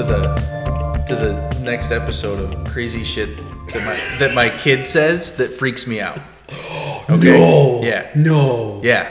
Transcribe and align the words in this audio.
to 0.00 0.06
the 0.06 1.04
to 1.08 1.14
the 1.16 1.60
next 1.60 1.90
episode 1.92 2.38
of 2.40 2.64
crazy 2.72 3.04
shit 3.04 3.36
that 3.68 3.84
my 3.84 4.18
that 4.18 4.34
my 4.34 4.48
kid 4.48 4.84
says 4.84 5.36
that 5.36 5.48
freaks 5.52 5.86
me 5.86 6.00
out. 6.00 6.18
Okay. 7.08 7.24
No. 7.24 7.82
Yeah. 7.82 8.08
No. 8.14 8.80
Yeah. 8.84 9.10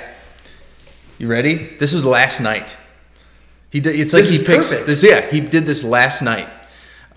You 1.17 1.27
ready? 1.27 1.75
This 1.79 1.93
was 1.93 2.05
last 2.05 2.39
night. 2.39 2.77
He 3.71 3.81
did. 3.81 3.99
It's 3.99 4.13
like 4.13 4.23
This 4.23 4.31
he 4.31 4.45
picks 4.45 4.69
perfect. 4.69 4.87
this. 4.87 5.03
Yeah, 5.03 5.19
he 5.29 5.41
did 5.41 5.65
this 5.65 5.83
last 5.83 6.21
night. 6.21 6.47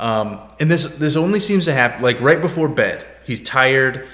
Um, 0.01 0.41
and 0.59 0.69
this 0.69 0.97
this 0.99 1.15
only 1.15 1.39
seems 1.39 1.67
to 1.67 1.73
happen 1.73 2.03
like 2.03 2.21
right 2.21 2.41
before 2.41 2.69
bed. 2.69 3.07
He's 3.25 3.41
tired. 3.41 4.09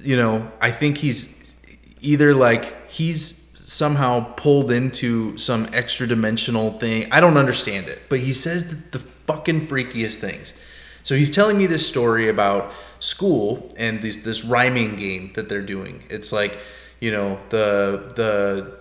You 0.00 0.16
know, 0.16 0.48
I 0.60 0.70
think 0.70 0.98
he's 0.98 1.54
either 2.00 2.32
like 2.34 2.88
he's 2.88 3.45
somehow 3.66 4.20
pulled 4.34 4.70
into 4.70 5.36
some 5.36 5.68
extra 5.72 6.06
dimensional 6.06 6.70
thing. 6.78 7.12
I 7.12 7.20
don't 7.20 7.36
understand 7.36 7.88
it, 7.88 8.00
but 8.08 8.20
he 8.20 8.32
says 8.32 8.68
the, 8.68 8.98
the 8.98 9.04
fucking 9.26 9.66
freakiest 9.66 10.14
things. 10.14 10.54
So 11.02 11.14
he's 11.16 11.30
telling 11.30 11.58
me 11.58 11.66
this 11.66 11.86
story 11.86 12.28
about 12.28 12.72
school 13.00 13.74
and 13.76 14.00
this 14.00 14.18
this 14.18 14.44
rhyming 14.44 14.96
game 14.96 15.32
that 15.34 15.48
they're 15.48 15.62
doing. 15.62 16.02
It's 16.08 16.32
like, 16.32 16.56
you 17.00 17.10
know, 17.10 17.38
the 17.50 18.12
the 18.14 18.78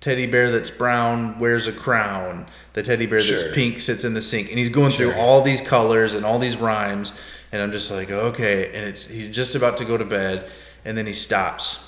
teddy 0.00 0.26
bear 0.26 0.50
that's 0.50 0.70
brown 0.70 1.38
wears 1.38 1.66
a 1.66 1.72
crown. 1.72 2.46
The 2.74 2.82
teddy 2.82 3.06
bear 3.06 3.20
Sure. 3.20 3.38
that's 3.38 3.54
pink 3.54 3.80
sits 3.80 4.04
in 4.04 4.12
the 4.12 4.22
sink. 4.22 4.50
And 4.50 4.58
he's 4.58 4.70
going 4.70 4.92
through 4.92 5.14
all 5.14 5.40
these 5.42 5.60
colors 5.62 6.12
and 6.14 6.24
all 6.26 6.38
these 6.38 6.56
rhymes. 6.58 7.12
And 7.52 7.62
I'm 7.62 7.72
just 7.72 7.90
like, 7.90 8.10
okay. 8.10 8.66
And 8.66 8.86
it's 8.88 9.06
he's 9.08 9.30
just 9.30 9.54
about 9.54 9.78
to 9.78 9.86
go 9.86 9.96
to 9.96 10.04
bed, 10.04 10.50
and 10.84 10.96
then 10.96 11.06
he 11.06 11.14
stops. 11.14 11.78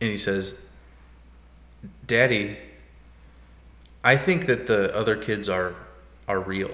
And 0.00 0.10
he 0.10 0.16
says, 0.16 0.60
Daddy, 2.06 2.56
I 4.02 4.16
think 4.16 4.46
that 4.46 4.66
the 4.66 4.94
other 4.96 5.16
kids 5.16 5.48
are 5.48 5.74
are 6.26 6.40
real. 6.40 6.70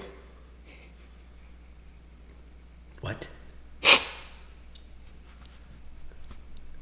What? 3.01 3.27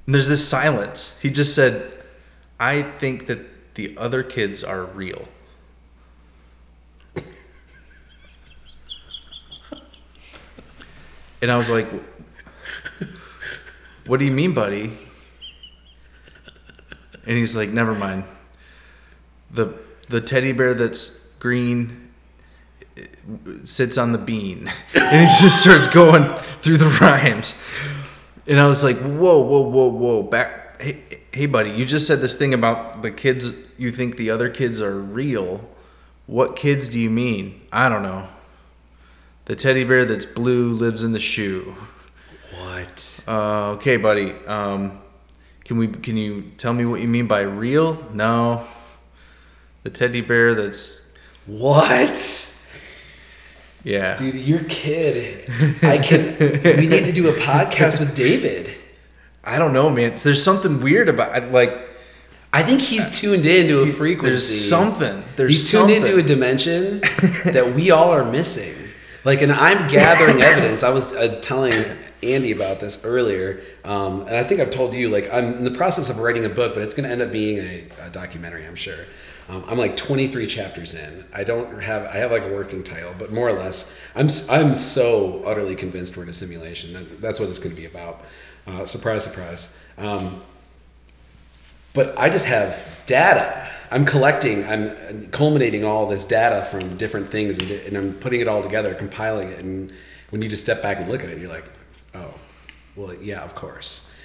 And 0.06 0.14
there's 0.14 0.28
this 0.28 0.48
silence. 0.48 1.20
He 1.20 1.32
just 1.32 1.56
said, 1.56 1.92
I 2.60 2.84
think 2.84 3.26
that 3.26 3.74
the 3.76 3.98
other 3.98 4.24
kids 4.24 4.64
are 4.64 4.84
real. 4.84 5.28
And 11.42 11.52
I 11.52 11.58
was 11.58 11.70
like, 11.70 11.88
What 14.06 14.20
do 14.20 14.26
you 14.26 14.32
mean, 14.32 14.54
buddy? 14.54 15.05
And 17.26 17.38
he's 17.38 17.56
like, 17.56 17.70
Never 17.70 17.94
mind. 17.94 18.24
The 19.52 19.74
the 20.08 20.22
teddy 20.22 20.52
bear 20.52 20.74
that's 20.74 21.28
green 21.40 22.10
eh, 22.98 23.06
sits 23.64 23.98
on 23.98 24.12
the 24.12 24.18
bean. 24.18 24.72
And 24.96 25.28
he 25.28 25.42
just 25.42 25.62
starts 25.62 25.88
going 25.88 26.24
through 26.62 26.78
the 26.78 26.90
rhymes. 27.02 27.56
And 28.48 28.60
I 28.60 28.68
was 28.68 28.84
like, 28.84 28.98
whoa, 28.98 29.42
whoa, 29.42 29.70
whoa, 29.70 29.88
whoa. 29.88 30.24
Back 30.24 30.82
hey, 30.82 31.02
hey 31.32 31.46
buddy, 31.46 31.72
you 31.72 31.86
just 31.86 32.08
said 32.08 32.20
this 32.20 32.38
thing 32.38 32.54
about 32.54 33.02
the 33.02 33.12
kids 33.12 33.52
you 33.78 33.92
think 33.92 34.18
the 34.18 34.30
other 34.30 34.50
kids 34.50 34.82
are 34.82 35.00
real. 35.00 35.62
What 36.28 36.56
kids 36.56 36.88
do 36.88 37.00
you 37.00 37.10
mean? 37.10 37.62
I 37.72 37.90
don't 37.90 38.04
know. 38.04 38.28
The 39.46 39.56
teddy 39.56 39.84
bear 39.84 40.06
that's 40.06 40.26
blue 40.26 40.72
lives 40.72 41.04
in 41.04 41.12
the 41.12 41.20
shoe. 41.20 41.76
What? 42.58 43.24
Uh, 43.28 43.72
okay, 43.74 43.98
buddy. 43.98 44.32
Um, 44.48 45.00
can 45.66 45.78
we? 45.78 45.88
Can 45.88 46.16
you 46.16 46.44
tell 46.58 46.74
me 46.74 46.86
what 46.86 47.02
you 47.02 47.08
mean 47.08 47.28
by 47.28 47.42
real? 47.42 48.02
No. 48.14 48.66
The 49.84 49.90
teddy 49.90 50.22
bear 50.22 50.56
that's 50.56 51.12
What? 51.46 52.72
yeah. 53.84 54.18
Dude, 54.18 54.36
your 54.36 54.64
kid. 54.64 55.50
I 55.84 55.98
can. 55.98 56.38
we 56.40 56.88
need 56.88 57.06
to 57.06 57.12
do 57.12 57.30
a 57.30 57.34
podcast 57.34 58.00
with 58.00 58.16
David. 58.16 58.74
I 59.44 59.60
don't 59.60 59.74
know, 59.74 59.90
man. 59.92 60.16
There's 60.24 60.44
something 60.44 60.82
weird 60.82 61.10
about 61.10 61.52
like. 61.52 61.82
I 62.52 62.64
think 62.64 62.80
he's 62.82 63.20
tuned 63.20 63.46
into 63.46 63.82
a 63.82 63.88
frequency. 63.88 64.30
There's 64.30 64.70
something. 64.70 65.24
There's 65.36 65.52
he's 65.52 65.70
tuned 65.72 65.92
something. 65.92 66.04
into 66.04 66.18
a 66.18 66.24
dimension 66.24 67.00
that 67.46 67.74
we 67.76 67.92
all 67.92 68.12
are 68.12 68.24
missing. 68.24 68.92
Like, 69.26 69.42
and 69.42 69.52
I'm 69.52 69.90
gathering 69.90 70.42
evidence. 70.52 70.82
I 70.82 70.90
was 70.90 71.14
uh, 71.14 71.38
telling 71.42 71.74
Andy 72.34 72.52
about 72.52 72.80
this 72.80 73.06
earlier, 73.06 73.62
um, 73.84 74.22
and 74.22 74.36
I 74.36 74.44
think 74.44 74.62
I've 74.62 74.72
told 74.72 74.94
you. 74.94 75.10
Like, 75.10 75.32
I'm 75.32 75.54
in 75.54 75.64
the 75.64 75.72
process 75.72 76.10
of 76.10 76.20
writing 76.20 76.46
a 76.46 76.50
book, 76.50 76.74
but 76.74 76.84
it's 76.84 76.94
going 76.94 77.06
to 77.06 77.12
end 77.12 77.22
up 77.22 77.32
being 77.32 77.60
a, 77.60 77.88
a 78.02 78.10
documentary. 78.10 78.66
I'm 78.66 78.76
sure. 78.76 79.06
Um, 79.48 79.64
I'm 79.68 79.78
like 79.78 79.96
23 79.96 80.48
chapters 80.48 80.96
in. 80.96 81.24
I 81.34 81.44
don't 81.44 81.82
have. 81.82 82.08
I 82.08 82.18
have 82.18 82.32
like 82.32 82.44
a 82.44 82.54
working 82.54 82.84
title, 82.84 83.14
but 83.18 83.32
more 83.32 83.48
or 83.48 83.54
less, 83.54 84.02
I'm 84.16 84.28
I'm 84.50 84.76
so 84.76 85.44
utterly 85.46 85.76
convinced 85.76 86.18
we're 86.18 86.24
in 86.24 86.30
a 86.30 86.34
simulation. 86.34 86.94
That, 86.94 87.22
that's 87.22 87.40
what 87.40 87.50
it's 87.50 87.60
going 87.60 87.76
to 87.76 87.82
be 87.82 87.88
about. 87.88 88.24
Uh, 88.68 88.86
surprise, 88.86 89.24
surprise. 89.24 89.88
Um, 89.98 90.42
but 91.94 92.18
I 92.20 92.30
just 92.30 92.46
have 92.46 93.04
data. 93.06 93.70
I'm 93.92 94.06
collecting, 94.06 94.66
I'm 94.66 95.30
culminating 95.30 95.86
all 95.86 96.08
this 96.08 96.26
data 96.26 96.66
from 96.66 96.98
different 96.98 97.30
things 97.30 97.58
and, 97.60 97.72
and 97.72 97.98
I'm 97.98 98.14
putting 98.16 98.42
it 98.42 98.48
all 98.48 98.62
together, 98.62 98.94
compiling 98.94 99.50
it. 99.50 99.60
And 99.60 99.94
when 100.32 100.42
you 100.42 100.50
just 100.50 100.64
step 100.64 100.82
back 100.82 100.98
and 100.98 101.08
look 101.08 101.24
at 101.24 101.30
it, 101.30 101.40
you're 101.40 101.50
like, 101.50 101.72
oh, 102.16 102.34
well, 102.96 103.14
yeah, 103.14 103.44
of 103.44 103.56
course. 103.56 104.18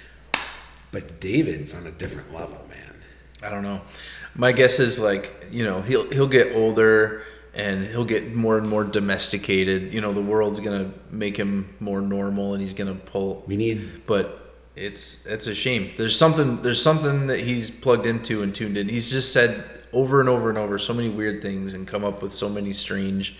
But 0.91 1.19
David's 1.19 1.73
on 1.73 1.87
a 1.87 1.91
different 1.91 2.33
level, 2.33 2.57
man. 2.69 2.95
I 3.43 3.49
don't 3.49 3.63
know. 3.63 3.81
My 4.35 4.51
guess 4.51 4.79
is 4.79 4.99
like 4.99 5.47
you 5.51 5.63
know 5.63 5.81
he'll 5.81 6.09
he'll 6.11 6.27
get 6.27 6.55
older 6.55 7.23
and 7.53 7.85
he'll 7.85 8.05
get 8.05 8.35
more 8.35 8.57
and 8.57 8.67
more 8.67 8.83
domesticated. 8.83 9.93
You 9.93 10.01
know 10.01 10.13
the 10.13 10.21
world's 10.21 10.59
gonna 10.59 10.91
make 11.09 11.37
him 11.37 11.73
more 11.79 12.01
normal 12.01 12.53
and 12.53 12.61
he's 12.61 12.73
gonna 12.73 12.95
pull. 12.95 13.43
We 13.47 13.55
need, 13.57 14.05
But 14.05 14.37
it's 14.75 15.25
it's 15.25 15.47
a 15.47 15.55
shame. 15.55 15.91
There's 15.97 16.17
something 16.17 16.61
there's 16.61 16.81
something 16.81 17.27
that 17.27 17.39
he's 17.39 17.69
plugged 17.69 18.05
into 18.05 18.43
and 18.43 18.53
tuned 18.53 18.77
in. 18.77 18.87
He's 18.89 19.09
just 19.09 19.33
said 19.33 19.63
over 19.93 20.19
and 20.19 20.29
over 20.29 20.49
and 20.49 20.57
over 20.57 20.79
so 20.79 20.93
many 20.93 21.09
weird 21.09 21.41
things 21.41 21.73
and 21.73 21.87
come 21.87 22.03
up 22.03 22.21
with 22.21 22.33
so 22.33 22.47
many 22.47 22.73
strange. 22.73 23.37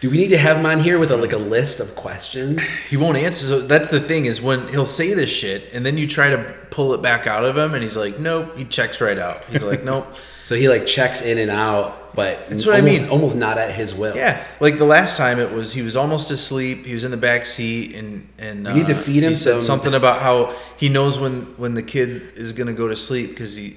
Do 0.00 0.08
we 0.10 0.16
need 0.16 0.28
to 0.28 0.38
have 0.38 0.56
him 0.56 0.66
on 0.66 0.80
here 0.80 0.98
with 0.98 1.10
a, 1.10 1.16
like 1.16 1.32
a 1.32 1.36
list 1.38 1.78
of 1.80 1.94
questions? 1.94 2.68
He 2.90 2.96
won't 2.96 3.16
answer. 3.18 3.46
So 3.46 3.60
that's 3.60 3.88
the 3.88 4.00
thing 4.00 4.24
is 4.26 4.40
when 4.40 4.66
he'll 4.68 4.86
say 4.86 5.14
this 5.14 5.30
shit 5.30 5.72
and 5.74 5.84
then 5.84 5.96
you 5.98 6.06
try 6.06 6.30
to 6.30 6.54
pull 6.70 6.92
it 6.94 7.02
back 7.02 7.26
out 7.26 7.44
of 7.44 7.56
him 7.56 7.74
and 7.74 7.82
he's 7.82 7.96
like, 7.96 8.18
nope. 8.18 8.56
He 8.56 8.64
checks 8.64 9.00
right 9.00 9.18
out. 9.18 9.44
He's 9.44 9.62
like, 9.64 9.82
nope. 9.84 10.06
So 10.42 10.56
he 10.56 10.68
like 10.68 10.84
checks 10.86 11.22
in 11.22 11.38
and 11.38 11.50
out, 11.50 12.16
but 12.16 12.48
That's 12.48 12.66
what 12.66 12.74
I 12.74 12.80
mean. 12.80 12.98
almost 13.10 13.36
not 13.36 13.56
at 13.58 13.72
his 13.72 13.94
will. 13.94 14.16
Yeah, 14.16 14.42
like 14.58 14.78
the 14.78 14.86
last 14.86 15.16
time 15.16 15.38
it 15.38 15.52
was 15.52 15.74
he 15.74 15.82
was 15.82 15.96
almost 15.96 16.30
asleep. 16.32 16.86
He 16.86 16.92
was 16.94 17.04
in 17.04 17.12
the 17.12 17.16
back 17.18 17.44
seat, 17.46 17.94
and 17.94 18.26
and 18.38 18.64
We 18.64 18.72
need 18.72 18.86
to 18.88 18.94
uh, 18.96 19.00
feed 19.00 19.22
him 19.22 19.30
He 19.30 19.36
said 19.36 19.56
some- 19.56 19.78
something 19.78 19.94
about 19.94 20.22
how 20.22 20.56
he 20.76 20.88
knows 20.88 21.18
when 21.18 21.42
when 21.56 21.74
the 21.74 21.82
kid 21.84 22.32
is 22.36 22.52
gonna 22.52 22.72
go 22.72 22.88
to 22.88 22.96
sleep 22.96 23.30
because 23.30 23.54
he 23.54 23.76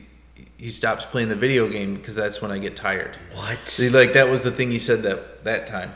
he 0.57 0.69
stops 0.71 1.05
playing 1.05 1.27
the 1.29 1.35
video 1.35 1.67
game 1.67 1.93
because 1.95 2.15
that's 2.15 2.41
when 2.41 2.49
I 2.49 2.57
get 2.57 2.75
tired. 2.75 3.17
What? 3.35 3.67
See, 3.67 3.89
like 3.95 4.13
that 4.13 4.29
was 4.29 4.41
the 4.41 4.51
thing 4.51 4.71
he 4.71 4.79
said 4.79 5.03
that 5.03 5.43
that 5.43 5.67
time, 5.67 5.91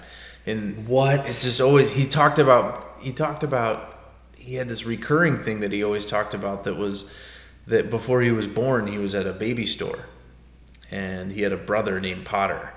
and 0.48 0.88
What? 0.88 1.20
it's 1.22 1.44
just 1.44 1.62
always 1.62 1.90
he 1.92 2.06
talked 2.08 2.40
about 2.40 2.98
he 3.00 3.12
talked 3.12 3.44
about 3.44 3.94
he 4.36 4.56
had 4.56 4.68
this 4.68 4.86
recurring 4.86 5.38
thing 5.44 5.60
that 5.60 5.72
he 5.72 5.84
always 5.84 6.06
talked 6.06 6.34
about 6.34 6.64
that 6.64 6.76
was 6.78 7.14
that 7.68 7.90
before 7.90 8.22
he 8.22 8.32
was 8.32 8.48
born 8.48 8.88
he 8.88 8.98
was 8.98 9.14
at 9.14 9.28
a 9.28 9.34
baby 9.34 9.66
store. 9.66 10.00
And 10.90 11.34
he 11.34 11.42
had 11.42 11.52
a 11.52 11.58
brother 11.58 12.00
named 12.00 12.24
Potter. 12.26 12.72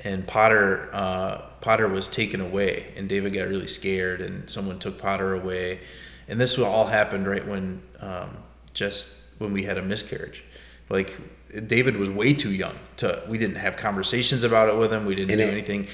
And 0.00 0.26
Potter 0.26 0.90
uh, 0.92 1.42
Potter 1.60 1.86
was 1.88 2.08
taken 2.08 2.40
away. 2.40 2.92
And 2.96 3.08
David 3.08 3.32
got 3.34 3.46
really 3.48 3.68
scared 3.68 4.20
and 4.20 4.50
someone 4.50 4.80
took 4.80 4.98
Potter 4.98 5.32
away. 5.34 5.78
And 6.28 6.40
this 6.40 6.58
all 6.58 6.86
happened 6.86 7.28
right 7.28 7.46
when 7.46 7.80
um, 8.00 8.36
just 8.74 9.14
when 9.38 9.52
we 9.52 9.62
had 9.62 9.78
a 9.78 9.82
miscarriage. 9.82 10.42
Like 10.88 11.16
David 11.68 11.96
was 11.96 12.10
way 12.10 12.34
too 12.34 12.52
young 12.52 12.74
to 12.96 13.22
we 13.28 13.38
didn't 13.38 13.56
have 13.56 13.76
conversations 13.76 14.42
about 14.42 14.68
it 14.68 14.76
with 14.76 14.92
him. 14.92 15.06
We 15.06 15.14
didn't 15.14 15.30
And 15.30 15.38
do 15.40 15.46
it- 15.46 15.52
anything 15.52 15.86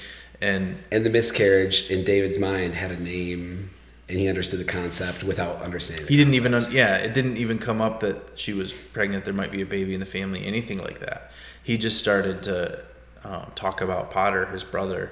and 0.43 0.77
and 0.91 1.05
the 1.05 1.09
miscarriage 1.09 1.89
in 1.89 2.03
David's 2.03 2.37
mind 2.37 2.75
had 2.75 2.91
a 2.91 3.01
name, 3.01 3.69
and 4.09 4.19
he 4.19 4.27
understood 4.27 4.59
the 4.59 4.65
concept 4.65 5.23
without 5.23 5.61
understanding. 5.61 6.05
he 6.07 6.17
didn't 6.17 6.33
even 6.33 6.53
un- 6.53 6.71
yeah 6.71 6.97
it 6.97 7.13
didn't 7.13 7.37
even 7.37 7.57
come 7.57 7.81
up 7.81 8.01
that 8.01 8.17
she 8.35 8.53
was 8.53 8.73
pregnant 8.73 9.25
there 9.25 9.33
might 9.33 9.51
be 9.51 9.61
a 9.61 9.65
baby 9.65 9.93
in 9.93 9.99
the 9.99 10.05
family 10.05 10.45
anything 10.45 10.79
like 10.79 10.99
that. 10.99 11.31
He 11.63 11.77
just 11.77 11.97
started 11.97 12.43
to 12.43 12.83
um, 13.23 13.51
talk 13.55 13.79
about 13.81 14.11
potter 14.11 14.45
his 14.47 14.63
brother 14.63 15.09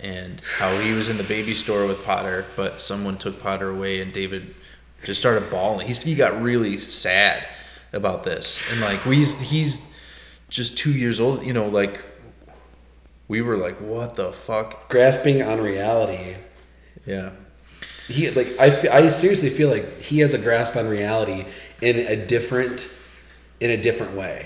and 0.00 0.42
how 0.58 0.76
he 0.80 0.92
was 0.92 1.08
in 1.08 1.16
the 1.16 1.22
baby 1.24 1.54
store 1.54 1.86
with 1.86 2.04
potter 2.04 2.44
but 2.56 2.80
someone 2.80 3.16
took 3.16 3.40
potter 3.40 3.70
away 3.70 4.00
and 4.00 4.12
david 4.12 4.52
just 5.04 5.20
started 5.20 5.48
bawling. 5.50 5.86
He's, 5.86 6.02
he 6.02 6.14
got 6.14 6.40
really 6.42 6.78
sad 6.78 7.46
about 7.92 8.24
this. 8.24 8.60
And 8.70 8.80
like 8.80 9.04
we 9.04 9.24
he's 9.24 9.96
just 10.48 10.76
two 10.76 10.92
years 10.92 11.18
old 11.20 11.42
you 11.44 11.52
know 11.52 11.68
like 11.68 12.04
we 13.32 13.40
were 13.46 13.56
like 13.66 13.76
what 13.92 14.10
the 14.20 14.30
fuck 14.46 14.68
grasping 14.92 15.38
on 15.50 15.56
reality. 15.72 16.26
yeah 17.14 17.30
He 18.08 18.30
like 18.38 18.50
I, 18.64 18.68
I 18.98 19.08
seriously 19.08 19.50
feel 19.58 19.70
like 19.76 19.86
he 20.08 20.16
has 20.24 20.32
a 20.34 20.38
grasp 20.46 20.74
on 20.80 20.86
reality 20.98 21.40
in 21.88 21.94
a 22.14 22.16
different 22.34 22.78
in 23.64 23.70
a 23.70 23.78
different 23.88 24.12
way. 24.22 24.38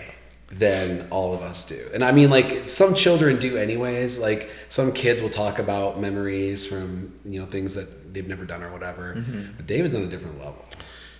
than 0.65 0.89
all 1.11 1.31
of 1.37 1.41
us 1.51 1.59
do. 1.75 1.81
And 1.95 2.03
I 2.05 2.13
mean, 2.19 2.31
like 2.31 2.69
some 2.69 2.95
children 2.95 3.33
do, 3.47 3.51
anyways. 3.67 4.21
Like 4.29 4.43
some 4.69 4.89
kids 4.93 5.19
will 5.23 5.35
talk 5.43 5.59
about 5.59 5.91
memories 6.07 6.65
from 6.71 6.87
you 7.33 7.39
know 7.41 7.47
things 7.55 7.75
that 7.75 7.89
they've 8.15 8.29
never 8.35 8.45
done 8.53 8.63
or 8.63 8.71
whatever. 8.77 9.05
Mm-hmm. 9.17 9.43
But 9.57 9.67
David's 9.67 9.95
on 9.99 10.03
a 10.03 10.07
different 10.15 10.39
level. 10.39 10.65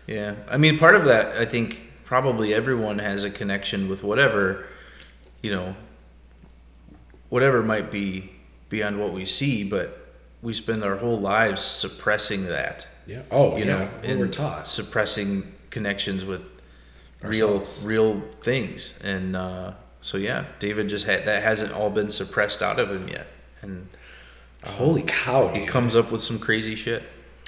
Yeah, 0.07 0.31
I 0.49 0.57
mean, 0.63 0.79
part 0.79 0.95
of 0.95 1.05
that, 1.07 1.25
I 1.37 1.45
think, 1.45 1.69
probably 2.05 2.49
everyone 2.55 2.99
has 3.01 3.25
a 3.25 3.31
connection 3.41 3.89
with 3.91 4.01
whatever, 4.11 4.65
you 5.43 5.51
know, 5.51 5.75
whatever 7.29 7.63
might 7.63 7.91
be 7.91 8.31
beyond 8.69 9.01
what 9.01 9.13
we 9.13 9.25
see, 9.25 9.65
but 9.69 9.99
we 10.43 10.53
spend 10.55 10.83
our 10.83 10.97
whole 10.97 11.19
lives 11.19 11.61
suppressing 11.63 12.47
that. 12.47 12.87
Yeah. 13.07 13.23
Oh, 13.31 13.57
you 13.57 13.65
yeah. 13.65 13.89
know, 14.05 14.17
we're 14.19 14.29
taught. 14.29 14.67
suppressing 14.67 15.45
connections 15.71 16.25
with 16.25 16.43
Ourselves. 17.25 17.85
real, 17.87 18.15
real 18.15 18.21
things, 18.43 18.99
and 19.03 19.37
uh, 19.37 19.73
so 20.01 20.19
yeah, 20.19 20.45
David 20.59 20.89
just 20.89 21.07
had 21.07 21.25
that 21.25 21.43
hasn't 21.43 21.73
all 21.73 21.91
been 21.91 22.11
suppressed 22.11 22.63
out 22.63 22.79
of 22.79 22.91
him 22.91 23.09
yet, 23.09 23.27
and 23.63 23.89
Holy 24.65 25.03
cow! 25.03 25.49
he 25.49 25.65
comes 25.67 25.95
up 25.95 26.11
with 26.11 26.21
some 26.23 26.39
crazy 26.39 26.75
shit. 26.75 27.03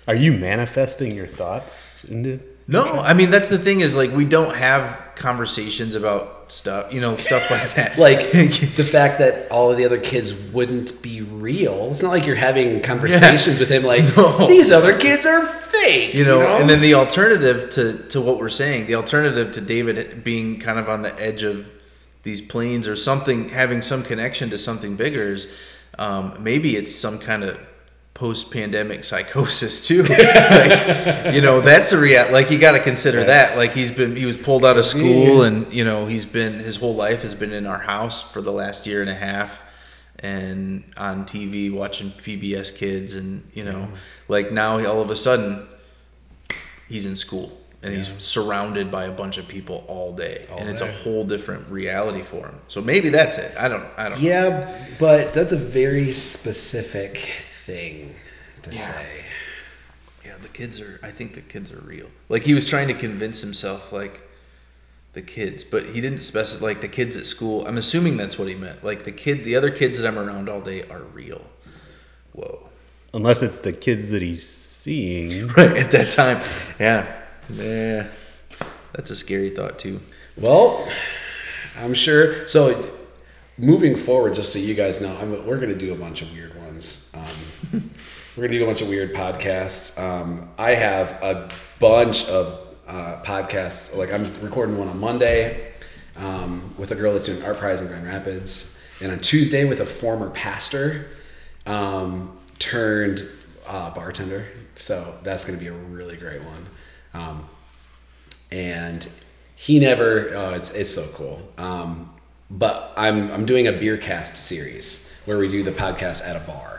Are 0.07 0.15
you 0.15 0.33
manifesting 0.33 1.15
your 1.15 1.27
thoughts 1.27 2.05
into? 2.05 2.41
No, 2.70 2.85
I 2.99 3.15
mean 3.15 3.31
that's 3.31 3.49
the 3.49 3.59
thing 3.59 3.81
is 3.81 3.97
like 3.97 4.12
we 4.12 4.25
don't 4.26 4.55
have 4.55 5.00
conversations 5.15 5.94
about 5.97 6.53
stuff, 6.53 6.93
you 6.93 7.00
know, 7.00 7.17
stuff 7.17 7.50
like 7.50 7.70
that. 7.75 7.99
like 7.99 8.31
the 8.76 8.85
fact 8.85 9.19
that 9.20 9.50
all 9.50 9.70
of 9.70 9.79
the 9.79 9.85
other 9.87 9.99
kids 9.99 10.53
wouldn't 10.53 11.00
be 11.03 11.23
real. 11.23 11.88
It's 11.91 12.03
not 12.03 12.11
like 12.11 12.26
you're 12.26 12.37
having 12.37 12.81
conversations 12.82 13.59
with 13.59 13.70
him 13.70 13.82
like 13.85 14.05
No. 14.17 14.47
these 14.47 14.70
other 14.70 14.97
kids 14.99 15.25
are 15.26 15.44
fake. 15.47 16.15
you 16.15 16.25
know, 16.25 16.41
and 16.56 16.69
then 16.69 16.81
the 16.81 16.94
alternative 16.94 17.70
to 17.70 17.99
to 18.11 18.20
what 18.20 18.38
we're 18.38 18.49
saying, 18.50 18.87
the 18.87 18.94
alternative 18.97 19.53
to 19.53 19.61
David 19.62 20.23
being 20.23 20.59
kind 20.61 20.79
of 20.79 20.88
on 20.88 21.03
the 21.03 21.19
edge 21.21 21.43
of 21.43 21.71
these 22.23 22.41
planes 22.43 22.87
or 22.87 22.97
something, 22.97 23.49
having 23.49 23.81
some 23.81 24.03
connection 24.03 24.50
to 24.50 24.59
something 24.59 24.97
bigger 24.97 25.32
is 25.32 25.49
um, 25.99 26.37
maybe 26.41 26.76
it's 26.76 26.94
some 26.94 27.19
kind 27.19 27.43
of 27.44 27.59
post-pandemic 28.19 29.05
psychosis 29.05 29.87
too. 29.87 30.03
like, 30.05 31.35
you 31.35 31.41
know, 31.41 31.61
that's 31.61 31.93
a 31.93 32.00
real. 32.00 32.31
Like 32.32 32.50
you 32.50 32.59
got 32.59 32.73
to 32.73 32.81
consider 32.81 33.19
That's- 33.19 33.55
that. 33.55 33.61
Like 33.61 33.70
he's 33.70 33.91
been, 33.91 34.17
he 34.17 34.26
was 34.26 34.37
pulled 34.37 34.65
out 34.65 34.76
of 34.76 34.85
school, 34.85 35.43
and 35.43 35.73
you 35.73 35.85
know, 35.85 36.06
he's 36.06 36.26
been 36.26 36.55
his 36.55 36.76
whole 36.76 36.94
life 36.94 37.23
has 37.23 37.35
been 37.35 37.53
in 37.53 37.67
our 37.67 37.79
house 37.79 38.20
for 38.31 38.41
the 38.41 38.53
last 38.53 38.87
year 38.87 39.00
and 39.00 39.11
a 39.11 39.15
half. 39.15 39.62
And 40.20 40.82
on 40.97 41.26
TV 41.26 41.73
watching 41.73 42.11
PBS 42.11 42.76
Kids, 42.76 43.15
and 43.15 43.49
you 43.55 43.65
know, 43.65 43.88
like 44.26 44.50
now 44.50 44.85
all 44.85 45.00
of 45.00 45.11
a 45.11 45.17
sudden 45.17 45.69
he's 46.88 47.06
in 47.06 47.14
school 47.14 47.56
and 47.85 47.94
he's 47.94 48.09
surrounded 48.21 48.91
by 48.91 49.05
a 49.05 49.12
bunch 49.12 49.38
of 49.38 49.47
people 49.47 49.85
all 49.87 50.12
day 50.12 50.44
All 50.50 50.59
and 50.59 50.69
it's 50.69 50.82
a 50.82 50.91
whole 50.91 51.25
different 51.25 51.69
reality 51.69 52.23
for 52.23 52.44
him 52.47 52.59
so 52.67 52.81
maybe 52.81 53.09
that's 53.09 53.38
it 53.38 53.55
i 53.56 53.69
don't 53.69 53.87
i 53.97 54.09
don't 54.09 54.19
yeah, 54.19 54.76
but 54.99 55.32
that's 55.32 55.53
a 55.53 55.56
very 55.56 56.12
specific 56.12 57.31
thing 57.69 58.15
to 58.62 58.73
say. 58.73 59.25
yeah 60.25 60.35
the 60.41 60.49
kids 60.49 60.81
are 60.81 60.99
i 61.03 61.11
think 61.11 61.35
the 61.35 61.41
kids 61.41 61.70
are 61.70 61.82
real 61.94 62.06
like 62.29 62.43
he 62.43 62.55
was 62.55 62.65
trying 62.65 62.88
to 62.88 62.94
convince 62.94 63.41
himself 63.41 63.93
like 63.93 64.23
the 65.12 65.23
kids 65.23 65.65
but 65.65 65.82
he 65.87 66.00
didn't 66.00 66.23
specify 66.23 66.65
like 66.65 66.81
the 66.81 66.88
kids 66.88 67.17
at 67.17 67.26
school 67.26 67.67
i'm 67.67 67.76
assuming 67.79 68.17
that's 68.17 68.38
what 68.38 68.49
he 68.49 68.55
meant 68.55 68.82
like 68.82 69.05
the 69.05 69.12
kid 69.12 69.44
the 69.44 69.55
other 69.56 69.70
kids 69.70 70.00
that 70.00 70.09
i'm 70.09 70.19
around 70.19 70.49
all 70.49 70.61
day 70.61 70.82
are 70.88 71.03
real 71.15 71.43
whoa 72.32 72.65
Unless 73.15 73.43
it's 73.43 73.59
the 73.61 73.73
kids 73.73 74.11
that 74.11 74.21
he's 74.21 74.47
seeing. 74.47 75.49
right 75.56 75.76
at 75.76 75.91
that 75.93 76.12
time 76.12 76.43
yeah 76.79 77.06
yeah 77.50 78.06
that's 78.93 79.11
a 79.11 79.17
scary 79.17 79.50
thought 79.50 79.79
too 79.79 80.00
Well, 80.37 80.87
I'm 81.81 81.94
sure. 81.94 82.47
So, 82.47 82.85
moving 83.56 83.97
forward, 83.97 84.35
just 84.35 84.53
so 84.53 84.59
you 84.59 84.75
guys 84.75 85.00
know, 85.00 85.17
I'm, 85.21 85.31
we're 85.47 85.56
going 85.59 85.73
to 85.76 85.79
do 85.87 85.93
a 85.93 85.97
bunch 85.97 86.23
of 86.23 86.32
weird 86.32 86.55
ones. 86.61 87.12
Um, 87.14 87.25
we're 87.73 88.49
to 88.49 88.59
do 88.59 88.62
a 88.62 88.67
bunch 88.67 88.82
of 88.82 88.88
weird 88.88 89.15
podcasts. 89.15 90.00
Um, 90.00 90.49
I 90.59 90.75
have 90.75 91.11
a 91.23 91.50
bunch 91.81 92.29
of 92.29 92.59
uh, 92.87 93.23
podcasts. 93.23 93.97
Like, 93.97 94.12
I'm 94.12 94.25
recording 94.41 94.79
one 94.79 94.88
on 94.88 94.99
Monday 94.99 95.73
um, 96.17 96.75
with 96.79 96.93
a 96.93 96.94
girl 96.94 97.12
that's 97.12 97.26
doing 97.26 97.38
ArtPrize 97.41 97.81
in 97.81 97.88
Grand 97.88 98.06
Rapids, 98.06 98.82
and 99.00 99.12
on 99.12 99.20
Tuesday 99.20 99.65
with 99.65 99.81
a 99.81 99.87
former 99.87 100.31
pastor 100.31 101.09
um, 101.67 102.37
turned 102.59 103.23
uh, 103.67 103.91
bartender. 103.91 104.47
So, 104.76 105.14
that's 105.23 105.44
to 105.59 105.64
be 105.64 105.69
a 105.69 105.75
really 105.75 106.17
great 106.17 106.43
one. 106.43 106.67
Um, 107.14 107.49
and 108.50 109.09
he 109.56 109.79
never 109.79 110.35
oh 110.35 110.55
it's 110.55 110.75
it's 110.75 110.94
so 110.94 111.05
cool 111.17 111.41
um, 111.59 112.11
but 112.50 112.93
i'm 112.97 113.31
i'm 113.32 113.44
doing 113.44 113.67
a 113.67 113.73
beer 113.73 113.97
cast 113.97 114.37
series 114.37 115.21
where 115.25 115.38
we 115.38 115.49
do 115.49 115.62
the 115.62 115.73
podcast 115.73 116.26
at 116.26 116.37
a 116.37 116.47
bar 116.47 116.78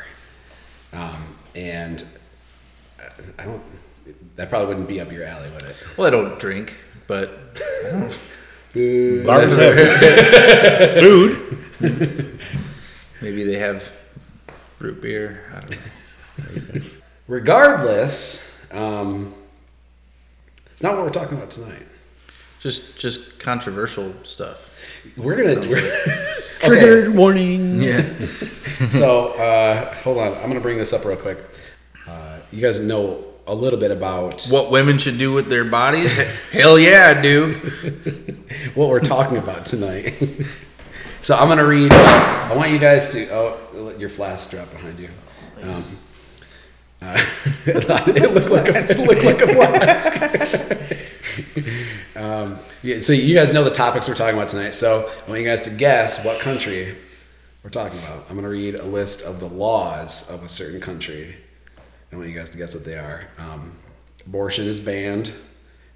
um, 0.94 1.36
and 1.56 2.06
I- 3.00 3.42
i 3.42 3.46
don't 3.46 3.62
that 4.36 4.50
probably 4.50 4.68
wouldn't 4.70 4.88
be 4.88 5.00
up 5.02 5.12
your 5.12 5.24
alley 5.26 5.50
would 5.52 5.64
it 5.64 5.76
well 5.98 6.08
i 6.08 6.10
don't 6.10 6.40
drink 6.40 6.76
but 7.08 7.60
Boo. 8.74 9.26
Bars 9.26 9.56
have 9.56 11.00
food. 11.00 11.60
Maybe 13.22 13.44
they 13.44 13.56
have 13.56 13.92
root 14.78 15.02
beer. 15.02 15.44
I 15.52 15.60
don't 15.62 16.76
know. 16.76 16.82
regardless 17.28 18.72
um, 18.74 19.34
it's 20.72 20.84
not 20.84 20.96
what 20.96 21.04
we're 21.04 21.10
talking 21.10 21.36
about 21.38 21.50
tonight 21.50 21.84
Just 22.60 22.96
just 22.98 23.40
controversial 23.40 24.14
stuff. 24.24 24.69
We're 25.18 25.36
gonna 25.36 25.68
we're, 25.68 25.78
okay 25.78 26.68
Triggered 26.68 27.16
warning. 27.16 27.82
Yeah. 27.82 28.02
so 28.90 29.34
uh, 29.34 29.94
hold 29.96 30.18
on 30.18 30.34
i'm 30.36 30.48
gonna 30.48 30.60
bring 30.60 30.78
this 30.78 30.94
up 30.94 31.04
real 31.06 31.18
quick 31.18 31.40
uh, 32.08 32.38
you 32.52 32.62
guys 32.62 32.80
know 32.80 33.30
a 33.50 33.54
little 33.54 33.80
bit 33.80 33.90
about 33.90 34.46
what 34.52 34.70
women 34.70 35.00
should 35.00 35.18
do 35.18 35.34
with 35.34 35.50
their 35.50 35.66
bodies? 35.66 36.14
Hell 36.52 36.78
yeah, 36.78 37.16
I 37.18 37.22
do. 37.22 37.54
what 38.76 38.90
we're 38.90 39.00
talking 39.00 39.38
about 39.38 39.66
tonight. 39.66 40.14
so 41.22 41.36
I'm 41.36 41.48
gonna 41.48 41.66
read. 41.66 41.92
I 41.92 42.56
want 42.56 42.72
you 42.72 42.78
guys 42.78 43.12
to. 43.14 43.28
Oh, 43.32 43.58
let 43.74 44.00
your 44.00 44.10
flask 44.10 44.52
drop 44.52 44.72
behind 44.72 45.00
you. 45.00 45.10
Um, 45.64 45.98
uh, 47.02 47.26
it 47.66 48.34
looked 48.34 48.50
like 48.52 48.68
a, 48.68 48.76
it 48.76 49.00
looked 49.00 49.26
like 49.26 49.42
a 49.42 49.48
flask. 49.48 51.06
um, 52.16 52.60
yeah, 52.84 53.00
so 53.00 53.14
you 53.14 53.36
guys 53.36 53.54
know 53.54 53.64
the 53.64 53.72
topics 53.72 54.08
we're 54.08 54.16
talking 54.16 54.36
about 54.36 54.50
tonight. 54.50 54.74
So 54.74 55.12
I 55.26 55.30
want 55.30 55.42
you 55.42 55.48
guys 55.48 55.64
to 55.64 55.70
guess 55.70 56.26
what 56.26 56.40
country 56.42 56.96
we're 57.64 57.70
talking 57.70 58.00
about. 58.00 58.26
I'm 58.30 58.36
gonna 58.36 58.50
read 58.50 58.76
a 58.76 58.86
list 58.86 59.26
of 59.26 59.40
the 59.40 59.48
laws 59.48 60.32
of 60.32 60.44
a 60.44 60.50
certain 60.50 60.80
country. 60.80 61.36
I 62.12 62.16
want 62.16 62.30
you 62.30 62.36
guys 62.36 62.50
to 62.52 62.58
guess 62.58 62.74
what 62.74 62.86
they 62.86 62.98
are. 62.98 63.28
Um, 63.38 63.74
abortion 64.26 64.66
is 64.66 64.80
banned. 64.80 65.34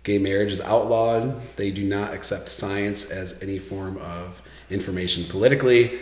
Gay 0.03 0.17
marriage 0.17 0.51
is 0.51 0.61
outlawed. 0.61 1.41
They 1.55 1.71
do 1.71 1.83
not 1.83 2.13
accept 2.13 2.49
science 2.49 3.09
as 3.09 3.41
any 3.41 3.57
form 3.57 3.97
of 3.97 4.41
information 4.69 5.23
politically. 5.29 5.97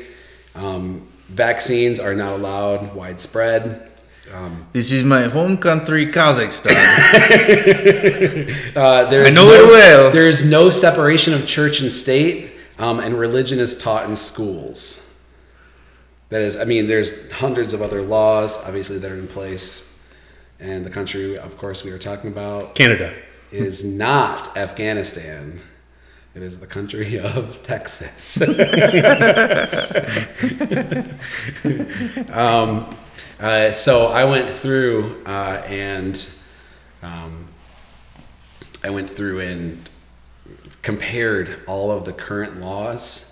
Um, 0.56 1.08
vaccines 1.30 2.00
are 2.00 2.16
not 2.16 2.34
allowed 2.34 2.96
widespread. 2.96 3.91
Um, 4.30 4.68
This 4.72 4.92
is 4.92 5.04
my 5.04 5.24
home 5.24 5.58
country, 5.58 6.06
Kazakhstan. 6.06 6.76
uh, 8.76 9.10
there 9.10 9.26
I 9.26 9.30
know 9.32 9.46
no, 9.46 9.52
it 9.52 9.68
well. 9.68 10.12
There 10.12 10.28
is 10.28 10.50
no 10.50 10.70
separation 10.70 11.34
of 11.34 11.48
church 11.48 11.82
and 11.82 11.92
state, 11.92 12.52
um, 12.78 13.00
and 13.00 13.18
religion 13.18 13.60
is 13.60 13.78
taught 13.78 14.08
in 14.08 14.16
schools. 14.16 15.08
That 16.30 16.42
is, 16.42 16.56
I 16.56 16.66
mean, 16.66 16.88
there's 16.88 17.32
hundreds 17.32 17.74
of 17.74 17.82
other 17.82 18.02
laws, 18.02 18.66
obviously, 18.68 19.00
that 19.00 19.12
are 19.12 19.18
in 19.18 19.28
place. 19.28 20.08
And 20.60 20.86
the 20.86 20.90
country, 20.92 21.38
of 21.38 21.58
course, 21.58 21.84
we 21.84 21.92
are 21.92 22.00
talking 22.00 22.32
about 22.32 22.76
Canada. 22.76 23.14
is 23.52 23.84
not 23.98 24.56
Afghanistan. 24.56 25.60
It 26.36 26.44
is 26.44 26.60
the 26.62 26.68
country 26.68 27.20
of 27.20 27.62
Texas. 27.64 28.40
um, 32.30 32.96
uh, 33.42 33.72
so 33.72 34.08
I 34.08 34.26
went 34.26 34.50
through 34.50 35.24
uh, 35.26 35.64
and 35.66 36.34
um, 37.02 37.48
I 38.84 38.90
went 38.90 39.10
through 39.10 39.40
and 39.42 39.90
compared 40.82 41.60
all 41.68 41.92
of 41.92 42.06
the 42.06 42.14
current 42.14 42.62
laws 42.62 43.28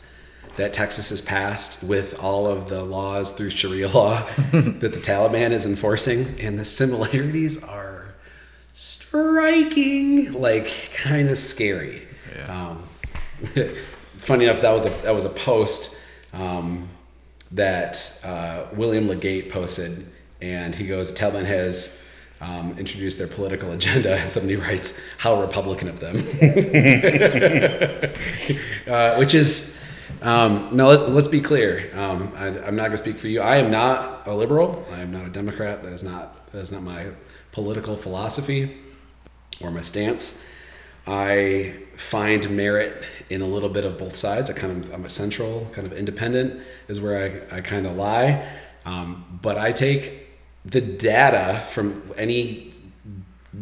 that 0.56 0.74
Texas 0.74 1.10
has 1.10 1.22
passed 1.22 1.84
with 1.84 2.20
all 2.20 2.46
of 2.46 2.68
the 2.68 2.84
laws 2.84 3.32
through 3.32 3.50
Sharia 3.50 3.88
law 3.94 4.22
that 4.52 4.80
the 4.82 4.90
Taliban 4.90 5.52
is 5.52 5.66
enforcing, 5.66 6.26
and 6.40 6.60
the 6.60 6.66
similarities 6.66 7.64
are 7.64 8.14
striking, 8.74 10.34
like 10.34 10.92
kind 10.94 11.30
of 11.30 11.38
scary. 11.38 12.08
Um, 12.48 12.84
it's 13.56 14.26
funny 14.26 14.46
enough 14.46 14.62
that 14.62 14.72
was 14.72 14.86
a 14.86 14.90
that 15.04 15.16
was 15.16 15.26
a 15.26 15.30
post 15.30 16.02
um, 16.34 16.89
that 17.54 18.22
uh, 18.26 18.66
William 18.74 19.08
LeGate 19.08 19.50
posted, 19.50 20.06
and 20.42 20.76
he 20.76 20.88
goes, 20.88 21.14
"Taliban 21.14 21.46
has 21.46 22.10
um, 22.42 22.76
introduce 22.78 23.18
their 23.18 23.28
political 23.28 23.72
agenda, 23.78 24.16
and 24.16 24.32
somebody 24.32 24.56
writes, 24.56 25.08
"How 25.18 25.42
Republican 25.42 25.90
of 25.90 26.00
them," 26.00 26.18
uh, 28.88 29.16
which 29.18 29.34
is 29.34 29.84
um, 30.22 30.70
no. 30.72 30.88
Let, 30.88 31.10
let's 31.10 31.28
be 31.28 31.42
clear. 31.42 31.90
Um, 31.96 32.32
I, 32.36 32.48
I'm 32.48 32.76
not 32.76 32.88
going 32.88 32.92
to 32.92 32.98
speak 32.98 33.16
for 33.16 33.28
you. 33.28 33.42
I 33.42 33.58
am 33.58 33.72
not 33.72 34.28
a 34.28 34.34
liberal. 34.34 34.86
I 34.92 35.00
am 35.00 35.12
not 35.12 35.26
a 35.26 35.30
Democrat. 35.30 35.84
That 35.84 35.94
is 35.94 36.04
not 36.04 36.52
that 36.52 36.60
is 36.60 36.72
not 36.72 36.84
my 36.84 37.08
political 37.52 37.96
philosophy 37.96 38.78
or 39.62 39.72
my 39.72 39.82
stance. 39.82 40.46
I 41.08 41.76
find 41.96 42.50
merit 42.52 43.04
in 43.30 43.42
a 43.42 43.48
little 43.48 43.70
bit 43.70 43.86
of 43.86 43.98
both 43.98 44.16
sides. 44.16 44.50
I 44.50 44.54
kind 44.54 44.86
of 44.86 44.94
I'm 44.94 45.06
a 45.06 45.10
central, 45.10 45.68
kind 45.74 45.86
of 45.86 45.94
independent 45.94 46.62
is 46.88 47.00
where 47.00 47.46
I, 47.52 47.58
I 47.58 47.62
kind 47.62 47.86
of 47.86 47.96
lie. 47.96 48.48
Um, 48.86 49.40
but 49.42 49.58
I 49.58 49.72
take 49.72 50.28
the 50.66 50.82
data 50.82 51.64
from 51.68 52.12
any 52.18 52.74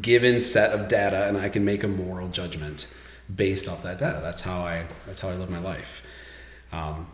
given 0.02 0.42
set 0.42 0.72
of 0.72 0.88
data 0.90 1.28
and 1.28 1.38
I 1.38 1.50
can 1.50 1.64
make 1.66 1.84
a 1.84 1.88
moral 1.88 2.28
judgment 2.30 2.94
based 3.34 3.68
off 3.68 3.84
that 3.84 4.00
data. 4.00 4.20
That's 4.22 4.42
how 4.42 4.62
I 4.62 4.86
that's 5.06 5.20
how 5.20 5.30
I 5.30 5.36
live 5.36 5.50
my 5.50 5.60
life. 5.60 6.06
Um, 6.72 7.08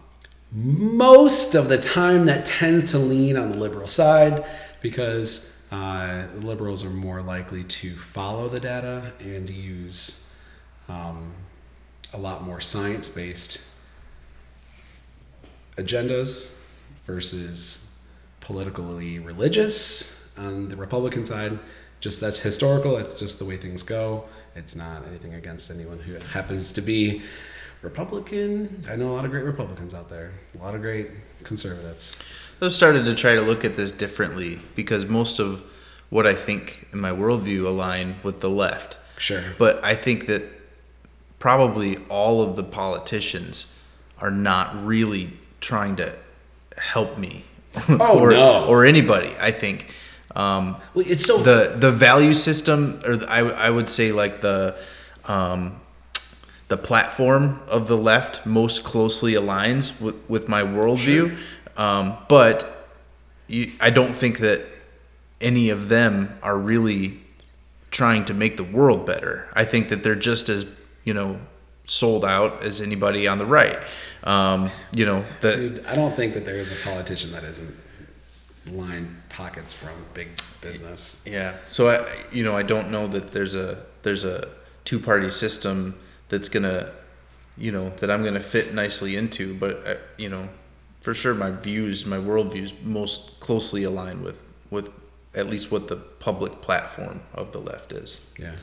most 0.52 1.56
of 1.56 1.68
the 1.68 1.80
time, 1.80 2.26
that 2.26 2.46
tends 2.46 2.92
to 2.92 3.00
lean 3.00 3.38
on 3.38 3.52
the 3.52 3.58
liberal 3.58 3.88
side 3.88 4.46
because 4.82 5.68
uh, 5.72 6.28
liberals 6.42 6.86
are 6.86 6.92
more 6.92 7.22
likely 7.22 7.64
to 7.64 7.90
follow 7.92 8.48
the 8.50 8.60
data 8.60 9.14
and 9.20 9.50
use 9.50 10.36
um, 10.88 11.34
a 12.14 12.18
lot 12.18 12.44
more 12.44 12.62
science 12.62 13.10
based 13.10 13.70
agendas 15.78 16.58
versus 17.06 18.06
politically 18.42 19.20
religious 19.20 20.38
on 20.38 20.70
the 20.70 20.76
Republican 20.76 21.26
side. 21.26 21.58
Just 22.00 22.20
that's 22.20 22.40
historical, 22.40 22.98
that's 22.98 23.20
just 23.20 23.40
the 23.40 23.46
way 23.46 23.58
things 23.58 23.82
go. 23.82 24.26
It's 24.56 24.76
not 24.76 25.08
anything 25.08 25.34
against 25.34 25.72
anyone 25.72 26.00
who 26.00 26.16
happens 26.16 26.72
to 26.74 26.82
be 26.82 27.22
Republican. 27.82 28.86
I 28.90 28.96
know 28.96 29.10
a 29.10 29.14
lot 29.14 29.26
of 29.26 29.32
great 29.32 29.46
Republicans 29.46 29.94
out 29.94 30.10
there, 30.10 30.32
a 30.60 30.64
lot 30.64 30.76
of 30.76 30.82
great 30.82 31.08
conservatives. 31.44 32.22
I've 32.62 32.74
started 32.74 33.06
to 33.06 33.16
try 33.16 33.36
to 33.36 33.42
look 33.42 33.66
at 33.66 33.76
this 33.76 33.92
differently 33.92 34.60
because 34.76 35.06
most 35.06 35.40
of 35.40 35.64
what 36.10 36.28
I 36.28 36.34
think 36.34 36.88
in 36.94 37.00
my 37.00 37.10
worldview 37.10 37.66
align 37.66 38.16
with 38.24 38.42
the 38.42 38.50
left. 38.50 38.98
Sure. 39.18 39.44
But 39.58 39.84
I 39.84 39.96
think 39.96 40.28
that 40.28 40.44
probably 41.44 41.98
all 42.08 42.42
of 42.42 42.56
the 42.56 42.64
politicians 42.64 43.66
are 44.18 44.32
not 44.32 44.86
really 44.86 45.30
trying 45.60 45.94
to 45.94 46.10
help 46.78 47.18
me 47.18 47.44
Oh, 47.90 48.18
or, 48.22 48.32
no. 48.32 48.66
or 48.66 48.86
anybody. 48.86 49.36
I 49.42 49.52
think 49.52 49.94
um, 50.38 50.78
Well, 50.94 51.06
it's 51.06 51.26
so 51.26 51.38
the 51.40 51.76
the 51.76 51.92
value 51.92 52.34
system, 52.34 53.02
or 53.06 53.18
the, 53.18 53.30
I 53.30 53.40
I 53.68 53.70
would 53.70 53.90
say 53.90 54.14
like 54.14 54.40
the 54.40 54.74
um, 55.26 55.76
the 56.70 56.78
platform 56.78 57.60
of 57.68 57.90
the 57.90 57.98
left 57.98 58.46
most 58.46 58.86
closely 58.86 59.34
aligns 59.34 60.00
with, 60.00 60.16
with 60.30 60.48
my 60.48 60.64
worldview. 60.64 61.36
Um, 61.76 62.16
but 62.30 62.88
you, 63.50 63.72
I 63.82 63.90
don't 63.90 64.14
think 64.16 64.38
that 64.40 64.62
any 65.42 65.72
of 65.72 65.90
them 65.90 66.30
are 66.42 66.58
really 66.58 67.20
trying 67.92 68.24
to 68.26 68.34
make 68.34 68.56
the 68.56 68.64
world 68.78 69.06
better. 69.06 69.50
I 69.54 69.66
think 69.66 69.90
that 69.90 70.04
they're 70.04 70.24
just 70.32 70.48
as 70.48 70.64
you 71.04 71.14
know 71.14 71.40
sold 71.86 72.24
out 72.24 72.64
as 72.64 72.80
anybody 72.82 73.28
on 73.28 73.38
the 73.38 73.46
right. 73.46 73.80
Um, 74.24 74.70
you 74.94 75.06
know 75.06 75.26
Dude, 75.42 75.86
I 75.86 75.96
don't 75.96 76.14
think 76.14 76.34
that 76.34 76.46
there 76.46 76.56
is 76.56 76.72
a 76.72 76.88
politician 76.88 77.32
that 77.32 77.44
isn't 77.44 77.76
line 78.72 79.22
pockets 79.30 79.74
from 79.74 79.94
big 80.14 80.30
business. 80.62 81.26
Yeah. 81.30 81.56
So 81.68 81.90
I, 81.90 82.08
you 82.32 82.44
know, 82.44 82.56
I 82.56 82.64
don't 82.64 82.92
know 82.92 83.08
that 83.08 83.32
there's 83.32 83.56
a 83.56 83.80
there's 84.04 84.24
a 84.24 84.48
two 84.86 85.00
party 85.00 85.30
system 85.30 86.00
that's 86.30 86.50
gonna, 86.50 86.92
you 87.58 87.72
know, 87.72 87.90
that 87.98 88.10
I'm 88.10 88.24
gonna 88.24 88.40
fit 88.40 88.74
nicely 88.74 89.16
into. 89.16 89.54
But 89.54 89.88
uh, 89.88 89.96
you 90.18 90.30
know, 90.30 90.48
for 91.02 91.14
sure, 91.14 91.34
my 91.34 91.52
views, 91.52 92.06
my 92.06 92.18
worldviews, 92.18 92.82
most 92.84 93.40
closely 93.40 93.84
align 93.84 94.24
with 94.24 94.44
with 94.70 94.90
at 95.36 95.48
least 95.48 95.72
what 95.72 95.88
the 95.88 95.96
public 95.96 96.62
platform 96.62 97.22
of 97.34 97.52
the 97.52 97.60
left 97.60 97.92
is. 97.92 98.22
Yeah. 98.38 98.56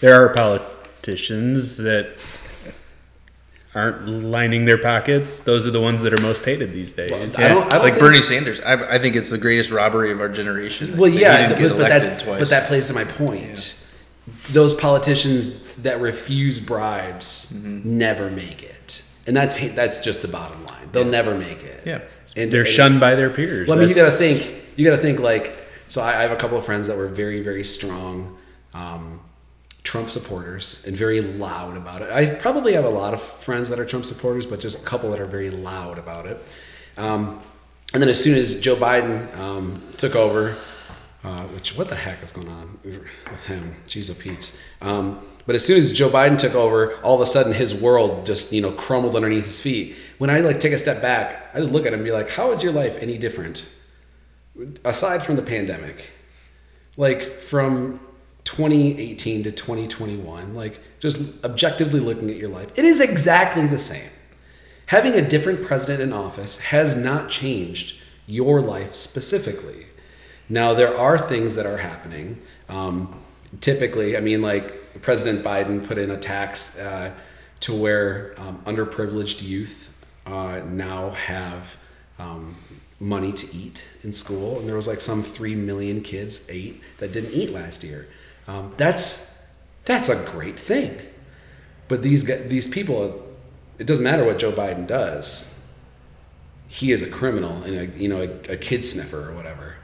There 0.00 0.24
are 0.24 0.28
politicians 1.08 1.76
that 1.78 2.08
aren't 3.74 4.06
lining 4.08 4.64
their 4.64 4.78
pockets. 4.78 5.40
Those 5.40 5.66
are 5.66 5.70
the 5.70 5.80
ones 5.80 6.00
that 6.02 6.14
are 6.18 6.22
most 6.22 6.44
hated 6.44 6.72
these 6.72 6.92
days. 6.92 7.10
I 7.12 7.48
don't- 7.48 7.66
I 7.66 7.68
don't 7.70 7.70
like 7.82 7.94
think- 7.94 7.98
Bernie 7.98 8.22
Sanders. 8.22 8.60
I, 8.60 8.94
I 8.94 8.98
think 8.98 9.16
it's 9.16 9.30
the 9.30 9.38
greatest 9.38 9.70
robbery 9.70 10.12
of 10.12 10.20
our 10.20 10.28
generation. 10.28 10.96
Well, 10.96 11.10
Like, 11.10 11.18
yeah, 11.20 11.36
he 11.36 11.48
didn't 11.48 11.58
get 11.60 11.68
but, 11.70 11.78
but 11.78 11.88
that 11.88 12.20
twice. 12.20 12.38
but 12.40 12.48
that 12.50 12.68
plays 12.68 12.86
to 12.86 12.94
my 12.94 13.04
point. 13.04 13.80
Those 14.52 14.74
politicians 14.74 15.74
that 15.82 16.00
refuse 16.00 16.60
bribes 16.60 17.52
Mm-hmm. 17.52 17.98
never 17.98 18.30
make 18.30 18.62
it, 18.62 19.02
and 19.26 19.36
that's 19.36 19.56
that's 19.74 20.02
just 20.02 20.22
the 20.22 20.28
bottom 20.28 20.64
line. 20.66 20.88
They'll 20.92 21.04
never 21.04 21.36
make 21.36 21.62
it. 21.62 21.82
Yeah. 21.84 22.00
and 22.36 22.50
They're 22.50 22.60
and- 22.62 22.68
shunned 22.70 23.00
by 23.00 23.16
their 23.16 23.28
peers. 23.28 23.68
Well, 23.68 23.76
I 23.76 23.80
mean, 23.80 23.88
you 23.90 23.94
got 23.94 24.06
to 24.06 24.16
think. 24.16 24.50
You 24.76 24.84
got 24.88 24.96
to 24.96 25.02
think 25.02 25.18
like. 25.20 25.52
So 25.88 26.00
I, 26.00 26.10
I 26.20 26.22
have 26.22 26.30
a 26.30 26.36
couple 26.36 26.56
of 26.56 26.64
friends 26.64 26.86
that 26.88 26.96
were 26.96 27.08
very, 27.08 27.42
very 27.42 27.62
strong 27.64 28.38
um, 28.72 29.20
Trump 29.84 30.10
supporters 30.10 30.84
and 30.86 30.96
very 30.96 31.20
loud 31.20 31.76
about 31.76 32.02
it. 32.02 32.10
I 32.10 32.26
probably 32.34 32.72
have 32.72 32.84
a 32.84 32.90
lot 32.90 33.14
of 33.14 33.22
friends 33.22 33.68
that 33.68 33.78
are 33.78 33.84
Trump 33.84 34.04
supporters, 34.04 34.46
but 34.46 34.58
just 34.58 34.82
a 34.82 34.86
couple 34.86 35.10
that 35.10 35.20
are 35.20 35.26
very 35.26 35.50
loud 35.50 35.98
about 35.98 36.26
it. 36.26 36.42
Um, 36.96 37.40
and 37.92 38.02
then 38.02 38.08
as 38.08 38.22
soon 38.22 38.36
as 38.36 38.60
Joe 38.60 38.76
Biden 38.76 39.36
um, 39.38 39.74
took 39.98 40.16
over, 40.16 40.56
uh, 41.22 41.42
which 41.48 41.76
what 41.76 41.88
the 41.88 41.94
heck 41.94 42.22
is 42.22 42.32
going 42.32 42.48
on 42.48 42.78
with 43.30 43.44
him? 43.44 43.76
Jeez, 43.86 44.10
oh 44.10 44.20
Pete's. 44.20 44.62
Um, 44.82 45.20
but 45.46 45.54
as 45.54 45.64
soon 45.64 45.76
as 45.76 45.92
Joe 45.92 46.08
Biden 46.08 46.38
took 46.38 46.54
over, 46.54 46.96
all 47.02 47.14
of 47.16 47.20
a 47.20 47.26
sudden 47.26 47.52
his 47.52 47.74
world 47.74 48.26
just 48.26 48.52
you 48.52 48.62
know 48.62 48.72
crumbled 48.72 49.14
underneath 49.14 49.44
his 49.44 49.60
feet. 49.60 49.96
When 50.18 50.30
I 50.30 50.40
like 50.40 50.60
take 50.60 50.72
a 50.72 50.78
step 50.78 51.02
back, 51.02 51.50
I 51.54 51.60
just 51.60 51.72
look 51.72 51.86
at 51.86 51.92
him 51.92 52.00
and 52.00 52.04
be 52.04 52.10
like, 52.10 52.30
"How 52.30 52.50
is 52.50 52.62
your 52.62 52.72
life 52.72 52.96
any 53.00 53.18
different?" 53.18 53.68
aside 54.84 55.22
from 55.22 55.36
the 55.36 55.42
pandemic, 55.42 56.10
like 56.96 57.40
from 57.40 58.00
2018 58.44 59.44
to 59.44 59.52
2021, 59.52 60.54
like 60.54 60.80
just 61.00 61.44
objectively 61.44 62.00
looking 62.00 62.30
at 62.30 62.36
your 62.36 62.48
life, 62.48 62.70
it 62.76 62.84
is 62.84 63.00
exactly 63.00 63.66
the 63.66 63.78
same. 63.78 64.10
Having 64.86 65.14
a 65.14 65.26
different 65.26 65.64
president 65.64 66.02
in 66.02 66.12
office 66.12 66.60
has 66.60 66.96
not 66.96 67.30
changed 67.30 68.00
your 68.26 68.60
life 68.60 68.94
specifically. 68.94 69.86
Now, 70.48 70.74
there 70.74 70.96
are 70.96 71.18
things 71.18 71.56
that 71.56 71.64
are 71.64 71.78
happening. 71.78 72.38
Um, 72.68 73.20
typically, 73.60 74.16
I 74.16 74.20
mean, 74.20 74.42
like 74.42 75.00
President 75.00 75.44
Biden 75.44 75.86
put 75.86 75.96
in 75.96 76.10
a 76.10 76.18
tax 76.18 76.78
uh, 76.78 77.12
to 77.60 77.74
where 77.74 78.34
um, 78.38 78.60
underprivileged 78.66 79.42
youth 79.42 79.90
uh, 80.26 80.60
now 80.66 81.10
have 81.10 81.76
um, 82.18 82.56
money 83.00 83.32
to 83.32 83.56
eat 83.56 83.88
in 84.02 84.12
school, 84.12 84.58
and 84.58 84.68
there 84.68 84.76
was 84.76 84.86
like 84.86 85.00
some 85.00 85.22
three 85.22 85.54
million 85.54 86.02
kids 86.02 86.48
ate 86.50 86.82
that 86.98 87.12
didn't 87.12 87.32
eat 87.32 87.50
last 87.52 87.82
year. 87.82 88.06
Um, 88.46 88.72
that's 88.76 89.52
that's 89.84 90.08
a 90.08 90.30
great 90.30 90.58
thing. 90.58 91.00
But 91.88 92.02
these 92.02 92.24
these 92.48 92.66
people, 92.68 93.22
it 93.78 93.86
doesn't 93.86 94.04
matter 94.04 94.24
what 94.24 94.38
Joe 94.38 94.52
Biden 94.52 94.86
does. 94.86 95.52
He 96.68 96.92
is 96.92 97.02
a 97.02 97.08
criminal 97.08 97.62
and 97.62 97.74
a 97.76 97.86
you 97.98 98.08
know 98.08 98.20
a, 98.22 98.52
a 98.52 98.56
kid 98.56 98.84
sniffer 98.84 99.30
or 99.30 99.34
whatever. 99.34 99.74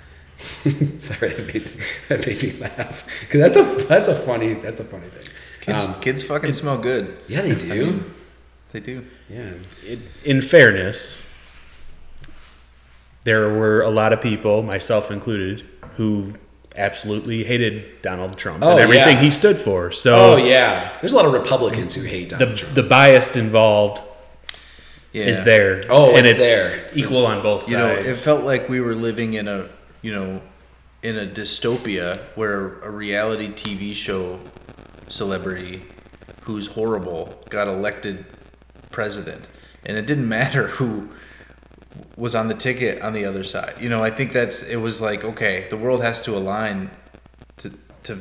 Sorry, 0.98 1.28
that 1.34 1.46
made, 1.52 1.70
that 2.08 2.26
made 2.26 2.42
me 2.42 2.52
laugh 2.58 3.06
because 3.20 3.40
that's 3.40 3.56
a 3.56 3.84
that's 3.86 4.08
a 4.08 4.14
funny 4.14 4.54
that's 4.54 4.80
a 4.80 4.84
funny 4.84 5.06
thing. 5.08 5.24
kids, 5.60 5.86
Um, 5.86 6.00
kids 6.00 6.22
fucking 6.22 6.54
smell 6.54 6.78
good. 6.78 7.16
yeah, 7.28 7.42
they 7.42 7.54
do. 7.74 8.02
They 8.72 8.80
do. 8.80 9.04
yeah, 9.28 9.50
it- 9.84 9.98
in 10.24 10.40
fairness, 10.40 11.26
there 13.24 13.48
were 13.50 13.82
a 13.82 13.90
lot 13.90 14.12
of 14.12 14.20
people, 14.20 14.62
myself 14.62 15.10
included, 15.10 15.66
who 15.96 16.32
absolutely 16.80 17.44
hated 17.44 18.02
Donald 18.02 18.36
Trump 18.36 18.64
Oh, 18.64 18.70
and 18.72 18.80
everything 18.80 19.16
yeah. 19.18 19.22
he 19.22 19.30
stood 19.30 19.58
for. 19.58 19.92
So 19.92 20.34
Oh 20.34 20.36
yeah, 20.36 20.90
there's 21.00 21.12
a 21.12 21.16
lot 21.16 21.26
of 21.26 21.32
Republicans 21.32 21.94
who 21.94 22.02
hate 22.02 22.30
the 22.30 22.36
Donald 22.38 22.58
Trump. 22.58 22.74
the 22.74 22.82
bias 22.82 23.36
involved 23.36 24.02
Yeah. 25.12 25.24
is 25.26 25.44
there. 25.44 25.84
Oh, 25.88 26.16
and 26.16 26.26
it's 26.26 26.38
there. 26.38 26.80
Equal 26.94 27.26
on 27.26 27.42
both 27.42 27.62
sides. 27.62 27.70
you 27.72 27.76
know 27.78 27.90
it 27.92 28.16
felt 28.16 28.44
like 28.44 28.68
we 28.68 28.80
were 28.80 28.94
living 28.94 29.34
in 29.34 29.46
a 29.48 29.68
you 30.02 30.12
know 30.12 30.40
in 31.02 31.16
a 31.18 31.26
dystopia 31.26 32.18
where 32.34 32.78
a 32.80 32.90
reality 32.90 33.48
tv 33.48 33.94
show 33.94 34.38
celebrity 35.08 35.82
who's 36.42 36.66
horrible 36.68 37.42
got 37.48 37.68
elected 37.68 38.24
president 38.90 39.48
and 39.84 39.96
it 39.96 40.06
didn't 40.06 40.28
matter 40.40 40.68
who 40.68 41.08
was 42.16 42.34
on 42.34 42.48
the 42.48 42.54
ticket 42.54 43.00
on 43.02 43.12
the 43.12 43.24
other 43.24 43.44
side 43.44 43.74
you 43.80 43.88
know 43.88 44.02
i 44.02 44.10
think 44.10 44.32
that's 44.32 44.62
it 44.62 44.76
was 44.76 45.00
like 45.00 45.24
okay 45.24 45.66
the 45.70 45.76
world 45.76 46.02
has 46.02 46.20
to 46.22 46.36
align 46.36 46.90
to 47.56 47.70
to 48.02 48.18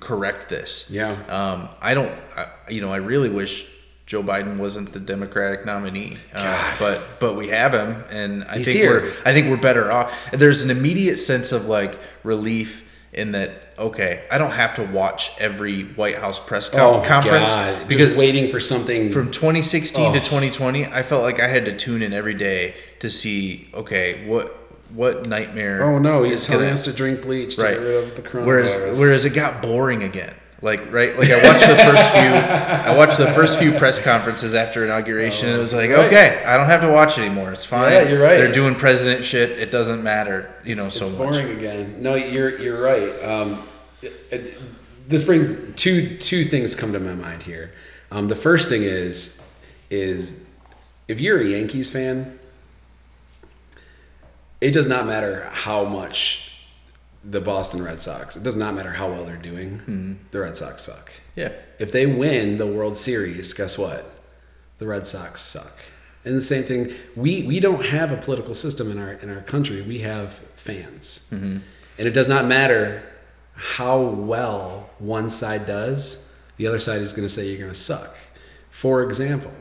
correct 0.00 0.48
this 0.48 0.90
Yeah. 0.90 1.12
um, 1.28 1.68
i 1.80 1.94
don't 1.94 2.12
I, 2.36 2.46
you 2.68 2.80
know 2.80 2.92
i 2.92 2.96
really 2.98 3.30
wish 3.30 3.66
Joe 4.06 4.24
Biden 4.24 4.56
wasn't 4.56 4.92
the 4.92 4.98
Democratic 4.98 5.64
nominee, 5.64 6.16
uh, 6.34 6.76
but 6.80 7.00
but 7.20 7.36
we 7.36 7.46
have 7.50 7.72
him, 7.72 8.02
and 8.10 8.42
I 8.42 8.56
He's 8.56 8.66
think 8.66 8.78
here. 8.78 9.02
we're 9.02 9.12
I 9.24 9.32
think 9.32 9.48
we're 9.48 9.56
better 9.56 9.92
off. 9.92 10.12
There's 10.32 10.62
an 10.62 10.70
immediate 10.72 11.16
sense 11.16 11.52
of 11.52 11.66
like 11.66 11.96
relief 12.24 12.82
in 13.12 13.30
that 13.32 13.52
okay, 13.78 14.24
I 14.28 14.38
don't 14.38 14.50
have 14.50 14.74
to 14.76 14.82
watch 14.82 15.30
every 15.38 15.84
White 15.94 16.16
House 16.16 16.40
press 16.44 16.74
Oh 16.74 17.00
conference 17.06 17.52
God. 17.54 17.86
because 17.86 18.06
Just 18.06 18.18
waiting 18.18 18.50
for 18.50 18.58
something. 18.58 19.12
from 19.12 19.30
2016 19.30 20.12
to 20.14 20.18
Oh. 20.18 20.22
2020, 20.24 20.86
I 20.86 21.02
felt 21.04 21.22
like 21.22 21.38
I 21.38 21.46
had 21.46 21.64
to 21.66 21.76
tune 21.76 22.02
in 22.02 22.12
every 22.12 22.34
day 22.34 22.74
to 23.00 23.08
see 23.08 23.68
okay, 23.74 24.26
what 24.26 24.56
what 24.94 25.26
nightmare 25.26 25.82
oh 25.84 25.98
no, 25.98 26.22
he's 26.22 26.46
telling 26.46 26.62
gonna- 26.64 26.72
us 26.72 26.82
to 26.82 26.92
drink 26.92 27.22
bleach 27.22 27.56
to 27.56 27.62
right. 27.62 27.74
get 27.74 27.82
rid 27.82 28.04
of 28.04 28.16
the 28.16 28.22
coronavirus. 28.22 28.46
Whereas 28.46 28.98
whereas 28.98 29.24
it 29.24 29.34
got 29.34 29.62
boring 29.62 30.02
again. 30.02 30.34
Like 30.62 30.92
right, 30.92 31.16
like 31.18 31.30
I 31.30 31.36
watched 31.42 31.66
the 31.66 31.76
first 31.76 32.10
few, 32.10 32.20
I 32.20 32.94
watched 32.94 33.16
the 33.16 33.28
first 33.32 33.58
few 33.58 33.72
press 33.78 33.98
conferences 33.98 34.54
after 34.54 34.84
inauguration, 34.84 35.48
and 35.48 35.56
it 35.56 35.60
was 35.60 35.72
like, 35.72 35.88
Right. 35.88 36.00
okay, 36.06 36.42
I 36.44 36.58
don't 36.58 36.66
have 36.66 36.82
to 36.82 36.88
watch 36.92 37.16
anymore. 37.18 37.50
It's 37.50 37.64
fine. 37.64 37.90
Yeah, 37.92 38.02
you're 38.02 38.22
right. 38.22 38.36
They're 38.36 38.48
It's- 38.48 38.54
doing 38.62 38.74
president 38.74 39.24
shit. 39.24 39.52
It 39.52 39.70
doesn't 39.70 40.02
matter, 40.02 40.50
you 40.62 40.74
know, 40.74 40.90
so 40.90 41.06
it's 41.06 41.18
much. 41.18 41.28
boring 41.30 41.56
again. 41.56 41.96
No, 42.00 42.14
you're 42.14 42.58
you're 42.60 42.78
right. 42.82 43.24
Um, 43.24 43.62
it- 44.02 44.12
it- 44.30 44.58
this 45.08 45.24
brings 45.24 45.56
two 45.80 46.06
two 46.18 46.44
things 46.44 46.74
come 46.76 46.92
to 46.92 47.00
my 47.00 47.14
mind 47.14 47.42
here. 47.44 47.70
Um, 48.12 48.28
the 48.28 48.36
first 48.36 48.68
thing 48.68 48.82
is 48.82 49.40
is 49.88 50.44
if 51.08 51.20
you're 51.20 51.40
a 51.40 51.44
Yankees 51.44 51.88
fan, 51.88 52.38
it 54.60 54.72
does 54.72 54.86
not 54.86 55.06
matter 55.06 55.48
how 55.52 55.84
much 55.84 56.50
the 57.24 57.40
Boston 57.40 57.82
Red 57.82 58.00
Sox. 58.00 58.36
It 58.36 58.42
does 58.42 58.56
not 58.56 58.74
matter 58.74 58.90
how 58.90 59.10
well 59.10 59.24
they're 59.24 59.36
doing. 59.36 59.78
Mm-hmm. 59.78 60.12
The 60.30 60.40
Red 60.40 60.56
Sox 60.56 60.82
suck. 60.82 61.12
Yeah, 61.36 61.52
If 61.78 61.92
they 61.92 62.06
win 62.06 62.56
the 62.56 62.66
World 62.66 62.96
Series, 62.96 63.52
guess 63.52 63.78
what? 63.78 64.04
The 64.78 64.86
Red 64.86 65.06
Sox 65.06 65.40
suck. 65.42 65.78
And 66.24 66.36
the 66.36 66.42
same 66.42 66.62
thing, 66.62 66.92
we, 67.16 67.44
we 67.44 67.60
don't 67.60 67.86
have 67.86 68.12
a 68.12 68.16
political 68.16 68.52
system 68.52 68.90
in 68.90 68.98
our 68.98 69.12
in 69.12 69.30
our 69.30 69.40
country. 69.40 69.80
We 69.80 70.00
have 70.00 70.34
fans, 70.56 71.30
mm-hmm. 71.32 71.58
and 71.98 72.08
it 72.08 72.12
does 72.12 72.28
not 72.28 72.44
matter 72.44 73.02
how 73.54 74.00
well 74.00 74.90
one 74.98 75.30
side 75.30 75.66
does. 75.66 76.38
The 76.58 76.66
other 76.66 76.78
side 76.78 77.00
is 77.00 77.14
going 77.14 77.26
to 77.26 77.32
say 77.32 77.48
you're 77.48 77.58
going 77.58 77.70
to 77.70 77.78
suck. 77.78 78.14
For 78.70 79.02
example, 79.02 79.52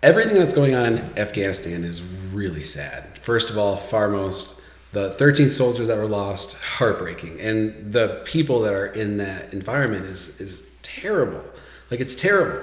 everything 0.00 0.34
that's 0.34 0.54
going 0.54 0.74
on 0.74 0.86
in 0.86 1.18
Afghanistan 1.18 1.82
is 1.82 2.00
really 2.32 2.62
sad. 2.62 3.18
First 3.18 3.50
of 3.50 3.58
all, 3.58 3.76
foremost, 3.76 4.64
the 4.92 5.10
13 5.10 5.48
soldiers 5.48 5.88
that 5.88 5.96
were 5.96 6.06
lost, 6.06 6.60
heartbreaking, 6.60 7.40
and 7.40 7.92
the 7.92 8.22
people 8.24 8.60
that 8.60 8.72
are 8.72 8.86
in 8.86 9.18
that 9.18 9.52
environment 9.52 10.04
is 10.06 10.40
is 10.40 10.70
terrible. 10.82 11.42
Like 11.90 12.00
it's 12.00 12.14
terrible. 12.14 12.62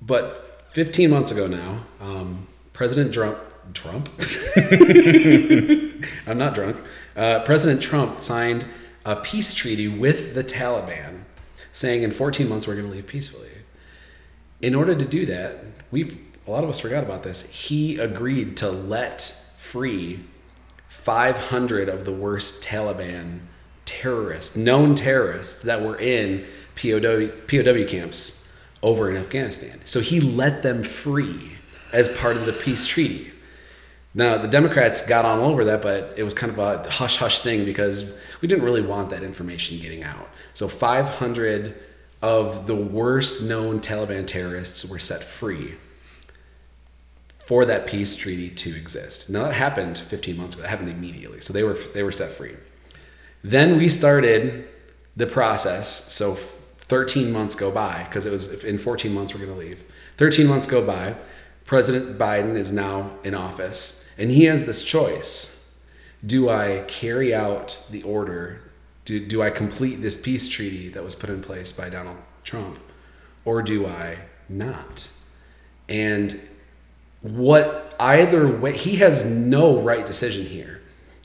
But 0.00 0.62
15 0.72 1.10
months 1.10 1.30
ago 1.30 1.46
now, 1.46 1.84
um, 2.00 2.46
President 2.72 3.12
Trump, 3.12 3.38
Trump, 3.74 4.08
I'm 6.26 6.38
not 6.38 6.54
drunk. 6.54 6.76
Uh, 7.16 7.40
President 7.40 7.82
Trump 7.82 8.20
signed 8.20 8.64
a 9.04 9.16
peace 9.16 9.54
treaty 9.54 9.88
with 9.88 10.34
the 10.34 10.44
Taliban, 10.44 11.22
saying 11.72 12.02
in 12.02 12.12
14 12.12 12.48
months 12.48 12.66
we're 12.66 12.76
going 12.76 12.86
to 12.86 12.92
leave 12.92 13.06
peacefully 13.06 13.48
in 14.60 14.74
order 14.74 14.94
to 14.94 15.04
do 15.04 15.26
that, 15.26 15.64
we've 15.90 16.18
a 16.48 16.50
lot 16.50 16.64
of 16.64 16.70
us 16.70 16.80
forgot 16.80 17.04
about 17.04 17.22
this. 17.22 17.52
He 17.52 17.98
agreed 17.98 18.56
to 18.58 18.70
let 18.70 19.20
free 19.58 20.20
500 20.88 21.90
of 21.90 22.06
the 22.06 22.12
worst 22.12 22.64
Taliban 22.64 23.40
terrorists, 23.84 24.56
known 24.56 24.94
terrorists 24.94 25.62
that 25.64 25.82
were 25.82 25.96
in 25.96 26.46
POW, 26.74 27.28
POW 27.46 27.84
camps 27.86 28.58
over 28.82 29.10
in 29.10 29.16
Afghanistan. 29.18 29.78
So 29.84 30.00
he 30.00 30.20
let 30.20 30.62
them 30.62 30.82
free 30.82 31.52
as 31.92 32.08
part 32.16 32.36
of 32.36 32.46
the 32.46 32.52
peace 32.52 32.86
treaty. 32.86 33.30
Now, 34.14 34.38
the 34.38 34.48
Democrats 34.48 35.06
got 35.06 35.26
on 35.26 35.40
over 35.40 35.66
that, 35.66 35.82
but 35.82 36.14
it 36.16 36.22
was 36.22 36.32
kind 36.32 36.50
of 36.50 36.58
a 36.58 36.90
hush 36.90 37.18
hush 37.18 37.40
thing 37.40 37.66
because 37.66 38.18
we 38.40 38.48
didn't 38.48 38.64
really 38.64 38.82
want 38.82 39.10
that 39.10 39.22
information 39.22 39.78
getting 39.80 40.02
out. 40.02 40.28
So, 40.54 40.66
500 40.66 41.74
of 42.22 42.66
the 42.66 42.74
worst 42.74 43.42
known 43.42 43.80
Taliban 43.80 44.26
terrorists 44.26 44.88
were 44.88 44.98
set 44.98 45.22
free 45.22 45.74
for 47.48 47.64
that 47.64 47.86
peace 47.86 48.14
treaty 48.14 48.50
to 48.50 48.76
exist. 48.76 49.30
Now, 49.30 49.44
that 49.44 49.54
happened 49.54 49.96
15 49.96 50.36
months 50.36 50.54
ago. 50.54 50.64
That 50.64 50.68
happened 50.68 50.90
immediately. 50.90 51.40
So, 51.40 51.54
they 51.54 51.62
were, 51.62 51.78
they 51.94 52.02
were 52.02 52.12
set 52.12 52.28
free. 52.28 52.54
Then 53.42 53.78
we 53.78 53.88
started 53.88 54.68
the 55.16 55.26
process. 55.26 56.12
So 56.12 56.34
13 56.34 57.32
months 57.32 57.54
go 57.54 57.70
by 57.70 58.04
because 58.04 58.26
it 58.26 58.30
was 58.30 58.64
in 58.64 58.78
14 58.78 59.12
months 59.12 59.34
we're 59.34 59.44
going 59.44 59.58
to 59.58 59.66
leave. 59.66 59.84
13 60.16 60.46
months 60.46 60.66
go 60.66 60.86
by. 60.86 61.14
President 61.64 62.18
Biden 62.18 62.56
is 62.56 62.72
now 62.72 63.10
in 63.24 63.34
office 63.34 64.14
and 64.18 64.30
he 64.30 64.44
has 64.44 64.66
this 64.66 64.84
choice. 64.84 65.82
Do 66.24 66.48
I 66.48 66.84
carry 66.88 67.34
out 67.34 67.86
the 67.90 68.02
order? 68.02 68.60
Do, 69.04 69.24
do 69.24 69.42
I 69.42 69.50
complete 69.50 70.02
this 70.02 70.20
peace 70.20 70.48
treaty 70.48 70.88
that 70.90 71.04
was 71.04 71.14
put 71.14 71.30
in 71.30 71.42
place 71.42 71.72
by 71.72 71.88
Donald 71.88 72.16
Trump? 72.44 72.78
Or 73.44 73.62
do 73.62 73.86
I 73.86 74.18
not? 74.48 75.10
And 75.88 76.38
what 77.22 77.94
either 77.98 78.46
way, 78.48 78.76
he 78.76 78.96
has 78.96 79.28
no 79.30 79.80
right 79.80 80.06
decision 80.06 80.46
here 80.46 80.80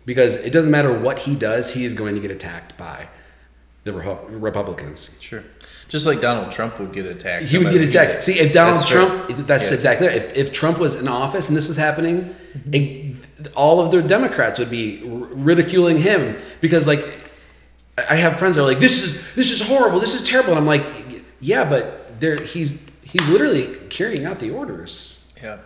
because 0.06 0.38
it 0.38 0.52
doesn't 0.52 0.72
matter 0.72 0.98
what 0.98 1.20
he 1.20 1.36
does, 1.36 1.74
he 1.74 1.86
is 1.86 1.94
going 1.94 2.16
to 2.16 2.22
get 2.22 2.32
attacked 2.32 2.78
by 2.78 3.08
the 3.84 3.92
Repu- 3.92 4.20
Republicans. 4.30 5.22
sure. 5.22 5.44
Just 5.90 6.08
like 6.08 6.22
Donald 6.22 6.52
Trump 6.52 6.80
would 6.80 6.92
get 6.92 7.06
attacked. 7.06 7.46
He 7.46 7.58
would 7.60 7.72
get 7.72 7.82
attacked. 7.82 8.24
See, 8.24 8.40
if 8.40 8.52
Donald 8.52 8.80
That's. 8.80 8.90
Trump, 8.90 9.28
that's 9.46 9.70
Yeah. 9.70 9.76
exactly 9.76 10.08
right. 10.08 10.16
If, 10.16 10.36
if 10.36 10.54
Trump 10.54 10.80
was 10.80 11.00
in 11.00 11.08
office 11.08 11.50
and 11.50 11.58
this 11.58 11.68
was 11.68 11.78
happening, 11.78 12.36
mm-hmm. 12.58 12.74
it, 12.74 13.52
all 13.56 13.80
of 13.80 13.92
the 13.92 14.02
Democrats 14.02 14.58
would 14.58 14.72
be 14.72 15.02
ridiculing 15.04 15.98
him 15.98 16.38
because, 16.62 16.88
like, 16.88 17.02
I 17.98 18.06
I 18.10 18.16
have 18.16 18.40
friends 18.40 18.56
that 18.56 18.64
are 18.64 18.66
like, 18.66 18.80
"This 18.80 19.04
is 19.04 19.36
this 19.36 19.52
is 19.52 19.62
horrible. 19.62 20.00
This 20.00 20.16
is 20.16 20.28
terrible." 20.28 20.52
And 20.52 20.58
I'm 20.60 20.66
like, 20.66 20.84
"Yeah, 21.40 21.70
but 21.70 22.20
there 22.20 22.38
he's 22.42 22.90
he's 23.04 23.30
literally 23.30 23.68
carrying 23.90 24.26
out 24.26 24.40
the 24.40 24.50
orders." 24.50 25.23
Yeah. 25.44 25.58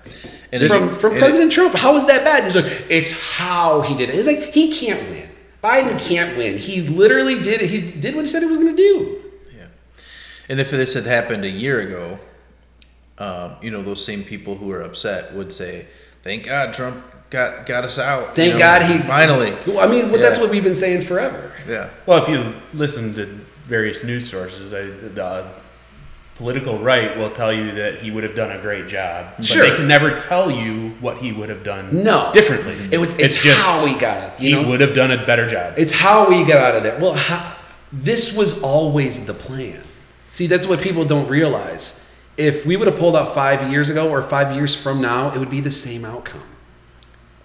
And 0.52 0.64
it- 0.64 0.68
from 0.68 0.96
from 0.96 1.12
and 1.12 1.18
it- 1.18 1.22
President 1.22 1.52
Trump. 1.52 1.76
How 1.76 1.96
is 1.96 2.06
that 2.08 2.24
bad? 2.24 2.44
He's 2.46 2.56
like, 2.56 2.86
it's 2.90 3.12
how 3.12 3.82
he 3.82 3.96
did 3.96 4.10
it. 4.10 4.16
He's 4.16 4.28
like, 4.28 4.52
he 4.54 4.74
can't 4.74 5.08
win. 5.10 5.30
Biden 5.64 6.00
can't 6.00 6.38
win. 6.38 6.58
He 6.58 6.82
literally 6.82 7.42
did 7.42 7.62
it. 7.62 7.70
He 7.70 7.82
did 7.82 8.16
what 8.16 8.22
he 8.22 8.28
said 8.28 8.42
he 8.42 8.48
was 8.48 8.58
going 8.58 8.76
to 8.76 8.78
do. 8.78 9.22
Yeah. 9.56 9.66
And 10.50 10.60
if 10.60 10.72
this 10.72 10.94
had 10.94 11.06
happened 11.06 11.44
a 11.46 11.50
year 11.50 11.80
ago, 11.80 12.20
um, 13.18 13.56
you 13.62 13.72
know, 13.72 13.82
those 13.82 14.04
same 14.04 14.24
people 14.24 14.56
who 14.56 14.72
are 14.72 14.82
upset 14.82 15.34
would 15.34 15.52
say, 15.52 15.86
"Thank 16.24 16.46
God 16.46 16.74
Trump 16.74 17.04
got 17.30 17.66
got 17.66 17.84
us 17.84 17.98
out." 18.00 18.36
Thank 18.36 18.54
you 18.54 18.54
know, 18.54 18.60
God 18.60 18.82
he 18.84 18.98
finally." 19.00 19.54
Well, 19.66 19.80
I 19.80 19.88
mean, 19.88 20.12
well, 20.12 20.22
that's 20.22 20.40
what 20.40 20.52
we've 20.52 20.64
been 20.64 20.76
saying 20.76 21.04
forever. 21.04 21.52
Yeah. 21.68 21.90
Well, 22.06 22.22
if 22.22 22.30
you 22.30 22.54
listen 22.74 23.14
to 23.16 23.26
various 23.66 24.04
news 24.04 24.30
sources, 24.30 24.74
I, 24.74 24.84
the 24.84 25.46
political 26.38 26.78
right 26.78 27.18
will 27.18 27.32
tell 27.32 27.52
you 27.52 27.72
that 27.74 28.00
he 28.00 28.12
would 28.12 28.24
have 28.24 28.36
done 28.36 28.52
a 28.52 28.62
great 28.62 28.88
job, 28.88 29.34
but 29.38 29.46
Sure. 29.46 29.68
they 29.68 29.76
can 29.76 29.88
never 29.88 30.20
tell 30.20 30.52
you 30.52 30.90
what 31.02 31.18
he 31.18 31.32
would 31.32 31.50
have 31.50 31.64
done 31.64 32.04
No. 32.04 32.30
differently. 32.32 32.78
It 32.92 33.00
was, 33.00 33.14
it's, 33.18 33.44
how 33.44 33.84
we 33.84 33.96
got 33.96 34.24
it. 34.24 34.40
he 34.40 34.52
know? 34.52 34.68
would 34.68 34.80
have 34.82 34.94
done 34.94 35.12
a 35.12 35.26
better 35.26 35.48
job. 35.48 35.74
It's 35.78 35.92
how 35.92 36.30
we 36.30 36.44
got 36.44 36.58
out 36.58 36.76
of 36.76 36.84
there. 36.84 37.00
Well, 37.00 37.14
how, 37.14 37.56
this 37.92 38.38
was 38.38 38.62
always 38.62 39.26
the 39.26 39.34
plan. 39.34 39.82
See, 40.30 40.46
that's 40.46 40.68
what 40.68 40.80
people 40.80 41.06
don't 41.06 41.28
realize. 41.28 42.04
If 42.38 42.66
we 42.68 42.78
would 42.78 42.88
have 42.88 42.98
pulled 43.00 43.16
out 43.16 43.34
five 43.34 43.72
years 43.72 43.90
ago 43.90 44.10
or 44.12 44.22
five 44.22 44.56
years 44.56 44.76
from 44.76 45.02
now, 45.02 45.34
it 45.34 45.40
would 45.40 45.50
be 45.50 45.60
the 45.62 45.72
same 45.72 46.06
outcome. 46.06 46.44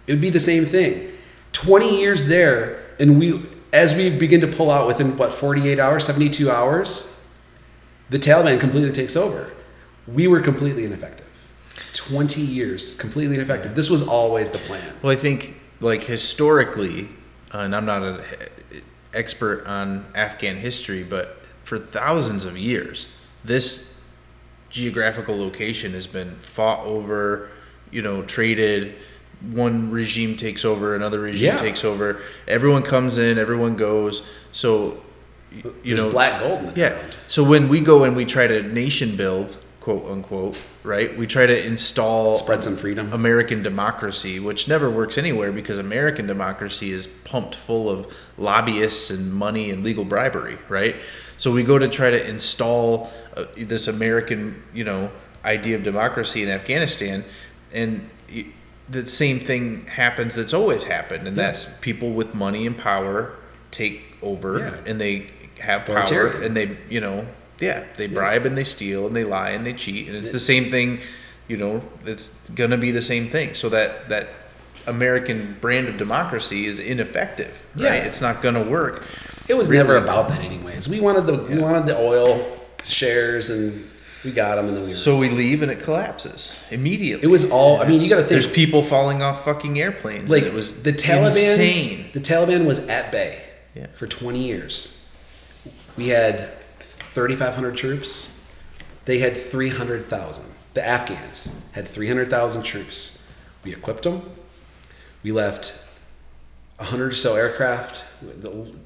It 0.06 0.12
would 0.12 0.20
be 0.20 0.28
the 0.30 0.40
same 0.40 0.66
thing. 0.66 1.08
20 1.52 1.98
years 1.98 2.26
there, 2.28 2.82
and 2.98 3.18
we, 3.18 3.40
as 3.72 3.94
we 3.96 4.10
begin 4.10 4.42
to 4.42 4.46
pull 4.48 4.70
out 4.70 4.86
within 4.86 5.16
what, 5.16 5.32
48 5.32 5.78
hours, 5.78 6.04
72 6.04 6.50
hours, 6.50 7.11
the 8.12 8.18
Taliban 8.18 8.60
completely 8.60 8.92
takes 8.92 9.16
over. 9.16 9.50
We 10.06 10.26
were 10.28 10.40
completely 10.40 10.84
ineffective. 10.84 11.26
20 11.94 12.40
years, 12.42 12.94
completely 12.94 13.36
ineffective. 13.36 13.74
This 13.74 13.88
was 13.88 14.06
always 14.06 14.50
the 14.50 14.58
plan. 14.58 14.92
Well, 15.02 15.12
I 15.12 15.16
think 15.16 15.56
like 15.80 16.04
historically, 16.04 17.08
uh, 17.54 17.58
and 17.60 17.74
I'm 17.74 17.86
not 17.86 18.02
an 18.02 18.20
expert 19.14 19.64
on 19.66 20.04
Afghan 20.14 20.56
history, 20.56 21.02
but 21.02 21.38
for 21.64 21.78
thousands 21.78 22.44
of 22.44 22.56
years, 22.58 23.08
this 23.44 23.98
geographical 24.68 25.36
location 25.36 25.92
has 25.92 26.06
been 26.06 26.34
fought 26.36 26.80
over, 26.84 27.48
you 27.90 28.02
know, 28.02 28.22
traded. 28.22 28.94
One 29.50 29.90
regime 29.90 30.36
takes 30.36 30.64
over, 30.66 30.94
another 30.94 31.20
regime 31.20 31.54
Yeah. 31.54 31.56
takes 31.56 31.82
over. 31.84 32.20
Everyone 32.46 32.82
comes 32.82 33.16
in, 33.16 33.38
everyone 33.38 33.76
goes. 33.76 34.22
So, 34.52 35.02
you 35.82 35.96
There's 35.96 36.00
know, 36.06 36.10
black 36.10 36.40
gold 36.40 36.60
in 36.60 36.66
the 36.66 36.80
yeah. 36.80 36.88
ground. 36.90 37.16
So 37.28 37.44
when 37.44 37.68
we 37.68 37.80
go 37.80 38.04
and 38.04 38.16
we 38.16 38.24
try 38.24 38.46
to 38.46 38.62
nation 38.62 39.16
build, 39.16 39.56
quote 39.80 40.08
unquote, 40.10 40.60
right? 40.84 41.16
We 41.16 41.26
try 41.26 41.46
to 41.46 41.66
install 41.66 42.36
Spread 42.36 42.62
some 42.62 42.76
freedom. 42.76 43.12
American 43.12 43.62
democracy, 43.62 44.38
which 44.38 44.68
never 44.68 44.88
works 44.90 45.18
anywhere 45.18 45.52
because 45.52 45.78
American 45.78 46.26
democracy 46.26 46.90
is 46.92 47.06
pumped 47.06 47.54
full 47.54 47.90
of 47.90 48.16
lobbyists 48.38 49.10
and 49.10 49.32
money 49.32 49.70
and 49.70 49.82
legal 49.82 50.04
bribery, 50.04 50.58
right? 50.68 50.96
So 51.38 51.50
we 51.50 51.64
go 51.64 51.78
to 51.78 51.88
try 51.88 52.10
to 52.10 52.28
install 52.28 53.10
uh, 53.36 53.46
this 53.56 53.88
American, 53.88 54.62
you 54.72 54.84
know, 54.84 55.10
idea 55.44 55.74
of 55.76 55.82
democracy 55.82 56.42
in 56.44 56.48
Afghanistan, 56.48 57.24
and 57.72 58.08
the 58.88 59.06
same 59.06 59.40
thing 59.40 59.86
happens 59.86 60.34
that's 60.34 60.54
always 60.54 60.84
happened, 60.84 61.26
and 61.26 61.36
that's 61.36 61.76
people 61.78 62.12
with 62.12 62.34
money 62.34 62.66
and 62.66 62.76
power 62.78 63.32
take 63.72 64.02
over, 64.22 64.58
Yeah. 64.58 64.74
and 64.86 65.00
they 65.00 65.26
have 65.62 65.86
power, 65.86 66.42
and 66.42 66.56
they 66.56 66.76
you 66.90 67.00
know 67.00 67.26
yeah 67.60 67.84
they 67.96 68.06
bribe 68.06 68.44
and 68.46 68.56
they 68.58 68.64
steal 68.64 69.06
and 69.06 69.14
they 69.16 69.24
lie 69.24 69.50
and 69.50 69.64
they 69.66 69.72
cheat, 69.72 70.08
and 70.08 70.16
it's 70.16 70.32
the 70.32 70.38
same 70.38 70.70
thing. 70.70 70.98
You 71.48 71.56
know, 71.56 71.82
it's 72.06 72.48
gonna 72.50 72.78
be 72.78 72.90
the 72.92 73.02
same 73.02 73.28
thing. 73.28 73.54
So 73.54 73.68
that 73.70 74.08
that 74.08 74.28
American 74.86 75.56
brand 75.60 75.88
of 75.88 75.96
democracy 75.96 76.66
is 76.66 76.78
ineffective. 76.78 77.62
Right? 77.74 77.84
Yeah. 77.84 77.94
It's 78.04 78.20
not 78.20 78.42
gonna 78.42 78.62
work. 78.68 79.04
It 79.48 79.54
was 79.54 79.68
Really. 79.68 79.82
never 79.84 79.96
about 79.96 80.28
that, 80.28 80.40
anyways. 80.40 80.88
We 80.88 81.00
wanted 81.00 81.26
the 81.26 81.34
we 81.34 81.58
wanted 81.58 81.86
the 81.86 81.98
oil 81.98 82.44
shares, 82.84 83.50
and 83.50 83.88
we 84.24 84.30
got 84.30 84.54
them, 84.56 84.68
and 84.68 84.76
then 84.76 84.84
we. 84.86 84.94
So 84.94 85.18
we 85.18 85.28
leave 85.30 85.62
and 85.62 85.70
it 85.70 85.80
collapses 85.80 86.54
immediately. 86.70 87.24
It 87.24 87.30
was 87.30 87.50
all- 87.50 87.80
I 87.82 87.86
mean, 87.88 88.00
you 88.00 88.08
gotta 88.08 88.22
think- 88.22 88.30
There's 88.30 88.46
people 88.46 88.82
falling 88.84 89.20
off 89.20 89.44
fucking 89.44 89.80
airplanes. 89.80 90.30
like 90.30 90.44
it 90.44 90.54
was 90.54 90.82
the 90.84 90.92
Taliban. 90.92 91.26
Insane. 91.28 92.06
The 92.12 92.20
Taliban 92.20 92.64
was 92.64 92.86
at 92.88 93.10
bay 93.12 93.42
Yeah. 93.74 93.86
for 93.94 94.06
20 94.06 94.44
years. 94.46 95.01
We 95.96 96.08
had 96.08 96.50
3,500 96.80 97.76
troops. 97.76 98.48
They 99.04 99.18
had 99.18 99.36
300,000. 99.36 100.44
The 100.74 100.86
Afghans 100.86 101.70
had 101.72 101.86
300,000 101.86 102.62
troops. 102.62 103.30
We 103.64 103.72
equipped 103.72 104.04
them. 104.04 104.22
We 105.22 105.32
left 105.32 105.88
100 106.78 107.12
or 107.12 107.14
so 107.14 107.36
aircraft, 107.36 108.04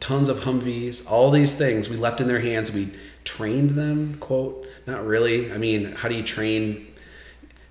tons 0.01 0.29
of 0.29 0.41
Humvees, 0.41 1.11
all 1.11 1.31
these 1.31 1.55
things 1.55 1.89
we 1.89 1.97
left 1.97 2.21
in 2.21 2.27
their 2.27 2.41
hands. 2.41 2.75
We 2.75 2.93
trained 3.25 3.71
them, 3.71 4.17
quote. 4.17 4.67
Not 4.87 5.05
really. 5.05 5.53
I 5.53 5.59
mean, 5.59 5.93
how 5.93 6.09
do 6.09 6.15
you 6.15 6.23
train? 6.23 6.87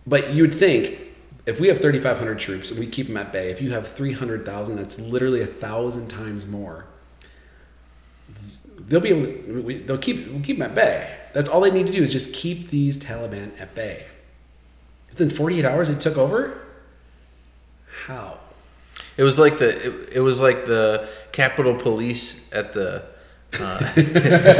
But 0.07 0.33
you'd 0.33 0.53
think 0.53 0.99
if 1.45 1.59
we 1.59 1.67
have 1.67 1.79
3,500 1.79 2.39
troops 2.39 2.71
and 2.71 2.79
we 2.79 2.87
keep 2.87 3.07
them 3.07 3.17
at 3.17 3.31
bay, 3.31 3.51
if 3.51 3.61
you 3.61 3.71
have 3.71 3.87
300,000, 3.87 4.75
that's 4.75 4.99
literally 4.99 5.41
a 5.41 5.47
thousand 5.47 6.07
times 6.07 6.47
more. 6.47 6.85
They'll 8.87 8.99
be 8.99 9.09
able 9.09 9.25
to, 9.25 9.61
we, 9.63 9.77
they'll 9.77 9.97
keep, 9.97 10.27
we'll 10.31 10.41
keep 10.43 10.57
them 10.59 10.69
at 10.69 10.75
bay. 10.75 11.15
That's 11.33 11.49
all 11.49 11.61
they 11.61 11.71
need 11.71 11.87
to 11.87 11.91
do 11.91 12.01
is 12.03 12.11
just 12.11 12.33
keep 12.33 12.69
these 12.69 12.97
Taliban 13.03 13.59
at 13.59 13.73
bay. 13.75 14.03
Within 15.09 15.29
48 15.29 15.65
hours, 15.65 15.89
they 15.89 15.99
took 15.99 16.17
over? 16.17 16.61
How? 18.05 18.37
It 19.17 19.23
was 19.23 19.39
like 19.39 19.57
the 19.59 19.69
it, 19.69 20.09
it 20.17 20.19
was 20.19 20.41
like 20.41 20.65
the 20.65 21.07
Capitol 21.31 21.73
Police 21.73 22.51
at 22.53 22.73
the 22.73 23.03
uh, 23.59 23.79
at 23.81 23.95
the 23.95 24.11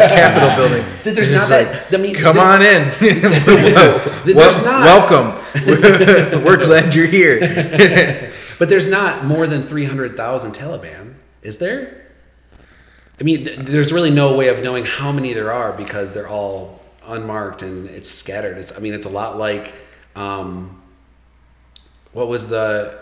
Capitol 0.10 0.56
building. 0.56 0.86
There's 1.04 1.32
not 1.32 1.50
that- 1.50 1.94
I 1.94 1.98
mean, 1.98 2.16
come 2.16 2.38
there- 2.38 2.46
on 2.46 2.62
in. 2.62 2.90
There's 3.00 4.36
Wel- 4.36 4.64
not. 4.66 5.10
Welcome. 5.12 6.44
We're 6.44 6.58
glad 6.58 6.96
you're 6.96 7.06
here. 7.08 8.32
But 8.58 8.70
there's 8.70 8.90
not 8.90 9.26
more 9.26 9.46
than 9.48 9.62
300,000 9.64 10.54
Taliban, 10.54 11.16
is 11.44 11.58
there? 11.58 12.05
I 13.20 13.24
mean, 13.24 13.46
th- 13.46 13.60
there's 13.60 13.94
really 13.94 14.12
no 14.12 14.36
way 14.36 14.50
of 14.50 14.64
knowing 14.64 14.86
how 14.86 15.12
many 15.12 15.34
there 15.34 15.52
are 15.52 15.72
because 15.72 16.12
they're 16.14 16.28
all 16.28 16.82
unmarked 17.08 17.62
and 17.62 17.88
it's 17.88 18.10
scattered. 18.10 18.58
It's, 18.58 18.76
I 18.76 18.80
mean, 18.80 18.94
it's 18.94 19.06
a 19.06 19.10
lot 19.10 19.38
like, 19.38 19.74
um, 20.16 20.82
what 22.12 22.28
was 22.28 22.50
the, 22.50 23.00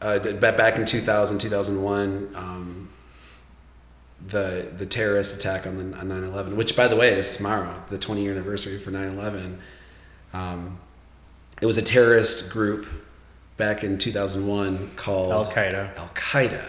uh, 0.00 0.18
back 0.18 0.76
in 0.76 0.84
2000, 0.84 1.38
2001, 1.38 2.32
um, 2.34 2.88
the, 4.28 4.66
the 4.78 4.86
terrorist 4.86 5.36
attack 5.36 5.66
on, 5.66 5.76
the, 5.76 5.98
on 5.98 6.08
9-11, 6.08 6.56
which 6.56 6.76
by 6.76 6.88
the 6.88 6.96
way 6.96 7.12
is 7.14 7.36
tomorrow, 7.36 7.74
the 7.90 7.98
20 7.98 8.22
year 8.22 8.32
anniversary 8.32 8.78
for 8.78 8.90
9-11. 8.90 9.56
Um, 10.32 10.78
it 11.60 11.66
was 11.66 11.78
a 11.78 11.82
terrorist 11.82 12.52
group 12.52 12.86
back 13.56 13.84
in 13.84 13.98
2001 13.98 14.92
called 14.96 15.32
Al 15.32 15.44
Qaeda. 15.44 15.96
Al 15.96 16.08
Qaeda. 16.14 16.64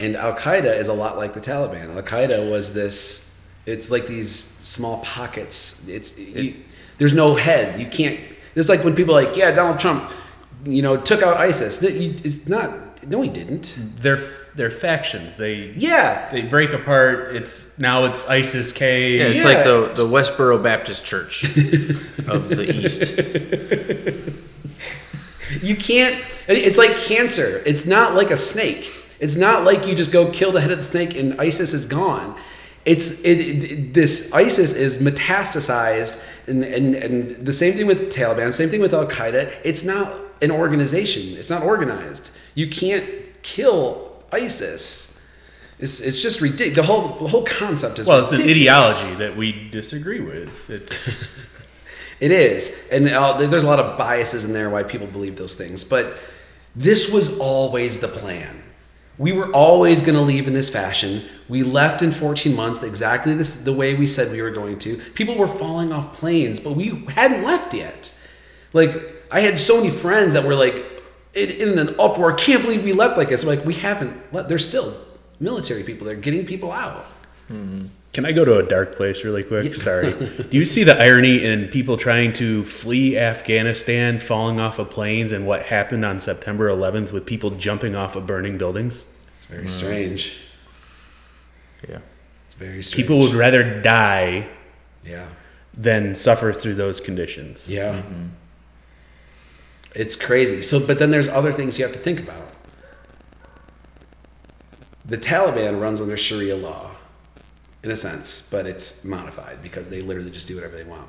And 0.00 0.14
Al 0.16 0.34
Qaeda 0.34 0.76
is 0.76 0.88
a 0.88 0.92
lot 0.92 1.16
like 1.16 1.32
the 1.32 1.40
Taliban. 1.40 1.94
Al 1.96 2.02
Qaeda 2.02 2.50
was 2.50 2.74
this, 2.74 3.48
it's 3.64 3.90
like 3.90 4.06
these 4.06 4.32
small 4.34 5.02
pockets. 5.02 5.88
It's, 5.88 6.18
you, 6.18 6.54
there's 6.98 7.14
no 7.14 7.34
head. 7.34 7.80
You 7.80 7.86
can't, 7.86 8.20
it's 8.54 8.68
like 8.68 8.84
when 8.84 8.94
people 8.94 9.16
are 9.16 9.24
like, 9.24 9.36
yeah, 9.36 9.52
Donald 9.52 9.78
Trump, 9.80 10.10
you 10.64 10.82
know, 10.82 10.96
took 10.96 11.22
out 11.22 11.36
ISIS. 11.38 11.78
That 11.78 11.92
It's 11.94 12.46
not, 12.48 12.72
no, 13.08 13.22
he 13.22 13.28
didn't. 13.28 13.74
They're 14.00 14.20
they're 14.56 14.70
factions. 14.70 15.36
They 15.36 15.72
Yeah. 15.76 16.28
they 16.32 16.40
break 16.42 16.72
apart. 16.72 17.36
It's 17.36 17.78
now 17.78 18.04
it's 18.06 18.26
ISIS 18.26 18.72
K. 18.72 19.18
Yeah, 19.18 19.24
it's 19.24 19.40
Yeah. 19.42 19.44
like 19.44 19.64
the 19.64 19.92
the 19.94 20.08
Westboro 20.08 20.60
Baptist 20.62 21.04
Church 21.04 21.44
of 22.26 22.48
the 22.48 22.64
East. 22.74 23.18
You 25.62 25.76
can't. 25.76 26.20
It's 26.48 26.78
like 26.78 26.96
cancer. 26.96 27.62
It's 27.66 27.86
not 27.86 28.14
like 28.14 28.30
a 28.30 28.36
snake. 28.36 28.90
It's 29.20 29.36
not 29.36 29.64
like 29.64 29.86
you 29.86 29.94
just 29.94 30.12
go 30.12 30.30
kill 30.30 30.52
the 30.52 30.60
head 30.60 30.70
of 30.70 30.78
the 30.78 30.84
snake 30.84 31.16
and 31.16 31.40
ISIS 31.40 31.72
is 31.72 31.86
gone. 31.86 32.38
It's 32.84 33.24
it, 33.24 33.38
it- 33.40 33.94
this 33.94 34.32
ISIS 34.32 34.72
is 34.74 35.02
metastasized, 35.02 36.22
and, 36.46 36.62
and 36.62 36.94
and 36.94 37.30
the 37.46 37.52
same 37.52 37.72
thing 37.74 37.86
with 37.86 38.12
Taliban. 38.12 38.52
Same 38.52 38.68
thing 38.68 38.80
with 38.80 38.94
Al 38.94 39.06
Qaeda. 39.06 39.52
It's 39.64 39.84
not 39.84 40.14
an 40.42 40.50
organization. 40.50 41.36
It's 41.38 41.50
not 41.50 41.62
organized. 41.62 42.36
You 42.54 42.68
can't 42.68 43.04
kill 43.42 44.12
ISIS. 44.32 45.12
It's, 45.78 46.00
it's 46.00 46.22
just 46.22 46.40
ridiculous. 46.40 46.76
The 46.76 46.82
whole 46.84 47.08
the 47.18 47.28
whole 47.28 47.44
concept 47.44 47.98
is 47.98 48.06
well, 48.06 48.20
it's 48.20 48.32
an 48.32 48.40
ideology 48.42 49.14
that 49.14 49.36
we 49.36 49.68
disagree 49.70 50.20
with. 50.20 50.70
It's 50.70 51.26
It 52.20 52.30
is, 52.30 52.88
and 52.90 53.08
uh, 53.10 53.36
there's 53.36 53.64
a 53.64 53.66
lot 53.66 53.78
of 53.78 53.98
biases 53.98 54.46
in 54.46 54.54
there 54.54 54.70
why 54.70 54.84
people 54.84 55.06
believe 55.06 55.36
those 55.36 55.54
things. 55.54 55.84
But 55.84 56.16
this 56.74 57.12
was 57.12 57.38
always 57.38 57.98
the 58.00 58.08
plan. 58.08 58.62
We 59.18 59.32
were 59.32 59.50
always 59.52 60.02
going 60.02 60.14
to 60.14 60.20
leave 60.20 60.46
in 60.46 60.52
this 60.52 60.68
fashion. 60.68 61.22
We 61.48 61.62
left 61.62 62.02
in 62.02 62.12
14 62.12 62.54
months, 62.54 62.82
exactly 62.82 63.32
this, 63.34 63.64
the 63.64 63.72
way 63.72 63.94
we 63.94 64.06
said 64.06 64.30
we 64.30 64.42
were 64.42 64.50
going 64.50 64.78
to. 64.80 64.98
People 65.14 65.36
were 65.36 65.48
falling 65.48 65.92
off 65.92 66.12
planes, 66.12 66.60
but 66.60 66.72
we 66.72 66.88
hadn't 67.06 67.42
left 67.42 67.72
yet. 67.72 68.12
Like 68.72 68.92
I 69.30 69.40
had 69.40 69.58
so 69.58 69.82
many 69.82 69.90
friends 69.90 70.34
that 70.34 70.44
were 70.44 70.54
like 70.54 70.74
in, 71.34 71.50
in 71.50 71.78
an 71.78 71.96
uproar. 71.98 72.34
Can't 72.34 72.62
believe 72.62 72.84
we 72.84 72.92
left 72.92 73.16
like 73.16 73.28
this. 73.28 73.42
I'm 73.42 73.48
like 73.48 73.64
we 73.64 73.74
haven't. 73.74 74.32
Left. 74.32 74.48
There's 74.48 74.66
still 74.66 74.94
military 75.40 75.82
people. 75.82 76.06
They're 76.06 76.16
getting 76.16 76.44
people 76.44 76.72
out. 76.72 77.06
Mm-hmm. 77.50 77.86
Can 78.16 78.24
I 78.24 78.32
go 78.32 78.46
to 78.46 78.56
a 78.56 78.62
dark 78.62 78.96
place 78.96 79.24
really 79.24 79.42
quick? 79.44 79.74
Sorry. 79.74 80.10
Do 80.50 80.56
you 80.56 80.64
see 80.64 80.84
the 80.84 80.98
irony 80.98 81.44
in 81.44 81.68
people 81.68 81.98
trying 81.98 82.32
to 82.32 82.64
flee 82.64 83.18
Afghanistan, 83.18 84.20
falling 84.20 84.58
off 84.58 84.78
of 84.78 84.88
planes, 84.88 85.32
and 85.32 85.46
what 85.46 85.64
happened 85.64 86.02
on 86.02 86.18
September 86.18 86.70
11th 86.70 87.12
with 87.12 87.26
people 87.26 87.50
jumping 87.50 87.94
off 87.94 88.16
of 88.16 88.26
burning 88.26 88.56
buildings? 88.56 89.04
It's 89.36 89.44
very 89.44 89.68
strange. 89.68 90.40
Mm. 91.82 91.90
Yeah. 91.90 91.98
It's 92.46 92.54
very 92.54 92.82
strange. 92.82 92.96
People 92.96 93.18
would 93.18 93.34
rather 93.34 93.82
die 93.82 94.48
Yeah. 95.04 95.26
than 95.76 96.14
suffer 96.14 96.54
through 96.54 96.76
those 96.76 97.00
conditions. 97.00 97.70
Yeah. 97.70 97.96
Mm-hmm. 97.96 98.28
It's 99.94 100.16
crazy. 100.16 100.62
So, 100.62 100.80
but 100.86 100.98
then 100.98 101.10
there's 101.10 101.28
other 101.28 101.52
things 101.52 101.78
you 101.78 101.84
have 101.84 101.92
to 101.92 102.00
think 102.00 102.20
about. 102.20 102.48
The 105.04 105.18
Taliban 105.18 105.78
runs 105.82 106.00
under 106.00 106.16
Sharia 106.16 106.56
law, 106.56 106.92
in 107.86 107.92
a 107.92 107.96
sense, 107.96 108.50
but 108.50 108.66
it's 108.66 109.04
modified 109.04 109.62
because 109.62 109.88
they 109.90 110.02
literally 110.02 110.30
just 110.30 110.48
do 110.48 110.54
whatever 110.56 110.76
they 110.76 110.84
want. 110.84 111.08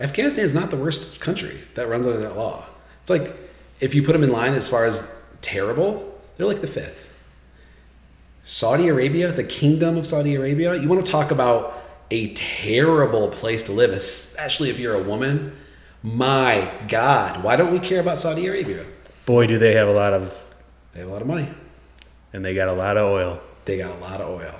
Afghanistan 0.00 0.44
is 0.44 0.54
not 0.54 0.70
the 0.70 0.76
worst 0.76 1.20
country 1.20 1.58
that 1.74 1.88
runs 1.88 2.06
under 2.06 2.18
that 2.20 2.36
law. 2.36 2.64
It's 3.00 3.10
like 3.10 3.34
if 3.80 3.94
you 3.94 4.02
put 4.02 4.12
them 4.12 4.24
in 4.24 4.32
line 4.32 4.54
as 4.54 4.68
far 4.68 4.84
as 4.84 5.22
terrible, 5.40 6.20
they're 6.36 6.46
like 6.46 6.60
the 6.60 6.66
fifth. 6.66 7.08
Saudi 8.44 8.88
Arabia, 8.88 9.32
the 9.32 9.44
kingdom 9.44 9.96
of 9.96 10.06
Saudi 10.06 10.34
Arabia, 10.34 10.74
you 10.74 10.88
want 10.88 11.04
to 11.04 11.10
talk 11.10 11.30
about 11.30 11.82
a 12.10 12.32
terrible 12.34 13.28
place 13.28 13.62
to 13.64 13.72
live, 13.72 13.90
especially 13.90 14.68
if 14.68 14.78
you're 14.78 14.94
a 14.94 15.02
woman. 15.02 15.56
My 16.02 16.70
God, 16.88 17.42
why 17.42 17.56
don't 17.56 17.72
we 17.72 17.78
care 17.78 18.00
about 18.00 18.18
Saudi 18.18 18.46
Arabia? 18.46 18.84
Boy, 19.24 19.46
do 19.46 19.58
they 19.58 19.72
have 19.74 19.88
a 19.88 19.92
lot 19.92 20.12
of, 20.12 20.52
They 20.92 21.00
have 21.00 21.08
a 21.08 21.12
lot 21.12 21.22
of 21.22 21.28
money. 21.28 21.48
and 22.34 22.44
they 22.44 22.52
got 22.54 22.68
a 22.68 22.72
lot 22.74 22.98
of 22.98 23.10
oil. 23.10 23.40
They 23.64 23.78
got 23.78 23.96
a 23.96 24.00
lot 24.00 24.20
of 24.20 24.28
oil. 24.28 24.54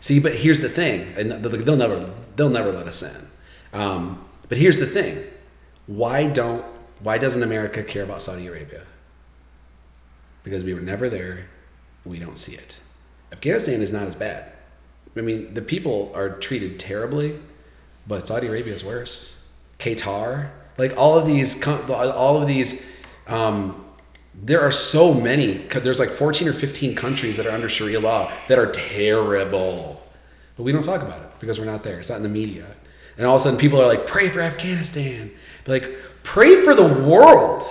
See, 0.00 0.20
but 0.20 0.34
here's 0.34 0.60
the 0.60 0.68
thing, 0.68 1.12
and 1.16 1.30
they'll 1.44 1.76
never 1.76 2.10
they'll 2.36 2.50
never 2.50 2.72
let 2.72 2.86
us 2.86 3.02
in. 3.02 3.78
Um, 3.78 4.24
but 4.48 4.58
here's 4.58 4.78
the 4.78 4.86
thing: 4.86 5.24
why 5.86 6.26
don't 6.26 6.64
why 7.00 7.18
doesn't 7.18 7.42
America 7.42 7.82
care 7.82 8.02
about 8.04 8.22
Saudi 8.22 8.46
Arabia? 8.46 8.82
Because 10.44 10.64
we 10.64 10.72
were 10.72 10.80
never 10.80 11.08
there, 11.08 11.46
we 12.04 12.18
don't 12.18 12.38
see 12.38 12.54
it. 12.56 12.80
Afghanistan 13.32 13.80
is 13.80 13.92
not 13.92 14.04
as 14.04 14.16
bad. 14.16 14.52
I 15.16 15.20
mean, 15.20 15.52
the 15.52 15.62
people 15.62 16.12
are 16.14 16.30
treated 16.30 16.78
terribly, 16.78 17.36
but 18.06 18.26
Saudi 18.26 18.46
Arabia 18.46 18.72
is 18.72 18.84
worse. 18.84 19.52
Qatar, 19.78 20.50
like 20.76 20.96
all 20.96 21.18
of 21.18 21.26
these, 21.26 21.66
all 21.66 22.40
of 22.40 22.46
these. 22.46 22.96
Um, 23.26 23.84
there 24.42 24.60
are 24.60 24.70
so 24.70 25.12
many. 25.14 25.52
There's 25.54 25.98
like 25.98 26.10
14 26.10 26.48
or 26.48 26.52
15 26.52 26.94
countries 26.94 27.36
that 27.36 27.46
are 27.46 27.50
under 27.50 27.68
Sharia 27.68 28.00
law 28.00 28.30
that 28.48 28.58
are 28.58 28.70
terrible, 28.70 30.02
but 30.56 30.62
we 30.62 30.72
don't 30.72 30.84
talk 30.84 31.02
about 31.02 31.20
it 31.20 31.40
because 31.40 31.58
we're 31.58 31.64
not 31.64 31.82
there. 31.82 31.98
It's 31.98 32.10
not 32.10 32.16
in 32.16 32.22
the 32.22 32.28
media. 32.28 32.66
And 33.16 33.26
all 33.26 33.36
of 33.36 33.40
a 33.40 33.44
sudden, 33.44 33.58
people 33.58 33.80
are 33.80 33.86
like, 33.86 34.06
"Pray 34.06 34.28
for 34.28 34.40
Afghanistan." 34.40 35.32
Be 35.64 35.72
like, 35.72 35.94
"Pray 36.22 36.62
for 36.62 36.74
the 36.74 36.86
world." 36.86 37.64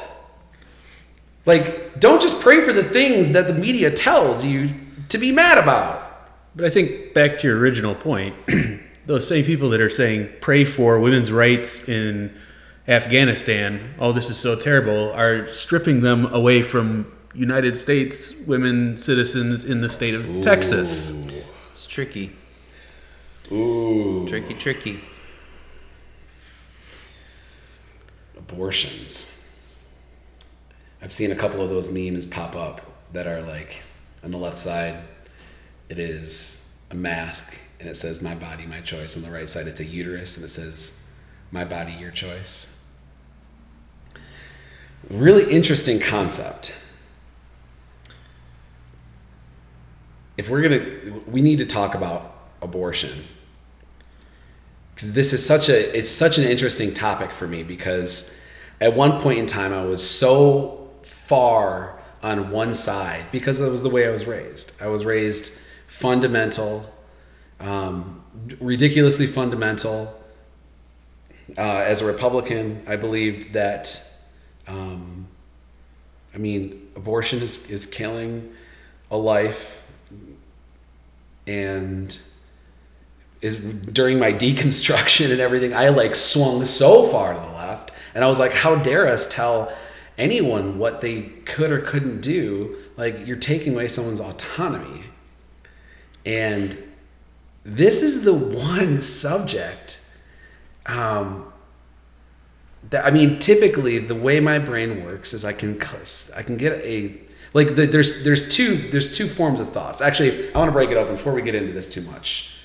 Like, 1.46 2.00
don't 2.00 2.22
just 2.22 2.42
pray 2.42 2.62
for 2.62 2.74
the 2.74 2.84
things 2.84 3.32
that 3.32 3.48
the 3.48 3.54
media 3.54 3.90
tells 3.90 4.46
you 4.46 4.70
to 5.08 5.18
be 5.18 5.32
mad 5.32 5.58
about. 5.58 6.04
But 6.54 6.66
I 6.66 6.70
think 6.70 7.14
back 7.14 7.38
to 7.40 7.48
your 7.48 7.58
original 7.58 7.96
point, 7.96 8.36
those 9.06 9.26
same 9.26 9.46
people 9.46 9.70
that 9.70 9.80
are 9.80 9.90
saying 9.90 10.30
pray 10.42 10.66
for 10.66 11.00
women's 11.00 11.32
rights 11.32 11.88
in 11.88 12.38
Afghanistan, 12.88 13.94
oh, 14.00 14.12
this 14.12 14.30
is 14.30 14.38
so 14.38 14.56
terrible, 14.56 15.12
are 15.12 15.48
stripping 15.54 16.02
them 16.02 16.26
away 16.34 16.62
from 16.62 17.12
United 17.34 17.78
States 17.78 18.34
women 18.48 18.98
citizens 18.98 19.66
in 19.66 19.82
the 19.82 19.90
state 19.90 20.16
of 20.16 20.42
Texas. 20.42 21.12
It's 21.72 21.86
tricky, 21.86 22.32
Ooh. 23.52 24.26
tricky, 24.28 24.54
tricky. 24.54 25.02
abortions. 28.50 29.52
I've 31.02 31.12
seen 31.12 31.32
a 31.32 31.36
couple 31.36 31.62
of 31.62 31.70
those 31.70 31.94
memes 31.94 32.26
pop 32.26 32.56
up 32.56 32.82
that 33.14 33.28
are 33.28 33.42
like 33.42 33.82
on 34.24 34.32
the 34.32 34.38
left 34.38 34.58
side, 34.58 34.96
it 35.90 36.00
is 36.00 36.82
a 36.92 36.96
mask 36.96 37.58
and 37.80 37.88
it 37.88 37.96
says 37.96 38.22
"My 38.22 38.36
body, 38.36 38.66
my 38.66 38.82
choice." 38.82 39.16
On 39.16 39.24
the 39.24 39.32
right 39.32 39.50
side, 39.50 39.68
it's 39.68 39.80
a 39.80 39.86
uterus 39.86 40.38
and 40.38 40.46
it 40.46 40.50
says 40.50 41.12
"My 41.52 41.66
body, 41.66 41.92
your 41.94 42.12
choice." 42.12 42.77
Really 45.10 45.52
interesting 45.52 46.00
concept. 46.00 46.84
If 50.38 50.50
we're 50.50 50.62
gonna, 50.62 51.22
we 51.28 51.42
need 51.42 51.58
to 51.58 51.66
talk 51.66 51.96
about 51.96 52.34
abortion 52.62 53.24
because 54.98 55.14
this 55.14 55.32
is 55.32 55.46
such 55.46 55.70
a 55.70 55.96
it's 55.96 56.10
such 56.10 56.40
an 56.40 56.44
interesting 56.44 56.92
topic 56.92 57.30
for 57.30 57.48
me 57.48 57.62
because 57.62 58.44
at 58.82 58.96
one 58.96 59.22
point 59.22 59.38
in 59.38 59.46
time 59.46 59.72
I 59.72 59.84
was 59.84 60.08
so 60.08 60.90
far 61.04 62.00
on 62.24 62.50
one 62.50 62.74
side 62.74 63.26
because 63.32 63.62
it 63.62 63.70
was 63.70 63.84
the 63.84 63.90
way 63.90 64.08
I 64.08 64.12
was 64.12 64.26
raised. 64.26 64.82
I 64.82 64.88
was 64.88 65.06
raised 65.06 65.60
fundamental, 65.88 66.86
um, 67.60 68.24
ridiculously 68.60 69.28
fundamental. 69.28 70.14
Uh, 71.58 71.84
as 71.86 72.02
a 72.02 72.06
Republican, 72.06 72.84
I 72.88 72.96
believed 72.96 73.54
that, 73.54 74.07
um, 74.68 75.28
I 76.34 76.38
mean, 76.38 76.90
abortion 76.96 77.40
is, 77.42 77.70
is 77.70 77.86
killing 77.86 78.54
a 79.10 79.18
life 79.18 79.84
and 81.46 82.20
is 83.42 83.58
during 83.58 84.20
my 84.20 84.34
deconstruction 84.46 85.32
and 85.32 85.40
everything, 85.40 85.74
I 85.74 85.90
like 85.90 86.16
swung 86.16 86.66
so 86.66 87.08
far 87.08 87.34
to 87.34 87.40
the 87.40 87.56
left, 87.56 87.92
and 88.14 88.24
I 88.24 88.28
was 88.28 88.40
like, 88.40 88.52
"How 88.52 88.76
dare 88.76 89.08
us 89.08 89.34
tell 89.34 89.72
anyone 90.18 90.78
what 90.78 91.02
they 91.02 91.24
could 91.46 91.72
or 91.72 91.80
couldn't 91.80 92.22
do? 92.22 92.76
Like 92.98 93.26
you're 93.26 93.38
taking 93.38 93.74
away 93.74 93.88
someone's 93.88 94.22
autonomy." 94.22 95.04
And 96.26 96.78
this 97.64 98.02
is 98.02 98.24
the 98.24 98.34
one 98.34 99.00
subject 99.02 100.04
um, 100.86 101.47
that 102.90 103.06
I 103.06 103.12
mean, 103.12 103.40
typically 103.40 104.00
the 104.00 104.16
way 104.16 104.40
my 104.40 104.60
brain 104.60 105.04
works 105.04 105.34
is 105.34 105.46
I 105.46 105.54
can 105.54 105.80
I 106.36 106.42
can 106.42 106.58
get 106.58 106.82
a 106.84 107.16
like 107.54 107.76
the, 107.76 107.86
there's 107.86 108.24
there's 108.24 108.54
two 108.56 108.76
there's 108.76 109.18
two 109.18 109.28
forms 109.28 109.60
of 109.60 109.72
thoughts. 109.72 110.02
Actually, 110.02 110.54
I 110.54 110.58
want 110.58 110.70
to 110.70 110.74
break 110.74 110.92
it 110.92 110.98
up 110.98 111.08
before 111.08 111.34
we 111.34 111.42
get 111.42 111.56
into 111.56 111.74
this 111.74 111.88
too 111.88 112.02
much 112.12 112.58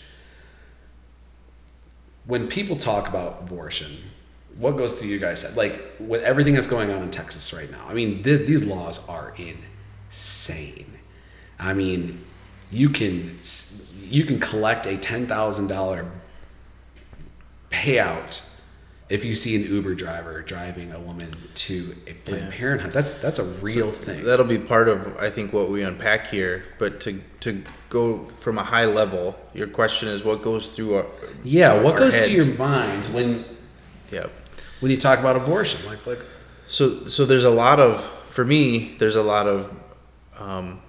when 2.26 2.48
people 2.48 2.76
talk 2.76 3.08
about 3.08 3.40
abortion, 3.42 3.90
what 4.58 4.76
goes 4.76 5.00
through 5.00 5.10
you 5.10 5.18
guys' 5.18 5.42
head? 5.42 5.56
Like 5.56 5.80
with 5.98 6.22
everything 6.22 6.54
that's 6.54 6.66
going 6.66 6.90
on 6.90 7.02
in 7.02 7.10
Texas 7.10 7.52
right 7.52 7.70
now. 7.70 7.84
I 7.88 7.94
mean, 7.94 8.22
th- 8.22 8.46
these 8.46 8.64
laws 8.64 9.08
are 9.08 9.34
insane. 9.36 10.98
I 11.58 11.72
mean, 11.72 12.24
you 12.70 12.90
can 12.90 13.38
you 14.04 14.24
can 14.24 14.38
collect 14.38 14.86
a 14.86 14.96
ten 14.96 15.26
thousand 15.26 15.68
dollar 15.68 16.06
payout 17.70 18.51
if 19.12 19.26
you 19.26 19.34
see 19.36 19.54
an 19.56 19.70
Uber 19.70 19.94
driver 19.94 20.40
driving 20.40 20.90
a 20.92 20.98
woman 20.98 21.28
to 21.54 21.94
a 22.06 22.14
Planned 22.14 22.50
Yeah. 22.52 22.58
Parenthood. 22.58 22.92
That's 22.92 23.20
that's 23.20 23.38
a 23.38 23.44
real 23.60 23.90
thing. 23.92 24.24
That'll 24.24 24.46
be 24.46 24.58
part 24.58 24.88
of 24.88 25.16
I 25.18 25.28
think 25.28 25.52
what 25.52 25.68
we 25.68 25.82
unpack 25.82 26.28
here. 26.28 26.64
But 26.78 27.00
to 27.02 27.20
to 27.40 27.62
go 27.90 28.24
from 28.36 28.56
a 28.56 28.62
high 28.62 28.86
level, 28.86 29.38
your 29.52 29.66
question 29.66 30.08
is 30.08 30.24
what 30.24 30.40
goes 30.42 30.68
through 30.68 30.94
our 30.96 31.06
yeah, 31.44 31.74
what 31.82 31.92
our 31.94 31.98
goes 31.98 32.16
through 32.16 32.26
your 32.40 32.54
mind 32.56 33.04
when 33.06 33.44
Yep. 34.10 34.30
when 34.80 34.90
you 34.90 34.96
talk 34.96 35.18
about 35.18 35.36
abortion? 35.36 35.84
Like 35.84 36.06
like 36.06 36.20
So 36.68 37.06
so 37.06 37.26
there's 37.26 37.44
a 37.44 37.50
lot 37.64 37.78
of 37.80 38.02
for 38.26 38.44
me 38.46 38.94
there's 38.98 39.16
a 39.16 39.22
lot 39.22 39.46
of 39.46 39.76
um, 40.38 40.80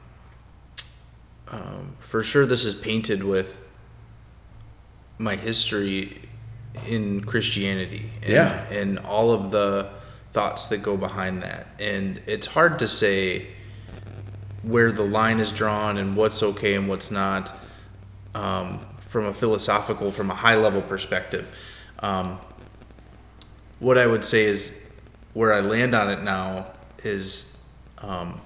um, 1.50 1.96
for 2.00 2.24
sure 2.24 2.46
this 2.46 2.64
is 2.64 2.74
painted 2.74 3.22
with 3.24 3.68
my 5.18 5.36
history 5.36 6.22
in 6.88 7.24
Christianity 7.24 8.10
and, 8.22 8.32
Yeah. 8.32 8.64
and 8.70 9.00
all 9.00 9.32
of 9.32 9.52
the 9.52 9.90
thoughts 10.34 10.68
that 10.68 10.80
go 10.82 10.98
behind 10.98 11.44
that 11.44 11.68
and 11.80 12.20
it's 12.26 12.48
hard 12.48 12.80
to 12.80 12.88
say 12.88 13.46
where 14.64 14.92
the 14.92 15.04
line 15.04 15.40
is 15.40 15.52
drawn 15.52 15.98
and 15.98 16.16
what's 16.16 16.42
okay 16.42 16.74
and 16.74 16.90
what's 16.90 17.12
not 17.12 17.52
um, 18.34 18.80
from 19.00 19.26
a 19.26 19.34
philosophical 19.34 20.12
from 20.12 20.32
a 20.32 20.36
high 20.36 20.56
level 20.56 20.82
perspective 20.82 21.46
um, 22.00 22.40
what 23.80 23.98
I 23.98 24.08
would 24.08 24.26
say 24.26 24.46
is 24.46 24.90
where 25.34 25.54
I 25.54 25.60
land 25.60 25.94
on 25.94 26.10
it 26.10 26.24
now 26.24 26.68
is 27.04 27.56
um, 28.00 28.42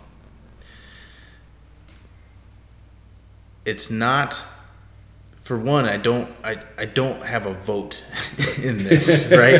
it's 3.66 3.90
not 3.90 4.40
for 5.48 5.58
one 5.58 5.86
I 5.86 5.96
don't 5.96 6.30
I, 6.44 6.58
I 6.78 6.84
don't 6.84 7.24
have 7.24 7.46
a 7.46 7.54
vote 7.54 8.04
in 8.62 8.80
this 8.80 9.32
right 9.32 9.56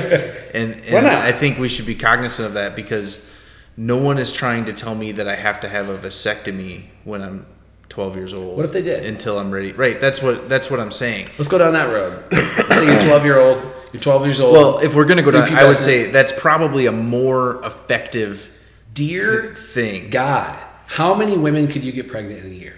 and, 0.54 0.82
and 0.82 0.94
Why 0.94 1.00
not? 1.00 1.14
I 1.14 1.32
think 1.32 1.58
we 1.58 1.70
should 1.70 1.86
be 1.86 1.96
cognizant 1.96 2.46
of 2.46 2.56
that 2.56 2.76
because 2.76 3.34
no 3.78 3.96
one 3.96 4.18
is 4.18 4.34
trying 4.34 4.66
to 4.66 4.74
tell 4.74 4.96
me 4.96 5.14
that 5.14 5.30
I 5.30 5.36
have 5.36 5.62
to 5.62 5.70
have 5.70 5.88
a 5.88 5.98
vasectomy 5.98 6.84
when 7.06 7.22
I'm 7.22 7.46
12 7.88 8.18
years 8.18 8.34
old 8.34 8.58
What 8.58 8.66
if 8.66 8.74
they 8.74 8.82
did? 8.82 9.06
until 9.06 9.40
I'm 9.40 9.50
ready 9.50 9.72
right 9.72 9.98
that's 10.02 10.22
what 10.22 10.50
that's 10.50 10.70
what 10.70 10.82
I'm 10.82 10.92
saying 10.92 11.30
Let's 11.38 11.48
go 11.48 11.58
down 11.58 11.72
that 11.72 11.94
road. 11.94 12.22
Let's 12.34 12.80
say 12.80 12.86
you're 12.86 13.06
12 13.06 13.24
year 13.24 13.40
old. 13.40 13.64
You're 13.94 14.02
12 14.02 14.26
years 14.26 14.40
old. 14.42 14.54
Well, 14.54 14.80
if 14.80 14.94
we're 14.94 15.06
gonna 15.06 15.22
go 15.22 15.32
down, 15.32 15.54
I 15.54 15.64
would 15.64 15.78
say 15.78 16.12
that's 16.12 16.34
probably 16.34 16.88
a 16.88 16.92
more 16.92 17.64
effective 17.64 18.54
dear 18.94 19.56
thing. 19.56 20.10
God, 20.10 20.60
how 20.88 21.16
many 21.16 21.38
women 21.38 21.70
could 21.70 21.86
you 21.86 21.94
get 21.94 22.10
pregnant 22.10 22.44
in 22.44 22.52
a 22.52 22.54
year? 22.54 22.76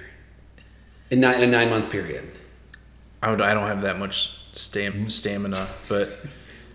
In, 1.10 1.22
nine, 1.22 1.42
in 1.42 1.50
a 1.50 1.52
nine 1.52 1.72
month 1.72 1.90
period? 1.90 2.39
I, 3.22 3.32
would, 3.32 3.42
I 3.42 3.54
don't 3.54 3.68
have 3.68 3.82
that 3.82 3.98
much 4.00 4.40
stam- 4.54 4.94
mm-hmm. 4.94 5.08
stamina, 5.08 5.68
but 5.88 6.20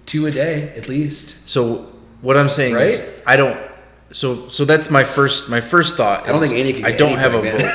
Two 0.07 0.27
a 0.27 0.31
day, 0.31 0.69
at 0.77 0.89
least. 0.89 1.49
so 1.49 1.91
what 2.21 2.37
I'm 2.37 2.49
saying 2.49 2.77
is, 2.77 3.23
I 3.27 3.37
don't. 3.37 3.59
So 4.11 4.49
so 4.49 4.65
that's 4.65 4.91
my 4.91 5.03
first 5.03 5.49
my 5.51 5.61
first 5.61 5.97
thought. 5.97 6.29
I 6.29 6.33
don't 6.33 6.41
think 6.41 6.55
Andy 6.55 6.73
can 6.75 6.85
I 6.85 6.93
don't 6.93 7.19
have 7.19 7.35
a 7.35 7.41
pregnant. 7.41 7.63
vote. 7.63 7.71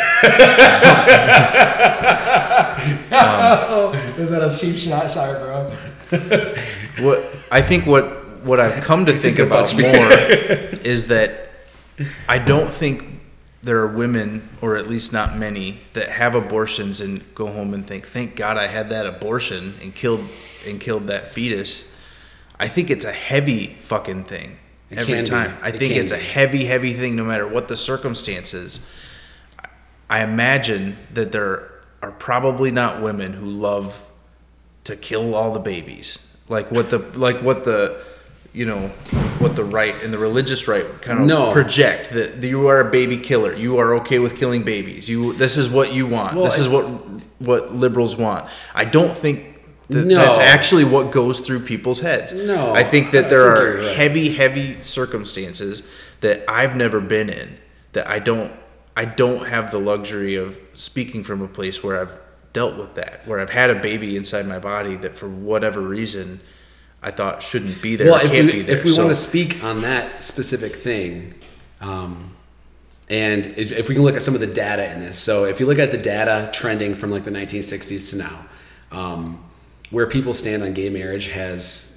Is 4.20 4.30
that 4.32 4.44
a 4.44 4.58
cheap 4.58 4.78
shot, 4.78 5.10
Shire 5.12 5.40
bro? 5.40 5.72
What 7.06 7.24
I 7.52 7.62
think 7.62 7.86
what 7.86 8.44
what 8.44 8.60
I've 8.60 8.84
come 8.84 9.06
to 9.06 9.14
think 9.14 9.40
about 9.40 9.74
more 9.74 10.12
is 10.84 11.08
that 11.08 11.50
I 12.28 12.38
don't 12.38 12.70
think 12.70 13.19
there 13.62 13.78
are 13.80 13.88
women, 13.88 14.48
or 14.62 14.78
at 14.78 14.88
least 14.88 15.12
not 15.12 15.38
many, 15.38 15.82
that 15.94 16.10
have 16.10 16.36
abortions 16.36 17.02
and 17.02 17.24
go 17.36 17.48
home 17.48 17.74
and 17.74 17.86
think, 17.86 18.08
"Thank 18.08 18.36
God 18.36 18.58
I 18.58 18.68
had 18.68 18.90
that 18.92 19.06
abortion 19.06 19.76
and 19.82 19.94
killed 19.94 20.26
and 20.68 20.80
killed 20.80 21.08
that 21.08 21.32
fetus." 21.32 21.84
I 22.60 22.68
think 22.68 22.90
it's 22.90 23.06
a 23.06 23.12
heavy 23.12 23.78
fucking 23.82 24.26
thing 24.26 24.58
It 24.90 25.00
every 25.00 25.14
can 25.14 25.24
be. 25.24 25.30
time. 25.30 25.58
I 25.62 25.70
It 25.70 25.76
think 25.76 25.94
it's 25.96 26.12
a 26.12 26.18
heavy, 26.18 26.66
heavy 26.66 26.94
thing, 26.94 27.16
no 27.16 27.24
matter 27.24 27.48
what 27.48 27.68
the 27.68 27.78
circumstances. 27.78 28.88
I 30.10 30.24
imagine 30.24 30.98
that 31.14 31.32
there 31.32 31.70
are 32.02 32.12
probably 32.12 32.72
not 32.72 33.02
women 33.02 33.34
who 33.34 33.46
love 33.46 34.02
to 34.86 34.96
kill 34.96 35.36
all 35.36 35.54
the 35.54 35.60
babies, 35.60 36.18
like 36.48 36.72
what 36.72 36.90
the 36.90 37.00
like 37.16 37.42
what 37.42 37.66
the 37.66 38.02
you 38.54 38.66
know 38.66 38.88
what 39.40 39.56
the 39.56 39.64
right 39.64 39.96
and 40.04 40.12
the 40.12 40.18
religious 40.18 40.68
right 40.68 40.86
kind 41.02 41.20
of 41.20 41.26
No. 41.26 41.52
project 41.52 42.10
that 42.12 42.44
you 42.44 42.68
are 42.68 42.82
a 42.82 42.92
baby 42.92 43.18
killer. 43.18 43.54
You 43.54 43.78
are 43.78 43.94
okay 43.96 44.20
with 44.20 44.38
killing 44.38 44.64
babies. 44.64 45.08
You 45.08 45.34
this 45.34 45.58
is 45.58 45.70
what 45.70 45.94
you 45.94 46.08
want. 46.08 46.36
Well, 46.36 46.46
this 46.46 46.60
is 46.60 46.68
what 46.68 46.86
what 47.40 47.74
liberals 47.74 48.16
want. 48.18 48.50
I 48.76 48.86
don't 48.86 49.16
think 49.16 49.62
that 49.90 50.06
No. 50.06 50.16
that's 50.16 50.40
actually 50.40 50.84
what 50.84 51.12
goes 51.12 51.40
through 51.40 51.62
people's 51.62 52.00
heads. 52.02 52.34
No, 52.34 52.74
I 52.74 52.84
think 52.84 53.12
that 53.12 53.30
there 53.30 53.54
think 53.56 53.66
are 53.66 53.78
right. 53.88 53.96
heavy, 53.96 54.34
heavy 54.34 54.78
circumstances 54.82 55.84
that 56.22 56.44
I've 56.48 56.76
never 56.76 57.00
been 57.00 57.30
in 57.30 57.58
that 57.94 58.08
I 58.08 58.20
don't 58.20 58.52
I 58.98 59.06
don't 59.06 59.48
have 59.48 59.72
the 59.72 59.80
luxury 59.80 60.36
of 60.36 60.60
speaking 60.74 61.24
from 61.24 61.42
a 61.42 61.48
place 61.48 61.82
where 61.82 62.02
I've 62.02 62.12
dealt 62.52 62.76
with 62.78 62.96
that, 62.96 63.26
where 63.26 63.40
I've 63.40 63.52
had 63.52 63.70
a 63.70 63.76
baby 63.76 64.18
inside 64.18 64.46
my 64.48 64.60
body 64.60 64.96
that 64.98 65.18
for 65.18 65.30
whatever 65.30 65.80
reason 65.80 66.42
I 67.02 67.12
thought 67.12 67.42
shouldn't 67.42 67.82
be 67.82 67.96
there, 67.96 68.12
well, 68.12 68.24
if 68.26 68.32
can't 68.32 68.48
we, 68.48 68.52
be 68.52 68.62
there. 68.64 68.78
if 68.78 68.84
we 68.84 68.92
So- 68.92 69.06
want 69.06 69.16
to 69.16 69.22
speak 69.22 69.64
on 69.64 69.82
that 69.82 70.22
specific 70.24 70.76
thing, 70.76 71.34
um, 71.82 72.32
and 73.10 73.46
if, 73.58 73.72
if 73.72 73.88
we 73.90 73.96
can 73.96 74.04
look 74.04 74.16
at 74.16 74.22
some 74.22 74.36
of 74.36 74.40
the 74.42 74.48
data 74.48 74.92
in 74.92 75.00
this, 75.00 75.18
so 75.18 75.46
if 75.46 75.60
you 75.60 75.66
look 75.66 75.80
at 75.80 75.92
the 75.92 75.98
data 75.98 76.50
trending 76.54 76.94
from 76.96 77.10
like 77.10 77.24
the 77.24 77.32
1960s 77.32 78.10
to 78.12 78.18
now, 78.18 78.46
um, 78.92 79.40
where 79.92 80.06
people 80.08 80.34
stand 80.34 80.62
on 80.62 80.74
gay 80.74 80.90
marriage 80.90 81.30
has 81.30 81.96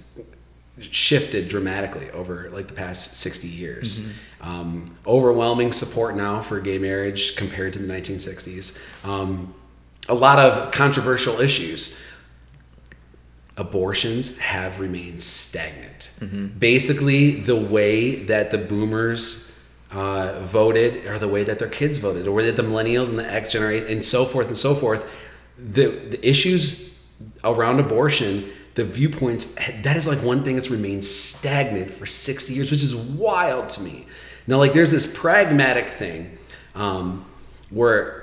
shifted 0.81 1.49
dramatically 1.49 2.11
over 2.11 2.49
like 2.51 2.67
the 2.67 2.73
past 2.75 3.15
60 3.17 3.47
years. 3.47 4.15
Um, 4.41 4.97
overwhelming 5.07 5.71
support 5.73 6.17
now 6.17 6.41
for 6.41 6.61
gay 6.61 6.79
marriage 6.79 7.37
compared 7.37 7.75
to 7.75 7.79
the 7.79 7.93
1960s. 7.93 8.79
Um, 9.05 9.55
a 10.09 10.15
lot 10.15 10.39
of 10.39 10.73
controversial 10.73 11.41
issues. 11.41 12.01
Abortions 13.57 14.39
have 14.39 14.81
remained 14.81 15.21
stagnant. 15.21 16.13
Basically, 16.59 17.33
the 17.41 17.57
way 17.57 18.17
that 18.25 18.51
the 18.51 18.59
boomers 18.59 19.49
uh, 19.91 20.41
voted, 20.41 21.05
or 21.07 21.19
the 21.19 21.29
way 21.29 21.45
that 21.45 21.59
their 21.59 21.69
kids 21.69 21.99
voted, 21.99 22.27
or 22.27 22.43
that 22.43 22.57
the 22.57 22.63
millennials 22.63 23.11
and 23.11 23.19
the 23.19 23.31
X 23.31 23.53
generation, 23.53 23.89
and 23.89 24.05
so 24.05 24.25
forth 24.25 24.49
and 24.49 24.57
so 24.57 24.75
forth, 24.75 25.07
the, 25.59 25.89
the 25.89 26.27
issues 26.27 27.03
around 27.45 27.79
abortion, 27.79 28.51
the 28.75 28.85
viewpoints, 28.85 29.55
that 29.83 29.97
is 29.97 30.09
like 30.09 30.19
one 30.23 30.43
thing 30.43 30.55
that's 30.57 30.71
remained 30.71 31.05
stagnant 31.05 31.91
for 31.91 32.07
60 32.07 32.55
years, 32.55 32.71
which 32.71 32.83
is 32.83 32.95
wild 32.95 33.69
to 33.71 33.83
me. 33.83 34.07
Now, 34.47 34.57
like, 34.57 34.73
there's 34.73 34.91
this 34.91 35.15
pragmatic 35.19 35.89
thing 35.89 36.39
um, 36.75 37.27
where 37.71 38.23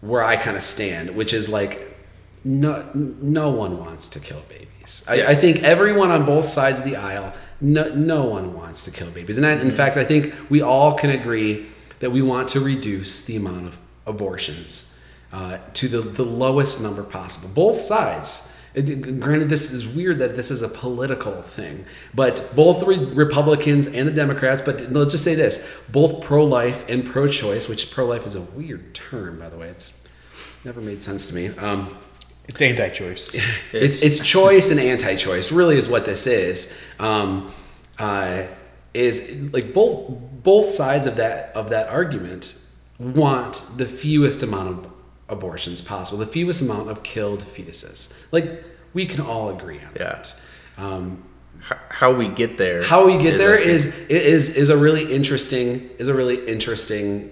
where 0.00 0.22
I 0.22 0.36
kind 0.36 0.56
of 0.56 0.62
stand, 0.62 1.16
which 1.16 1.32
is 1.32 1.48
like, 1.48 1.85
no, 2.46 2.88
no 2.94 3.50
one 3.50 3.78
wants 3.78 4.08
to 4.10 4.20
kill 4.20 4.40
babies. 4.48 5.04
I, 5.08 5.26
I 5.32 5.34
think 5.34 5.62
everyone 5.64 6.10
on 6.12 6.24
both 6.24 6.48
sides 6.48 6.78
of 6.78 6.84
the 6.84 6.94
aisle, 6.96 7.34
no, 7.60 7.88
no 7.94 8.24
one 8.24 8.54
wants 8.54 8.84
to 8.84 8.90
kill 8.92 9.10
babies. 9.10 9.36
And 9.36 9.46
I, 9.46 9.52
in 9.60 9.72
fact, 9.72 9.96
I 9.96 10.04
think 10.04 10.32
we 10.48 10.62
all 10.62 10.94
can 10.94 11.10
agree 11.10 11.66
that 11.98 12.10
we 12.12 12.22
want 12.22 12.48
to 12.50 12.60
reduce 12.60 13.24
the 13.24 13.36
amount 13.36 13.66
of 13.66 13.76
abortions 14.06 15.04
uh, 15.32 15.58
to 15.74 15.88
the, 15.88 16.00
the 16.02 16.22
lowest 16.22 16.80
number 16.82 17.02
possible. 17.02 17.52
Both 17.54 17.78
sides. 17.80 18.52
It- 18.74 19.20
Granted, 19.20 19.48
this 19.48 19.72
is 19.72 19.96
weird 19.96 20.18
that 20.18 20.36
this 20.36 20.50
is 20.50 20.62
a 20.62 20.68
political 20.68 21.40
thing, 21.42 21.84
but 22.14 22.52
both 22.54 22.82
Re- 22.84 22.98
Republicans 23.24 23.86
and 23.88 24.06
the 24.06 24.12
Democrats, 24.12 24.60
but 24.62 24.92
let's 24.92 25.12
just 25.12 25.24
say 25.24 25.34
this 25.34 25.82
both 25.90 26.22
pro 26.22 26.44
life 26.44 26.84
and 26.88 27.04
pro 27.04 27.26
choice, 27.26 27.68
which 27.70 27.90
pro 27.90 28.04
life 28.04 28.26
is 28.26 28.34
a 28.36 28.42
weird 28.42 28.94
term, 28.94 29.38
by 29.38 29.48
the 29.48 29.56
way. 29.56 29.68
It's 29.68 30.06
never 30.64 30.80
made 30.82 31.02
sense 31.02 31.24
to 31.30 31.34
me. 31.34 31.48
Um, 31.56 31.96
It's 32.48 32.60
anti-choice. 32.62 33.34
it's 33.72 34.02
it's 34.02 34.20
choice 34.20 34.70
and 34.70 34.80
anti-choice 34.80 35.52
really 35.52 35.76
is 35.76 35.88
what 35.88 36.04
this 36.06 36.26
is 36.26 36.80
um, 36.98 37.52
uh, 37.98 38.42
is 38.94 39.50
like 39.52 39.72
both 39.74 40.10
both 40.42 40.66
sides 40.66 41.06
of 41.06 41.16
that 41.16 41.54
of 41.56 41.70
that 41.70 41.88
argument 41.88 42.58
want 42.98 43.66
the 43.76 43.84
fewest 43.86 44.42
amount 44.42 44.68
of 44.68 44.92
abortions 45.28 45.80
possible 45.82 46.18
the 46.18 46.26
fewest 46.26 46.62
amount 46.62 46.88
of 46.88 47.02
killed 47.02 47.42
fetuses 47.42 48.32
like 48.32 48.62
we 48.94 49.04
can 49.06 49.20
all 49.20 49.50
agree 49.50 49.78
on 49.78 49.92
Yeah. 49.96 50.04
that 50.04 50.40
um, 50.78 51.24
how 51.90 52.12
we 52.12 52.28
get 52.28 52.56
there. 52.58 52.84
how 52.84 53.06
we 53.06 53.18
get 53.18 53.38
there 53.38 53.54
I 53.54 53.64
think- 53.64 53.70
is 53.70 54.08
is 54.08 54.56
is 54.56 54.68
a 54.70 54.76
really 54.76 55.12
interesting 55.12 55.90
is 55.98 56.08
a 56.08 56.14
really 56.14 56.46
interesting 56.46 57.30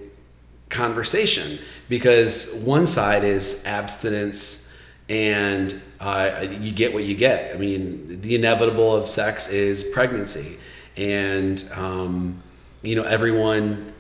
conversation 0.71 1.59
because 1.89 2.63
one 2.65 2.87
side 2.87 3.23
is 3.23 3.65
abstinence 3.67 4.64
and 5.09 5.81
uh, 6.01 6.47
you 6.61 6.73
get 6.73 6.95
what 6.95 7.05
you 7.05 7.15
get. 7.15 7.55
I 7.55 7.59
mean, 7.59 8.21
the 8.21 8.35
inevitable 8.35 8.95
of 8.95 9.09
sex 9.09 9.51
is 9.51 9.85
pregnancy, 9.85 10.59
and 10.97 11.63
um, 11.77 12.43
you 12.83 12.97
know 12.97 13.05
everyone 13.05 13.93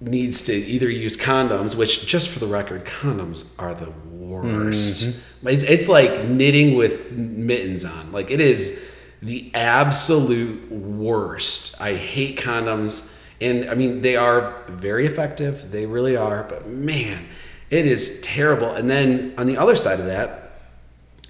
needs 0.00 0.44
to 0.46 0.52
either 0.52 0.90
use 0.90 1.16
condoms, 1.16 1.76
which 1.76 2.06
just 2.06 2.28
for 2.28 2.38
the 2.38 2.46
record, 2.46 2.84
condoms 2.84 3.60
are 3.60 3.74
the 3.74 3.90
worst. 4.10 5.22
It's, 5.44 5.62
it's 5.62 5.88
like 5.88 6.24
knitting 6.24 6.76
with 6.76 7.12
mittens 7.12 7.84
on. 7.84 8.12
Like 8.12 8.30
it 8.30 8.40
is 8.40 8.94
the 9.22 9.50
absolute 9.54 10.70
worst. 10.70 11.80
I 11.80 11.94
hate 11.94 12.38
condoms. 12.38 13.12
And 13.40 13.68
I 13.70 13.74
mean, 13.74 14.02
they 14.02 14.16
are 14.16 14.62
very 14.68 15.06
effective. 15.06 15.70
They 15.70 15.86
really 15.86 16.16
are. 16.16 16.44
But 16.44 16.66
man, 16.66 17.24
it 17.70 17.86
is 17.86 18.20
terrible. 18.20 18.70
And 18.70 18.88
then 18.88 19.34
on 19.38 19.46
the 19.46 19.56
other 19.56 19.74
side 19.74 20.00
of 20.00 20.06
that 20.06 20.52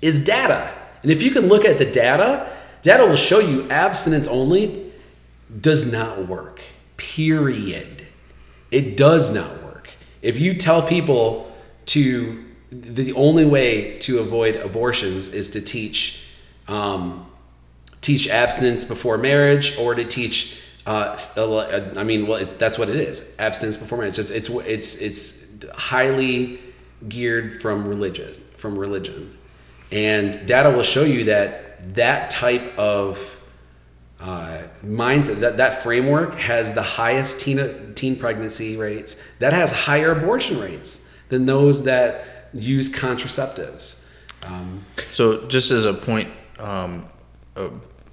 is 0.03 0.25
data. 0.25 0.71
And 1.03 1.11
if 1.11 1.23
you 1.23 1.31
can 1.31 1.49
look 1.49 1.65
at 1.65 1.79
the 1.79 1.85
data, 1.85 2.51
data 2.83 3.07
will 3.07 3.17
show 3.17 3.39
you 3.39 3.69
abstinence 3.71 4.29
only 4.29 4.93
does 5.61 5.93
not 5.93 6.27
work. 6.27 6.61
Period. 6.97 8.07
It 8.71 8.97
does 8.97 9.35
not 9.35 9.63
work. 9.63 9.91
If 10.23 10.41
you 10.41 10.55
tell 10.55 10.83
people 10.83 11.53
to, 11.87 12.45
the 12.71 13.13
only 13.13 13.45
way 13.45 13.99
to 14.01 14.19
avoid 14.19 14.57
abortions 14.57 15.33
is 15.33 15.51
to 15.51 15.61
teach, 15.61 16.29
um, 16.67 17.27
teach 18.01 18.29
abstinence 18.29 18.85
before 18.85 19.19
marriage, 19.19 19.79
or 19.79 19.95
to 19.95 20.05
teach. 20.05 20.61
Uh, 20.87 21.17
I 21.97 22.05
mean, 22.05 22.27
well, 22.27 22.41
it, 22.41 22.59
that's 22.59 22.79
what 22.79 22.89
it 22.89 22.97
is. 22.97 23.37
Abstinence 23.39 23.77
before 23.77 23.99
marriage. 23.99 24.19
It's 24.19 24.31
it's 24.31 24.49
it's, 24.49 25.01
it's 25.01 25.44
highly 25.75 26.61
geared 27.09 27.61
from 27.61 27.87
religion, 27.87 28.35
from 28.57 28.79
religion, 28.79 29.37
and 29.93 30.47
data 30.47 30.71
will 30.71 30.83
show 30.83 31.05
you 31.05 31.25
that 31.25 31.95
that 31.95 32.31
type 32.31 32.79
of 32.79 33.31
uh, 34.21 34.63
mindset, 34.85 35.41
that, 35.41 35.59
that 35.59 35.83
framework 35.83 36.35
has 36.35 36.75
the 36.75 36.83
highest 36.83 37.41
teen, 37.41 37.95
teen 37.95 38.17
pregnancy 38.17 38.77
rates, 38.77 39.37
that 39.39 39.53
has 39.53 39.71
higher 39.71 40.13
abortion 40.13 40.59
rates 40.59 41.23
than 41.29 41.45
those 41.47 41.85
that 41.85 42.49
use 42.55 42.93
contraceptives. 42.93 44.13
Um, 44.43 44.85
So, 45.11 45.47
just 45.49 45.71
as 45.71 45.85
a 45.85 45.93
point, 45.93 46.31
um, 46.59 47.05
a, 47.57 47.69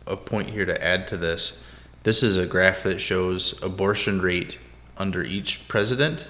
a 0.07 0.17
point 0.17 0.49
here 0.49 0.65
to 0.65 0.83
add 0.83 1.07
to 1.09 1.17
this, 1.17 1.63
this 2.03 2.23
is 2.23 2.35
a 2.35 2.45
graph 2.45 2.83
that 2.83 2.99
shows 2.99 3.61
abortion 3.63 4.21
rate 4.21 4.57
under 4.97 5.23
each 5.23 5.67
president. 5.67 6.27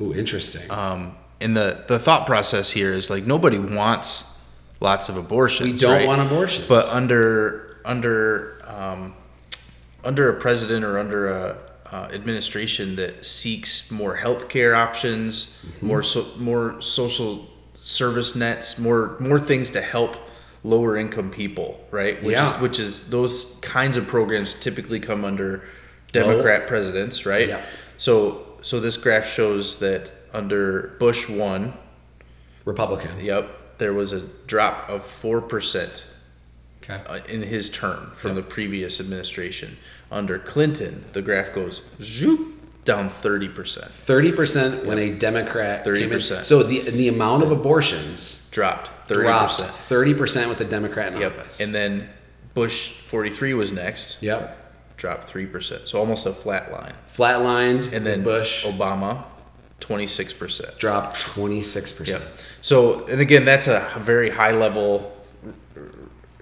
Ooh, 0.00 0.14
interesting. 0.14 0.70
Um, 0.70 1.16
and 1.40 1.56
the 1.56 1.84
the 1.88 1.98
thought 1.98 2.26
process 2.26 2.70
here 2.70 2.92
is 2.92 3.10
like 3.10 3.24
nobody 3.24 3.58
wants 3.58 4.24
lots 4.80 5.08
of 5.08 5.16
abortions. 5.16 5.72
we 5.72 5.78
don't 5.78 5.92
right? 5.98 6.06
want 6.06 6.20
abortions. 6.20 6.66
But 6.66 6.88
under 6.92 7.80
under 7.84 8.60
um, 8.66 9.14
under 10.04 10.28
a 10.30 10.40
president 10.40 10.84
or 10.84 10.98
under 10.98 11.28
a 11.30 11.58
uh, 11.90 12.08
administration 12.12 12.96
that 12.96 13.24
seeks 13.24 13.90
more 13.90 14.16
healthcare 14.18 14.76
options, 14.76 15.54
Mm-hmm. 15.66 15.86
more 15.86 16.02
so, 16.02 16.26
more 16.38 16.80
social 16.82 17.46
service 17.74 18.34
nets, 18.36 18.78
more 18.78 19.16
more 19.20 19.38
things 19.40 19.70
to 19.70 19.80
help 19.80 20.16
lower 20.64 20.96
income 20.96 21.30
people, 21.30 21.86
right? 21.90 22.22
Which 22.22 22.32
Yeah. 22.36 22.54
is 22.54 22.60
which 22.60 22.78
is 22.80 23.08
those 23.10 23.58
kinds 23.62 23.96
of 23.96 24.06
programs 24.08 24.54
typically 24.54 24.98
come 25.00 25.24
under 25.24 25.62
Democrat 26.12 26.66
presidents, 26.66 27.24
right? 27.24 27.48
Yeah. 27.48 27.60
So 27.96 28.44
so 28.62 28.80
this 28.80 28.96
graph 28.96 29.26
shows 29.28 29.78
that 29.80 30.10
under 30.32 30.94
Bush 30.98 31.28
one, 31.28 31.72
Republican. 32.64 33.18
yep, 33.20 33.48
there 33.78 33.94
was 33.94 34.12
a 34.12 34.20
drop 34.46 34.88
of 34.90 35.04
four 35.04 35.40
percent 35.40 36.04
Okay. 36.82 37.02
uh, 37.06 37.20
in 37.28 37.42
his 37.42 37.70
term 37.70 38.12
from 38.14 38.34
the 38.34 38.42
previous 38.42 38.98
administration. 39.00 39.76
Under 40.10 40.38
Clinton, 40.38 41.04
the 41.12 41.20
graph 41.22 41.54
goes 41.54 41.86
zoop 42.00 42.54
down 42.84 43.10
30%. 43.10 43.84
Thirty 43.90 44.32
percent 44.32 44.86
when 44.86 44.98
a 44.98 45.10
Democrat. 45.12 45.84
30%. 45.84 46.44
So 46.44 46.62
the 46.62 46.80
the 46.90 47.08
amount 47.08 47.42
of 47.42 47.50
abortions 47.50 48.48
Dropped 48.50 48.90
30%. 49.08 49.14
dropped 49.22 49.60
thirty 49.60 50.14
percent 50.14 50.48
with 50.48 50.60
a 50.62 50.64
Democrat 50.64 51.12
in 51.14 51.20
Yep. 51.20 51.38
office. 51.38 51.60
And 51.60 51.74
then 51.74 52.08
Bush 52.54 52.88
43 52.92 53.54
was 53.54 53.72
next, 53.72 54.22
yep, 54.22 54.56
dropped 54.98 55.32
3%. 55.32 55.88
So 55.88 55.98
almost 55.98 56.26
a 56.26 56.32
flat 56.32 56.70
line. 56.70 56.92
flatlined. 57.10 57.92
And 57.92 58.04
then 58.04 58.22
Bush 58.22 58.66
Obama 58.66 59.22
26%. 59.80 60.76
dropped 60.78 61.18
twenty 61.20 61.62
six 61.62 61.92
Yep. 61.92 61.98
percent. 61.98 62.24
So, 62.60 63.06
and 63.06 63.20
again, 63.20 63.44
that's 63.44 63.68
a 63.68 63.88
very 63.98 64.28
high 64.28 64.52
level 64.52 65.14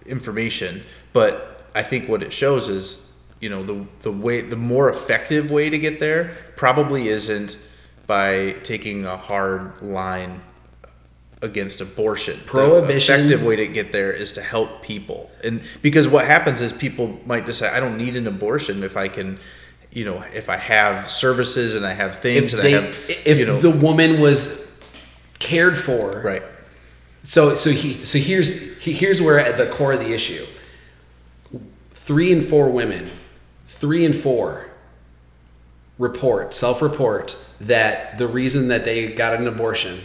information, 0.06 0.82
but 1.12 1.66
I 1.74 1.82
think 1.82 2.08
what 2.08 2.22
it 2.22 2.32
shows 2.32 2.68
is, 2.68 3.18
you 3.40 3.48
know, 3.50 3.62
the 3.62 3.84
the 4.02 4.10
way 4.12 4.40
the 4.40 4.56
more 4.56 4.88
effective 4.90 5.50
way 5.50 5.68
to 5.68 5.78
get 5.78 6.00
there 6.00 6.34
probably 6.56 7.08
isn't 7.08 7.58
by 8.06 8.52
taking 8.62 9.04
a 9.04 9.16
hard 9.16 9.82
line 9.82 10.40
against 11.42 11.80
abortion. 11.80 12.38
Prohibition- 12.46 13.16
The 13.20 13.24
effective 13.26 13.42
way 13.46 13.56
to 13.56 13.66
get 13.66 13.92
there 13.92 14.12
is 14.12 14.32
to 14.32 14.42
help 14.42 14.82
people. 14.82 15.30
And 15.44 15.60
because 15.82 16.08
what 16.08 16.24
happens 16.24 16.62
is 16.62 16.72
people 16.72 17.20
might 17.26 17.44
decide 17.46 17.74
I 17.74 17.80
don't 17.80 17.98
need 17.98 18.16
an 18.16 18.26
abortion 18.26 18.82
if 18.82 18.96
I 18.96 19.08
can 19.08 19.38
you 19.92 20.04
know, 20.04 20.22
if 20.34 20.50
I 20.50 20.58
have 20.58 21.08
services 21.08 21.74
and 21.74 21.86
I 21.86 21.94
have 21.94 22.18
things 22.18 22.52
If 22.52 22.60
and 22.60 22.62
they, 22.62 22.76
I 22.76 22.80
have 22.82 23.10
if 23.24 23.38
you 23.38 23.46
know 23.46 23.58
the 23.58 23.70
woman 23.70 24.20
was 24.20 24.78
cared 25.38 25.78
for, 25.78 26.20
right. 26.20 26.42
So 27.24 27.54
so 27.56 27.70
he 27.70 27.94
so 27.94 28.18
here's 28.18 28.78
he, 28.78 28.92
here's 28.92 29.22
where 29.22 29.38
at 29.40 29.56
the 29.56 29.66
core 29.66 29.94
of 29.94 30.00
the 30.00 30.12
issue. 30.12 30.44
Three 31.92 32.30
and 32.30 32.44
four 32.44 32.68
women, 32.70 33.10
three 33.68 34.04
and 34.04 34.14
four 34.14 34.66
report, 35.98 36.52
self 36.52 36.82
report, 36.82 37.36
that 37.62 38.18
the 38.18 38.26
reason 38.26 38.68
that 38.68 38.84
they 38.84 39.08
got 39.08 39.32
an 39.34 39.46
abortion 39.48 40.00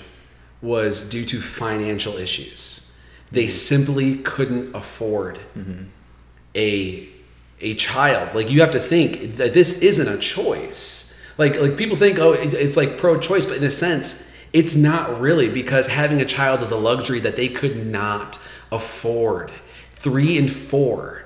was 0.61 1.09
due 1.09 1.25
to 1.25 1.39
financial 1.41 2.17
issues. 2.17 2.87
They 3.31 3.47
simply 3.47 4.17
couldn't 4.17 4.75
afford 4.75 5.39
a 6.55 7.07
a 7.63 7.75
child. 7.75 8.33
Like 8.35 8.49
you 8.49 8.61
have 8.61 8.71
to 8.71 8.79
think 8.79 9.35
that 9.37 9.53
this 9.53 9.81
isn't 9.81 10.07
a 10.07 10.17
choice. 10.19 11.21
Like 11.37 11.59
like 11.59 11.77
people 11.77 11.97
think 11.97 12.19
oh 12.19 12.33
it- 12.33 12.53
it's 12.53 12.77
like 12.77 12.97
pro 12.97 13.19
choice, 13.19 13.45
but 13.45 13.57
in 13.57 13.63
a 13.63 13.71
sense 13.71 14.29
it's 14.53 14.75
not 14.75 15.21
really 15.21 15.47
because 15.47 15.87
having 15.87 16.19
a 16.19 16.25
child 16.25 16.61
is 16.61 16.71
a 16.71 16.75
luxury 16.75 17.21
that 17.21 17.37
they 17.37 17.47
could 17.47 17.85
not 17.87 18.37
afford. 18.71 19.49
3 19.95 20.37
and 20.39 20.51
4 20.51 21.23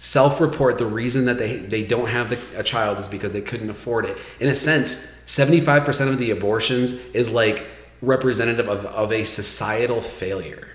self-report 0.00 0.78
the 0.78 0.86
reason 0.86 1.24
that 1.24 1.38
they 1.38 1.56
they 1.56 1.82
don't 1.82 2.06
have 2.08 2.30
the, 2.30 2.38
a 2.56 2.62
child 2.62 2.98
is 2.98 3.08
because 3.08 3.32
they 3.32 3.40
couldn't 3.40 3.70
afford 3.70 4.04
it. 4.04 4.16
In 4.40 4.48
a 4.48 4.54
sense, 4.54 4.94
75% 5.26 6.08
of 6.08 6.18
the 6.18 6.30
abortions 6.30 6.92
is 7.14 7.30
like 7.30 7.66
representative 8.00 8.68
of, 8.68 8.86
of 8.86 9.12
a 9.12 9.24
societal 9.24 10.00
failure 10.00 10.68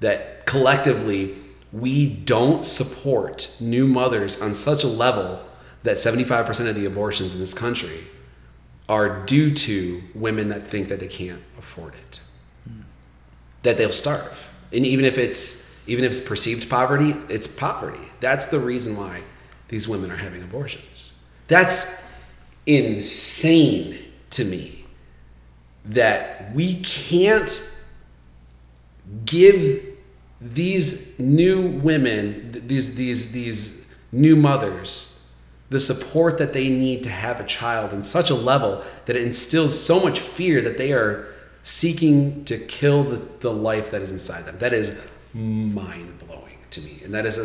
that 0.00 0.46
collectively 0.46 1.34
we 1.72 2.06
don't 2.06 2.64
support 2.64 3.54
new 3.60 3.86
mothers 3.86 4.40
on 4.40 4.54
such 4.54 4.84
a 4.84 4.88
level 4.88 5.40
that 5.82 5.96
75% 5.96 6.68
of 6.68 6.74
the 6.74 6.84
abortions 6.84 7.34
in 7.34 7.40
this 7.40 7.54
country 7.54 8.00
are 8.88 9.24
due 9.26 9.52
to 9.52 10.02
women 10.14 10.48
that 10.48 10.62
think 10.62 10.88
that 10.88 11.00
they 11.00 11.08
can't 11.08 11.42
afford 11.58 11.94
it. 11.94 12.20
That 13.62 13.76
they'll 13.76 13.92
starve. 13.92 14.52
And 14.72 14.86
even 14.86 15.04
if 15.04 15.18
it's 15.18 15.66
even 15.88 16.04
if 16.04 16.10
it's 16.10 16.20
perceived 16.20 16.68
poverty 16.68 17.14
it's 17.28 17.46
poverty. 17.46 18.00
That's 18.20 18.46
the 18.46 18.58
reason 18.58 18.96
why 18.96 19.22
these 19.68 19.86
women 19.86 20.10
are 20.10 20.16
having 20.16 20.42
abortions. 20.42 21.30
That's 21.48 22.12
insane 22.66 23.98
to 24.30 24.44
me 24.44 24.85
that 25.90 26.52
we 26.54 26.82
can't 26.82 27.84
give 29.24 29.84
these 30.40 31.18
new 31.18 31.68
women 31.68 32.50
these 32.66 32.96
these 32.96 33.32
these 33.32 33.94
new 34.12 34.36
mothers 34.36 35.12
the 35.70 35.80
support 35.80 36.38
that 36.38 36.52
they 36.52 36.68
need 36.68 37.02
to 37.02 37.08
have 37.08 37.40
a 37.40 37.44
child 37.44 37.92
in 37.92 38.04
such 38.04 38.30
a 38.30 38.34
level 38.34 38.82
that 39.06 39.16
it 39.16 39.22
instills 39.22 39.80
so 39.80 39.98
much 40.00 40.20
fear 40.20 40.60
that 40.60 40.76
they 40.76 40.92
are 40.92 41.26
seeking 41.62 42.44
to 42.44 42.56
kill 42.58 43.02
the, 43.02 43.16
the 43.40 43.52
life 43.52 43.90
that 43.90 44.02
is 44.02 44.12
inside 44.12 44.44
them 44.44 44.58
that 44.58 44.72
is 44.72 45.00
mind-blowing 45.32 46.58
to 46.70 46.80
me 46.82 47.00
and 47.04 47.14
that 47.14 47.24
is 47.24 47.38
a, 47.38 47.42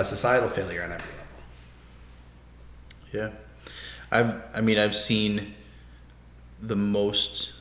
a 0.00 0.04
societal 0.04 0.48
failure 0.48 0.82
on 0.82 0.92
every 0.92 1.10
level 3.12 3.30
Yeah. 3.30 3.30
I've 4.10 4.42
I 4.54 4.60
mean 4.60 4.78
I've 4.78 4.96
seen 4.96 5.54
the 6.60 6.76
most 6.76 7.53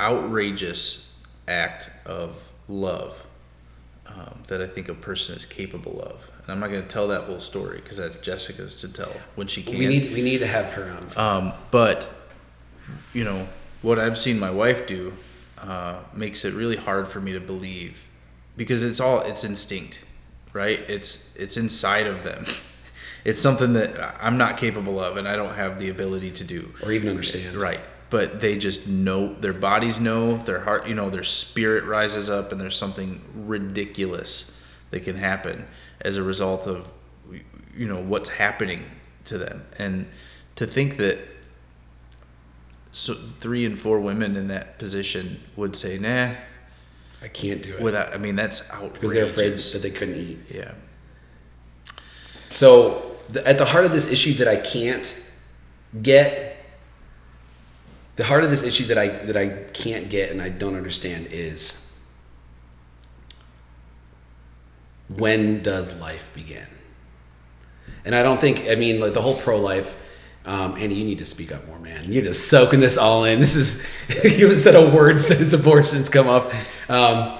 outrageous 0.00 1.16
act 1.46 1.90
of 2.06 2.50
love 2.68 3.24
um, 4.06 4.42
that 4.48 4.60
I 4.60 4.66
think 4.66 4.88
a 4.88 4.94
person 4.94 5.36
is 5.36 5.44
capable 5.44 6.00
of. 6.00 6.26
And 6.42 6.50
I'm 6.50 6.60
not 6.60 6.70
going 6.70 6.82
to 6.82 6.88
tell 6.88 7.08
that 7.08 7.22
whole 7.22 7.40
story 7.40 7.80
because 7.82 7.98
that's 7.98 8.16
Jessica's 8.16 8.74
to 8.80 8.92
tell 8.92 9.12
when 9.36 9.46
she 9.46 9.62
can. 9.62 9.78
we 9.78 9.86
need 9.86 10.12
we 10.12 10.22
need 10.22 10.38
to 10.38 10.46
have 10.46 10.72
her 10.72 10.90
on 10.90 11.08
Um, 11.16 11.52
but 11.70 12.10
you 13.12 13.24
know 13.24 13.46
what 13.82 13.98
I've 13.98 14.18
seen 14.18 14.38
my 14.38 14.50
wife 14.50 14.86
do 14.86 15.12
uh, 15.58 16.00
makes 16.14 16.44
it 16.44 16.54
really 16.54 16.76
hard 16.76 17.06
for 17.08 17.20
me 17.20 17.32
to 17.32 17.40
believe 17.40 18.06
because 18.56 18.82
it's 18.82 19.00
all 19.00 19.20
it's 19.20 19.44
instinct, 19.44 20.04
right? 20.52 20.80
It's 20.88 21.36
it's 21.36 21.56
inside 21.56 22.06
of 22.06 22.24
them. 22.24 22.44
It's 23.22 23.38
something 23.38 23.74
that 23.74 24.14
I'm 24.18 24.38
not 24.38 24.56
capable 24.56 24.98
of, 24.98 25.18
and 25.18 25.28
I 25.28 25.36
don't 25.36 25.54
have 25.54 25.78
the 25.78 25.90
ability 25.90 26.30
to 26.30 26.44
do. 26.44 26.72
or 26.82 26.90
even 26.90 27.10
understand 27.10 27.54
Right. 27.54 27.80
But 28.10 28.40
they 28.40 28.58
just 28.58 28.86
know, 28.86 29.34
their 29.34 29.52
bodies 29.52 30.00
know, 30.00 30.36
their 30.36 30.60
heart, 30.60 30.88
you 30.88 30.94
know, 30.94 31.10
their 31.10 31.24
spirit 31.24 31.84
rises 31.84 32.28
up, 32.28 32.50
and 32.50 32.60
there's 32.60 32.76
something 32.76 33.20
ridiculous 33.34 34.52
that 34.90 35.00
can 35.00 35.16
happen 35.16 35.66
as 36.00 36.16
a 36.16 36.22
result 36.22 36.66
of, 36.66 36.88
you 37.76 37.86
know, 37.86 38.00
what's 38.00 38.30
happening 38.30 38.84
to 39.26 39.38
them. 39.38 39.64
And 39.78 40.06
to 40.56 40.66
think 40.66 40.96
that 40.96 41.18
so 42.92 43.14
three 43.14 43.64
and 43.64 43.78
four 43.78 44.00
women 44.00 44.36
in 44.36 44.48
that 44.48 44.78
position 44.78 45.40
would 45.56 45.76
say, 45.76 45.98
nah, 45.98 46.32
i 47.22 47.28
can't 47.28 47.62
do 47.62 47.74
it 47.74 47.80
without, 47.80 48.14
I 48.14 48.18
mean, 48.18 48.34
that's 48.34 48.70
outrageous. 48.70 48.92
because 48.92 49.12
they're 49.12 49.24
afraid 49.24 49.52
that 49.52 49.82
they 49.82 49.90
couldn't 49.90 50.16
eat 50.16 50.38
Yeah. 50.50 50.72
So, 52.50 53.16
the, 53.28 53.46
at 53.46 53.58
the 53.58 53.64
heart 53.64 53.84
of 53.84 53.92
this 53.92 54.10
issue 54.10 54.32
that 54.34 54.48
I 54.48 54.56
can't 54.56 55.32
get, 56.02 56.49
the 58.20 58.26
heart 58.26 58.44
of 58.44 58.50
this 58.50 58.62
issue 58.64 58.84
that 58.84 58.98
I 58.98 59.08
that 59.08 59.34
I 59.34 59.48
can't 59.72 60.10
get 60.10 60.30
and 60.30 60.42
I 60.42 60.50
don't 60.50 60.76
understand 60.76 61.28
is 61.30 61.98
when 65.08 65.62
does 65.62 65.98
life 65.98 66.30
begin? 66.34 66.66
And 68.04 68.14
I 68.14 68.22
don't 68.22 68.38
think 68.38 68.68
I 68.68 68.74
mean 68.74 69.00
like 69.00 69.14
the 69.14 69.22
whole 69.22 69.36
pro 69.36 69.56
life. 69.56 69.96
Um, 70.44 70.76
Andy, 70.76 70.96
you 70.96 71.04
need 71.04 71.16
to 71.16 71.24
speak 71.24 71.50
up 71.50 71.66
more, 71.66 71.78
man. 71.78 72.12
You're 72.12 72.22
just 72.22 72.48
soaking 72.48 72.80
this 72.80 72.98
all 72.98 73.24
in. 73.24 73.40
This 73.40 73.56
is 73.56 73.90
you 74.22 74.44
haven't 74.44 74.58
said 74.58 74.74
a 74.74 74.94
word 74.94 75.18
since 75.30 75.54
abortions 75.54 76.10
come 76.10 76.28
up. 76.28 76.52
Um, 76.90 77.38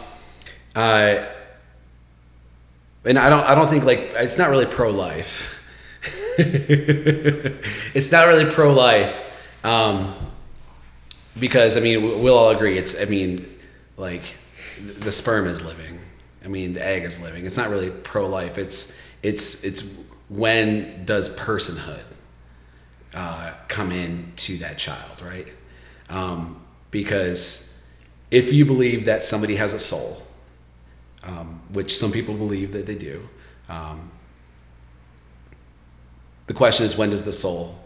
and 3.04 3.18
I 3.18 3.28
don't 3.28 3.44
I 3.44 3.54
don't 3.54 3.68
think 3.68 3.84
like 3.84 4.12
it's 4.14 4.38
not 4.38 4.48
really 4.48 4.64
pro 4.64 4.88
life. 4.88 5.62
it's 6.38 8.10
not 8.10 8.28
really 8.28 8.46
pro 8.50 8.72
life 8.72 9.26
um, 9.62 10.14
because 11.40 11.76
I 11.76 11.80
mean 11.80 12.02
we- 12.02 12.14
we'll 12.16 12.38
all 12.38 12.50
agree 12.50 12.78
it's 12.78 13.00
I 13.00 13.06
mean 13.06 13.46
like 13.96 14.22
the 15.00 15.10
sperm 15.12 15.46
is 15.48 15.64
living. 15.64 15.98
I 16.44 16.48
mean 16.48 16.74
the 16.74 16.84
egg 16.84 17.02
is 17.04 17.22
living. 17.22 17.44
It's 17.46 17.56
not 17.56 17.70
really 17.70 17.90
pro 17.90 18.26
life. 18.26 18.58
It's 18.58 19.00
it's 19.22 19.64
it's 19.64 19.98
when 20.28 21.04
does 21.04 21.36
personhood 21.36 22.02
uh, 23.14 23.52
come 23.68 23.90
in 23.90 24.32
to 24.36 24.56
that 24.58 24.78
child, 24.78 25.20
right? 25.22 25.48
Um, 26.08 26.60
because 26.92 27.90
if 28.30 28.52
you 28.52 28.64
believe 28.64 29.06
that 29.06 29.24
somebody 29.24 29.56
has 29.56 29.74
a 29.74 29.78
soul, 29.80 30.22
um, 31.24 31.60
which 31.72 31.96
some 31.96 32.12
people 32.12 32.34
believe 32.34 32.72
that 32.72 32.86
they 32.86 32.94
do. 32.94 33.28
Um, 33.68 34.10
the 36.46 36.54
question 36.54 36.86
is, 36.86 36.96
when 36.96 37.10
does 37.10 37.24
the 37.24 37.32
soul 37.32 37.76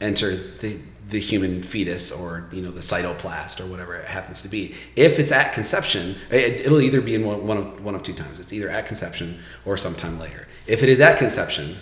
enter 0.00 0.34
the, 0.34 0.78
the 1.08 1.18
human 1.18 1.62
fetus 1.62 2.12
or 2.12 2.48
you 2.52 2.60
know 2.60 2.70
the 2.70 2.80
cytoplast 2.80 3.60
or 3.60 3.70
whatever 3.70 3.96
it 3.96 4.06
happens 4.06 4.42
to 4.42 4.48
be? 4.48 4.74
If 4.96 5.18
it's 5.18 5.32
at 5.32 5.52
conception, 5.52 6.16
it, 6.30 6.60
it'll 6.60 6.80
either 6.80 7.00
be 7.00 7.14
in 7.14 7.24
one, 7.24 7.46
one 7.46 7.56
of 7.56 7.84
one 7.84 7.94
of 7.94 8.02
two 8.02 8.14
times. 8.14 8.40
It's 8.40 8.52
either 8.52 8.68
at 8.68 8.86
conception 8.86 9.42
or 9.64 9.76
sometime 9.76 10.18
later. 10.18 10.48
If 10.66 10.82
it 10.82 10.88
is 10.88 11.00
at 11.00 11.18
conception, 11.18 11.76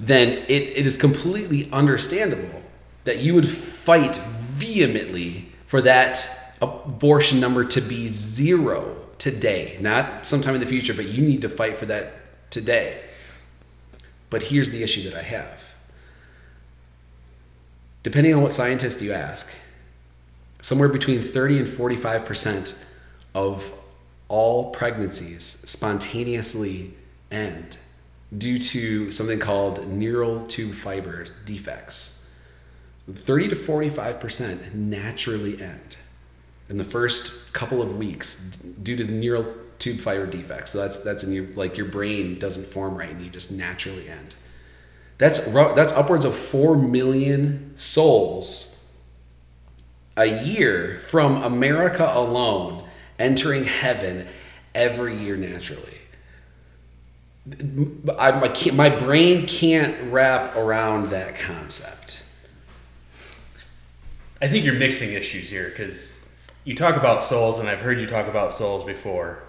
then 0.00 0.44
it, 0.48 0.62
it 0.62 0.86
is 0.86 0.96
completely 0.96 1.70
understandable 1.72 2.62
that 3.04 3.18
you 3.18 3.34
would 3.34 3.48
fight 3.48 4.16
vehemently 4.16 5.48
for 5.66 5.80
that 5.82 6.28
abortion 6.60 7.40
number 7.40 7.64
to 7.64 7.80
be 7.80 8.08
zero 8.08 8.96
today, 9.18 9.76
not 9.80 10.26
sometime 10.26 10.54
in 10.54 10.60
the 10.60 10.66
future, 10.66 10.94
but 10.94 11.06
you 11.06 11.22
need 11.22 11.42
to 11.42 11.48
fight 11.48 11.76
for 11.76 11.86
that 11.86 12.50
today. 12.50 13.00
But 14.30 14.44
here's 14.44 14.70
the 14.70 14.82
issue 14.82 15.08
that 15.08 15.18
I 15.18 15.22
have. 15.22 15.67
Depending 18.08 18.32
on 18.32 18.40
what 18.40 18.52
scientist 18.52 19.02
you 19.02 19.12
ask, 19.12 19.52
somewhere 20.62 20.88
between 20.88 21.20
30 21.20 21.58
and 21.58 21.68
45% 21.68 22.82
of 23.34 23.70
all 24.28 24.70
pregnancies 24.70 25.42
spontaneously 25.44 26.92
end 27.30 27.76
due 28.38 28.58
to 28.58 29.12
something 29.12 29.38
called 29.38 29.86
neural 29.88 30.40
tube 30.46 30.72
fiber 30.72 31.26
defects. 31.44 32.34
30 33.12 33.48
to 33.48 33.54
45% 33.54 34.74
naturally 34.74 35.60
end 35.60 35.98
in 36.70 36.78
the 36.78 36.84
first 36.84 37.52
couple 37.52 37.82
of 37.82 37.98
weeks 37.98 38.56
due 38.56 38.96
to 38.96 39.04
the 39.04 39.12
neural 39.12 39.46
tube 39.78 39.98
fiber 39.98 40.26
defects. 40.26 40.70
So 40.70 40.78
that's 40.78 41.04
that's 41.04 41.24
in 41.24 41.34
your 41.34 41.44
like 41.56 41.76
your 41.76 41.88
brain 41.88 42.38
doesn't 42.38 42.72
form 42.72 42.96
right 42.96 43.10
and 43.10 43.22
you 43.22 43.28
just 43.28 43.52
naturally 43.52 44.08
end. 44.08 44.34
That's 45.18 45.52
that's 45.52 45.92
upwards 45.92 46.24
of 46.24 46.34
4 46.34 46.76
million 46.76 47.76
souls 47.76 48.96
a 50.16 50.42
year 50.44 50.98
from 50.98 51.42
America 51.42 52.10
alone 52.14 52.84
entering 53.18 53.64
heaven 53.64 54.26
every 54.74 55.16
year 55.16 55.36
naturally. 55.36 55.98
I, 58.18 58.32
my, 58.32 58.70
my 58.72 58.88
brain 58.90 59.46
can't 59.46 60.12
wrap 60.12 60.54
around 60.56 61.10
that 61.10 61.36
concept. 61.38 62.24
I 64.40 64.48
think 64.48 64.64
you're 64.64 64.74
mixing 64.74 65.12
issues 65.12 65.48
here 65.48 65.68
because 65.68 66.14
you 66.64 66.74
talk 66.74 66.96
about 66.96 67.24
souls, 67.24 67.58
and 67.58 67.68
I've 67.68 67.80
heard 67.80 67.98
you 67.98 68.06
talk 68.06 68.28
about 68.28 68.52
souls 68.52 68.84
before. 68.84 69.42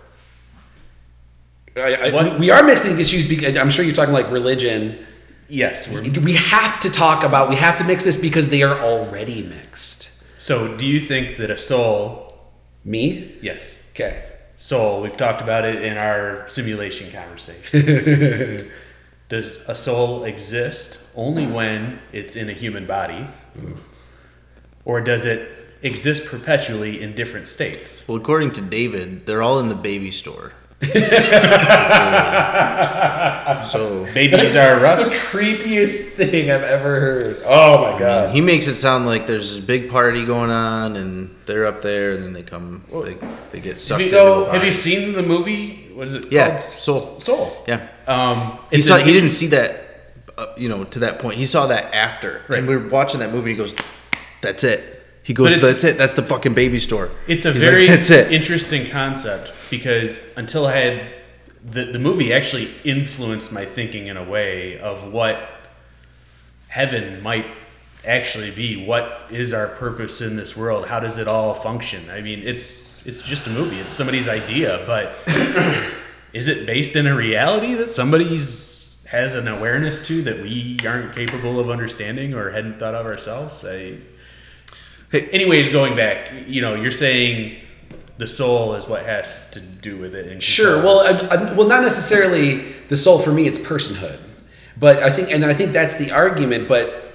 I, 1.76 1.96
I, 1.96 2.38
we 2.38 2.50
are 2.50 2.64
mixing 2.64 3.00
issues 3.00 3.28
because 3.28 3.56
I'm 3.56 3.70
sure 3.70 3.86
you're 3.86 3.94
talking 3.94 4.14
like 4.14 4.32
religion. 4.32 5.06
Yes. 5.50 5.88
we're- 5.88 6.10
We 6.20 6.34
have 6.34 6.80
to 6.82 6.90
talk 6.90 7.24
about. 7.24 7.50
We 7.50 7.56
have 7.56 7.78
to 7.80 7.84
mix 7.84 8.04
this 8.04 8.18
because 8.18 8.50
they 8.50 8.64
are 8.64 8.78
already 8.80 9.44
mixed. 9.44 10.24
So, 10.40 10.78
do 10.78 10.86
you 10.86 11.00
think 11.00 11.38
that 11.38 11.52
a 11.52 11.58
soul? 11.58 12.34
Me? 12.86 13.36
Yes. 13.42 13.84
Okay. 13.92 14.24
Soul. 14.58 15.02
We've 15.02 15.18
talked 15.18 15.42
about 15.42 15.66
it 15.66 15.84
in 15.84 15.98
our 15.98 16.48
simulation 16.50 17.12
conversations. 17.12 18.68
Does 19.30 19.60
a 19.68 19.76
soul 19.76 20.24
exist 20.24 21.00
only 21.16 21.46
mm. 21.46 21.54
when 21.54 22.00
it's 22.12 22.36
in 22.36 22.50
a 22.50 22.54
human 22.54 22.88
body, 22.88 23.28
or 24.86 25.02
does 25.02 25.24
it 25.26 25.48
exist 25.84 26.26
perpetually 26.26 27.00
in 27.00 27.14
different 27.14 27.48
states? 27.48 28.08
Well, 28.08 28.18
according 28.18 28.54
to 28.54 28.62
David, 28.62 29.28
they're 29.28 29.44
all 29.44 29.60
in 29.60 29.70
the 29.70 29.76
baby 29.76 30.10
store. 30.10 30.54
So 33.66 34.08
Babies 34.14 34.56
are 34.56 34.80
The 34.80 35.04
creepiest 35.30 36.14
thing 36.16 36.50
I've 36.52 36.64
ever 36.64 37.00
heard. 37.00 37.38
Oh 37.46 37.92
my 37.92 38.00
god. 38.00 38.34
he 38.34 38.42
makes 38.42 38.68
it 38.68 38.76
sound 38.76 39.06
like 39.06 39.28
there's 39.28 39.58
a 39.58 39.62
big 39.62 39.90
party 39.92 40.26
going 40.26 40.52
on, 40.52 40.96
and 40.96 41.36
they're 41.46 41.66
up 41.66 41.82
there, 41.82 42.12
and 42.12 42.24
then 42.24 42.34
they 42.34 42.44
come, 42.44 42.84
they, 42.92 43.16
they 43.52 43.60
get 43.60 43.74
Have 43.74 43.80
sucked 43.82 44.04
you, 44.04 44.10
so- 44.10 44.46
have 44.52 44.64
you 44.64 44.72
seen 44.72 45.14
the 45.14 45.24
movie? 45.24 45.88
What 45.94 46.08
is 46.08 46.16
it? 46.16 46.32
Yeah, 46.32 46.50
called? 46.52 46.60
Soul. 46.62 47.20
Soul. 47.20 47.64
Yeah, 47.68 47.86
Um, 48.08 48.58
he 48.72 48.82
saw. 48.82 48.98
He 48.98 49.12
didn't 49.12 49.32
see 49.32 49.48
that, 49.48 49.82
uh, 50.38 50.46
you 50.56 50.70
know, 50.70 50.86
to 50.86 51.00
that 51.00 51.20
point. 51.20 51.36
He 51.36 51.46
saw 51.46 51.66
that 51.68 51.94
after, 51.94 52.42
Right. 52.48 52.60
and 52.60 52.68
we 52.70 52.78
were 52.78 52.88
watching 52.88 53.20
that 53.20 53.34
movie. 53.34 53.52
He 53.52 53.58
goes, 53.58 53.76
"That's 54.42 54.64
it." 54.64 55.04
He 55.24 55.34
goes, 55.34 55.60
"That's 55.60 55.84
it. 55.84 55.98
That's 55.98 56.14
the 56.14 56.24
fucking 56.24 56.54
baby 56.54 56.80
store." 56.80 57.10
It's 57.28 57.44
a 57.44 57.52
He's 57.52 57.64
like, 57.66 57.72
very 57.74 57.88
That's 57.88 58.10
it. 58.12 58.32
interesting 58.32 58.90
concept 58.90 59.52
because 59.70 60.20
until 60.36 60.66
I 60.66 60.76
had 60.76 61.14
the 61.64 61.86
the 61.86 62.00
movie 62.00 62.34
actually 62.34 62.72
influenced 62.84 63.52
my 63.52 63.66
thinking 63.66 64.08
in 64.08 64.18
a 64.18 64.24
way 64.24 64.80
of 64.80 65.12
what 65.12 65.50
heaven 66.70 67.22
might 67.22 67.46
actually 68.06 68.52
be. 68.52 68.86
What 68.86 69.22
is 69.30 69.52
our 69.54 69.68
purpose 69.68 70.22
in 70.22 70.36
this 70.36 70.56
world? 70.56 70.88
How 70.88 71.00
does 71.00 71.18
it 71.18 71.28
all 71.28 71.54
function? 71.54 72.10
I 72.10 72.22
mean, 72.22 72.40
it's 72.44 73.06
it's 73.06 73.22
just 73.22 73.48
a 73.48 73.50
movie. 73.50 73.78
It's 73.80 73.92
somebody's 73.92 74.28
idea, 74.28 74.84
but 74.86 75.12
is 76.34 76.48
it 76.48 76.66
based 76.66 76.96
in 76.96 77.08
a 77.08 77.16
reality 77.16 77.74
that 77.76 77.94
somebody's 77.94 79.06
has 79.10 79.34
an 79.34 79.48
awareness 79.48 80.06
to 80.08 80.22
that 80.22 80.40
we 80.40 80.78
aren't 80.86 81.16
capable 81.16 81.60
of 81.60 81.70
understanding 81.70 82.36
or 82.36 82.52
hadn't 82.52 82.80
thought 82.80 82.96
of 82.96 83.06
ourselves? 83.06 83.66
I, 83.66 83.96
Hey- 85.12 85.28
anyways, 85.30 85.70
going 85.70 85.96
back, 85.96 86.32
you 86.48 86.62
know, 86.62 86.76
you're 86.76 86.92
saying 86.92 87.60
the 88.20 88.28
soul 88.28 88.76
is 88.76 88.86
what 88.86 89.06
has 89.06 89.50
to 89.52 89.62
do 89.62 89.98
with 89.98 90.14
it. 90.14 90.28
And 90.28 90.44
Sure. 90.44 90.84
Well. 90.84 91.00
I, 91.00 91.36
I, 91.36 91.54
well, 91.54 91.68
not 91.68 91.82
necessarily 91.82 92.74
the 92.90 92.98
soul 92.98 93.18
for 93.18 93.32
me. 93.32 93.48
It's 93.48 93.58
personhood, 93.58 94.20
but 94.78 95.02
I 95.02 95.10
think, 95.10 95.32
and 95.32 95.46
I 95.46 95.54
think 95.54 95.72
that's 95.72 95.96
the 95.96 96.12
argument. 96.12 96.68
But 96.68 97.14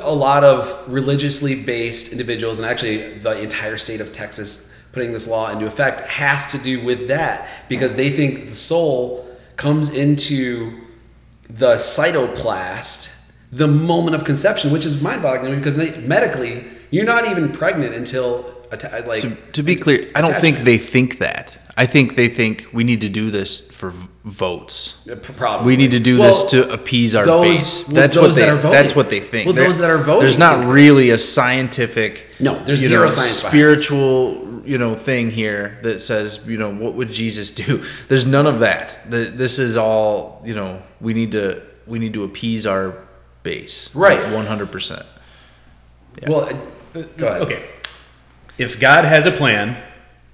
a 0.00 0.14
lot 0.14 0.44
of 0.44 0.84
religiously 0.86 1.64
based 1.64 2.12
individuals, 2.12 2.58
and 2.58 2.68
actually 2.68 3.18
the 3.18 3.40
entire 3.40 3.78
state 3.78 4.02
of 4.02 4.12
Texas 4.12 4.70
putting 4.92 5.12
this 5.12 5.26
law 5.26 5.50
into 5.50 5.66
effect, 5.66 6.02
has 6.02 6.52
to 6.52 6.58
do 6.58 6.84
with 6.84 7.08
that 7.08 7.48
because 7.70 7.96
they 7.96 8.10
think 8.10 8.50
the 8.50 8.54
soul 8.54 9.26
comes 9.56 9.92
into 9.94 10.80
the 11.48 11.76
cytoplast 11.76 13.32
the 13.50 13.66
moment 13.66 14.14
of 14.14 14.24
conception, 14.24 14.70
which 14.70 14.84
is 14.84 15.00
mind-boggling 15.00 15.56
because 15.56 15.76
they, 15.76 15.98
medically 16.00 16.64
you're 16.90 17.04
not 17.04 17.26
even 17.26 17.50
pregnant 17.50 17.94
until 17.94 18.53
atta- 18.72 19.04
like 19.06 19.20
to, 19.20 19.36
to 19.52 19.62
be 19.62 19.76
clear, 19.76 20.10
I 20.14 20.20
don't 20.22 20.34
think 20.36 20.58
they 20.58 20.78
think 20.78 21.18
that. 21.18 21.58
I 21.76 21.86
think 21.86 22.14
they 22.14 22.28
think 22.28 22.68
we 22.72 22.84
need 22.84 23.00
to 23.00 23.08
do 23.08 23.30
this 23.30 23.68
for 23.72 23.90
votes. 24.24 25.08
Uh, 25.10 25.16
Probably. 25.16 25.66
We 25.66 25.76
need 25.76 25.90
to 25.90 25.98
do 25.98 26.18
Well, 26.20 26.28
this 26.28 26.50
to 26.52 26.72
appease 26.72 27.16
our 27.16 27.26
those- 27.26 27.44
base. 27.44 27.82
That's 27.88 28.14
those 28.14 28.22
what 28.28 28.34
they. 28.36 28.40
that 28.42 28.50
are 28.50 28.56
voting. 28.56 28.70
That's 28.70 28.94
what 28.94 29.10
they 29.10 29.20
think. 29.20 29.46
Well, 29.46 29.54
There- 29.54 29.64
those 29.66 29.78
that 29.78 29.90
are 29.90 29.98
voting 29.98 30.20
There's 30.22 30.38
not 30.38 30.64
really 30.66 31.10
this. 31.10 31.24
a 31.28 31.32
scientific. 31.32 32.28
No, 32.40 32.62
there's 32.64 32.80
you 32.82 32.88
zero 32.88 33.04
know, 33.04 33.08
science 33.10 33.40
behind 33.42 33.52
Spiritual, 33.52 34.62
you 34.64 34.78
know, 34.78 34.94
thing 34.94 35.30
here 35.32 35.78
that 35.82 36.00
says, 36.00 36.46
you 36.48 36.56
know, 36.58 36.72
what 36.72 36.94
would 36.94 37.10
Jesus 37.10 37.50
do? 37.50 37.84
There's 38.08 38.24
none 38.24 38.46
of 38.46 38.60
that. 38.60 38.96
The, 39.10 39.18
this 39.24 39.58
is 39.58 39.76
all, 39.76 40.42
you 40.46 40.54
know, 40.54 40.80
we 41.00 41.12
need 41.12 41.32
to 41.32 41.60
we 41.86 41.98
need 41.98 42.14
to 42.14 42.22
appease 42.24 42.66
our 42.66 42.94
base. 43.42 43.94
Right. 43.94 44.32
One 44.32 44.46
hundred 44.46 44.70
percent. 44.72 45.04
Well, 46.26 46.42
uh, 46.94 47.02
go 47.18 47.26
ahead. 47.26 47.42
okay. 47.42 47.68
If 48.58 48.78
God 48.80 49.04
has 49.04 49.26
a 49.26 49.30
plan, 49.32 49.76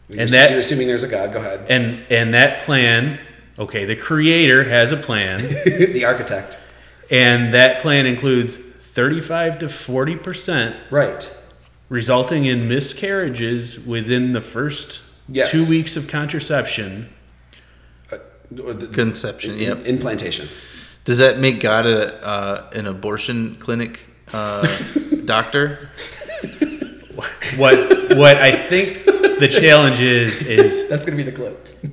You're, 0.08 0.20
and 0.20 0.30
that 0.30 0.50
you're 0.50 0.60
assuming 0.60 0.86
there's 0.88 1.02
a 1.02 1.08
God. 1.08 1.32
Go 1.32 1.38
ahead. 1.38 1.66
and 1.68 2.00
and 2.10 2.34
that 2.34 2.60
plan, 2.60 3.18
okay, 3.58 3.84
the 3.84 3.96
Creator 3.96 4.64
has 4.64 4.92
a 4.92 4.96
plan, 4.96 5.38
the 5.64 6.04
architect. 6.04 6.58
and 7.10 7.54
that 7.54 7.80
plan 7.80 8.06
includes 8.06 8.56
thirty-five 8.56 9.58
to 9.60 9.68
forty 9.68 10.16
percent 10.16 10.76
Right. 10.90 11.34
resulting 11.88 12.44
in 12.44 12.68
miscarriages 12.68 13.78
within 13.86 14.32
the 14.32 14.40
first 14.42 15.02
Yes. 15.32 15.52
two 15.52 15.70
weeks 15.70 15.96
of 15.96 16.08
contraception. 16.08 17.08
Conception. 18.92 19.52
In- 19.52 19.60
Yep. 19.60 19.86
Implantation. 19.86 20.48
Does 21.04 21.18
that 21.18 21.38
make 21.38 21.60
God 21.60 21.86
a 21.86 22.22
uh, 22.26 22.70
an 22.74 22.86
abortion 22.86 23.54
clinic 23.56 24.00
uh, 24.32 24.66
doctor? 25.24 25.88
What 27.56 28.16
what 28.16 28.36
I 28.36 28.68
think 28.68 29.04
the 29.04 29.48
challenge 29.48 30.00
is 30.00 30.42
is 30.42 30.88
That's 30.88 31.04
gonna 31.04 31.16
be 31.16 31.22
the 31.22 31.32
clip. 31.32 31.68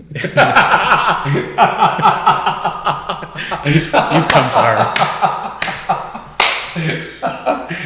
you've 3.65 4.27
come 4.27 4.49
far. 4.49 5.43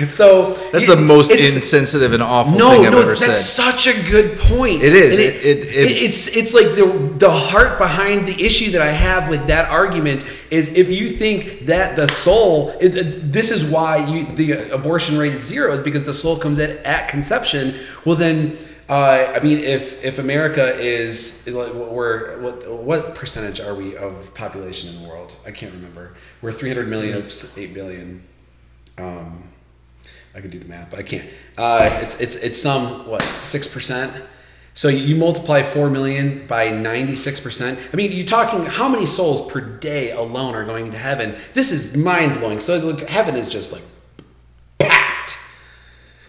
So 0.10 0.54
That's 0.72 0.86
it- 0.86 0.88
the 0.88 0.96
most 0.96 1.32
insensitive 1.32 2.14
and 2.14 2.24
awful 2.24 2.58
No, 2.58 2.72
thing 2.72 2.86
I've 2.88 2.92
no, 2.94 3.02
ever 3.02 3.16
that's 3.16 3.26
said. 3.26 3.34
such 3.36 3.88
a 3.88 4.10
good 4.10 4.38
point. 4.40 4.84
It 4.84 4.94
is. 4.94 5.18
It- 5.18 5.36
it- 5.36 5.68
it- 5.68 5.92
it's 6.04 6.28
it's 6.36 6.54
like 6.54 6.76
the 6.76 6.86
the 7.18 7.30
heart 7.30 7.78
behind 7.78 8.28
the 8.28 8.44
issue 8.44 8.72
that 8.72 8.82
I 8.82 8.92
have 8.92 9.30
with 9.30 9.48
that 9.48 9.70
argument 9.70 10.26
is 10.50 10.74
if 10.74 10.90
you 10.90 11.12
think 11.12 11.66
that 11.68 11.96
the 11.96 12.08
soul 12.08 12.74
is 12.80 12.96
this 13.22 13.52
is 13.52 13.66
why 13.66 13.98
you 14.08 14.28
the 14.36 14.72
abortion 14.74 15.18
rate 15.18 15.34
is 15.34 15.42
zero 15.42 15.72
is 15.74 15.82
because 15.82 16.04
the 16.04 16.14
soul 16.14 16.38
comes 16.38 16.60
at 16.60 16.84
at 16.86 17.08
conception. 17.08 17.76
Well, 18.06 18.16
then. 18.16 18.58
Uh, 18.90 19.32
I 19.34 19.40
mean, 19.40 19.60
if 19.60 20.04
if 20.04 20.20
America 20.20 20.76
is 20.78 21.48
like 21.50 21.74
we're 21.74 22.38
what 22.42 22.70
what 22.70 23.16
percentage 23.16 23.62
are 23.62 23.74
we 23.74 23.96
of 23.96 24.34
population 24.34 24.90
in 24.94 25.02
the 25.02 25.08
world? 25.08 25.34
I 25.48 25.52
can't 25.52 25.72
remember. 25.72 26.12
We're 26.42 26.52
300 26.52 26.90
million 26.90 27.16
of 27.16 27.32
8 27.58 27.74
billion. 27.74 28.22
Um, 28.98 29.44
I 30.34 30.42
could 30.42 30.52
do 30.52 30.60
the 30.60 30.68
math, 30.68 30.90
but 30.90 31.00
I 31.00 31.04
can't. 31.04 31.28
Uh, 31.58 32.00
it's 32.02 32.20
it's 32.22 32.36
it's 32.38 32.62
some 32.62 33.08
what 33.08 33.22
six 33.42 33.72
percent. 33.72 34.14
So 34.74 34.88
you 34.88 35.16
multiply 35.16 35.64
four 35.64 35.90
million 35.90 36.48
by 36.48 36.70
ninety 36.70 37.16
six 37.16 37.40
percent. 37.40 37.78
I 37.92 37.96
mean, 37.96 38.12
you're 38.12 38.26
talking 38.26 38.66
how 38.66 38.88
many 38.88 39.06
souls 39.06 39.52
per 39.52 39.60
day 39.60 40.12
alone 40.12 40.56
are 40.56 40.66
going 40.66 40.92
to 40.92 40.98
heaven? 40.98 41.36
This 41.54 41.72
is 41.72 41.98
mind 41.98 42.40
blowing. 42.40 42.62
So 42.62 42.78
look, 42.78 43.08
heaven 43.10 43.36
is 43.36 43.50
just 43.50 43.74
like 43.74 43.82
packed 44.80 45.38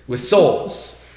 with 0.08 0.20
souls, 0.20 1.08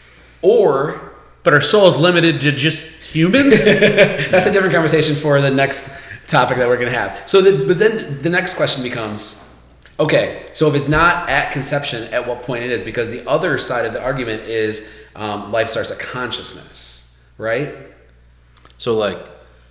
or 0.42 1.14
But 1.44 1.54
our 1.54 1.62
souls 1.62 1.98
limited 1.98 2.42
to 2.42 2.52
just 2.52 2.84
humans? 3.16 3.66
that's 3.66 4.46
a 4.46 4.52
different 4.52 4.74
conversation 4.74 5.16
for 5.16 5.42
the 5.42 5.52
next 5.52 5.96
topic 6.28 6.58
that 6.58 6.68
we're 6.68 6.78
going 6.78 6.92
to 6.92 6.98
have. 6.98 7.28
So, 7.30 7.42
the, 7.42 7.68
but 7.68 7.80
then 7.80 8.22
the 8.22 8.30
next 8.30 8.56
question 8.56 8.84
becomes, 8.84 9.45
okay, 10.00 10.48
so 10.54 10.68
if 10.68 10.76
it's 10.76 10.88
not 10.88 11.30
at 11.30 11.52
conception, 11.52 12.12
at 12.14 12.28
what 12.28 12.44
point 12.44 12.64
it 12.64 12.72
is? 12.72 12.82
Because 12.82 13.10
the 13.10 13.28
other 13.28 13.58
side 13.58 13.86
of 13.86 13.94
the 13.94 14.02
argument 14.02 14.44
is 14.44 15.08
um, 15.16 15.52
life 15.52 15.70
starts 15.70 15.92
at 15.92 16.00
consciousness, 16.00 17.26
right? 17.38 17.74
So 18.78 18.96
like 18.96 19.20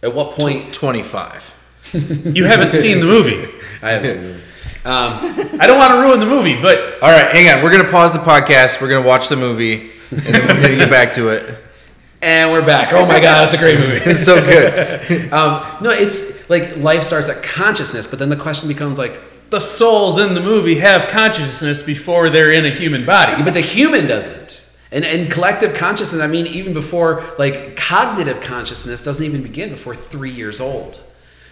At 0.02 0.14
what 0.14 0.32
point? 0.36 0.72
twenty 0.72 1.02
five. 1.02 1.52
you 1.92 2.44
haven't 2.44 2.72
seen 2.72 3.00
the 3.00 3.06
movie. 3.06 3.48
I 3.82 3.90
haven't 3.92 4.08
seen 4.08 4.22
the 4.22 4.28
movie. 4.28 4.42
Um, 4.86 5.60
I 5.60 5.66
don't 5.66 5.78
want 5.78 5.92
to 5.92 6.00
ruin 6.00 6.20
the 6.20 6.26
movie, 6.26 6.60
but 6.60 7.02
All 7.02 7.10
right, 7.10 7.30
hang 7.30 7.48
on. 7.48 7.62
We're 7.62 7.70
gonna 7.70 7.90
pause 7.90 8.12
the 8.12 8.18
podcast. 8.20 8.80
We're 8.80 8.88
gonna 8.88 9.06
watch 9.06 9.28
the 9.28 9.36
movie, 9.36 9.90
and 10.10 10.20
then 10.20 10.56
we're 10.56 10.62
gonna 10.62 10.76
get 10.76 10.90
back 10.90 11.12
to 11.14 11.28
it. 11.30 11.54
and 12.22 12.50
we're 12.50 12.64
back. 12.64 12.92
Oh 12.92 13.04
my 13.04 13.20
god, 13.20 13.42
that's 13.42 13.52
a 13.52 13.58
great 13.58 13.78
movie. 13.78 14.00
It's 14.10 14.24
so 14.24 14.40
good. 14.40 15.30
Um, 15.32 15.64
no, 15.82 15.90
it's 15.90 16.48
like 16.48 16.76
life 16.78 17.02
starts 17.02 17.28
at 17.28 17.42
consciousness, 17.42 18.06
but 18.06 18.18
then 18.18 18.30
the 18.30 18.36
question 18.36 18.68
becomes 18.68 18.98
like, 18.98 19.12
the 19.54 19.60
souls 19.60 20.18
in 20.18 20.34
the 20.34 20.40
movie 20.40 20.74
have 20.76 21.06
consciousness 21.08 21.80
before 21.80 22.28
they're 22.28 22.50
in 22.50 22.66
a 22.66 22.70
human 22.70 23.06
body. 23.06 23.40
but 23.42 23.54
the 23.54 23.60
human 23.60 24.06
doesn't. 24.06 24.60
And, 24.90 25.04
and 25.04 25.30
collective 25.30 25.74
consciousness, 25.74 26.20
I 26.20 26.26
mean, 26.26 26.46
even 26.46 26.74
before, 26.74 27.24
like, 27.38 27.76
cognitive 27.76 28.40
consciousness 28.40 29.02
doesn't 29.02 29.24
even 29.24 29.42
begin 29.42 29.70
before 29.70 29.94
three 29.94 30.30
years 30.30 30.60
old. 30.60 31.00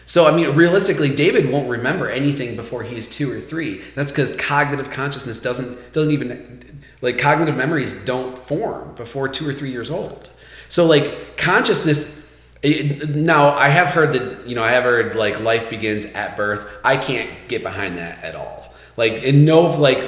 So, 0.05 0.27
I 0.27 0.35
mean, 0.35 0.55
realistically, 0.57 1.15
David 1.15 1.51
won't 1.51 1.69
remember 1.71 2.09
anything 2.09 2.57
before 2.57 2.83
he's 2.83 3.09
two 3.09 3.31
or 3.31 3.39
three. 3.39 3.83
That's 3.95 4.13
because 4.13 4.37
cognitive 4.37 4.91
consciousness 4.91 5.41
doesn't, 5.41 5.93
doesn't 5.93 6.13
even, 6.13 6.83
like, 7.03 7.19
cognitive 7.19 7.57
memories 7.57 8.05
don't 8.05 8.37
form 8.49 8.95
before 8.97 9.29
two 9.29 9.49
or 9.49 9.53
three 9.53 9.71
years 9.71 9.91
old. 9.91 10.29
So, 10.69 10.87
like, 10.87 11.37
consciousness, 11.37 12.22
It, 12.63 13.09
now 13.09 13.51
I 13.51 13.69
have 13.69 13.89
heard 13.89 14.13
that 14.13 14.47
you 14.47 14.55
know 14.55 14.63
I 14.63 14.71
have 14.71 14.85
heard 14.85 15.17
like 15.17 15.41
life 15.41 15.69
begins 15.69 16.05
at 16.07 16.37
birth. 16.37 16.65
I 16.85 16.97
can't 16.97 17.31
get 17.49 17.63
behind 17.63 17.99
that 17.99 18.23
at 18.23 18.37
all. 18.37 18.73
Like 18.97 19.23
in 19.25 19.45
no 19.45 19.63
like 19.63 19.99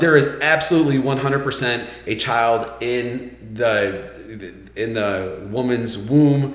there 0.00 0.16
is 0.16 0.40
absolutely 0.40 0.98
100% 0.98 1.86
a 2.06 2.16
child 2.16 2.70
in 2.82 3.36
the 3.54 4.62
in 4.76 4.94
the 4.94 5.46
woman's 5.50 6.08
womb 6.10 6.54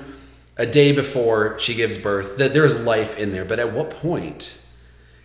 a 0.58 0.66
day 0.66 0.94
before 0.94 1.58
she 1.60 1.74
gives 1.74 1.98
birth. 1.98 2.38
That 2.38 2.54
there 2.54 2.66
is 2.66 2.84
life 2.84 3.18
in 3.18 3.32
there. 3.32 3.46
But 3.46 3.60
at 3.60 3.74
what 3.74 3.90
point 3.90 4.66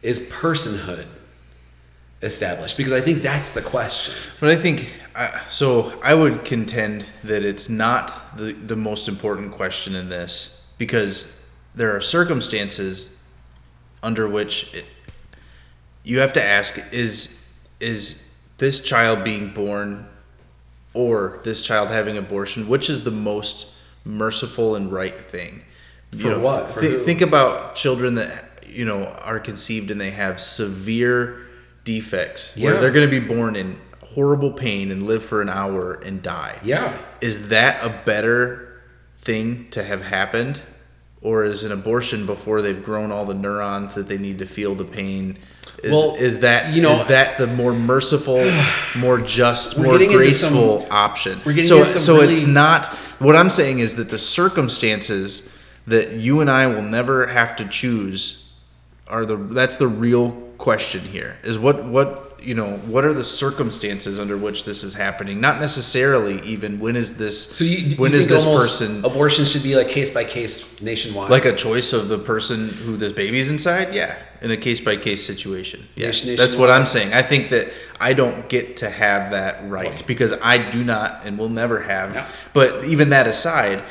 is 0.03 0.31
personhood 0.31 1.07
established? 2.23 2.77
Because 2.77 2.93
I 2.93 3.01
think 3.01 3.23
that's 3.23 3.55
the 3.55 3.63
question. 3.63 4.15
But 4.41 4.51
I 4.51 4.57
think 4.57 4.95
uh, 5.15 5.41
so. 5.49 5.93
I 6.03 6.15
would 6.15 6.45
contend 6.45 7.05
that 7.25 7.43
it's 7.43 7.69
not 7.69 8.11
the 8.37 8.53
the 8.53 8.77
most 8.77 9.09
important 9.09 9.53
question 9.53 9.95
in 9.95 10.09
this 10.09 10.67
because 10.79 11.47
there 11.75 11.95
are 11.97 12.01
circumstances 12.01 13.29
under 14.03 14.29
which 14.29 14.75
it, 14.75 14.85
you 16.05 16.19
have 16.21 16.33
to 16.35 16.45
ask: 16.45 16.79
is 16.93 17.41
is 17.81 18.39
this 18.59 18.83
child 18.83 19.25
being 19.25 19.53
born 19.53 20.07
or 20.93 21.41
this 21.45 21.61
child 21.61 21.89
having 21.89 22.17
abortion? 22.17 22.69
Which 22.69 22.89
is 22.89 23.05
the 23.05 23.11
most 23.11 23.75
merciful 24.05 24.77
and 24.77 24.93
right 24.93 25.17
thing? 25.17 25.63
For 26.21 26.39
what? 26.39 26.71
For 26.71 26.81
who? 26.81 27.03
think 27.05 27.21
about 27.21 27.75
children 27.75 28.15
that 28.17 28.45
you 28.67 28.85
know 28.85 29.07
are 29.07 29.41
conceived 29.41 29.91
and 29.91 30.01
they 30.01 30.11
have 30.13 30.41
severe 30.41 31.39
defects 31.85 32.57
where 32.57 32.75
Yeah. 32.75 32.81
they're 32.81 32.93
going 32.93 33.09
to 33.09 33.21
be 33.21 33.25
born 33.27 33.57
in 33.57 33.79
horrible 34.15 34.53
pain 34.53 34.91
and 34.91 35.07
live 35.07 35.23
for 35.25 35.41
an 35.43 35.49
hour 35.49 35.95
and 35.95 36.23
die. 36.23 36.59
Yeah. 36.63 36.97
Is 37.21 37.49
that 37.49 37.85
a 37.85 37.89
better 38.05 38.81
thing 39.19 39.69
to 39.71 39.83
have 39.83 40.03
happened? 40.03 40.61
Or 41.21 41.45
is 41.47 41.65
an 41.65 41.73
abortion 41.73 42.27
before 42.27 42.61
they've 42.61 42.85
grown 42.85 43.11
all 43.11 43.25
the 43.25 43.33
neurons 43.35 43.95
that 43.95 44.09
they 44.09 44.19
need 44.19 44.39
to 44.41 44.47
feel 44.47 44.75
the 44.75 44.85
pain? 44.85 45.39
Is, 45.83 45.91
Well, 45.91 46.17
is 46.17 46.41
that 46.41 46.75
you 46.75 46.83
know- 46.83 46.93
is 46.93 47.03
that 47.09 47.39
the 47.39 47.47
more 47.47 47.73
merciful, 47.73 48.45
more 48.95 49.19
just, 49.19 49.79
more 49.79 49.97
graceful 49.99 50.81
some- 50.83 50.89
option? 50.93 51.41
we're 51.47 51.55
getting 51.55 51.69
so 51.69 51.83
so 51.85 52.21
it's 52.21 52.47
not 52.47 52.87
what 53.21 53.35
I'm 53.37 53.49
saying 53.51 53.79
is 53.79 53.97
that 53.97 54.11
the 54.11 54.19
circumstances 54.19 55.59
that 55.87 56.13
you 56.13 56.41
and 56.41 56.51
I 56.51 56.67
will 56.67 56.83
never 56.83 57.27
have 57.27 57.57
to 57.57 57.65
choose 57.69 58.53
are 59.09 59.25
the 59.25 59.37
that's 59.37 59.77
the 59.79 59.89
real 59.89 60.31
question 60.59 61.01
here 61.01 61.37
is 61.43 61.59
what 61.59 61.85
what 61.85 62.24
you 62.45 62.55
know 62.55 62.77
what 62.87 63.05
are 63.05 63.13
the 63.15 63.25
circumstances 63.25 64.19
under 64.19 64.37
which 64.37 64.65
this 64.65 64.85
is 64.85 64.95
happening 64.95 65.41
not 65.41 65.61
necessarily 65.61 66.41
even 66.43 66.79
when 66.79 66.97
is 66.97 67.17
this 67.17 67.51
So 67.57 67.65
you, 67.65 67.97
when 67.97 68.13
you 68.13 68.19
is 68.19 68.27
think 68.27 68.37
this 68.41 68.45
person 68.45 69.05
abortion 69.05 69.45
should 69.45 69.63
be 69.63 69.77
like 69.77 69.89
case 69.89 70.11
by 70.13 70.25
case 70.25 70.83
nationwide? 70.83 71.31
like 71.31 71.45
a 71.45 71.55
choice 71.55 71.93
of 71.93 72.09
the 72.09 72.19
person 72.19 72.69
who 72.69 72.97
this 72.97 73.13
baby's 73.13 73.49
inside 73.51 73.95
yeah 73.95 74.17
in 74.43 74.51
a 74.51 74.57
case 74.57 74.81
by 74.81 74.97
case 74.97 75.25
situation 75.27 75.85
yeah 75.97 76.07
Nation- 76.09 76.37
that's 76.37 76.57
what 76.57 76.71
i'm 76.71 76.87
saying 76.87 77.13
i 77.15 77.23
think 77.23 77.51
that 77.51 77.69
i 78.01 78.13
don't 78.13 78.49
get 78.49 78.77
to 78.79 78.91
have 78.91 79.31
that 79.31 79.69
right 79.71 79.91
Right. 79.91 80.07
because 80.07 80.33
i 80.43 80.71
do 80.71 80.85
not 80.85 81.23
and 81.25 81.39
will 81.39 81.49
never 81.49 81.81
have 81.81 82.15
No. 82.15 82.27
but 82.53 82.85
even 82.85 83.09
that 83.11 83.27
aside 83.27 83.83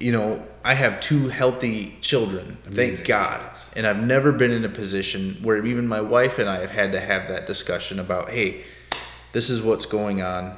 you 0.00 0.12
know 0.12 0.42
i 0.64 0.74
have 0.74 1.00
two 1.00 1.28
healthy 1.28 1.96
children 2.00 2.56
Amazing. 2.66 2.96
Thank 2.96 3.08
god. 3.08 3.56
And 3.76 3.86
i've 3.86 4.02
never 4.02 4.32
been 4.32 4.50
in 4.50 4.64
a 4.64 4.68
position 4.68 5.36
where 5.42 5.64
even 5.64 5.86
my 5.86 6.00
wife 6.00 6.38
and 6.38 6.48
i 6.48 6.60
have 6.60 6.70
had 6.70 6.92
to 6.92 7.00
have 7.00 7.28
that 7.28 7.46
discussion 7.46 7.98
about 7.98 8.30
hey 8.30 8.62
this 9.32 9.50
is 9.50 9.62
what's 9.62 9.86
going 9.86 10.22
on 10.22 10.56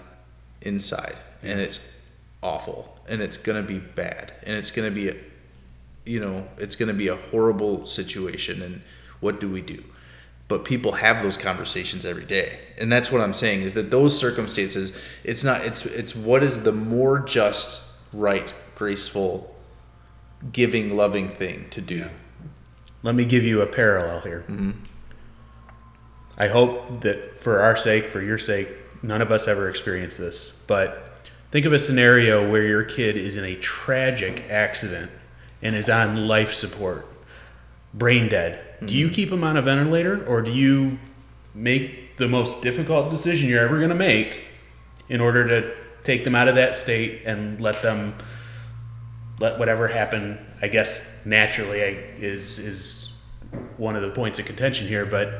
inside. 0.63 1.15
And 1.43 1.61
it's 1.61 2.01
awful. 2.43 2.97
And 3.09 3.21
it's 3.21 3.37
going 3.37 3.61
to 3.61 3.67
be 3.67 3.79
bad. 3.79 4.33
And 4.45 4.57
it's 4.57 4.71
going 4.71 4.89
to 4.89 4.95
be 4.95 5.09
a, 5.09 5.17
you 6.05 6.19
know 6.19 6.45
it's 6.59 6.75
going 6.75 6.89
to 6.89 6.95
be 6.95 7.09
a 7.09 7.17
horrible 7.17 7.87
situation. 7.87 8.63
And 8.63 8.83
what 9.21 9.41
do 9.41 9.49
we 9.49 9.61
do? 9.61 9.83
But 10.49 10.65
people 10.65 10.93
have 10.93 11.23
those 11.23 11.37
conversations 11.37 12.05
every 12.05 12.25
day. 12.25 12.59
And 12.79 12.91
that's 12.91 13.11
what 13.11 13.21
i'm 13.21 13.33
saying 13.33 13.63
is 13.63 13.75
that 13.75 13.91
those 13.91 14.19
circumstances 14.19 15.01
it's 15.23 15.45
not 15.45 15.65
it's 15.65 15.87
it's 15.87 16.17
what 16.17 16.43
is 16.43 16.65
the 16.65 16.73
more 16.73 17.21
just 17.21 17.99
right 18.13 18.53
graceful 18.75 19.52
giving 20.51 20.97
loving 20.97 21.29
thing 21.29 21.67
to 21.71 21.81
do 21.81 21.97
Yeah. 21.97 22.09
Let 23.03 23.15
me 23.15 23.25
give 23.25 23.45
you 23.45 23.61
a 23.61 23.67
parallel 23.67 24.21
here. 24.21 24.45
Mm-hmm. 24.49 24.71
I 26.39 26.49
hope 26.49 27.01
that 27.01 27.41
for 27.41 27.61
our 27.61 27.77
sake, 27.77 28.07
for 28.07 28.21
your 28.21 28.39
sake, 28.39 28.69
none 29.03 29.21
of 29.21 29.31
us 29.31 29.49
ever 29.49 29.69
experience 29.69 30.17
this. 30.17 30.59
But 30.67 31.31
think 31.51 31.67
of 31.67 31.73
a 31.73 31.79
scenario 31.79 32.49
where 32.49 32.65
your 32.65 32.85
kid 32.85 33.17
is 33.17 33.37
in 33.37 33.45
a 33.45 33.57
tragic 33.57 34.45
accident 34.49 35.11
and 35.61 35.75
is 35.75 35.91
on 35.91 36.29
life 36.29 36.53
support, 36.53 37.07
brain 37.93 38.29
dead. 38.29 38.61
Do 38.87 38.97
you 38.97 39.07
mm-hmm. 39.07 39.15
keep 39.15 39.31
them 39.31 39.45
on 39.45 39.57
a 39.57 39.63
ventilator 39.63 40.25
or 40.27 40.43
do 40.43 40.51
you 40.51 40.99
make 41.55 42.17
the 42.17 42.29
most 42.29 42.63
difficult 42.63 43.11
decision 43.11 43.49
you're 43.49 43.65
ever 43.65 43.79
going 43.79 43.91
to 43.91 43.95
make 43.95 44.45
in 45.09 45.21
order 45.21 45.47
to 45.47 45.75
take 46.03 46.25
them 46.25 46.35
out 46.35 46.49
of 46.49 46.55
that 46.55 46.77
state 46.77 47.23
and 47.25 47.61
let 47.61 47.83
them 47.83 48.15
let 49.43 49.59
whatever 49.59 49.89
happen, 49.89 50.39
I 50.63 50.69
guess 50.69 51.07
naturally 51.25 51.83
I, 51.83 51.89
is 52.19 52.59
is 52.59 53.15
one 53.77 53.97
of 53.97 54.03
the 54.03 54.11
points 54.11 54.39
of 54.39 54.47
contention 54.47 54.87
here. 54.87 55.05
But 55.05 55.35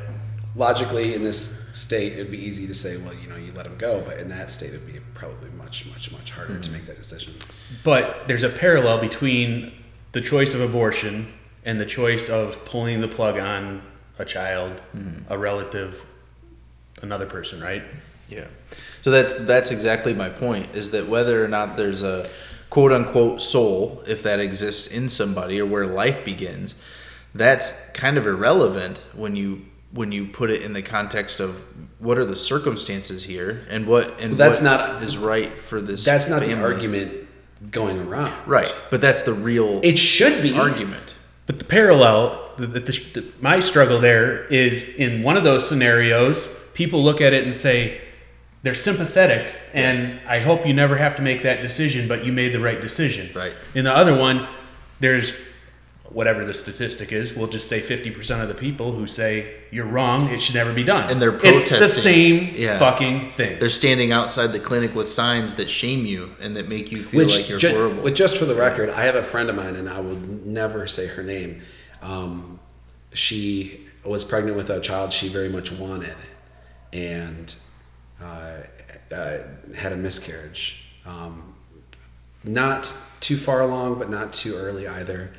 logically 0.55 1.15
in 1.15 1.23
this 1.23 1.69
state 1.75 2.13
it'd 2.13 2.29
be 2.29 2.37
easy 2.37 2.67
to 2.67 2.75
say 2.75 2.95
well 2.97 3.13
you 3.15 3.27
know 3.27 3.35
you 3.35 3.51
let 3.53 3.65
him 3.65 3.75
go 3.75 3.99
but 4.01 4.19
in 4.19 4.27
that 4.27 4.51
state 4.51 4.69
it'd 4.69 4.85
be 4.85 4.99
probably 5.15 5.49
much 5.57 5.87
much 5.87 6.11
much 6.11 6.29
harder 6.29 6.53
to 6.53 6.59
mm-hmm. 6.59 6.73
make 6.73 6.85
that 6.85 6.95
decision 6.95 7.33
but 7.83 8.27
there's 8.27 8.43
a 8.43 8.49
parallel 8.49 9.01
between 9.01 9.71
the 10.11 10.21
choice 10.21 10.53
of 10.53 10.61
abortion 10.61 11.33
and 11.65 11.79
the 11.79 11.85
choice 11.85 12.29
of 12.29 12.63
pulling 12.65 13.01
the 13.01 13.07
plug 13.07 13.37
on 13.37 13.81
a 14.19 14.25
child, 14.25 14.81
mm-hmm. 14.95 15.31
a 15.31 15.37
relative, 15.37 16.03
another 17.01 17.25
person, 17.25 17.61
right? 17.61 17.83
Yeah. 18.29 18.45
So 19.01 19.11
that's 19.11 19.33
that's 19.39 19.71
exactly 19.71 20.13
my 20.13 20.29
point 20.29 20.75
is 20.75 20.91
that 20.91 21.07
whether 21.07 21.43
or 21.43 21.47
not 21.47 21.77
there's 21.77 22.03
a 22.03 22.29
quote 22.73 22.91
unquote 22.91 23.39
soul, 23.39 24.01
if 24.07 24.23
that 24.23 24.39
exists 24.39 24.87
in 24.87 25.07
somebody 25.07 25.61
or 25.61 25.65
where 25.65 25.85
life 25.85 26.25
begins, 26.25 26.73
that's 27.35 27.87
kind 27.91 28.17
of 28.17 28.25
irrelevant 28.25 29.05
when 29.13 29.35
you 29.35 29.61
when 29.91 30.11
you 30.11 30.25
put 30.25 30.49
it 30.49 30.63
in 30.63 30.73
the 30.73 30.81
context 30.81 31.39
of 31.39 31.61
what 31.99 32.17
are 32.17 32.25
the 32.25 32.35
circumstances 32.35 33.25
here 33.25 33.61
and 33.69 33.85
what 33.85 34.19
and 34.19 34.31
Well, 34.31 34.37
that's 34.37 34.59
what 34.63 34.65
not- 34.65 35.03
is 35.03 35.19
right 35.19 35.53
for 35.53 35.81
this 35.81 36.03
that's 36.03 36.27
not 36.27 36.41
the 36.41 36.59
argument 36.59 37.27
going 37.69 37.99
around 38.07 38.33
Right. 38.47 38.73
But 38.89 39.01
that's 39.01 39.21
the 39.21 39.35
real 39.35 39.79
it 39.83 39.99
should 39.99 40.41
be 40.41 40.57
argument. 40.57 41.13
But 41.45 41.59
the 41.59 41.65
parallel, 41.65 42.53
the, 42.57 42.65
the, 42.65 42.79
the, 42.79 43.23
my 43.39 43.59
struggle 43.59 43.99
there 43.99 44.45
is 44.45 44.95
in 44.95 45.21
one 45.21 45.37
of 45.37 45.43
those 45.43 45.69
scenarios, 45.69 46.47
people 46.73 47.03
look 47.03 47.21
at 47.21 47.33
it 47.33 47.43
and 47.43 47.53
say, 47.53 48.01
they're 48.63 48.73
sympathetic, 48.75 49.53
and 49.73 50.19
I 50.27 50.39
hope 50.39 50.65
you 50.65 50.73
never 50.73 50.95
have 50.95 51.15
to 51.17 51.21
make 51.21 51.43
that 51.43 51.61
decision, 51.61 52.07
but 52.07 52.25
you 52.25 52.31
made 52.31 52.53
the 52.53 52.59
right 52.59 52.79
decision. 52.81 53.29
Right. 53.35 53.53
In 53.75 53.83
the 53.85 53.95
other 53.95 54.15
one, 54.17 54.47
there's 54.99 55.33
whatever 56.09 56.45
the 56.45 56.53
statistic 56.53 57.11
is, 57.11 57.33
we'll 57.33 57.47
just 57.47 57.67
say 57.67 57.81
50% 57.81 58.41
of 58.41 58.47
the 58.47 58.53
people 58.53 58.91
who 58.91 59.07
say 59.07 59.51
you're 59.71 59.85
wrong, 59.85 60.29
it 60.29 60.39
should 60.39 60.53
never 60.53 60.71
be 60.71 60.83
done. 60.83 61.09
And 61.09 61.19
they're 61.19 61.31
protesting 61.31 61.81
It's 61.81 61.95
the 61.95 62.01
same 62.01 62.53
Yeah. 62.55 62.77
fucking 62.77 63.31
thing. 63.31 63.57
They're 63.59 63.67
standing 63.69 64.11
outside 64.11 64.47
the 64.53 64.59
clinic 64.59 64.93
with 64.95 65.09
signs 65.09 65.55
that 65.55 65.71
shame 65.71 66.05
you 66.05 66.29
and 66.39 66.55
that 66.55 66.69
make 66.69 66.91
you 66.91 67.01
feel 67.01 67.17
which 67.21 67.35
like 67.39 67.49
you're 67.49 67.57
ju- 67.57 67.69
horrible. 67.71 68.03
which 68.03 68.15
just 68.15 68.37
for 68.37 68.45
the 68.45 68.53
record 68.53 68.91
i 68.91 69.03
have 69.05 69.15
a 69.15 69.23
friend 69.23 69.49
of 69.49 69.55
mine 69.55 69.75
and 69.75 69.89
i 69.89 69.99
will 69.99 70.15
never 70.45 70.85
say 70.85 71.07
her 71.07 71.23
name 71.23 71.61
um, 72.03 72.59
she 73.13 73.81
was 74.05 74.23
pregnant 74.23 74.55
with 74.55 74.69
a 74.69 74.79
child 74.81 75.11
she 75.11 75.27
very 75.29 75.49
much 75.49 75.71
wanted 75.71 76.15
and 76.91 77.55
had 79.75 79.91
a 79.91 79.97
miscarriage. 79.97 80.85
Um, 81.05 81.53
not 82.43 82.93
too 83.19 83.37
far 83.37 83.61
along 83.61 83.99
but 83.99 84.09
not 84.09 84.33
too 84.33 84.53
early 84.55 84.87
either. 84.87 85.31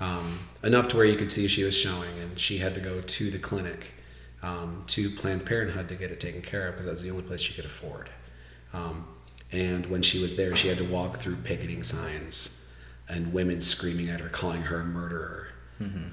Um, 0.00 0.38
enough 0.64 0.88
to 0.88 0.96
where 0.96 1.06
you 1.06 1.16
could 1.16 1.30
see 1.30 1.46
she 1.48 1.64
was 1.64 1.76
showing 1.76 2.10
and 2.20 2.38
she 2.38 2.58
had 2.58 2.74
to 2.74 2.80
go 2.80 3.00
to 3.00 3.30
the 3.30 3.38
clinic 3.38 3.92
um, 4.42 4.82
to 4.88 5.08
planned 5.10 5.46
parenthood 5.46 5.88
to 5.88 5.94
get 5.94 6.10
it 6.10 6.20
taken 6.20 6.42
care 6.42 6.68
of 6.68 6.74
because 6.74 6.86
that's 6.86 7.02
the 7.02 7.10
only 7.10 7.22
place 7.22 7.40
she 7.40 7.54
could 7.54 7.64
afford. 7.64 8.10
Um, 8.74 9.04
and 9.52 9.86
when 9.86 10.02
she 10.02 10.20
was 10.20 10.36
there, 10.36 10.56
she 10.56 10.68
had 10.68 10.78
to 10.78 10.84
walk 10.84 11.18
through 11.18 11.36
picketing 11.36 11.82
signs 11.82 12.74
and 13.08 13.32
women 13.32 13.60
screaming 13.60 14.08
at 14.08 14.20
her, 14.20 14.28
calling 14.28 14.62
her 14.62 14.80
a 14.80 14.84
murderer. 14.84 15.48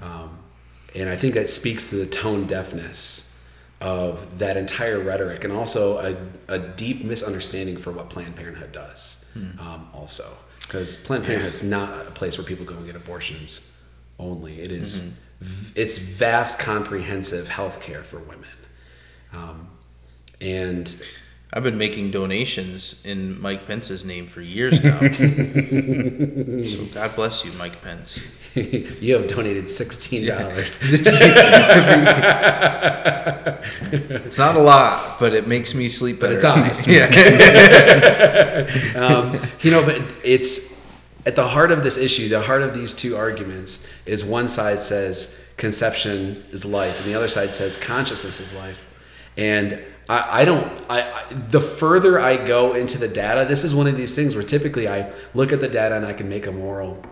Um, 0.02 0.38
and 0.94 1.08
I 1.08 1.16
think 1.16 1.34
that 1.34 1.48
speaks 1.48 1.90
to 1.90 1.96
the 1.96 2.06
tone 2.06 2.46
deafness 2.46 3.29
of 3.80 4.38
that 4.38 4.56
entire 4.56 4.98
rhetoric 5.00 5.42
and 5.44 5.52
also 5.52 5.98
a, 5.98 6.16
a 6.54 6.58
deep 6.58 7.02
misunderstanding 7.04 7.76
for 7.78 7.90
what 7.92 8.10
Planned 8.10 8.36
Parenthood 8.36 8.72
does, 8.72 9.32
um, 9.58 9.88
also. 9.94 10.24
Because 10.60 11.04
Planned 11.06 11.24
Parenthood 11.24 11.50
is 11.50 11.62
not 11.62 12.06
a 12.06 12.10
place 12.10 12.36
where 12.38 12.46
people 12.46 12.64
go 12.66 12.74
and 12.76 12.84
get 12.86 12.94
abortions 12.96 13.88
only. 14.18 14.60
It 14.60 14.70
is- 14.72 15.26
v- 15.40 15.80
it's 15.80 15.98
vast, 15.98 16.58
comprehensive 16.60 17.48
health 17.48 17.80
care 17.80 18.04
for 18.04 18.18
women. 18.18 18.44
Um, 19.32 19.68
and 20.42 21.02
I've 21.52 21.62
been 21.62 21.78
making 21.78 22.10
donations 22.10 23.00
in 23.04 23.40
Mike 23.40 23.66
Pence's 23.66 24.04
name 24.04 24.26
for 24.26 24.40
years 24.42 24.82
now. 24.84 24.98
so 26.62 26.84
God 26.94 27.14
bless 27.16 27.44
you, 27.44 27.52
Mike 27.58 27.80
Pence. 27.82 28.18
you 29.00 29.14
have 29.16 29.28
donated 29.28 29.70
sixteen 29.70 30.26
dollars. 30.26 30.80
It's 33.92 34.38
not 34.38 34.56
a 34.56 34.60
lot, 34.60 35.18
but 35.18 35.34
it 35.34 35.46
makes 35.46 35.74
me 35.74 35.88
sleep 35.88 36.20
better. 36.20 36.34
But 36.34 36.36
it's 36.36 36.44
honest. 36.44 36.86
yeah. 36.88 37.06
um, 38.96 39.38
you 39.60 39.70
know, 39.70 39.84
but 39.84 40.00
it's 40.24 40.90
at 41.26 41.36
the 41.36 41.46
heart 41.46 41.70
of 41.70 41.84
this 41.84 41.98
issue, 41.98 42.28
the 42.28 42.40
heart 42.40 42.62
of 42.62 42.74
these 42.74 42.94
two 42.94 43.16
arguments 43.16 43.92
is 44.06 44.24
one 44.24 44.48
side 44.48 44.78
says 44.80 45.52
conception 45.56 46.42
is 46.50 46.64
life, 46.64 46.96
and 46.98 47.06
the 47.06 47.14
other 47.14 47.28
side 47.28 47.54
says 47.54 47.76
consciousness 47.76 48.40
is 48.40 48.54
life. 48.56 48.86
And 49.36 49.80
I, 50.08 50.42
I 50.42 50.44
don't. 50.44 50.66
I, 50.88 51.02
I 51.02 51.32
the 51.50 51.60
further 51.60 52.18
I 52.18 52.36
go 52.36 52.74
into 52.74 52.98
the 52.98 53.08
data, 53.08 53.44
this 53.48 53.62
is 53.64 53.74
one 53.74 53.86
of 53.86 53.96
these 53.96 54.16
things 54.16 54.34
where 54.34 54.44
typically 54.44 54.88
I 54.88 55.12
look 55.34 55.52
at 55.52 55.60
the 55.60 55.68
data 55.68 55.96
and 55.96 56.06
I 56.06 56.12
can 56.14 56.28
make 56.28 56.46
a 56.46 56.52
moral 56.52 57.04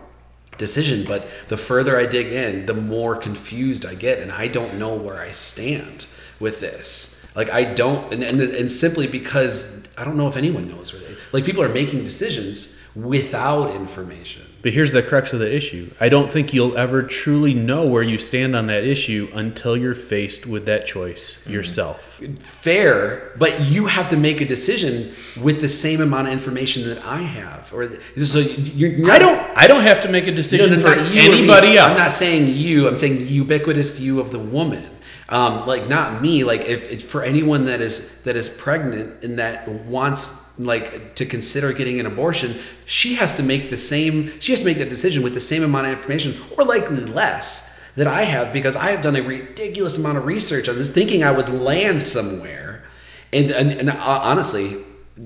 decision, 0.59 1.03
but 1.07 1.27
the 1.47 1.57
further 1.57 1.97
I 1.97 2.05
dig 2.05 2.27
in, 2.27 2.67
the 2.67 2.75
more 2.75 3.15
confused 3.15 3.85
I 3.85 3.95
get, 3.95 4.19
and 4.19 4.31
I 4.31 4.47
don't 4.47 4.77
know 4.77 4.93
where 4.93 5.19
I 5.19 5.31
stand 5.31 6.05
with 6.39 6.59
this. 6.59 7.15
Like 7.35 7.49
I 7.49 7.63
don't, 7.73 8.13
and, 8.13 8.23
and, 8.23 8.39
and 8.39 8.69
simply 8.69 9.07
because 9.07 9.91
I 9.97 10.03
don't 10.03 10.17
know 10.17 10.27
if 10.27 10.37
anyone 10.37 10.69
knows 10.69 10.93
where 10.93 11.01
they. 11.01 11.15
Like 11.31 11.45
people 11.45 11.63
are 11.63 11.69
making 11.69 12.03
decisions 12.03 12.87
without 12.95 13.71
information. 13.71 14.43
But 14.61 14.73
here's 14.73 14.91
the 14.91 15.01
crux 15.01 15.31
of 15.31 15.39
the 15.39 15.55
issue. 15.55 15.89
I 16.01 16.09
don't 16.09 16.31
think 16.31 16.53
you'll 16.53 16.77
ever 16.77 17.01
truly 17.03 17.53
know 17.53 17.85
where 17.87 18.03
you 18.03 18.17
stand 18.17 18.55
on 18.55 18.67
that 18.67 18.83
issue 18.83 19.29
until 19.33 19.77
you're 19.77 19.95
faced 19.95 20.45
with 20.45 20.65
that 20.65 20.85
choice 20.85 21.45
yourself. 21.47 22.21
Fair, 22.39 23.31
but 23.37 23.61
you 23.61 23.85
have 23.85 24.09
to 24.09 24.17
make 24.17 24.41
a 24.41 24.45
decision 24.45 25.13
with 25.41 25.61
the 25.61 25.69
same 25.69 26.01
amount 26.01 26.27
of 26.27 26.33
information 26.33 26.83
that 26.89 27.05
I 27.05 27.21
have, 27.21 27.73
or 27.73 27.87
so 28.21 28.39
you're. 28.39 28.91
you're 28.91 29.11
I 29.11 29.17
don't 29.17 29.57
I 29.57 29.67
don't 29.67 29.83
have 29.83 30.01
to 30.01 30.09
make 30.09 30.27
a 30.27 30.33
decision 30.33 30.77
for 30.79 30.95
not 30.95 31.13
you 31.13 31.21
or 31.21 31.31
me. 31.31 31.37
anybody 31.39 31.77
else. 31.77 31.91
I'm 31.91 31.97
not 31.97 32.11
saying 32.11 32.53
you. 32.55 32.87
I'm 32.89 32.99
saying 32.99 33.27
ubiquitous 33.27 34.01
you 34.01 34.19
of 34.19 34.31
the 34.31 34.39
woman. 34.39 34.89
Um, 35.29 35.67
like 35.67 35.87
not 35.87 36.21
me. 36.21 36.43
Like 36.43 36.61
if, 36.61 36.91
if 36.91 37.09
for 37.09 37.23
anyone 37.23 37.65
that 37.65 37.81
is 37.81 38.23
that 38.23 38.35
is 38.35 38.49
pregnant 38.49 39.23
and 39.23 39.39
that 39.39 39.67
wants 39.67 40.48
like 40.59 41.15
to 41.15 41.25
consider 41.25 41.73
getting 41.73 41.99
an 41.99 42.05
abortion, 42.05 42.55
she 42.85 43.15
has 43.15 43.33
to 43.35 43.43
make 43.43 43.69
the 43.69 43.77
same. 43.77 44.39
She 44.39 44.51
has 44.51 44.59
to 44.59 44.65
make 44.65 44.77
that 44.77 44.89
decision 44.89 45.23
with 45.23 45.33
the 45.33 45.39
same 45.39 45.63
amount 45.63 45.87
of 45.87 45.93
information, 45.93 46.35
or 46.57 46.65
likely 46.65 47.05
less, 47.05 47.81
that 47.95 48.07
I 48.07 48.23
have 48.23 48.53
because 48.53 48.75
I 48.75 48.91
have 48.91 49.01
done 49.01 49.15
a 49.15 49.21
ridiculous 49.21 49.97
amount 49.97 50.17
of 50.17 50.25
research 50.25 50.67
on 50.69 50.75
this, 50.75 50.93
thinking 50.93 51.23
I 51.23 51.31
would 51.31 51.49
land 51.49 52.03
somewhere. 52.03 52.83
And 53.31 53.51
and, 53.51 53.71
and 53.71 53.89
uh, 53.89 54.21
honestly, 54.23 54.83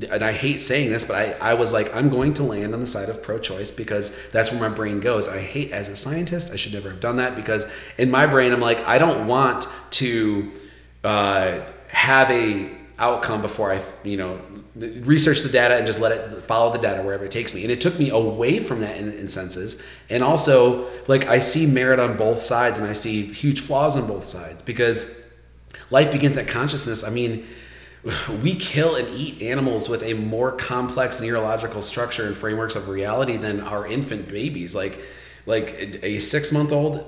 and 0.09 0.23
I 0.23 0.31
hate 0.31 0.61
saying 0.61 0.91
this, 0.91 1.05
but 1.05 1.15
I, 1.15 1.51
I 1.51 1.53
was 1.53 1.71
like, 1.71 1.93
I'm 1.95 2.09
going 2.09 2.33
to 2.35 2.43
land 2.43 2.73
on 2.73 2.79
the 2.79 2.85
side 2.85 3.09
of 3.09 3.21
pro 3.21 3.37
choice 3.39 3.69
because 3.69 4.31
that's 4.31 4.51
where 4.51 4.59
my 4.59 4.75
brain 4.75 4.99
goes. 4.99 5.29
I 5.29 5.39
hate, 5.39 5.71
as 5.71 5.87
a 5.87 5.95
scientist, 5.95 6.51
I 6.51 6.55
should 6.55 6.73
never 6.73 6.89
have 6.89 6.99
done 6.99 7.17
that 7.17 7.35
because 7.35 7.71
in 7.97 8.09
my 8.09 8.25
brain, 8.25 8.51
I'm 8.51 8.59
like, 8.59 8.79
I 8.87 8.97
don't 8.97 9.27
want 9.27 9.67
to 9.91 10.51
uh, 11.03 11.59
have 11.89 12.31
a 12.31 12.71
outcome 12.99 13.41
before 13.41 13.71
I, 13.71 13.81
you 14.03 14.17
know, 14.17 14.39
research 14.75 15.41
the 15.41 15.49
data 15.49 15.75
and 15.75 15.85
just 15.85 15.99
let 15.99 16.11
it 16.11 16.43
follow 16.43 16.71
the 16.71 16.79
data 16.79 17.01
wherever 17.01 17.25
it 17.25 17.31
takes 17.31 17.53
me. 17.53 17.63
And 17.63 17.71
it 17.71 17.81
took 17.81 17.99
me 17.99 18.09
away 18.09 18.59
from 18.59 18.79
that 18.81 18.97
in, 18.97 19.11
in 19.11 19.27
senses. 19.27 19.85
And 20.09 20.23
also, 20.23 20.89
like, 21.07 21.27
I 21.27 21.39
see 21.39 21.65
merit 21.65 21.99
on 21.99 22.17
both 22.17 22.41
sides 22.41 22.79
and 22.79 22.87
I 22.87 22.93
see 22.93 23.23
huge 23.23 23.61
flaws 23.61 23.97
on 23.97 24.07
both 24.07 24.23
sides 24.23 24.61
because 24.61 25.37
life 25.89 26.11
begins 26.11 26.37
at 26.37 26.47
consciousness. 26.47 27.03
I 27.03 27.09
mean, 27.09 27.45
we 28.41 28.55
kill 28.55 28.95
and 28.95 29.07
eat 29.17 29.41
animals 29.41 29.89
with 29.89 30.03
a 30.03 30.13
more 30.13 30.51
complex 30.51 31.21
neurological 31.21 31.81
structure 31.81 32.27
and 32.27 32.35
frameworks 32.35 32.75
of 32.75 32.89
reality 32.89 33.37
than 33.37 33.61
our 33.61 33.87
infant 33.87 34.27
babies. 34.27 34.75
Like, 34.75 34.99
like 35.45 35.99
a 36.03 36.19
six 36.19 36.51
month 36.51 36.71
old 36.71 37.05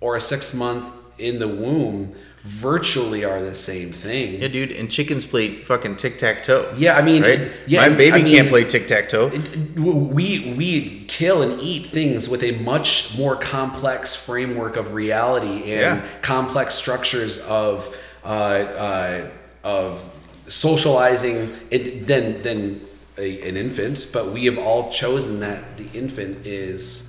or 0.00 0.16
a 0.16 0.20
six 0.20 0.54
month 0.54 0.92
in 1.18 1.38
the 1.38 1.48
womb 1.48 2.14
virtually 2.44 3.24
are 3.24 3.40
the 3.40 3.54
same 3.54 3.90
thing. 3.90 4.40
Yeah, 4.40 4.48
dude, 4.48 4.72
and 4.72 4.90
chickens 4.90 5.26
play 5.26 5.56
fucking 5.62 5.96
tic 5.96 6.16
tac 6.18 6.42
toe. 6.42 6.72
Yeah, 6.76 6.96
I 6.96 7.02
mean, 7.02 7.22
right? 7.22 7.50
yeah, 7.66 7.82
My 7.82 7.94
baby 7.94 8.16
I 8.20 8.22
mean, 8.22 8.34
can't 8.34 8.48
play 8.48 8.64
tic 8.64 8.86
tac 8.86 9.08
toe. 9.08 9.28
We 9.76 10.54
we 10.56 11.04
kill 11.06 11.42
and 11.42 11.60
eat 11.60 11.86
things 11.88 12.28
with 12.28 12.42
a 12.42 12.52
much 12.62 13.16
more 13.18 13.36
complex 13.36 14.14
framework 14.16 14.76
of 14.76 14.94
reality 14.94 15.72
and 15.72 16.00
Yeah. 16.00 16.06
complex 16.22 16.74
structures 16.74 17.38
of 17.42 17.94
uh, 18.24 18.26
uh, 18.28 19.30
of 19.62 20.02
socializing 20.48 21.50
it 21.70 22.06
than 22.06 22.42
than 22.42 22.80
a, 23.18 23.48
an 23.48 23.56
infant. 23.56 24.08
But 24.12 24.28
we 24.32 24.46
have 24.46 24.58
all 24.58 24.90
chosen 24.90 25.40
that 25.40 25.76
the 25.76 25.86
infant 25.92 26.46
is. 26.46 27.06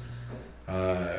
Uh, 0.67 1.17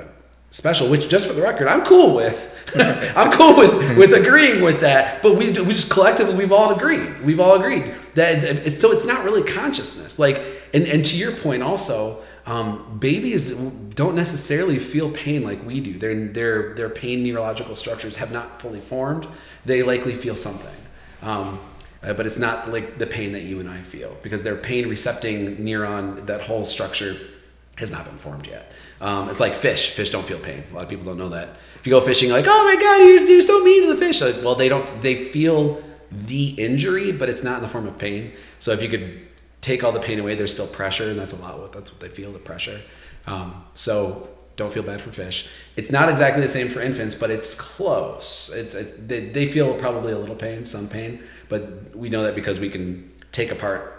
special, 0.51 0.89
which 0.91 1.09
just 1.09 1.27
for 1.27 1.33
the 1.33 1.41
record, 1.43 1.67
I'm 1.67 1.83
cool 1.85 2.15
with. 2.15 2.52
I'm 2.75 3.31
cool 3.33 3.57
with 3.57 3.99
with 3.99 4.13
agreeing 4.13 4.63
with 4.63 4.81
that. 4.81 5.23
But 5.23 5.37
we 5.37 5.51
we 5.51 5.73
just 5.73 5.91
collectively 5.91 6.35
we've 6.35 6.53
all 6.53 6.75
agreed. 6.75 7.21
We've 7.23 7.41
all 7.41 7.57
agreed 7.57 7.95
that 8.15 8.45
it's, 8.45 8.81
so 8.81 8.93
it's 8.93 9.05
not 9.05 9.25
really 9.25 9.43
consciousness. 9.43 10.19
Like 10.19 10.43
and 10.73 10.87
and 10.87 11.05
to 11.05 11.17
your 11.17 11.33
point 11.33 11.63
also. 11.63 12.23
Um, 12.45 12.99
babies 12.99 13.55
don't 13.95 14.17
necessarily 14.17 14.81
feel 14.81 15.13
pain 15.13 15.45
like 15.45 15.65
we 15.65 15.79
do. 15.79 15.97
Their 15.97 16.27
their 16.27 16.75
their 16.75 16.89
pain 16.89 17.23
neurological 17.23 17.77
structures 17.77 18.17
have 18.17 18.33
not 18.33 18.61
fully 18.61 18.81
formed. 18.81 19.29
They 19.65 19.85
likely 19.85 20.17
feel 20.17 20.35
something, 20.35 20.75
um, 21.23 21.61
uh, 22.03 22.15
but 22.15 22.27
it's 22.27 22.41
not 22.41 22.73
like 22.73 22.99
the 22.99 23.07
pain 23.07 23.31
that 23.35 23.43
you 23.43 23.61
and 23.61 23.69
I 23.69 23.83
feel 23.83 24.17
because 24.25 24.43
their 24.43 24.57
pain 24.57 24.89
recepting 24.89 25.59
neuron 25.59 26.27
that 26.27 26.41
whole 26.41 26.65
structure 26.65 27.15
has 27.77 27.93
not 27.93 28.05
been 28.07 28.19
formed 28.19 28.49
yet. 28.49 28.73
Um, 29.01 29.29
it's 29.31 29.41
like 29.41 29.53
fish. 29.53 29.91
Fish 29.91 30.11
don't 30.11 30.25
feel 30.25 30.39
pain. 30.39 30.65
A 30.71 30.75
lot 30.75 30.85
of 30.85 30.89
people 30.89 31.05
don't 31.05 31.19
know 31.19 31.31
that. 31.31 31.51
If 31.83 31.89
you 31.89 31.95
go 31.95 32.01
fishing, 32.01 32.31
like, 32.31 32.45
oh 32.47 32.65
my 32.65 32.81
god, 32.81 32.99
you're, 32.99 33.29
you're 33.29 33.41
so 33.41 33.65
mean 33.65 33.83
to 33.83 33.93
the 33.93 33.99
fish. 33.99 34.21
Like, 34.21 34.37
well, 34.37 34.55
they 34.55 34.69
don't. 34.69 35.03
They 35.03 35.17
feel 35.31 35.83
the 36.13 36.51
injury, 36.51 37.11
but 37.11 37.29
it's 37.29 37.43
not 37.43 37.57
in 37.57 37.63
the 37.65 37.69
form 37.69 37.89
of 37.89 37.99
pain. 37.99 38.31
So 38.61 38.71
if 38.71 38.81
you 38.81 38.89
could 38.89 39.21
take 39.63 39.83
all 39.83 39.91
the 39.91 39.99
pain 39.99 40.21
away, 40.21 40.37
there's 40.37 40.53
still 40.53 40.69
pressure, 40.69 41.11
and 41.11 41.19
that's 41.19 41.33
a 41.33 41.43
lot. 41.43 41.59
What 41.59 41.73
that's 41.73 41.91
what 41.91 41.99
they 41.99 42.09
feel 42.09 42.31
the 42.31 42.39
pressure. 42.39 42.81
Um, 43.27 43.65
so 43.75 44.29
don't 44.55 44.73
feel 44.73 44.85
bad 44.85 45.03
for 45.03 45.11
fish. 45.11 45.49
It's 45.75 45.91
not 45.91 46.09
exactly 46.09 46.41
the 46.41 46.47
same 46.47 46.69
for 46.69 46.81
infants, 46.81 47.17
but 47.17 47.31
it's 47.31 47.53
close. 47.61 48.55
It's, 48.55 48.75
it's 48.77 48.95
they, 48.95 49.31
they 49.31 49.51
feel 49.51 49.75
probably 49.75 50.13
a 50.13 50.19
little 50.19 50.37
pain, 50.37 50.65
some 50.65 50.87
pain, 50.87 51.21
but 51.49 51.97
we 51.97 52.11
know 52.11 52.23
that 52.23 52.37
because 52.37 52.61
we 52.61 52.71
can 52.71 53.11
take 53.33 53.51
apart. 53.51 53.93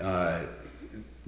Uh, 0.00 0.40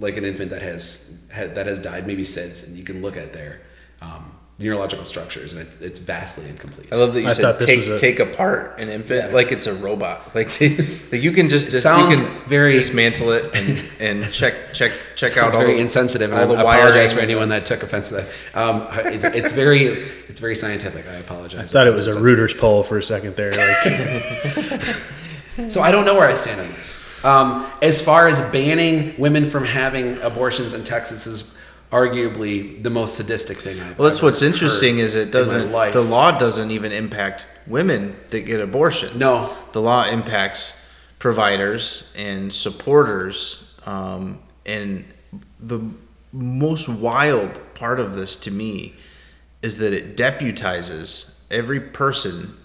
like 0.01 0.17
an 0.17 0.25
infant 0.25 0.51
that 0.51 0.63
has 0.63 1.29
that 1.29 1.67
has 1.67 1.79
died, 1.79 2.09
maybe 2.09 2.25
since, 2.25 2.67
and 2.67 2.77
you 2.77 2.83
can 2.83 3.03
look 3.03 3.17
at 3.17 3.33
their 3.33 3.61
um, 4.01 4.32
neurological 4.63 5.05
structures, 5.05 5.53
and 5.53 5.63
it, 5.63 5.69
it's 5.81 5.99
vastly 5.99 6.49
incomplete. 6.49 6.89
I 6.93 6.97
love 6.97 7.15
that 7.15 7.21
you 7.23 7.29
I 7.29 7.33
said 7.33 7.61
take 7.61 7.87
a- 7.87 7.99
take 7.99 8.19
apart 8.21 8.79
an 8.79 8.89
infant 8.89 9.27
Yeah. 9.29 9.35
like 9.35 9.53
it's 9.53 9.67
a 9.67 9.75
robot. 9.75 10.21
Like, 10.35 10.49
like 10.61 11.23
you 11.23 11.33
can 11.33 11.49
just 11.49 11.71
dis- 11.71 11.83
sounds 11.83 12.19
you 12.19 12.25
can 12.25 12.49
very- 12.49 12.73
dismantle 12.73 13.33
it 13.33 13.55
and 13.55 13.83
and 14.01 14.33
check 14.33 14.55
check 14.73 14.93
check 15.17 15.37
out 15.37 15.49
It's 15.49 15.57
all 15.57 15.63
very 15.63 15.75
the, 15.75 15.81
insensitive, 15.81 16.31
and 16.31 16.39
all 16.41 16.45
I 16.53 16.55
the 16.57 16.61
apologize 16.61 17.13
for 17.13 17.21
anyone 17.21 17.49
that 17.51 17.67
took 17.67 17.83
offense 17.83 18.09
to 18.11 18.15
that. 18.17 18.29
Um, 18.55 18.87
it, 19.13 19.25
it's 19.35 19.53
very, 19.53 19.85
it's 20.29 20.41
very 20.41 20.55
scientific. 20.57 21.07
I 21.09 21.15
apologize. 21.15 21.75
I 21.75 21.79
thought 21.79 21.87
it 21.87 21.91
was 21.93 22.07
a. 22.07 22.21
Reuters 22.21 22.57
poll 22.59 22.83
for 22.83 22.99
a 22.99 23.03
second 23.03 23.37
there. 23.37 23.53
Like, 23.53 24.83
So 25.69 25.83
I 25.83 25.91
don't 25.91 26.07
know 26.07 26.15
where 26.15 26.27
I 26.27 26.35
stand 26.35 26.61
on 26.61 26.67
this. 26.69 27.23
Um, 27.25 27.71
as 27.83 28.01
far 28.03 28.27
as 28.27 28.41
banning 28.51 29.15
women 29.19 29.45
from 29.45 29.65
having 29.65 30.17
abortions 30.23 30.73
in 30.73 30.83
Texas 30.83 31.27
is 31.27 31.57
arguably 31.93 32.82
the 32.82 32.90
most 32.90 33.14
sadistic 33.14 33.59
thing 33.59 33.78
I've 33.80 33.99
Well, 33.99 34.09
that's 34.09 34.18
ever 34.18 34.26
what's 34.28 34.43
interesting 34.43 34.99
is 34.99 35.14
it 35.14 35.30
doesn't 35.30 35.70
life. 35.70 35.93
the 35.93 36.01
law 36.03 36.36
doesn't 36.36 36.70
even 36.70 36.90
impact 36.90 37.47
women 37.66 38.16
that 38.30 38.40
get 38.40 38.61
abortions. 38.61 39.14
No. 39.14 39.55
the 39.72 39.80
law 39.80 40.09
impacts 40.09 40.90
providers 41.18 42.11
and 42.16 42.53
supporters. 42.53 43.78
Um, 43.86 44.40
and 44.66 45.05
the 45.61 45.80
most 46.32 46.88
wild 46.88 47.61
part 47.74 48.01
of 48.01 48.14
this 48.14 48.36
to 48.36 48.51
me 48.51 48.95
is 49.61 49.78
that 49.78 49.93
it 49.93 50.16
deputizes 50.16 51.45
every 51.51 51.78
person 51.78 52.57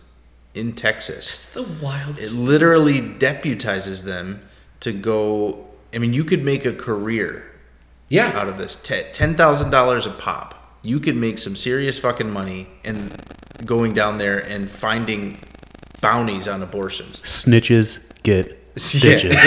in 0.56 0.74
Texas. 0.74 1.36
It's 1.36 1.46
the 1.54 1.64
wildest. 1.84 2.34
It 2.34 2.40
literally 2.40 3.02
deputizes 3.02 4.04
them 4.06 4.42
to 4.80 4.92
go. 4.94 5.66
I 5.94 5.98
mean, 6.00 6.14
you 6.14 6.24
could 6.24 6.44
make 6.44 6.66
a 6.66 6.74
career 6.74 7.46
yeah, 8.10 8.28
out 8.40 8.48
of 8.48 8.58
this. 8.58 8.76
Ten 8.76 9.36
thousand 9.36 9.70
dollars 9.72 10.06
a 10.06 10.12
pop. 10.12 10.54
You 10.82 11.00
could 11.00 11.16
make 11.16 11.38
some 11.38 11.56
serious 11.56 12.00
fucking 12.00 12.32
money 12.32 12.68
and 12.84 13.12
going 13.66 13.94
down 13.94 14.18
there 14.18 14.38
and 14.40 14.70
finding 14.70 15.40
bounties 16.02 16.48
on 16.48 16.62
abortions. 16.62 17.20
snitches 17.22 18.00
get 18.24 18.54
stitches. 18.78 19.36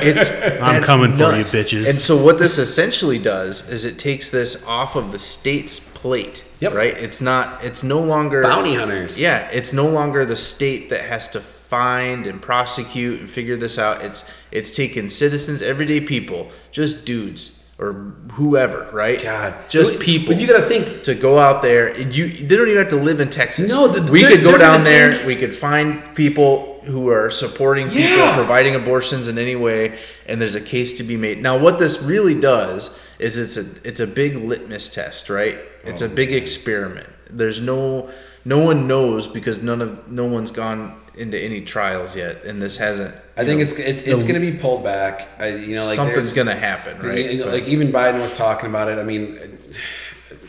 It's 0.00 0.28
I'm 0.62 0.82
coming 0.82 1.12
for 1.12 1.34
you, 1.36 1.42
bitches. 1.44 1.86
And 1.86 1.94
so 1.94 2.22
what 2.22 2.38
this 2.38 2.58
essentially 2.58 3.18
does 3.18 3.68
is 3.70 3.84
it 3.84 3.98
takes 3.98 4.30
this 4.30 4.66
off 4.66 4.96
of 4.96 5.12
the 5.12 5.18
state's 5.18 5.80
plate. 5.80 6.44
Yep. 6.60 6.74
Right. 6.74 6.96
It's 6.98 7.20
not. 7.20 7.64
It's 7.64 7.82
no 7.82 8.00
longer 8.00 8.42
bounty 8.42 8.74
hunters. 8.74 9.20
Yeah. 9.20 9.48
It's 9.50 9.72
no 9.72 9.88
longer 9.88 10.24
the 10.26 10.36
state 10.36 10.90
that 10.90 11.02
has 11.02 11.28
to 11.28 11.40
find 11.68 12.26
and 12.26 12.40
prosecute 12.40 13.20
and 13.20 13.28
figure 13.28 13.56
this 13.56 13.78
out. 13.78 14.02
It's 14.02 14.32
it's 14.50 14.70
taken 14.74 15.08
citizens, 15.10 15.60
everyday 15.62 16.00
people, 16.00 16.48
just 16.72 17.04
dudes 17.04 17.54
or 17.78 17.92
whoever, 18.32 18.88
right? 18.92 19.22
God. 19.22 19.54
just 19.68 19.92
But- 19.92 20.00
people. 20.00 20.34
but 20.34 20.40
you 20.40 20.48
gotta 20.48 20.64
think- 20.66 21.02
to 21.04 21.14
go 21.14 21.38
out 21.38 21.62
there. 21.62 21.96
You 22.00 22.28
they 22.28 22.56
don't 22.56 22.68
even 22.68 22.78
have 22.78 22.88
to 22.88 22.96
live 22.96 23.20
in 23.20 23.28
Texas. 23.28 23.68
No, 23.70 23.86
the- 23.86 24.10
we 24.10 24.24
could 24.24 24.42
go 24.42 24.56
down 24.58 24.82
there. 24.82 25.12
think- 25.12 25.26
we 25.26 25.36
could 25.36 25.54
find 25.54 26.02
people 26.14 26.82
who 26.86 27.10
are 27.10 27.30
supporting 27.30 27.88
people, 27.90 28.16
Yeah. 28.16 28.34
providing 28.34 28.74
abortions 28.74 29.28
in 29.28 29.36
any 29.36 29.54
way, 29.56 29.92
and 30.26 30.40
there's 30.40 30.54
a 30.54 30.60
case 30.60 30.96
to 30.96 31.02
be 31.04 31.16
made. 31.18 31.42
Now, 31.42 31.58
what 31.58 31.78
this 31.78 32.02
really 32.02 32.34
does 32.34 32.90
is 33.18 33.36
it's 33.36 33.56
a 33.58 33.64
it's 33.84 34.00
a 34.00 34.06
big 34.06 34.36
litmus 34.36 34.88
test, 34.88 35.28
right? 35.28 35.58
It's 35.84 36.00
Oh, 36.02 36.06
a 36.06 36.08
big 36.08 36.32
experiment. 36.32 37.06
There's 37.30 37.60
no 37.60 38.08
no 38.44 38.58
one 38.58 38.86
knows 38.88 39.26
because 39.26 39.62
none 39.62 39.82
of 39.82 40.10
no 40.10 40.24
one's 40.24 40.50
gone 40.50 40.94
into 41.18 41.38
any 41.38 41.60
trials 41.60 42.14
yet, 42.16 42.44
and 42.44 42.60
this 42.62 42.76
hasn't. 42.76 43.14
I 43.36 43.44
think 43.44 43.58
know, 43.58 43.62
it's 43.64 43.78
it's, 43.78 44.02
it's 44.02 44.22
going 44.22 44.34
to 44.34 44.40
be 44.40 44.56
pulled 44.56 44.84
back. 44.84 45.28
I, 45.38 45.48
you 45.48 45.74
know, 45.74 45.86
like 45.86 45.96
something's 45.96 46.32
gonna 46.32 46.54
happen, 46.54 46.98
right? 47.00 47.30
You 47.32 47.44
know, 47.44 47.50
like 47.50 47.64
even 47.64 47.92
Biden 47.92 48.20
was 48.20 48.32
talking 48.32 48.68
about 48.68 48.88
it. 48.88 48.98
I 48.98 49.02
mean, 49.02 49.58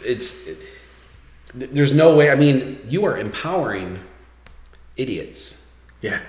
it's 0.06 0.50
there's 1.54 1.94
no 1.94 2.16
way. 2.16 2.32
I 2.32 2.36
mean, 2.36 2.80
you 2.88 3.06
are 3.06 3.18
empowering 3.18 4.00
idiots 4.98 5.82
yeah, 6.02 6.20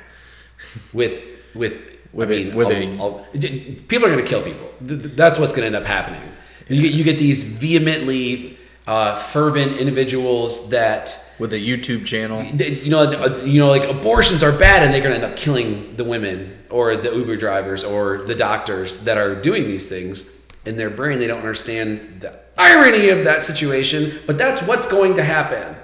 with 0.92 1.20
with 1.54 1.98
With 2.12 2.30
I 2.30 2.34
a- 2.34 2.44
mean, 2.44 2.54
with 2.54 2.68
a- 2.68 3.02
a- 3.02 3.24
a- 3.34 3.74
people 3.88 4.06
are 4.06 4.10
going 4.12 4.24
to 4.24 4.28
kill 4.28 4.42
people. 4.42 4.68
Th- 4.86 5.00
th- 5.02 5.14
That's 5.16 5.38
what's 5.38 5.52
going 5.52 5.62
to 5.70 5.76
end 5.76 5.76
up 5.76 5.84
happening. 5.86 6.22
You 6.68 6.82
get, 6.82 6.92
you 6.92 7.04
get 7.04 7.18
these 7.18 7.42
vehemently 7.44 8.56
uh, 8.86 9.16
fervent 9.16 9.78
individuals 9.78 10.70
that 10.70 11.34
with 11.38 11.52
a 11.52 11.58
YouTube 11.58 12.04
channel. 12.04 12.42
you 12.42 12.90
know, 12.90 13.00
uh, 13.00 13.42
you 13.44 13.60
know, 13.60 13.68
like 13.68 13.88
abortions 13.88 14.42
are 14.42 14.56
bad, 14.56 14.82
and 14.82 14.92
they're 14.92 15.02
going 15.02 15.18
to 15.18 15.24
end 15.24 15.32
up 15.32 15.38
killing 15.38 15.96
the 15.96 16.04
women 16.04 16.56
or 16.70 16.96
the 16.96 17.14
Uber 17.14 17.36
drivers 17.36 17.84
or 17.84 18.18
the 18.18 18.34
doctors 18.34 19.04
that 19.04 19.18
are 19.18 19.34
doing 19.34 19.64
these 19.64 19.88
things. 19.88 20.46
In 20.66 20.76
their 20.76 20.90
brain, 20.90 21.18
they 21.18 21.26
don't 21.26 21.38
understand 21.38 22.20
the 22.20 22.38
irony 22.58 23.08
of 23.08 23.24
that 23.24 23.42
situation, 23.42 24.18
but 24.26 24.36
that's 24.36 24.62
what's 24.62 24.90
going 24.90 25.14
to 25.14 25.24
happen 25.24 25.74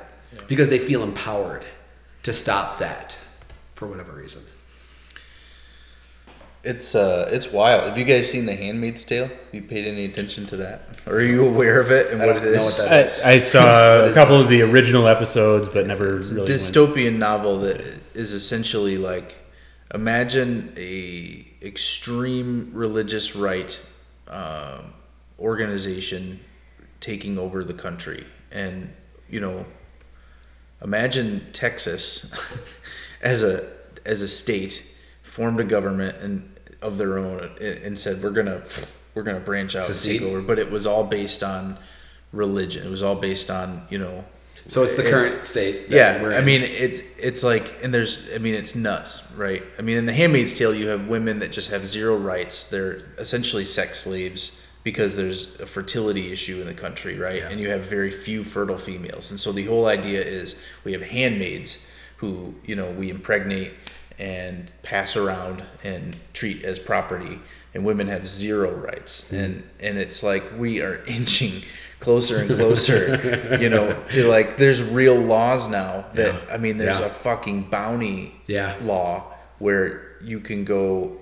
because 0.49 0.69
they 0.69 0.79
feel 0.79 1.03
empowered 1.03 1.65
to 2.23 2.33
stop 2.33 2.79
that 2.79 3.19
for 3.75 3.87
whatever 3.87 4.13
reason. 4.13 4.43
It's 6.67 6.97
uh, 6.97 7.29
it's 7.31 7.53
wild. 7.53 7.85
Have 7.85 7.97
you 7.97 8.05
guys 8.05 8.29
seen 8.29 8.45
The 8.45 8.57
Handmaid's 8.57 9.05
Tale? 9.05 9.29
Have 9.29 9.39
You 9.53 9.63
paid 9.63 9.87
any 9.87 10.05
attention 10.05 10.47
to 10.47 10.57
that, 10.57 10.89
or 11.07 11.15
are 11.15 11.23
you 11.23 11.47
aware 11.47 11.81
of 11.81 11.93
it 11.93 12.13
and 12.13 12.21
I 12.21 12.27
what 12.27 12.33
don't 12.33 12.43
it 12.45 12.57
know 12.57 12.61
what 12.61 12.77
that 12.79 12.93
I, 12.93 13.01
is. 13.03 13.25
I 13.25 13.39
saw 13.39 14.01
a 14.05 14.07
is 14.07 14.17
couple 14.17 14.41
of 14.41 14.49
the 14.49 14.63
original 14.63 15.07
episodes, 15.07 15.69
but 15.69 15.87
never 15.87 16.17
really. 16.17 16.37
went- 16.39 16.49
dystopian 16.49 17.19
novel 17.19 17.59
that 17.59 17.81
is 18.15 18.33
essentially 18.33 18.99
like 18.99 19.37
imagine 19.95 20.73
a 20.77 21.47
extreme 21.63 22.71
religious 22.73 23.37
right 23.37 23.79
um, 24.29 24.93
organization 25.39 26.41
taking 27.01 27.39
over 27.39 27.63
the 27.63 27.75
country 27.75 28.27
and 28.51 28.91
you 29.31 29.39
know 29.39 29.65
imagine 30.83 31.47
texas 31.53 32.33
as 33.23 33.43
a 33.43 33.69
as 34.05 34.23
a 34.23 34.29
state 34.29 34.93
formed 35.23 35.61
a 35.61 35.65
government 35.65 36.17
and 36.19 36.56
of 36.83 36.99
their 36.99 37.19
own 37.19 37.41
and 37.61 37.79
and 37.79 37.99
said 37.99 38.23
we're 38.23 38.31
gonna 38.31 38.63
we're 39.15 39.23
gonna 39.23 39.41
branch 39.41 39.75
out 39.77 39.87
and 39.87 39.95
Secede? 39.95 40.21
take 40.21 40.29
over 40.29 40.41
but 40.43 40.59
it 40.59 40.71
was 40.71 40.87
all 40.87 41.05
based 41.05 41.43
on 41.43 41.77
religion 42.33 42.87
it 42.87 42.91
was 42.91 43.03
all 43.03 43.15
based 43.17 43.51
on 43.51 43.83
you 43.91 43.99
know 43.99 44.25
So 44.67 44.83
it's 44.83 44.95
the 44.97 45.03
and- 45.03 45.11
current 45.13 45.47
state. 45.47 45.89
yeah, 45.89 46.21
we're 46.21 46.35
I 46.35 46.41
mean 46.43 46.63
it's 46.63 47.01
it's 47.19 47.43
like, 47.45 47.79
and 47.85 47.95
there's, 47.95 48.35
I 48.35 48.39
mean 48.39 48.55
it's 48.55 48.75
nuts, 48.75 49.23
right? 49.37 49.63
I 49.79 49.83
mean 49.83 49.97
in 49.97 50.07
The 50.07 50.13
Handmaid's 50.13 50.53
Tale, 50.59 50.75
you 50.75 50.89
have 50.89 51.07
women 51.09 51.39
that 51.39 51.53
just 51.53 51.71
have 51.71 51.87
zero 51.87 52.17
rights. 52.17 52.65
They're 52.69 53.03
essentially 53.19 53.65
sex 53.65 54.01
slaves 54.01 54.61
because 54.83 55.15
there's 55.17 55.61
a 55.61 55.67
fertility 55.67 56.33
issue 56.33 56.61
in 56.61 56.67
the 56.67 56.75
country, 56.75 57.17
right? 57.19 57.43
And 57.45 57.61
you 57.61 57.71
have 57.71 57.83
very 57.85 58.11
few 58.11 58.43
fertile 58.45 58.77
females, 58.79 59.31
and 59.31 59.39
so 59.41 59.53
the 59.53 59.65
whole 59.67 59.87
idea 59.87 60.21
is 60.23 60.65
we 60.85 60.93
have 60.93 61.03
handmaids 61.03 61.89
who 62.19 62.53
you 62.65 62.75
know 62.75 62.91
we 62.91 63.09
impregnate 63.09 63.71
and 64.19 64.71
pass 64.83 65.17
around 65.17 65.63
and 65.85 66.17
treat 66.33 66.65
as 66.65 66.79
property, 66.79 67.39
and 67.75 67.85
women 67.85 68.09
have 68.09 68.27
zero 68.27 68.71
rights, 68.73 69.29
Hmm. 69.29 69.37
and 69.37 69.63
and 69.81 69.99
it's 69.99 70.23
like 70.23 70.43
we 70.59 70.81
are 70.81 71.03
inching 71.07 71.63
closer 72.01 72.39
and 72.39 72.51
closer, 72.51 73.59
you 73.61 73.69
know, 73.71 73.93
to 74.11 74.27
like 74.29 74.57
there's 74.59 74.83
real 74.83 75.17
laws 75.17 75.69
now 75.69 76.05
that 76.15 76.35
Yeah. 76.35 76.55
I 76.55 76.57
mean 76.59 76.77
there's 76.77 77.01
Yeah. 77.01 77.07
a 77.07 77.11
fucking 77.11 77.65
bounty 77.71 78.35
Yeah. 78.47 78.75
law 78.83 79.33
where 79.59 80.03
you 80.23 80.41
can 80.41 80.65
go 80.65 81.17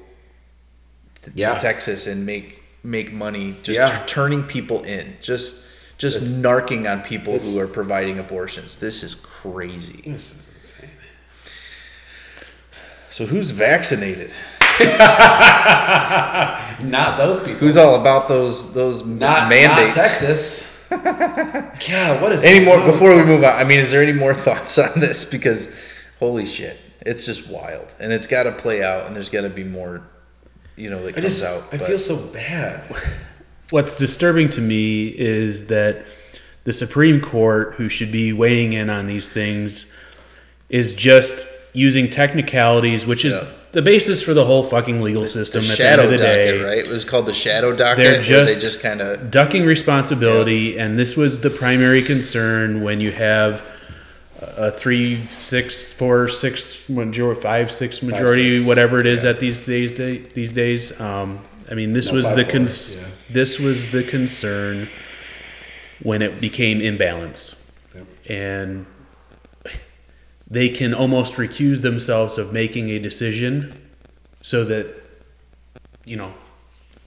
to, 1.23 1.31
Yeah. 1.35 1.55
to 1.55 1.61
Texas 1.61 2.07
and 2.07 2.27
make 2.27 2.61
make 2.83 3.13
money 3.13 3.55
just 3.63 4.07
turning 4.09 4.43
people 4.43 4.83
in, 4.83 5.17
just 5.21 5.63
just 5.97 6.19
This- 6.19 6.35
narking 6.35 6.91
on 6.91 7.03
people 7.03 7.35
this- 7.35 7.55
who 7.55 7.61
are 7.61 7.69
providing 7.69 8.19
abortions. 8.19 8.75
This 8.77 9.03
is 9.03 9.15
crazy. 9.15 10.03
this 10.05 10.33
is 10.33 10.51
insane. 10.57 10.91
So 13.15 13.27
who's 13.27 13.51
vaccinated? 13.51 14.33
Not 14.81 14.89
those 17.17 17.39
people. 17.39 17.61
Who's 17.61 17.77
all 17.77 18.01
about 18.01 18.29
those 18.29 18.75
those 18.75 19.07
not 19.07 19.49
mandates? 19.49 19.97
Not 19.97 20.03
Texas. 20.03 20.89
God, 20.91 22.21
what 22.21 22.33
is 22.33 22.43
Any 22.43 22.65
more 22.65 22.79
going 22.79 22.89
on 22.89 22.93
before 22.93 23.11
we 23.11 23.19
with 23.19 23.29
move 23.29 23.45
on? 23.45 23.53
I 23.53 23.63
mean, 23.63 23.79
is 23.79 23.93
there 23.93 24.03
any 24.03 24.15
more 24.15 24.35
thoughts 24.47 24.81
on 24.81 24.99
this? 24.99 25.25
Because 25.25 25.81
holy 26.19 26.45
shit, 26.45 26.77
it's 27.07 27.25
just 27.25 27.49
wild, 27.49 27.95
and 28.01 28.13
it's 28.13 28.27
got 28.27 28.43
to 28.43 28.53
play 28.53 28.83
out, 28.83 29.07
and 29.07 29.15
there's 29.15 29.31
got 29.31 29.43
to 29.43 29.49
be 29.49 29.63
more, 29.63 30.03
you 30.75 30.91
know, 30.91 31.01
that 31.03 31.11
I 31.11 31.13
comes 31.21 31.41
just 31.41 31.45
out. 31.45 31.73
I 31.73 31.77
but- 31.77 31.87
feel 31.87 32.01
so 32.01 32.33
bad. 32.33 32.83
What's 33.71 33.95
disturbing 33.95 34.51
to 34.51 34.61
me 34.61 35.07
is 35.07 35.69
that 35.69 36.05
the 36.65 36.73
Supreme 36.73 37.21
Court, 37.21 37.75
who 37.75 37.89
should 37.89 38.11
be 38.11 38.33
weighing 38.33 38.73
in 38.73 38.91
on 38.91 39.07
these 39.07 39.31
things, 39.31 39.87
is 40.69 40.93
just 40.93 41.47
using 41.75 42.09
technicalities, 42.09 43.05
which 43.05 43.25
is 43.25 43.35
Yeah. 43.35 43.45
the 43.73 43.83
basis 43.83 44.23
for 44.23 44.33
the 44.33 44.45
whole 44.45 44.63
fucking 44.63 45.03
legal 45.03 45.27
system. 45.27 45.63
the 45.63 45.73
at 45.73 45.77
the 45.77 45.85
end 45.85 45.91
shadow 45.91 46.05
of 46.05 46.11
the 46.11 46.17
day, 46.17 46.63
right? 46.63 46.79
It 46.79 46.89
was 46.89 47.05
called 47.05 47.27
the 47.27 47.35
shadow 47.35 47.75
docket. 47.77 48.05
They're 48.07 48.23
just, 48.23 48.55
they 48.55 48.61
just 48.61 48.81
kind 48.81 49.01
of 49.03 49.31
ducking 49.31 49.65
responsibility, 49.67 50.79
and 50.79 50.97
this 50.97 51.17
was 51.17 51.41
the 51.41 51.51
primary 51.51 52.01
concern 52.03 52.83
when 52.83 53.01
you 53.01 53.11
have 53.11 53.63
a 54.57 54.71
three, 54.71 55.17
six, 55.31 55.93
four, 55.93 56.29
six 56.29 56.89
majority, 56.89 57.41
five, 57.41 57.73
six 57.73 58.03
majority, 58.03 58.59
six, 58.59 58.69
whatever 58.69 59.01
it 59.01 59.07
is 59.07 59.25
yeah. 59.25 59.31
at 59.31 59.41
these 59.41 59.67
days. 59.67 59.93
Day, 59.93 60.19
these 60.19 60.53
days, 60.53 60.99
um, 61.01 61.41
I 61.71 61.75
mean, 61.75 61.93
this 61.93 62.09
No, 62.09 62.15
was 62.15 62.27
five, 62.27 62.37
the 62.37 62.45
cons- 62.45 62.97
yeah. 62.97 63.07
This 63.31 63.59
was 63.59 63.91
the 63.91 64.05
concern 64.05 64.89
when 66.03 66.23
it 66.23 66.41
became 66.41 66.79
imbalanced, 66.81 67.55
and 68.29 68.87
they 70.55 70.69
can 70.69 70.95
almost 70.95 71.35
recuse 71.35 71.83
themselves 71.83 72.39
of 72.39 72.53
making 72.53 72.89
a 72.91 72.99
decision, 72.99 73.77
so 74.43 74.65
that 74.65 74.87
you 76.05 76.17
know 76.17 76.33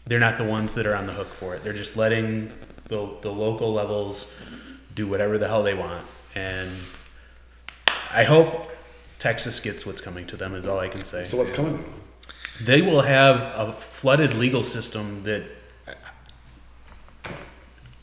they're 0.06 0.20
not 0.20 0.38
the 0.38 0.44
ones 0.44 0.74
that 0.76 0.86
are 0.86 0.96
on 0.96 1.06
the 1.06 1.14
hook 1.14 1.28
for 1.28 1.56
it. 1.56 1.64
They're 1.64 1.74
just 1.74 1.98
letting 1.98 2.52
the, 2.86 3.10
the 3.22 3.32
local 3.32 3.74
levels 3.74 4.34
do 4.96 5.08
whatever 5.08 5.38
the 5.38 5.48
hell 5.48 5.64
they 5.64 5.74
want. 5.74 6.06
And 6.36 6.72
I 8.14 8.24
hope 8.24 8.70
Texas 9.20 9.60
gets 9.60 9.86
what's 9.86 10.02
coming 10.02 10.26
to 10.28 10.38
them, 10.38 10.56
is 10.56 10.66
all 10.66 10.80
I 10.80 10.88
can 10.88 11.02
say. 11.02 11.24
So 11.24 11.38
what's 11.38 11.56
coming? 11.56 11.84
They 12.62 12.82
will 12.82 13.02
have 13.02 13.42
a 13.56 13.74
flooded 13.74 14.34
legal 14.34 14.64
system 14.64 15.24
that. 15.24 15.44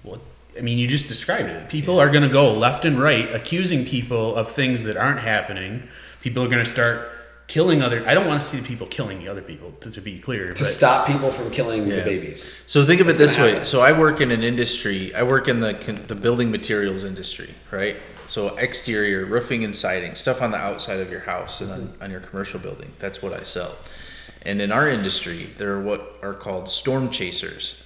Well, 0.02 0.20
I 0.56 0.60
mean, 0.60 0.78
you 0.78 0.86
just 0.86 1.08
described 1.08 1.48
it. 1.48 1.68
People 1.68 1.98
are 2.00 2.10
going 2.10 2.22
to 2.22 2.28
go 2.28 2.52
left 2.52 2.84
and 2.84 3.00
right 3.00 3.32
accusing 3.34 3.84
people 3.84 4.34
of 4.36 4.50
things 4.50 4.84
that 4.84 4.96
aren't 4.96 5.20
happening. 5.20 5.82
People 6.20 6.44
are 6.44 6.48
going 6.48 6.64
to 6.64 6.70
start 6.70 7.10
killing 7.46 7.82
other. 7.82 8.06
I 8.08 8.14
don't 8.14 8.26
want 8.26 8.40
to 8.40 8.46
see 8.46 8.60
people 8.62 8.86
killing 8.86 9.18
the 9.18 9.28
other 9.28 9.42
people, 9.42 9.72
to, 9.80 9.90
to 9.90 10.00
be 10.00 10.18
clear. 10.18 10.48
To 10.48 10.52
but- 10.52 10.64
stop 10.64 11.06
people 11.06 11.30
from 11.30 11.50
killing 11.50 11.88
the 11.88 12.02
babies. 12.02 12.64
So 12.66 12.84
think 12.84 13.00
of 13.00 13.08
it 13.08 13.16
this 13.16 13.38
way. 13.38 13.50
happen. 13.50 13.64
So 13.64 13.80
I 13.80 13.98
work 13.98 14.20
in 14.20 14.30
an 14.30 14.42
industry. 14.42 15.14
I 15.14 15.22
work 15.22 15.48
in 15.48 15.60
the 15.60 15.72
the 16.06 16.14
building 16.14 16.50
materials 16.50 17.04
industry, 17.04 17.52
right? 17.70 17.96
So 18.26 18.56
exterior 18.56 19.26
roofing 19.26 19.64
and 19.64 19.76
siding, 19.76 20.14
stuff 20.14 20.40
on 20.40 20.50
the 20.50 20.56
outside 20.56 21.00
of 21.00 21.10
your 21.10 21.20
house 21.20 21.60
and 21.60 21.70
on, 21.70 21.94
on 22.00 22.10
your 22.10 22.20
commercial 22.20 22.58
building. 22.58 22.90
That's 22.98 23.22
what 23.22 23.34
I 23.34 23.42
sell. 23.42 23.76
And 24.42 24.60
in 24.60 24.72
our 24.72 24.88
industry, 24.88 25.48
there 25.58 25.72
are 25.72 25.82
what 25.82 26.18
are 26.22 26.34
called 26.34 26.68
storm 26.68 27.10
chasers. 27.10 27.82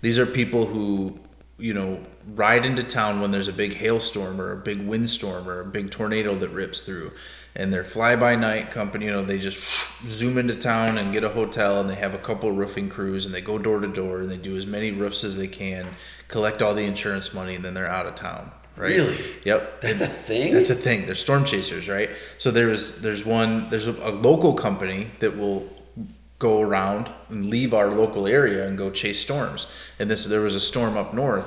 These 0.00 0.18
are 0.18 0.26
people 0.26 0.66
who, 0.66 1.18
you 1.62 1.72
know, 1.72 2.00
ride 2.34 2.66
into 2.66 2.82
town 2.82 3.20
when 3.20 3.30
there's 3.30 3.46
a 3.46 3.52
big 3.52 3.74
hailstorm 3.74 4.40
or 4.40 4.50
a 4.50 4.56
big 4.56 4.80
windstorm 4.80 5.48
or 5.48 5.60
a 5.60 5.64
big 5.64 5.92
tornado 5.92 6.34
that 6.34 6.48
rips 6.48 6.82
through. 6.82 7.12
And 7.54 7.72
they're 7.72 7.84
fly 7.84 8.16
by 8.16 8.34
night 8.34 8.72
company, 8.72 9.04
you 9.04 9.12
know, 9.12 9.22
they 9.22 9.38
just 9.38 10.08
zoom 10.08 10.38
into 10.38 10.56
town 10.56 10.98
and 10.98 11.12
get 11.12 11.22
a 11.22 11.28
hotel 11.28 11.80
and 11.80 11.88
they 11.88 11.94
have 11.94 12.14
a 12.14 12.18
couple 12.18 12.50
roofing 12.50 12.88
crews 12.88 13.24
and 13.26 13.32
they 13.32 13.42
go 13.42 13.58
door 13.58 13.78
to 13.78 13.86
door 13.86 14.22
and 14.22 14.30
they 14.30 14.38
do 14.38 14.56
as 14.56 14.66
many 14.66 14.90
roofs 14.90 15.22
as 15.22 15.36
they 15.36 15.46
can, 15.46 15.86
collect 16.26 16.62
all 16.62 16.74
the 16.74 16.82
insurance 16.82 17.32
money, 17.32 17.54
and 17.54 17.64
then 17.64 17.74
they're 17.74 17.88
out 17.88 18.06
of 18.06 18.16
town, 18.16 18.50
right? 18.76 18.96
Really? 18.96 19.18
Yep. 19.44 19.82
That's 19.82 20.00
a 20.00 20.06
thing? 20.08 20.54
That's 20.54 20.70
a 20.70 20.74
thing. 20.74 21.06
They're 21.06 21.14
storm 21.14 21.44
chasers, 21.44 21.88
right? 21.88 22.10
So 22.38 22.50
there's 22.50 23.02
there's 23.02 23.24
one 23.24 23.68
there's 23.68 23.86
a, 23.86 23.92
a 23.92 24.10
local 24.10 24.54
company 24.54 25.08
that 25.20 25.36
will 25.36 25.68
go 26.42 26.60
around 26.60 27.08
and 27.28 27.46
leave 27.46 27.72
our 27.72 27.86
local 27.86 28.26
area 28.26 28.66
and 28.66 28.76
go 28.76 28.90
chase 28.90 29.20
storms. 29.20 29.68
And 30.00 30.10
this 30.10 30.24
there 30.24 30.40
was 30.40 30.56
a 30.56 30.60
storm 30.60 30.96
up 30.96 31.14
north, 31.14 31.46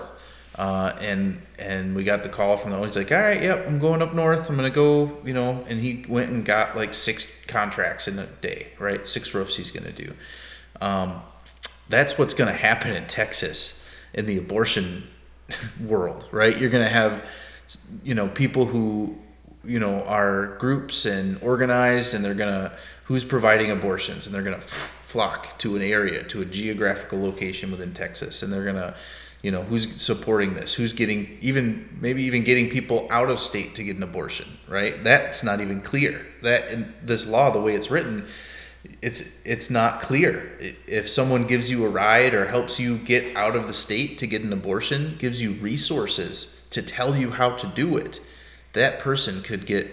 uh, 0.56 0.94
and 1.02 1.42
and 1.60 1.96
we 1.98 2.06
got 2.06 2.24
the 2.24 2.30
call 2.30 2.56
from 2.56 2.72
the 2.72 2.82
he's 2.82 2.96
like, 2.96 3.12
all 3.12 3.20
right, 3.20 3.42
yep, 3.44 3.68
I'm 3.68 3.78
going 3.78 4.02
up 4.02 4.14
north. 4.14 4.50
I'm 4.50 4.56
gonna 4.56 4.70
go, 4.70 5.18
you 5.26 5.34
know. 5.34 5.66
And 5.68 5.82
he 5.82 6.06
went 6.08 6.32
and 6.32 6.46
got 6.46 6.78
like 6.78 6.94
six 6.94 7.28
contracts 7.46 8.08
in 8.08 8.18
a 8.18 8.26
day, 8.26 8.68
right? 8.80 9.06
Six 9.06 9.34
roofs 9.34 9.58
he's 9.58 9.70
gonna 9.70 9.92
do. 9.92 10.14
Um, 10.80 11.22
that's 11.90 12.18
what's 12.18 12.34
gonna 12.34 12.54
happen 12.54 12.94
in 12.94 13.06
Texas 13.06 13.94
in 14.14 14.26
the 14.26 14.38
abortion 14.38 15.04
world, 15.86 16.26
right? 16.32 16.58
You're 16.58 16.70
gonna 16.70 16.88
have, 16.88 17.26
you 18.06 18.16
know, 18.16 18.30
people 18.30 18.66
who, 18.66 19.14
you 19.66 19.80
know, 19.80 20.04
are 20.06 20.56
groups 20.58 21.06
and 21.06 21.38
organized, 21.44 22.14
and 22.14 22.24
they're 22.24 22.34
gonna 22.34 22.72
who's 23.06 23.24
providing 23.24 23.72
abortions, 23.72 24.26
and 24.26 24.36
they're 24.36 24.44
gonna 24.44 24.62
flock 25.08 25.58
to 25.60 25.76
an 25.76 25.82
area, 25.82 26.24
to 26.24 26.42
a 26.42 26.46
geographical 26.46 27.22
location 27.22 27.72
within 27.72 27.94
Texas, 27.94 28.44
and 28.44 28.52
they're 28.52 28.66
gonna, 28.66 28.96
you 29.42 29.52
know, 29.52 29.64
who's 29.64 30.02
supporting 30.02 30.54
this, 30.56 30.74
who's 30.74 30.94
getting 30.94 31.38
even 31.42 31.98
maybe 32.02 32.24
even 32.24 32.44
getting 32.44 32.70
people 32.70 33.08
out 33.10 33.30
of 33.30 33.40
state 33.40 33.76
to 33.76 33.84
get 33.84 33.96
an 33.96 34.04
abortion, 34.04 34.48
right? 34.68 35.04
That's 35.04 35.44
not 35.44 35.62
even 35.62 35.82
clear. 35.82 36.26
That 36.42 36.72
in 36.72 36.94
this 37.02 37.28
law, 37.28 37.52
the 37.52 37.62
way 37.62 37.76
it's 37.76 37.90
written, 37.92 38.26
it's 39.02 39.46
it's 39.46 39.70
not 39.70 40.02
clear. 40.02 40.52
If 40.88 41.10
someone 41.10 41.48
gives 41.48 41.70
you 41.70 41.86
a 41.86 41.90
ride 41.90 42.34
or 42.34 42.48
helps 42.48 42.80
you 42.80 42.98
get 42.98 43.36
out 43.38 43.56
of 43.56 43.68
the 43.68 43.74
state 43.74 44.18
to 44.20 44.28
get 44.28 44.42
an 44.42 44.52
abortion 44.52 45.16
gives 45.18 45.42
you 45.42 45.52
resources 45.54 46.60
to 46.72 46.82
tell 46.82 47.16
you 47.16 47.32
how 47.32 47.52
to 47.52 47.68
do 47.68 47.96
it 47.98 48.20
that 48.74 49.00
person 49.00 49.42
could 49.42 49.66
get 49.66 49.90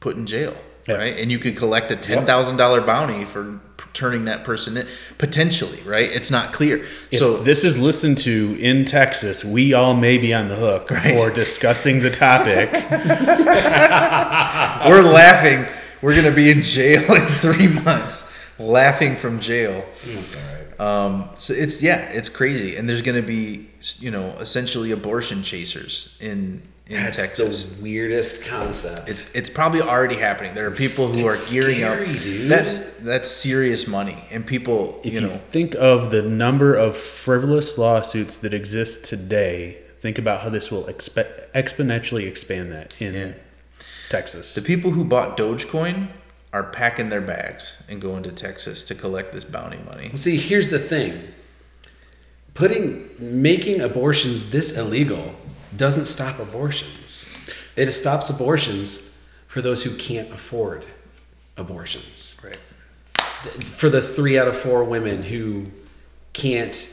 put 0.00 0.16
in 0.16 0.26
jail 0.26 0.56
Yeah. 0.86 0.96
right? 0.96 1.18
And 1.18 1.30
you 1.32 1.38
could 1.38 1.56
collect 1.56 1.90
a 1.92 1.96
$10,000 1.96 2.86
bounty 2.86 3.24
for 3.24 3.60
turning 3.94 4.24
that 4.24 4.42
person 4.44 4.76
in 4.76 4.86
potentially 5.18 5.80
right? 5.86 6.10
It's 6.10 6.30
not 6.30 6.52
clear. 6.52 6.84
If 7.10 7.18
so 7.20 7.36
this 7.38 7.64
is 7.64 7.78
listened 7.78 8.18
to 8.18 8.56
in 8.60 8.84
Texas, 8.84 9.44
we 9.44 9.72
all 9.72 9.94
may 9.94 10.18
be 10.18 10.34
on 10.34 10.48
the 10.48 10.56
hook 10.56 10.88
for 10.88 11.30
discussing 11.30 12.00
the 12.00 12.10
topic. 12.10 12.72
we're 14.88 15.02
laughing. 15.02 15.64
We're 16.02 16.12
going 16.12 16.28
to 16.28 16.34
be 16.34 16.50
in 16.50 16.62
jail 16.62 17.02
in 17.14 17.26
3 17.26 17.68
months. 17.82 18.32
Laughing 18.58 19.16
from 19.16 19.40
jail. 19.40 19.84
Right. 20.06 20.80
Um, 20.80 21.28
so 21.36 21.54
it's 21.54 21.82
yeah, 21.82 22.08
it's 22.10 22.28
crazy, 22.28 22.76
and 22.76 22.88
there's 22.88 23.02
going 23.02 23.20
to 23.20 23.26
be 23.26 23.68
you 23.98 24.10
know 24.10 24.36
essentially 24.40 24.90
abortion 24.90 25.42
chasers 25.42 26.16
in 26.20 26.62
in 26.86 26.96
That's 27.02 27.16
Texas. 27.16 27.64
the 27.76 27.82
weirdest 27.82 28.44
concept. 28.46 29.08
It's 29.08 29.34
it's 29.34 29.48
probably 29.48 29.80
already 29.80 30.16
happening. 30.16 30.54
There 30.54 30.66
are 30.66 30.70
people 30.70 31.06
who 31.08 31.26
are 31.26 31.34
gearing 31.50 31.76
scary, 31.78 32.10
up. 32.10 32.22
dude. 32.22 32.50
That's 32.50 32.98
that's 32.98 33.30
serious 33.30 33.86
money, 33.88 34.18
and 34.30 34.46
people 34.46 35.00
If 35.02 35.14
you 35.14 35.20
you, 35.20 35.30
think 35.30 35.74
of 35.76 36.10
the 36.10 36.20
number 36.22 36.74
of 36.74 36.96
frivolous 36.96 37.78
lawsuits 37.78 38.36
that 38.38 38.52
exist 38.52 39.04
today, 39.06 39.78
think 40.00 40.18
about 40.18 40.42
how 40.42 40.50
this 40.50 40.70
will 40.70 40.84
expe- 40.84 41.50
exponentially 41.54 42.26
expand 42.26 42.70
that 42.72 42.92
in 43.00 43.14
Yeah. 43.14 43.32
Texas. 44.10 44.54
the 44.54 44.60
people 44.62 44.90
who 44.90 45.04
bought 45.04 45.38
Dogecoin 45.38 46.08
are 46.52 46.64
packing 46.64 47.08
their 47.08 47.22
bags 47.22 47.74
and 47.88 48.00
going 48.00 48.22
to 48.24 48.30
Texas 48.30 48.82
to 48.84 48.94
collect 48.94 49.32
this 49.32 49.42
bounty 49.44 49.78
money. 49.86 50.10
See, 50.14 50.36
here's 50.36 50.68
the 50.68 50.78
thing. 50.78 51.20
Putting 52.52 53.08
making 53.18 53.80
abortions 53.80 54.50
this 54.50 54.76
illegal 54.78 55.34
doesn't 55.76 56.06
stop 56.06 56.38
abortions. 56.38 57.34
It 57.76 57.90
stops 57.92 58.30
abortions 58.30 59.28
for 59.48 59.60
those 59.60 59.84
who 59.84 59.96
can't 59.96 60.30
afford 60.32 60.84
abortions. 61.56 62.40
Right. 62.44 62.56
For 63.18 63.90
the 63.90 64.00
3 64.00 64.38
out 64.38 64.48
of 64.48 64.56
4 64.56 64.84
women 64.84 65.22
who 65.22 65.66
can't 66.32 66.90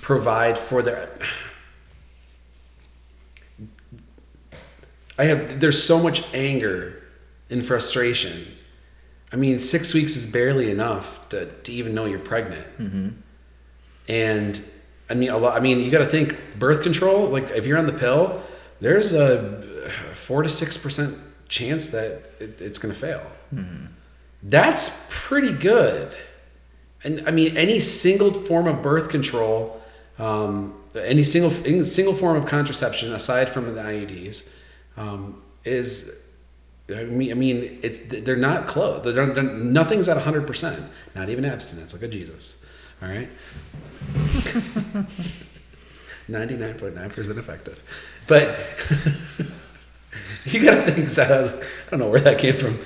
provide 0.00 0.58
for 0.58 0.82
their 0.82 1.10
I 5.18 5.24
have 5.24 5.60
there's 5.60 5.82
so 5.82 6.02
much 6.02 6.24
anger 6.34 7.02
and 7.50 7.64
frustration. 7.64 8.46
I 9.32 9.36
mean, 9.36 9.58
six 9.58 9.94
weeks 9.94 10.16
is 10.16 10.30
barely 10.30 10.70
enough 10.70 11.28
to, 11.30 11.46
to 11.46 11.72
even 11.72 11.94
know 11.94 12.06
you're 12.06 12.18
pregnant. 12.18 12.66
Mm-hmm. 12.78 13.08
And 14.08 14.60
I 15.12 15.14
mean, 15.14 15.28
a 15.28 15.36
lot. 15.36 15.54
I 15.54 15.60
mean, 15.60 15.80
you 15.80 15.90
got 15.90 15.98
to 15.98 16.06
think 16.06 16.58
birth 16.58 16.82
control. 16.82 17.28
Like, 17.28 17.50
if 17.50 17.66
you're 17.66 17.76
on 17.76 17.84
the 17.84 17.92
pill, 17.92 18.42
there's 18.80 19.12
a 19.12 19.62
four 20.14 20.42
to 20.42 20.48
six 20.48 20.78
percent 20.78 21.14
chance 21.48 21.88
that 21.88 22.22
it, 22.40 22.60
it's 22.60 22.78
going 22.78 22.94
to 22.94 22.98
fail. 22.98 23.22
That's 24.42 25.10
pretty 25.12 25.52
good. 25.52 26.16
And 27.04 27.28
I 27.28 27.30
mean, 27.30 27.58
any 27.58 27.78
single 27.78 28.32
form 28.32 28.66
of 28.66 28.82
birth 28.82 29.10
control, 29.10 29.82
um, 30.18 30.74
any 30.96 31.24
single 31.24 31.52
any 31.66 31.84
single 31.84 32.14
form 32.14 32.38
of 32.38 32.46
contraception 32.46 33.12
aside 33.12 33.50
from 33.50 33.74
the 33.74 33.82
IUDs, 33.82 34.58
um, 34.96 35.42
is 35.64 36.34
I 36.88 37.04
mean, 37.04 37.30
I 37.30 37.34
mean, 37.34 37.80
it's 37.82 38.00
they're 38.00 38.36
not 38.36 38.66
close. 38.66 39.04
They're, 39.04 39.26
they're, 39.26 39.42
nothing's 39.42 40.08
at 40.08 40.16
hundred 40.16 40.46
percent. 40.46 40.82
Not 41.14 41.28
even 41.28 41.44
abstinence. 41.44 41.92
like 41.92 42.02
at 42.02 42.10
Jesus. 42.10 42.66
All 43.02 43.08
right. 43.08 43.28
Ninety-nine 46.28 46.74
point 46.74 46.94
nine 46.94 47.10
percent 47.10 47.36
effective, 47.36 47.82
but 48.28 48.44
you 50.44 50.64
got 50.64 50.86
to 50.86 50.92
think. 50.92 51.10
So 51.10 51.24
I 51.24 51.90
don't 51.90 51.98
know 51.98 52.08
where 52.08 52.20
that 52.20 52.38
came 52.38 52.56
from, 52.56 52.78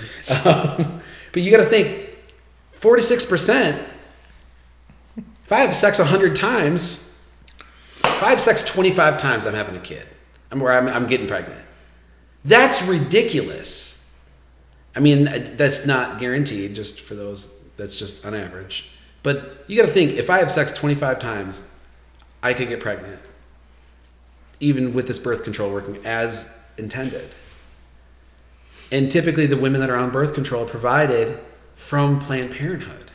um, 0.45 1.03
but 1.33 1.43
you 1.43 1.51
got 1.51 1.59
to 1.59 1.67
think. 1.67 2.05
Forty-six 2.73 3.25
percent. 3.25 3.83
If 5.17 5.53
I 5.53 5.61
have 5.61 5.75
sex 5.75 5.99
hundred 5.99 6.35
times, 6.35 7.31
if 7.59 8.23
I 8.23 8.31
have 8.31 8.41
sex 8.41 8.64
twenty-five 8.64 9.19
times, 9.19 9.47
I'm 9.47 9.55
having 9.55 9.77
a 9.77 9.81
kid. 9.81 10.07
I'm 10.51 10.61
where 10.61 10.73
I'm, 10.73 10.89
I'm 10.89 11.07
getting 11.07 11.27
pregnant. 11.27 11.61
That's 12.45 12.83
ridiculous. 12.83 13.95
I 14.95 15.01
mean, 15.01 15.25
that's 15.57 15.87
not 15.87 16.21
guaranteed, 16.21 16.75
just 16.75 17.01
for 17.01 17.14
those, 17.14 17.71
that's 17.77 17.97
just 17.97 18.25
on 18.25 18.35
average. 18.35 18.91
But 19.27 19.64
you 19.66 19.77
got 19.77 19.89
to 19.89 19.93
think 19.93 20.12
if 20.12 20.31
I 20.31 20.39
have 20.39 20.53
sex 20.53 20.72
25 20.72 21.18
times, 21.18 21.83
I 22.45 22.55
could 22.55 22.68
get 22.68 22.79
pregnant, 22.79 23.18
even 24.61 24.95
with 24.95 25.09
this 25.09 25.18
birth 25.18 25.43
control 25.43 25.72
working 25.72 25.99
as 26.07 26.72
intended. 26.79 27.31
And 28.93 29.11
typically, 29.11 29.47
the 29.47 29.57
women 29.57 29.81
that 29.81 29.91
are 29.91 29.97
on 29.97 30.11
birth 30.11 30.33
control 30.33 30.62
are 30.62 30.68
provided 30.68 31.41
from 31.74 32.20
Planned 32.20 32.53
Parenthood 32.53 33.11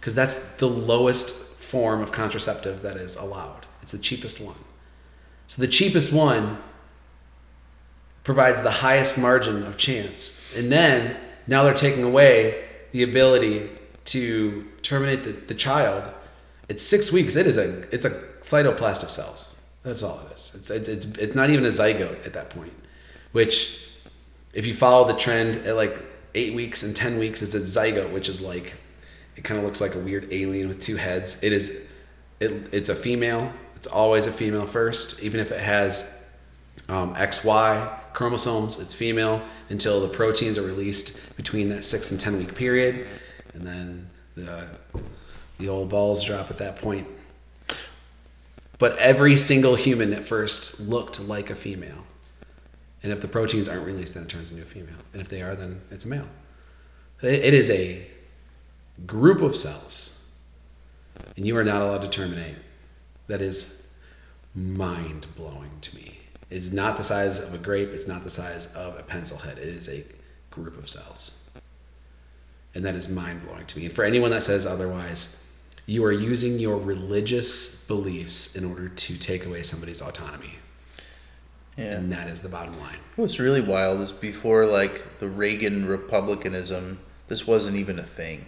because 0.00 0.12
that's 0.12 0.56
the 0.56 0.66
lowest 0.66 1.62
form 1.62 2.02
of 2.02 2.10
contraceptive 2.10 2.82
that 2.82 2.96
is 2.96 3.14
allowed. 3.14 3.64
It's 3.80 3.92
the 3.92 3.98
cheapest 3.98 4.40
one. 4.40 4.58
So, 5.46 5.62
the 5.62 5.68
cheapest 5.68 6.12
one 6.12 6.58
provides 8.24 8.62
the 8.62 8.72
highest 8.72 9.20
margin 9.20 9.62
of 9.62 9.76
chance. 9.76 10.52
And 10.56 10.72
then 10.72 11.14
now 11.46 11.62
they're 11.62 11.74
taking 11.74 12.02
away 12.02 12.64
the 12.90 13.04
ability 13.04 13.70
to 14.06 14.66
terminate 14.88 15.24
the, 15.24 15.32
the 15.32 15.54
child. 15.54 16.08
It's 16.68 16.82
six 16.82 17.12
weeks. 17.12 17.36
It 17.36 17.46
is 17.46 17.58
a 17.58 17.82
it's 17.94 18.04
a 18.04 18.10
cytoplast 18.40 19.02
of 19.02 19.10
cells. 19.10 19.58
That's 19.82 20.02
all 20.02 20.20
it 20.26 20.34
is. 20.34 20.54
It's, 20.54 20.70
it's, 20.70 20.88
it's, 20.88 21.04
it's 21.18 21.34
not 21.34 21.50
even 21.50 21.64
a 21.64 21.68
zygote 21.68 22.26
at 22.26 22.32
that 22.32 22.50
point, 22.50 22.72
which 23.32 23.88
if 24.52 24.66
you 24.66 24.74
follow 24.74 25.06
the 25.06 25.14
trend 25.14 25.56
at 25.66 25.76
like 25.76 25.96
eight 26.34 26.54
weeks 26.54 26.82
and 26.82 26.94
10 26.94 27.18
weeks, 27.18 27.42
it's 27.42 27.54
a 27.54 27.60
zygote, 27.60 28.12
which 28.12 28.28
is 28.28 28.42
like, 28.42 28.74
it 29.36 29.44
kind 29.44 29.58
of 29.58 29.64
looks 29.64 29.80
like 29.80 29.94
a 29.94 29.98
weird 29.98 30.28
alien 30.32 30.68
with 30.68 30.80
two 30.80 30.96
heads. 30.96 31.42
It 31.42 31.52
is, 31.52 31.96
it, 32.40 32.68
it's 32.72 32.88
a 32.88 32.94
female. 32.94 33.52
It's 33.76 33.86
always 33.86 34.26
a 34.26 34.32
female 34.32 34.66
first, 34.66 35.22
even 35.22 35.40
if 35.40 35.52
it 35.52 35.60
has 35.60 36.36
um, 36.88 37.14
XY 37.14 38.12
chromosomes, 38.12 38.80
it's 38.80 38.92
female 38.92 39.40
until 39.70 40.00
the 40.00 40.08
proteins 40.08 40.58
are 40.58 40.62
released 40.62 41.36
between 41.36 41.68
that 41.68 41.84
six 41.84 42.10
and 42.10 42.20
10 42.20 42.38
week 42.38 42.54
period. 42.54 43.06
And 43.54 43.64
then 43.64 44.07
the, 44.46 44.66
the 45.58 45.68
old 45.68 45.88
balls 45.88 46.24
drop 46.24 46.50
at 46.50 46.58
that 46.58 46.76
point. 46.76 47.06
But 48.78 48.96
every 48.98 49.36
single 49.36 49.74
human 49.74 50.12
at 50.12 50.24
first 50.24 50.80
looked 50.80 51.20
like 51.20 51.50
a 51.50 51.56
female. 51.56 52.04
And 53.02 53.12
if 53.12 53.20
the 53.20 53.28
proteins 53.28 53.68
aren't 53.68 53.86
released, 53.86 54.14
then 54.14 54.24
it 54.24 54.28
turns 54.28 54.50
into 54.50 54.62
a 54.62 54.66
female. 54.66 54.98
And 55.12 55.20
if 55.20 55.28
they 55.28 55.42
are, 55.42 55.54
then 55.54 55.80
it's 55.90 56.04
a 56.04 56.08
male. 56.08 56.26
It, 57.22 57.52
is 57.54 57.68
a 57.70 58.06
group 59.06 59.42
of 59.42 59.56
cells, 59.56 60.38
and 61.36 61.44
you 61.44 61.56
are 61.56 61.64
not 61.64 61.82
allowed 61.82 62.02
to 62.02 62.08
terminate. 62.08 62.54
That 63.26 63.42
is 63.42 63.98
mind 64.54 65.26
blowing 65.36 65.70
to 65.80 65.96
me. 65.96 66.18
It's 66.50 66.70
not 66.70 66.96
the 66.96 67.02
size 67.02 67.40
of 67.40 67.52
a 67.54 67.58
grape, 67.58 67.90
it's 67.90 68.06
not 68.06 68.22
the 68.22 68.30
size 68.30 68.74
of 68.74 68.98
a 68.98 69.02
pencil 69.02 69.38
head. 69.38 69.58
It 69.58 69.68
is 69.68 69.88
a 69.88 70.04
group 70.50 70.78
of 70.78 70.88
cells. 70.88 71.47
And 72.74 72.84
that 72.84 72.94
is 72.94 73.08
mind 73.08 73.46
blowing 73.46 73.66
to 73.66 73.78
me. 73.78 73.86
And 73.86 73.94
for 73.94 74.04
anyone 74.04 74.30
that 74.30 74.42
says 74.42 74.66
otherwise, 74.66 75.50
you 75.86 76.04
are 76.04 76.12
using 76.12 76.58
your 76.58 76.76
religious 76.76 77.86
beliefs 77.86 78.54
in 78.54 78.64
order 78.64 78.88
to 78.88 79.18
take 79.18 79.46
away 79.46 79.62
somebody's 79.62 80.02
autonomy. 80.02 80.54
Yeah. 81.78 81.92
and 81.92 82.12
that 82.12 82.28
is 82.28 82.42
the 82.42 82.48
bottom 82.48 82.78
line. 82.80 82.98
What's 83.14 83.38
really 83.38 83.60
wild 83.60 84.00
is 84.00 84.10
before 84.10 84.66
like 84.66 85.18
the 85.20 85.28
Reagan 85.28 85.86
Republicanism, 85.86 86.98
this 87.28 87.46
wasn't 87.46 87.76
even 87.76 88.00
a 88.00 88.02
thing. 88.02 88.46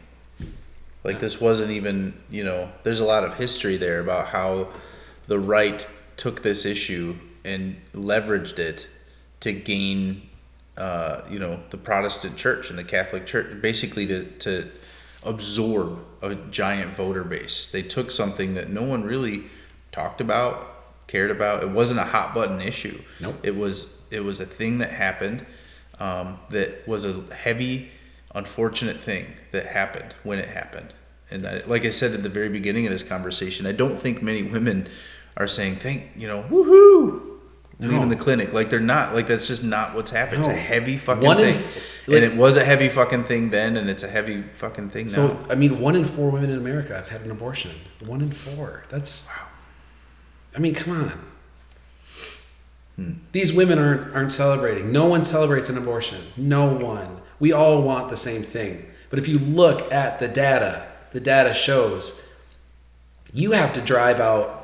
Like 1.05 1.21
this 1.21 1.41
wasn't 1.41 1.71
even, 1.71 2.14
you 2.29 2.43
know, 2.43 2.71
there's 2.83 3.01
a 3.01 3.05
lot 3.05 3.25
of 3.25 3.35
history 3.35 3.77
there 3.77 4.01
about 4.01 4.27
how 4.29 4.68
the 5.29 5.39
right 5.39 5.87
took 6.16 6.43
this 6.43 6.66
issue 6.66 7.14
and 7.45 7.81
leveraged 7.95 8.59
it 8.59 8.89
to 9.41 9.53
gain, 9.53 10.29
uh, 10.81 11.26
you 11.28 11.39
know, 11.39 11.61
the 11.68 11.76
Protestant 11.76 12.39
church 12.39 12.70
and 12.70 12.78
the 12.78 12.85
Catholic 12.85 13.26
church, 13.26 13.61
basically 13.61 14.07
to, 14.07 14.24
to 14.24 14.66
absorb 15.22 15.99
a 16.22 16.35
giant 16.35 16.93
voter 16.93 17.22
base. 17.22 17.70
They 17.70 17.83
took 17.83 18.11
something 18.11 18.55
that 18.55 18.70
no 18.70 18.83
one 18.83 19.05
really 19.05 19.45
talked 19.93 20.22
about, 20.22 20.66
cared 21.07 21.31
about. 21.31 21.62
It 21.62 21.68
wasn't 21.68 22.01
a 22.01 22.05
hot 22.05 22.35
button 22.35 22.62
issue. 22.62 22.99
Nope. 23.20 23.37
It 23.43 23.57
was 23.57 24.07
it 24.11 24.24
was 24.24 24.41
a 24.41 24.47
thing 24.47 24.78
that 24.78 24.91
happened 24.91 25.45
um, 25.99 26.39
that 26.49 26.89
was 26.89 27.05
a 27.05 27.12
heavy, 27.35 27.91
unfortunate 28.35 28.97
thing 28.97 29.26
that 29.53 29.66
happened 29.66 30.14
when 30.22 30.39
it 30.39 30.49
happened. 30.49 30.95
And 31.31 31.47
I, 31.47 31.59
like 31.66 31.85
I 31.85 31.91
said 31.91 32.14
at 32.14 32.22
the 32.22 32.31
very 32.31 32.49
beginning 32.49 32.87
of 32.87 32.93
this 32.93 33.03
conversation, 33.03 33.66
I 33.66 33.72
don't 33.72 33.99
think 33.99 34.22
many 34.22 34.43
women 34.43 34.89
are 35.37 35.47
saying, 35.47 35.76
"Thank 35.76 36.12
you 36.16 36.26
know, 36.26 36.43
woohoo." 36.45 37.30
Leaving 37.89 38.09
the 38.11 38.16
clinic, 38.16 38.53
like 38.53 38.68
they're 38.68 38.78
not, 38.81 39.14
like 39.14 39.26
that's 39.26 39.47
just 39.47 39.64
not 39.64 39.95
what's 39.95 40.11
happened. 40.11 40.41
It's 40.41 40.49
a 40.49 40.53
heavy 40.53 40.99
fucking 40.99 41.24
One 41.24 41.39
in 41.41 41.55
thing, 41.55 41.55
f- 41.55 42.05
and 42.09 42.14
like- 42.14 42.22
it 42.24 42.37
was 42.37 42.57
a 42.59 42.64
heavy 42.64 42.89
fucking 42.91 43.24
thing 43.24 43.49
then, 43.51 43.76
and 43.78 43.89
it's 43.89 44.03
a 44.03 44.09
heavy 44.09 44.43
fucking 44.53 44.91
thing 44.91 45.07
now. 45.07 45.12
So 45.12 45.47
I 45.49 45.55
mean, 45.55 45.81
one 45.81 45.97
in 45.97 46.05
four 46.05 46.31
women 46.31 46.51
in 46.51 46.59
America 46.59 46.95
have 46.95 47.09
had 47.09 47.22
an 47.22 47.31
abortion. 47.31 47.70
One 48.05 48.20
in 48.20 48.33
four. 48.33 48.83
That's. 48.91 49.33
I 50.55 50.59
mean, 50.59 50.74
come 50.74 50.95
on. 50.95 51.12
Hmm. 52.97 53.12
These 53.33 53.53
women 53.55 53.78
aren't 53.78 54.14
aren't 54.14 54.33
celebrating. 54.33 54.93
No 54.93 55.07
one 55.07 55.24
celebrates 55.24 55.70
an 55.70 55.78
abortion. 55.78 56.20
No 56.37 56.66
one. 56.66 57.16
We 57.39 57.53
all 57.53 57.81
want 57.81 58.11
the 58.11 58.16
same 58.16 58.43
thing. 58.43 58.87
But 59.09 59.18
if 59.18 59.26
you 59.26 59.39
look 59.39 59.91
at 59.93 60.18
the 60.18 60.28
data, 60.28 60.87
the 61.12 61.20
data 61.20 61.55
shows 61.55 62.26
you 63.33 63.53
have 63.53 63.72
to 63.72 63.81
drive 63.81 64.20
out. 64.20 64.59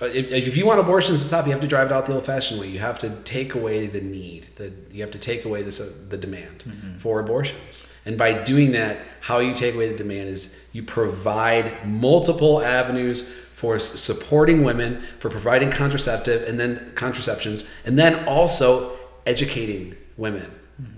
Uh, 0.00 0.06
If, 0.06 0.30
if 0.30 0.56
you 0.56 0.66
want 0.66 0.80
abortions 0.80 1.22
to 1.22 1.28
stop, 1.28 1.46
you 1.46 1.52
have 1.52 1.60
to 1.60 1.66
drive 1.66 1.86
it 1.86 1.92
out 1.92 2.06
the 2.06 2.14
old-fashioned 2.14 2.60
way. 2.60 2.68
You 2.68 2.78
have 2.78 2.98
to 3.00 3.10
take 3.24 3.54
away 3.54 3.86
the 3.86 4.00
need. 4.00 4.46
The, 4.56 4.72
you 4.90 5.02
have 5.02 5.10
to 5.12 5.18
take 5.18 5.44
away 5.44 5.62
this, 5.62 5.80
uh, 5.80 6.10
the 6.10 6.16
demand 6.16 6.64
for 7.00 7.20
abortions. 7.20 7.92
And 8.06 8.16
by 8.16 8.32
doing 8.32 8.72
that, 8.72 8.98
how 9.20 9.38
you 9.40 9.54
take 9.54 9.74
away 9.74 9.88
the 9.88 9.96
demand 9.96 10.28
is 10.28 10.68
you 10.72 10.82
provide 10.82 11.86
multiple 11.86 12.62
avenues 12.62 13.28
for 13.54 13.78
supporting 13.78 14.62
women, 14.62 15.02
for 15.18 15.30
providing 15.30 15.70
contraceptive 15.70 16.48
and 16.48 16.60
then 16.60 16.92
contraceptions, 16.94 17.64
and 17.84 17.98
then 17.98 18.26
also 18.28 18.96
educating 19.26 19.96
women. 20.16 20.50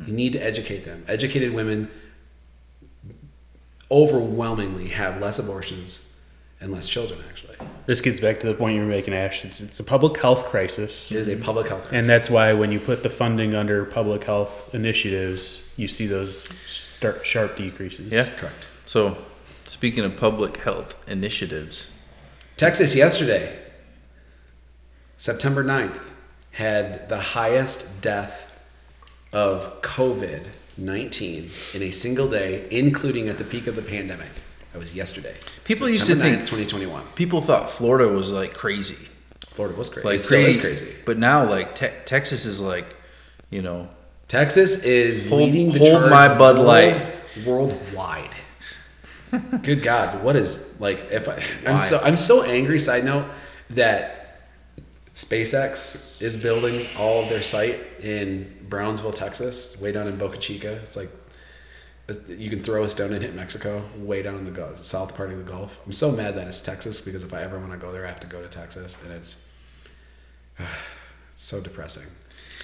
You 0.07 0.12
need 0.12 0.34
to 0.34 0.38
educate 0.38 0.84
them. 0.84 1.05
Educated 1.09 1.55
women 1.55 1.88
overwhelmingly 3.90 4.88
have 4.88 5.20
less 5.22 5.38
abortions 5.38 6.09
and 6.61 6.72
less 6.72 6.88
children. 6.88 7.18
Actually, 7.28 7.56
This 7.86 8.00
gets 8.00 8.20
back 8.20 8.40
to 8.40 8.46
the 8.46 8.54
point 8.54 8.74
you 8.76 8.82
were 8.82 8.86
making, 8.86 9.14
Ash. 9.14 9.44
It's, 9.44 9.61
it's 9.61 9.80
a 9.80 9.84
public 9.84 10.20
health 10.20 10.46
crisis. 10.46 11.11
it 11.11 11.16
is 11.16 11.28
a 11.28 11.36
public 11.36 11.68
health 11.68 11.88
crisis. 11.88 11.98
And 11.98 12.06
that's 12.06 12.28
why 12.30 12.52
when 12.52 12.70
you 12.70 12.78
put 12.80 13.02
the 13.02 13.11
funding 13.11 13.54
under 13.54 13.84
public 13.84 14.24
health 14.24 14.74
initiatives, 14.74 15.62
you 15.76 15.88
see 15.88 16.06
those 16.06 16.48
start 16.68 17.26
sharp 17.26 17.56
decreases. 17.56 18.12
yeah, 18.12 18.28
correct. 18.36 18.66
So, 18.86 19.16
speaking 19.64 20.04
of 20.04 20.16
public 20.16 20.58
health 20.58 20.96
initiatives, 21.08 21.90
Texas 22.56 22.94
yesterday, 22.94 23.56
September 25.16 25.64
9th, 25.64 26.11
had 26.52 27.08
the 27.08 27.20
highest 27.20 28.02
death 28.02 28.46
of 29.32 29.80
COVID 29.80 30.46
19 30.76 31.50
in 31.74 31.82
a 31.82 31.90
single 31.90 32.28
day, 32.28 32.66
including 32.70 33.28
at 33.28 33.38
the 33.38 33.44
peak 33.44 33.66
of 33.66 33.76
the 33.76 33.82
pandemic. 33.82 34.30
That 34.73 34.79
was 34.79 34.95
yesterday. 34.95 35.35
People 35.64 35.89
used 35.89 36.07
to 36.07 36.12
September 36.12 36.37
think- 36.39 36.49
2021. 36.49 37.03
people 37.16 37.43
thought 37.43 37.71
Florida 37.71 38.09
was 38.12 38.31
like 38.31 38.55
crazy, 38.55 39.09
Florida 39.49 39.77
was 39.77 39.89
crazy. 39.89 40.07
like 40.07 40.14
it 40.16 40.18
still 40.21 40.43
crazy, 40.45 40.59
is 40.59 40.64
crazy. 40.64 40.97
But 41.05 41.18
now, 41.18 41.49
like 41.49 41.75
te- 41.75 41.89
Texas 42.07 42.45
is 42.47 42.61
like, 42.61 42.85
you 43.51 43.62
know, 43.62 43.89
Texas 44.29 44.85
is 44.85 45.29
Hold- 45.29 45.43
leading 45.51 45.73
the 45.73 45.79
hold 45.81 46.09
my 46.11 46.29
Bud 46.39 46.57
world- 46.57 46.66
Light. 46.68 47.03
worldwide. 47.45 48.31
Good 49.62 49.83
God, 49.83 50.23
what 50.25 50.37
is 50.37 50.81
like 50.81 51.07
if 51.11 51.29
I 51.29 51.43
I'm 51.66 51.75
Why? 51.75 51.81
so 51.81 51.99
I'm 52.05 52.16
so 52.16 52.43
angry. 52.45 52.79
Side 52.79 53.05
note 53.05 53.27
that 53.71 54.41
SpaceX 55.14 56.21
is 56.23 56.37
building 56.37 56.87
all 56.99 57.23
of 57.23 57.29
their 57.29 57.43
site 57.43 57.77
in 58.03 58.53
Brownsville, 58.68 59.12
Texas, 59.12 59.81
way 59.81 59.93
down 59.93 60.07
in 60.09 60.16
Boca 60.16 60.39
Chica. 60.39 60.73
It's 60.83 60.97
like 60.97 61.09
you 62.28 62.50
can 62.50 62.62
throw 62.62 62.84
a 62.84 62.88
stone 62.88 63.12
and 63.12 63.22
hit 63.22 63.34
Mexico, 63.34 63.82
way 63.98 64.22
down 64.22 64.36
in 64.36 64.44
the 64.44 64.50
Gulf, 64.50 64.78
south 64.78 65.16
part 65.16 65.30
of 65.30 65.38
the 65.38 65.44
Gulf. 65.44 65.80
I'm 65.86 65.92
so 65.92 66.11
mad 66.12 66.34
that 66.34 66.46
it's 66.46 66.61
Texas 66.61 67.00
because 67.00 67.24
if 67.24 67.32
I 67.34 67.42
ever 67.42 67.58
want 67.58 67.72
to 67.72 67.78
go 67.78 67.92
there, 67.92 68.04
I 68.04 68.08
have 68.08 68.20
to 68.20 68.26
go 68.26 68.40
to 68.40 68.48
Texas, 68.48 68.96
and 69.04 69.12
it's, 69.12 69.50
it's 70.58 71.42
so 71.42 71.61
depressing. 71.61 72.06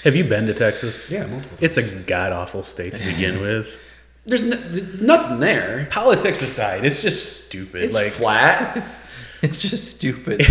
Have 0.04 0.14
you 0.14 0.24
been 0.24 0.46
to 0.46 0.54
Texas? 0.54 1.10
Yeah, 1.10 1.26
multiple 1.26 1.58
It's 1.60 1.76
a 1.78 1.96
god 2.04 2.32
awful 2.32 2.62
state 2.62 2.94
to 2.94 3.04
begin 3.04 3.40
with. 3.42 3.82
There's, 4.24 4.42
no, 4.42 4.56
there's 4.56 5.00
nothing 5.00 5.38
there. 5.40 5.86
Politics 5.90 6.42
aside, 6.42 6.84
it's 6.84 7.00
just 7.02 7.46
stupid. 7.46 7.82
It's 7.84 7.94
like 7.94 8.08
flat. 8.12 8.76
it's 9.42 9.60
just 9.62 9.96
stupid. 9.96 10.42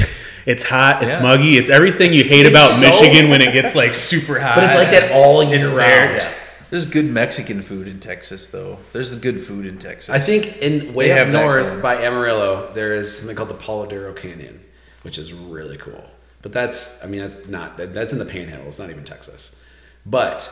it's 0.45 0.63
hot, 0.63 1.03
it's 1.03 1.15
Yeah. 1.15 1.21
muggy, 1.21 1.57
it's 1.57 1.69
everything 1.69 2.13
you 2.13 2.23
hate 2.23 2.45
It's 2.45 2.49
about 2.51 2.69
so- 2.69 2.81
Michigan 3.01 3.29
when 3.29 3.41
it 3.41 3.51
gets 3.51 3.75
like 3.75 3.95
super 3.95 4.39
hot. 4.39 4.55
But 4.55 4.63
it's 4.65 4.75
like 4.75 4.91
that 4.91 5.11
all 5.13 5.43
year 5.43 5.59
It's 5.61 5.69
there, 5.71 6.07
round. 6.09 6.21
yeah. 6.21 6.33
There's 6.69 6.85
good 6.85 7.05
Mexican 7.05 7.61
food 7.61 7.87
in 7.87 7.99
Texas, 7.99 8.47
though. 8.47 8.79
There's 8.93 9.15
good 9.15 9.39
food 9.39 9.65
in 9.65 9.77
Texas. 9.77 10.09
I 10.09 10.19
think 10.19 10.57
in 10.57 10.93
way 10.93 11.05
They 11.07 11.11
up 11.13 11.17
have 11.19 11.31
that 11.31 11.43
north 11.45 11.67
going. 11.67 11.81
by 11.81 11.95
Amarillo, 12.03 12.71
there 12.73 12.93
is 12.93 13.17
something 13.17 13.35
called 13.35 13.49
the 13.49 13.53
Palo 13.53 13.85
Duro 13.85 14.13
Canyon, 14.13 14.61
which 15.03 15.17
is 15.17 15.31
really 15.33 15.77
cool. 15.77 16.03
But 16.41 16.51
that's, 16.53 17.03
I 17.03 17.07
mean, 17.07 17.21
that's 17.21 17.47
not, 17.47 17.77
that- 17.77 17.93
that's 17.93 18.13
in 18.13 18.19
the 18.19 18.25
Panhandle. 18.25 18.67
It's 18.67 18.79
not 18.79 18.89
even 18.89 19.03
Texas. 19.03 19.63
But 20.05 20.51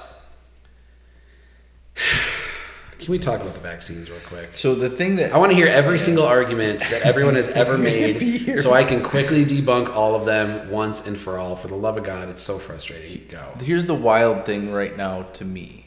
can 3.00 3.12
we 3.12 3.20
talk 3.20 3.42
about 3.42 3.54
the 3.54 3.60
vaccines 3.60 4.10
real 4.10 4.20
quick? 4.28 4.58
so. 4.58 4.76
The 4.76 4.90
thing 4.90 5.18
that 5.18 5.34
I 5.34 5.38
want 5.38 5.52
to 5.52 5.56
hear 5.56 5.68
every 5.68 6.00
single 6.00 6.26
argument 6.26 6.80
that 6.90 7.02
everyone 7.06 7.36
has 7.36 7.50
ever 7.50 7.78
made, 7.92 8.58
so 8.58 8.74
I 8.74 8.84
can 8.84 9.04
quickly 9.04 9.46
debunk 9.46 9.90
all 9.94 10.16
of 10.16 10.26
them 10.26 10.70
once 10.72 11.06
and 11.08 11.18
for 11.18 11.38
all. 11.38 11.56
For 11.56 11.68
the 11.68 11.76
love 11.76 11.98
of 11.98 12.04
God, 12.04 12.30
it's 12.30 12.44
so 12.44 12.58
frustrating. 12.58 13.26
Go. 13.30 13.46
here's 13.62 13.86
the 13.86 13.94
wild 13.96 14.46
thing 14.46 14.72
right 14.72 14.96
now 14.96 15.24
to 15.34 15.46
me. 15.46 15.83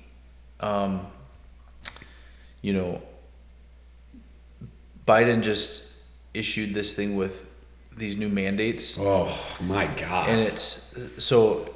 Um, 0.60 1.06
you 2.62 2.72
know, 2.72 3.02
Biden 5.06 5.42
just 5.42 5.92
issued 6.34 6.74
this 6.74 6.94
thing 6.94 7.16
with 7.16 7.44
these 7.96 8.16
new 8.16 8.28
mandates, 8.28 8.98
Oh 9.00 9.36
my 9.60 9.86
God! 9.86 10.28
and 10.28 10.40
it's 10.40 10.98
so 11.18 11.74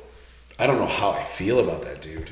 I 0.58 0.66
don't 0.66 0.78
know 0.78 0.86
how 0.86 1.10
I 1.10 1.22
feel 1.22 1.60
about 1.60 1.82
that, 1.82 2.00
dude. 2.00 2.30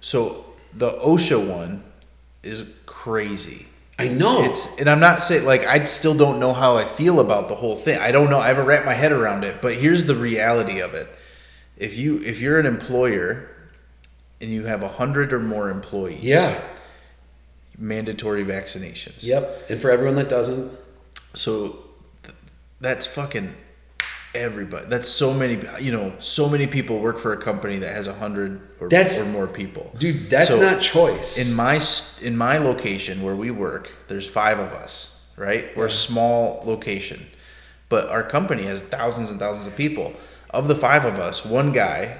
so 0.00 0.44
the 0.74 0.90
OSHA 0.90 1.48
one 1.50 1.82
is 2.42 2.64
crazy. 2.84 3.66
I 3.98 4.08
know. 4.08 4.44
It's 4.44 4.78
and 4.78 4.90
I'm 4.90 5.00
not 5.00 5.22
saying 5.22 5.46
like 5.46 5.64
I 5.66 5.84
still 5.84 6.14
don't 6.16 6.40
know 6.40 6.52
how 6.52 6.76
I 6.76 6.84
feel 6.84 7.20
about 7.20 7.48
the 7.48 7.54
whole 7.54 7.76
thing. 7.76 7.98
I 8.00 8.10
don't 8.12 8.28
know. 8.28 8.38
I 8.38 8.48
haven't 8.48 8.66
wrapped 8.66 8.84
my 8.84 8.92
head 8.92 9.12
around 9.12 9.44
it. 9.44 9.62
But 9.62 9.76
here's 9.76 10.04
the 10.04 10.16
reality 10.16 10.80
of 10.80 10.94
it: 10.94 11.08
if 11.76 11.96
you 11.96 12.20
if 12.22 12.40
you're 12.40 12.58
an 12.58 12.66
employer 12.66 13.48
and 14.40 14.50
you 14.50 14.64
have 14.66 14.82
a 14.82 14.88
hundred 14.88 15.32
or 15.32 15.40
more 15.40 15.70
employees, 15.70 16.22
yeah. 16.22 16.60
mandatory 17.78 18.44
vaccinations. 18.44 19.24
Yep. 19.24 19.70
And 19.70 19.80
for 19.80 19.90
everyone 19.90 20.14
that 20.16 20.28
doesn't, 20.28 20.72
So 21.34 21.78
th- 22.22 22.34
that's 22.80 23.06
fucking 23.06 23.54
everybody. 24.34 24.86
That's 24.88 25.08
so 25.08 25.32
many. 25.32 25.58
You 25.80 25.92
know, 25.92 26.12
so 26.20 26.48
many 26.48 26.66
people 26.66 26.98
work 27.00 27.18
for 27.18 27.32
a 27.32 27.36
company 27.36 27.78
that 27.78 27.94
has 27.94 28.06
a 28.06 28.14
hundred 28.14 28.60
or, 28.80 28.88
or 28.88 29.32
more 29.32 29.46
people. 29.46 29.92
dude, 29.98 30.28
that's 30.30 30.50
So, 30.50 30.60
not 30.60 30.80
choice. 30.82 31.38
in 31.50 31.56
my 31.56 31.80
in 32.22 32.36
my 32.36 32.58
location 32.58 33.22
where 33.22 33.36
we 33.36 33.50
work 33.50 33.90
there's 34.08 34.26
five 34.28 34.58
of 34.58 34.72
us 34.72 35.22
right 35.36 35.76
we're 35.76 35.86
a 35.86 35.90
small 35.90 36.62
location 36.64 37.20
but 37.88 38.08
our 38.08 38.22
company 38.22 38.62
has 38.64 38.82
thousands 38.82 39.30
and 39.30 39.38
thousands 39.40 39.66
of 39.66 39.74
people 39.76 40.12
of 40.54 40.68
the 40.68 40.74
five 40.74 41.04
of 41.04 41.18
us 41.18 41.44
one 41.44 41.72
guy 41.72 42.18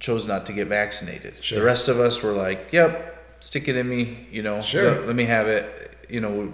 chose 0.00 0.26
not 0.28 0.46
to 0.46 0.52
get 0.52 0.66
vaccinated 0.68 1.34
Sure. 1.40 1.58
the 1.58 1.64
rest 1.64 1.88
of 1.88 1.98
us 2.00 2.22
were 2.22 2.32
like 2.32 2.68
yep 2.72 3.14
stick 3.40 3.68
it 3.68 3.76
in 3.76 3.88
me 3.88 4.26
you 4.30 4.42
know 4.42 4.62
Sure. 4.62 4.90
let, 4.92 5.06
let 5.08 5.16
me 5.16 5.24
have 5.24 5.48
it 5.48 5.64
you 6.08 6.20
know 6.20 6.30
we, 6.30 6.48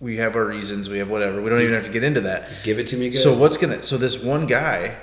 we 0.00 0.16
have 0.18 0.36
our 0.36 0.44
reasons 0.44 0.88
we 0.88 0.98
have 0.98 1.10
whatever 1.10 1.40
we 1.42 1.50
don't 1.50 1.60
even 1.60 1.74
have 1.74 1.84
to 1.86 1.90
get 1.92 2.04
into 2.04 2.22
that 2.22 2.48
Give 2.64 2.78
it 2.78 2.86
to 2.88 2.96
me 2.96 3.10
good. 3.10 3.18
so 3.18 3.36
what's 3.36 3.56
gonna? 3.56 3.82
So 3.82 3.96
this 3.98 4.22
one 4.22 4.46
guy, 4.46 4.96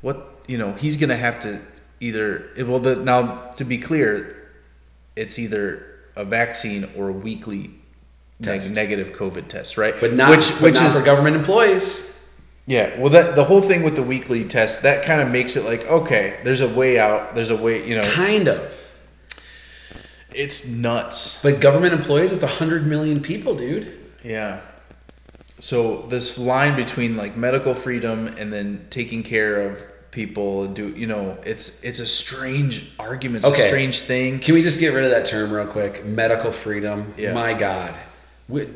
what 0.00 0.28
you 0.48 0.58
know, 0.58 0.72
he's 0.72 0.96
gonna 0.96 1.16
have 1.16 1.38
to 1.40 1.60
either. 2.00 2.48
Well, 2.58 2.78
the, 2.80 2.96
now 2.96 3.50
to 3.58 3.64
be 3.64 3.78
clear, 3.78 4.48
it's 5.16 5.38
either 5.38 5.86
a 6.16 6.24
vaccine 6.24 6.88
or 6.96 7.08
a 7.10 7.12
weekly 7.12 7.70
neg- 8.40 8.72
negative 8.72 9.08
COVID 9.14 9.48
test, 9.48 9.76
right? 9.78 9.94
but 10.00 10.12
not, 10.14 10.30
which 10.30 10.50
but 10.54 10.62
which 10.62 10.74
not 10.76 10.86
is 10.86 10.98
for 10.98 11.04
government 11.04 11.36
employees. 11.36 12.21
Yeah, 12.66 12.96
well, 13.00 13.10
that 13.10 13.34
the 13.34 13.44
whole 13.44 13.60
thing 13.60 13.82
with 13.82 13.96
the 13.96 14.02
weekly 14.04 14.44
test 14.44 14.82
that 14.82 15.04
kind 15.04 15.20
of 15.20 15.28
makes 15.30 15.56
it 15.56 15.64
like 15.64 15.84
okay, 15.90 16.38
there's 16.44 16.60
a 16.60 16.68
way 16.68 16.98
out. 16.98 17.34
There's 17.34 17.50
a 17.50 17.56
way, 17.56 17.86
you 17.86 17.96
know. 17.96 18.08
Kind 18.12 18.48
of. 18.48 18.78
It's 20.34 20.66
nuts. 20.66 21.42
But 21.42 21.60
government 21.60 21.92
employees, 21.92 22.32
it's 22.32 22.42
a 22.42 22.46
100 22.46 22.86
million 22.86 23.20
people, 23.20 23.54
dude. 23.54 23.92
Yeah. 24.24 24.60
So 25.58 26.02
this 26.02 26.38
line 26.38 26.74
between 26.76 27.16
like 27.16 27.36
medical 27.36 27.74
freedom 27.74 28.28
and 28.38 28.52
then 28.52 28.86
taking 28.90 29.22
care 29.22 29.60
of 29.68 29.80
people 30.10 30.64
and 30.64 30.76
do 30.76 30.88
you 30.90 31.06
know 31.06 31.38
it's 31.46 31.82
it's 31.82 31.98
a 31.98 32.06
strange 32.06 32.92
argument. 32.98 33.44
It's 33.44 33.52
Okay. 33.54 33.64
a 33.64 33.68
strange 33.68 34.00
thing. 34.00 34.38
Can 34.40 34.54
we 34.54 34.62
just 34.62 34.78
get 34.80 34.94
rid 34.94 35.04
of 35.04 35.10
that 35.10 35.24
term 35.26 35.52
real 35.52 35.66
quick? 35.66 36.04
Medical 36.04 36.52
freedom. 36.52 37.14
Yeah. 37.16 37.32
My 37.32 37.54
God. 37.54 37.94
We, 38.48 38.68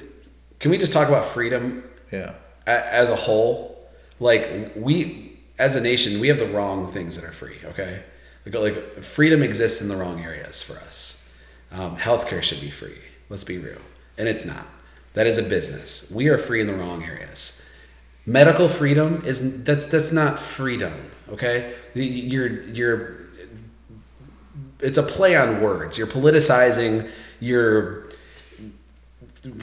can 0.58 0.70
we 0.70 0.78
just 0.78 0.92
talk 0.92 1.08
about 1.08 1.24
freedom 1.26 1.82
Yeah. 2.10 2.32
as 2.66 3.10
a 3.10 3.16
whole? 3.16 3.75
Like 4.20 4.72
we, 4.76 5.38
as 5.58 5.74
a 5.76 5.80
nation, 5.80 6.20
we 6.20 6.28
have 6.28 6.38
the 6.38 6.46
wrong 6.46 6.90
things 6.90 7.16
that 7.16 7.28
are 7.28 7.32
free. 7.32 7.58
Okay, 7.64 8.02
like, 8.44 8.54
like 8.54 9.04
freedom 9.04 9.42
exists 9.42 9.82
in 9.82 9.88
the 9.88 9.96
wrong 9.96 10.20
areas 10.22 10.62
for 10.62 10.74
us. 10.74 11.40
Um, 11.72 11.96
healthcare 11.96 12.42
should 12.42 12.60
be 12.60 12.70
free. 12.70 12.98
Let's 13.28 13.44
be 13.44 13.58
real, 13.58 13.80
and 14.16 14.28
it's 14.28 14.44
not. 14.44 14.66
That 15.14 15.26
is 15.26 15.38
a 15.38 15.42
business. 15.42 16.12
We 16.14 16.28
are 16.28 16.38
free 16.38 16.60
in 16.60 16.66
the 16.66 16.74
wrong 16.74 17.02
areas. 17.02 17.62
Medical 18.26 18.68
freedom 18.68 19.22
is 19.24 19.64
that's 19.64 19.86
that's 19.86 20.12
not 20.12 20.38
freedom. 20.38 20.92
Okay, 21.28 21.74
you're 21.94 22.64
you're 22.64 23.16
it's 24.80 24.98
a 24.98 25.02
play 25.02 25.36
on 25.36 25.60
words. 25.60 25.96
You're 25.98 26.06
politicizing 26.06 27.08
your 27.40 28.08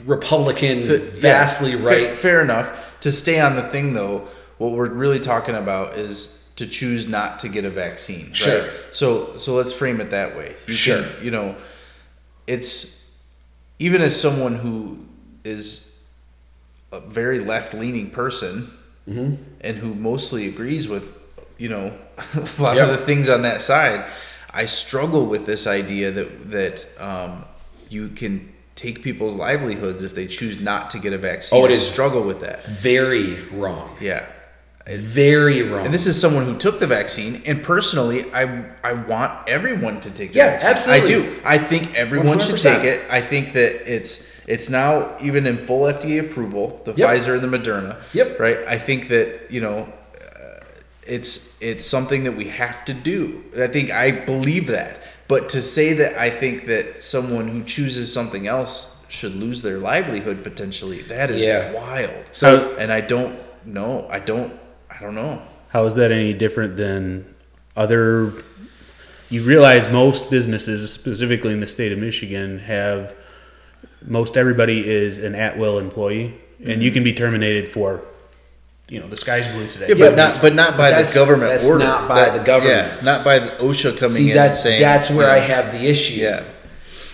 Republican, 0.04 0.86
Fa- 0.86 0.98
vastly 0.98 1.72
yeah, 1.72 1.86
right. 1.86 2.16
Fair 2.16 2.40
enough. 2.40 2.80
To 3.00 3.12
stay 3.12 3.38
on 3.38 3.54
the 3.54 3.62
thing 3.62 3.92
though, 3.92 4.28
what 4.58 4.72
we're 4.72 4.88
really 4.88 5.20
talking 5.20 5.54
about 5.54 5.96
is 5.98 6.52
to 6.56 6.66
choose 6.66 7.08
not 7.08 7.40
to 7.40 7.48
get 7.48 7.64
a 7.64 7.70
vaccine. 7.70 8.26
right? 8.26 8.36
Sure. 8.36 8.68
So 8.92 9.36
so 9.36 9.54
let's 9.54 9.72
frame 9.72 10.00
it 10.00 10.10
that 10.10 10.36
way. 10.36 10.54
You 10.68 10.74
Sure. 10.74 11.02
Can, 11.02 11.24
you 11.24 11.30
know, 11.30 11.56
it's 12.46 13.16
even 13.78 14.02
as 14.02 14.18
someone 14.20 14.54
who 14.56 14.98
is 15.44 16.06
a 16.92 17.00
very 17.00 17.40
left 17.40 17.74
leaning 17.74 18.10
person 18.10 18.70
Mm-hmm. 19.06 19.34
and 19.60 19.76
who 19.76 19.94
mostly 19.94 20.48
agrees 20.48 20.88
with 20.88 21.14
you 21.58 21.68
know 21.68 21.92
a 22.34 22.62
lot 22.62 22.76
Yep. 22.76 22.88
of 22.88 22.98
the 22.98 23.04
things 23.04 23.28
on 23.28 23.42
that 23.42 23.60
side, 23.60 24.02
I 24.50 24.64
struggle 24.64 25.26
with 25.26 25.44
this 25.44 25.66
idea 25.66 26.10
that 26.12 26.50
that 26.52 26.86
um, 26.98 27.44
you 27.90 28.08
can 28.08 28.50
take 28.76 29.02
people's 29.02 29.34
livelihoods 29.34 30.04
if 30.04 30.14
they 30.14 30.26
choose 30.26 30.58
not 30.58 30.88
to 30.90 30.98
get 30.98 31.12
a 31.12 31.18
vaccine. 31.18 31.60
Oh, 31.60 31.66
it 31.66 31.68
I 31.68 31.72
is- 31.72 31.86
struggle 31.86 32.22
with 32.22 32.40
that. 32.40 32.64
Very 32.64 33.42
wrong. 33.50 33.94
Yeah. 34.00 34.24
Very 34.86 35.62
wrong. 35.62 35.86
And 35.86 35.94
this 35.94 36.06
is 36.06 36.20
someone 36.20 36.44
who 36.44 36.58
took 36.58 36.78
the 36.78 36.86
vaccine, 36.86 37.40
and 37.46 37.62
personally, 37.62 38.26
I 38.34 38.64
I 38.82 38.92
want 38.92 39.32
everyone 39.48 40.00
to 40.02 40.10
take 40.10 40.32
the 40.32 40.38
Yeah, 40.38 40.50
vaccine. 40.50 40.70
absolutely. 40.70 41.14
I 41.14 41.18
do. 41.20 41.36
I 41.44 41.58
think 41.58 41.94
everyone 41.94 42.38
should 42.38 42.56
100%. 42.56 42.62
take 42.62 42.84
it. 42.84 43.00
I 43.10 43.22
think 43.22 43.54
that 43.54 43.90
it's 43.90 44.30
it's 44.46 44.68
now 44.68 45.16
even 45.22 45.46
in 45.46 45.56
full 45.56 45.84
FDA 45.86 46.20
approval, 46.20 46.82
the 46.84 46.92
Yep. 46.92 47.08
Pfizer 47.08 47.32
and 47.42 47.42
the 47.52 47.58
Moderna. 47.58 47.96
Yep. 48.12 48.38
Right. 48.38 48.58
I 48.68 48.76
think 48.76 49.08
that 49.08 49.50
you 49.50 49.62
know, 49.62 49.88
uh, 50.20 50.60
it's 51.06 51.56
it's 51.62 51.86
something 51.86 52.24
that 52.24 52.32
we 52.36 52.44
have 52.48 52.84
to 52.84 52.92
do. 52.92 53.42
I 53.58 53.68
think 53.68 53.90
I 53.90 54.10
believe 54.10 54.66
that. 54.66 55.00
But 55.28 55.48
to 55.50 55.62
say 55.62 55.94
that 55.94 56.18
I 56.20 56.28
think 56.28 56.66
that 56.66 57.02
someone 57.02 57.48
who 57.48 57.62
chooses 57.64 58.12
something 58.12 58.46
else 58.46 59.02
should 59.08 59.34
lose 59.34 59.62
their 59.62 59.78
livelihood 59.78 60.44
potentially, 60.44 61.00
that 61.08 61.30
is 61.30 61.40
Yeah. 61.40 61.72
wild. 61.72 62.24
So- 62.32 62.76
and 62.78 62.92
I 62.92 63.00
don't 63.00 63.34
know. 63.64 64.06
I 64.10 64.18
don't. 64.18 64.52
I 65.04 65.06
don't 65.08 65.16
know. 65.16 65.42
How 65.68 65.84
is 65.84 65.96
that 65.96 66.10
any 66.10 66.32
different 66.32 66.78
than 66.78 67.34
other? 67.76 68.32
You 69.28 69.42
realize 69.42 69.86
most 69.90 70.30
businesses, 70.30 70.90
specifically 70.90 71.52
in 71.52 71.60
the 71.60 71.66
state 71.66 71.92
of 71.92 71.98
Michigan, 71.98 72.60
have 72.60 73.14
most 74.00 74.38
everybody 74.38 74.88
is 74.88 75.18
an 75.18 75.34
at-will 75.34 75.78
employee, 75.78 76.40
and 76.64 76.82
you 76.82 76.88
mm-hmm. 76.88 76.94
can 76.94 77.04
be 77.04 77.12
terminated 77.12 77.70
for, 77.70 78.00
you 78.88 78.98
know, 78.98 79.06
the 79.06 79.18
sky's 79.18 79.46
blue 79.48 79.66
today. 79.66 79.88
Yeah, 79.88 79.94
Yeah, 79.94 80.08
but 80.08 80.16
not 80.16 80.40
but 80.40 80.54
not 80.54 80.78
by 80.78 80.88
that's- 80.88 81.12
the 81.12 81.20
government 81.20 81.50
that's 81.50 81.68
order. 81.68 81.84
not 81.84 82.08
by 82.08 82.30
the 82.30 82.42
government. 82.42 82.90
Yeah, 82.94 83.00
not 83.04 83.22
by 83.26 83.40
the 83.40 83.50
OSHA 83.56 83.98
coming 83.98 84.16
See, 84.16 84.22
in 84.22 84.28
and 84.30 84.38
that's 84.38 84.62
saying 84.62 84.80
that's 84.80 85.10
where 85.10 85.36
you 85.36 85.42
I 85.42 85.46
have 85.46 85.70
the 85.70 85.86
issue. 85.86 86.22
Yeah. 86.22 86.44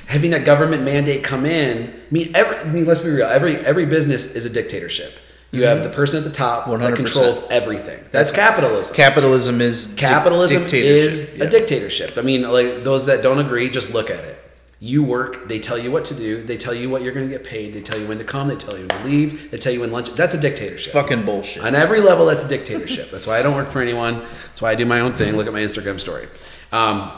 Having 0.07 0.31
that 0.31 0.45
government 0.45 0.85
mandate 0.85 1.25
come 1.25 1.45
in. 1.45 1.91
I 1.91 2.13
mean, 2.13 2.37
every, 2.37 2.57
I 2.57 2.65
mean, 2.65 2.85
let's 2.85 3.01
be 3.01 3.11
real. 3.11 3.27
Every 3.27 3.57
every 3.57 3.87
business 3.87 4.37
is 4.37 4.45
a 4.45 4.51
dictatorship. 4.51 5.13
You 5.53 5.65
have 5.65 5.83
the 5.83 5.89
person 5.91 6.19
at 6.19 6.25
the 6.25 6.31
top 6.31 6.67
that 6.67 6.71
100%. 6.79 6.95
controls 6.97 7.49
everything. 7.51 7.99
That's 8.13 8.31
capitalism. 8.31 8.95
Capitalism 8.95 9.61
is 9.61 9.95
Capitalism 9.97 10.63
dictatorship. 10.63 10.95
is 10.95 11.37
Yeah. 11.39 11.45
a 11.45 11.51
dictatorship. 11.51 12.17
I 12.17 12.23
mean, 12.23 12.43
like 12.43 12.85
those 12.85 13.07
that 13.07 13.23
don't 13.23 13.39
agree, 13.41 13.69
just 13.69 13.93
look 13.93 14.11
at 14.11 14.23
it. 14.25 14.37
You 14.83 15.03
work, 15.03 15.49
they 15.49 15.59
tell 15.59 15.77
you 15.77 15.91
what 15.91 16.05
to 16.07 16.15
do, 16.15 16.41
they 16.43 16.57
tell 16.57 16.73
you 16.73 16.89
what 16.89 17.03
you're 17.03 17.13
going 17.13 17.29
to 17.29 17.31
get 17.31 17.45
paid, 17.45 17.75
they 17.75 17.81
tell 17.83 17.99
you 18.01 18.07
when 18.07 18.17
to 18.19 18.25
come, 18.25 18.49
they 18.49 18.57
tell 18.57 18.79
you 18.79 18.87
when 18.87 19.03
to 19.03 19.05
leave, 19.05 19.51
they 19.51 19.59
tell 19.59 19.73
you 19.73 19.81
when 19.81 19.91
lunch. 19.93 20.15
That's 20.15 20.35
a 20.35 20.41
dictatorship. 20.41 20.93
fucking 20.93 21.25
bullshit. 21.25 21.63
On 21.65 21.75
every 21.75 22.01
level, 22.01 22.25
that's 22.27 22.45
a 22.45 22.49
dictatorship. 22.49 23.11
That's 23.11 23.27
why 23.27 23.39
I 23.39 23.43
don't 23.43 23.57
work 23.57 23.71
for 23.71 23.83
anyone. 23.83 24.23
That's 24.47 24.63
why 24.63 24.71
I 24.71 24.75
do 24.77 24.87
my 24.87 25.01
own 25.01 25.13
thing. 25.15 25.37
Look 25.37 25.47
at 25.49 25.53
my 25.53 25.61
Instagram 25.61 25.99
story. 26.01 26.29
Um, 26.73 27.11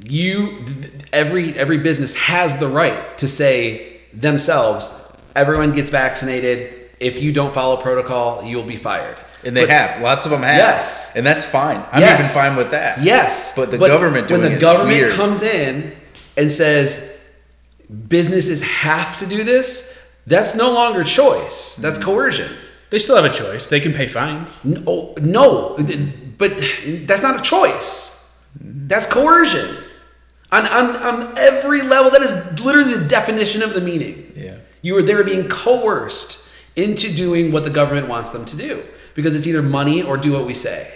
you, 0.00 0.64
every 1.12 1.54
every 1.58 1.78
business 1.78 2.14
has 2.14 2.58
the 2.60 2.68
right 2.68 3.18
to 3.18 3.26
say 3.26 4.00
themselves, 4.12 4.88
everyone 5.38 5.74
gets 5.74 5.90
vaccinated. 5.90 6.90
If 7.00 7.22
you 7.22 7.32
don't 7.32 7.54
follow 7.54 7.76
protocol, 7.76 8.42
you'll 8.44 8.64
be 8.64 8.76
fired. 8.76 9.20
And 9.44 9.56
they 9.56 9.66
But- 9.66 9.70
have 9.70 10.02
lots 10.02 10.26
of 10.26 10.32
them 10.32 10.42
have. 10.42 10.56
Yes. 10.56 11.12
and 11.14 11.24
that's 11.24 11.44
fine. 11.44 11.82
I'm 11.92 12.00
Yes. 12.00 12.18
even 12.18 12.42
fine 12.42 12.56
with 12.56 12.72
that. 12.72 13.02
Yes, 13.02 13.52
but 13.54 13.70
the 13.70 13.78
government 13.78 14.28
doing 14.28 14.42
when 14.42 14.52
the 14.52 14.58
government 14.58 14.98
weird. 14.98 15.14
comes 15.14 15.42
in 15.42 15.92
and 16.36 16.50
says 16.50 17.18
businesses 18.08 18.62
have 18.62 19.16
to 19.18 19.26
do 19.26 19.44
this, 19.44 20.12
that's 20.26 20.54
no 20.56 20.72
longer 20.72 21.04
choice. 21.04 21.76
That's 21.76 21.98
mm-hmm. 21.98 22.10
coercion. 22.10 22.50
They 22.90 22.98
still 22.98 23.16
have 23.16 23.24
a 23.24 23.30
choice. 23.30 23.66
They 23.66 23.80
can 23.80 23.92
pay 23.92 24.06
fines. 24.06 24.58
No, 24.64 24.82
oh, 24.86 25.14
no, 25.20 25.76
but 26.38 26.52
that's 27.06 27.22
not 27.22 27.38
a 27.38 27.42
choice. 27.42 28.42
That's 28.60 29.06
coercion. 29.06 29.68
On, 30.50 30.66
on, 30.66 30.96
on 30.96 31.38
every 31.38 31.82
level, 31.82 32.10
that 32.10 32.22
is 32.22 32.60
literally 32.64 32.94
the 32.94 33.06
definition 33.06 33.62
of 33.62 33.74
the 33.74 33.82
meaning. 33.82 34.32
Yeah. 34.34 34.56
You 34.82 34.96
are 34.96 35.02
there 35.02 35.22
being 35.24 35.48
coerced 35.48 36.48
into 36.76 37.14
doing 37.14 37.50
what 37.52 37.64
the 37.64 37.70
government 37.70 38.08
wants 38.08 38.30
them 38.30 38.44
to 38.44 38.56
do 38.56 38.82
because 39.14 39.34
it's 39.34 39.46
either 39.46 39.62
money 39.62 40.02
or 40.02 40.16
do 40.16 40.32
what 40.32 40.46
we 40.46 40.54
say. 40.54 40.94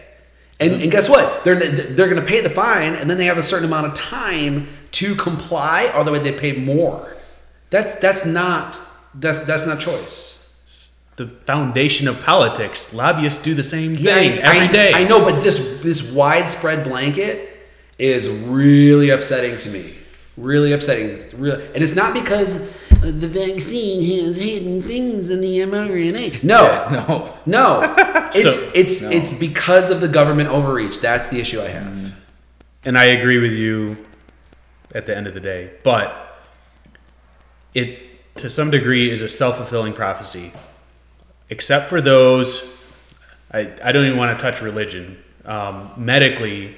And, 0.60 0.80
and 0.80 0.90
guess 0.92 1.09
what? 1.09 1.42
They're, 1.42 1.56
they're 1.56 2.09
going 2.09 2.20
to 2.20 2.26
pay 2.26 2.40
the 2.40 2.50
fine 2.50 2.94
and 2.94 3.10
then 3.10 3.18
they 3.18 3.24
have 3.24 3.38
a 3.38 3.42
certain 3.42 3.66
amount 3.66 3.86
of 3.86 3.94
time 3.94 4.68
to 4.92 5.14
comply, 5.16 5.90
otherwise 5.94 6.22
they 6.22 6.38
pay 6.38 6.52
more. 6.52 7.16
That's, 7.70 7.94
that's, 7.96 8.24
not, 8.26 8.80
that's, 9.14 9.44
that's 9.44 9.66
not 9.66 9.80
choice. 9.80 10.38
The 11.16 11.26
foundation 11.28 12.06
of 12.09 12.20
politics. 12.20 12.94
Lobbyists 12.94 13.42
do 13.42 13.54
the 13.54 13.64
same 13.64 13.94
Yeah, 13.94 14.14
thing 14.14 14.32
I, 14.38 14.42
every 14.56 14.68
I- 14.68 14.72
day. 14.72 14.92
I 14.94 15.04
know, 15.04 15.20
but 15.24 15.42
this 15.42 15.82
this 15.82 16.10
widespread 16.12 16.84
blanket 16.88 17.50
is 17.98 18.28
really 18.44 19.10
upsetting 19.10 19.59
to 19.59 19.70
me. 19.70 19.94
Really 20.38 20.72
upsetting. 20.72 21.18
Real, 21.38 21.56
and 21.74 21.82
it's 21.84 21.94
not 21.94 22.14
because 22.14 22.74
the 23.11 23.29
vaccine 23.29 24.24
has 24.24 24.37
hidden 24.37 24.83
things 24.83 25.31
in 25.31 25.41
the 25.41 25.59
mRNA. 25.61 26.43
No, 26.45 26.65
no. 27.09 27.35
no. 27.47 27.97
It's 28.35 28.55
So- 28.57 28.70
it's 28.74 29.03
it's 29.03 29.39
because 29.39 29.91
of 29.91 30.01
the 30.01 30.09
government 30.09 30.49
overreach. 30.49 31.01
That's 31.01 31.29
the 31.29 31.39
issue 31.39 31.61
I 31.61 31.69
have. 31.69 32.15
and 32.85 32.97
I 32.97 33.05
agree 33.05 33.37
with 33.39 33.53
you 33.53 33.99
at 34.95 35.05
the 35.05 35.15
end 35.15 35.27
of 35.27 35.35
the 35.35 35.41
day. 35.41 35.70
But 35.85 36.15
it, 37.74 37.99
to 38.37 38.49
some 38.49 38.70
degree, 38.70 39.11
is 39.11 39.20
a 39.20 39.29
self 39.29 39.57
fulfilling 39.59 39.93
prophecy, 39.93 40.53
except 41.51 41.91
for 41.91 42.01
those. 42.01 42.65
I, 43.53 43.70
I 43.85 43.93
don't 43.93 44.07
even 44.07 44.16
want 44.19 44.39
to 44.39 44.43
touch 44.43 44.62
religion. 44.62 45.23
Um, 45.45 45.91
medically, 45.99 46.74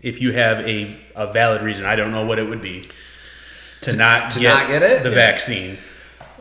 if 0.00 0.20
you 0.20 0.30
have 0.32 0.60
a, 0.60 0.94
a 1.16 1.32
valid 1.32 1.62
reason, 1.62 1.84
I 1.86 1.96
don't 1.96 2.12
know 2.12 2.24
what 2.24 2.38
it 2.38 2.44
would 2.48 2.60
be 2.62 2.86
to, 3.82 3.96
not 3.96 4.30
to 4.32 4.40
get 4.40 4.54
not 4.54 4.66
get 4.68 4.82
it? 4.82 5.02
the 5.02 5.10
Yeah. 5.10 5.14
vaccine. 5.14 5.78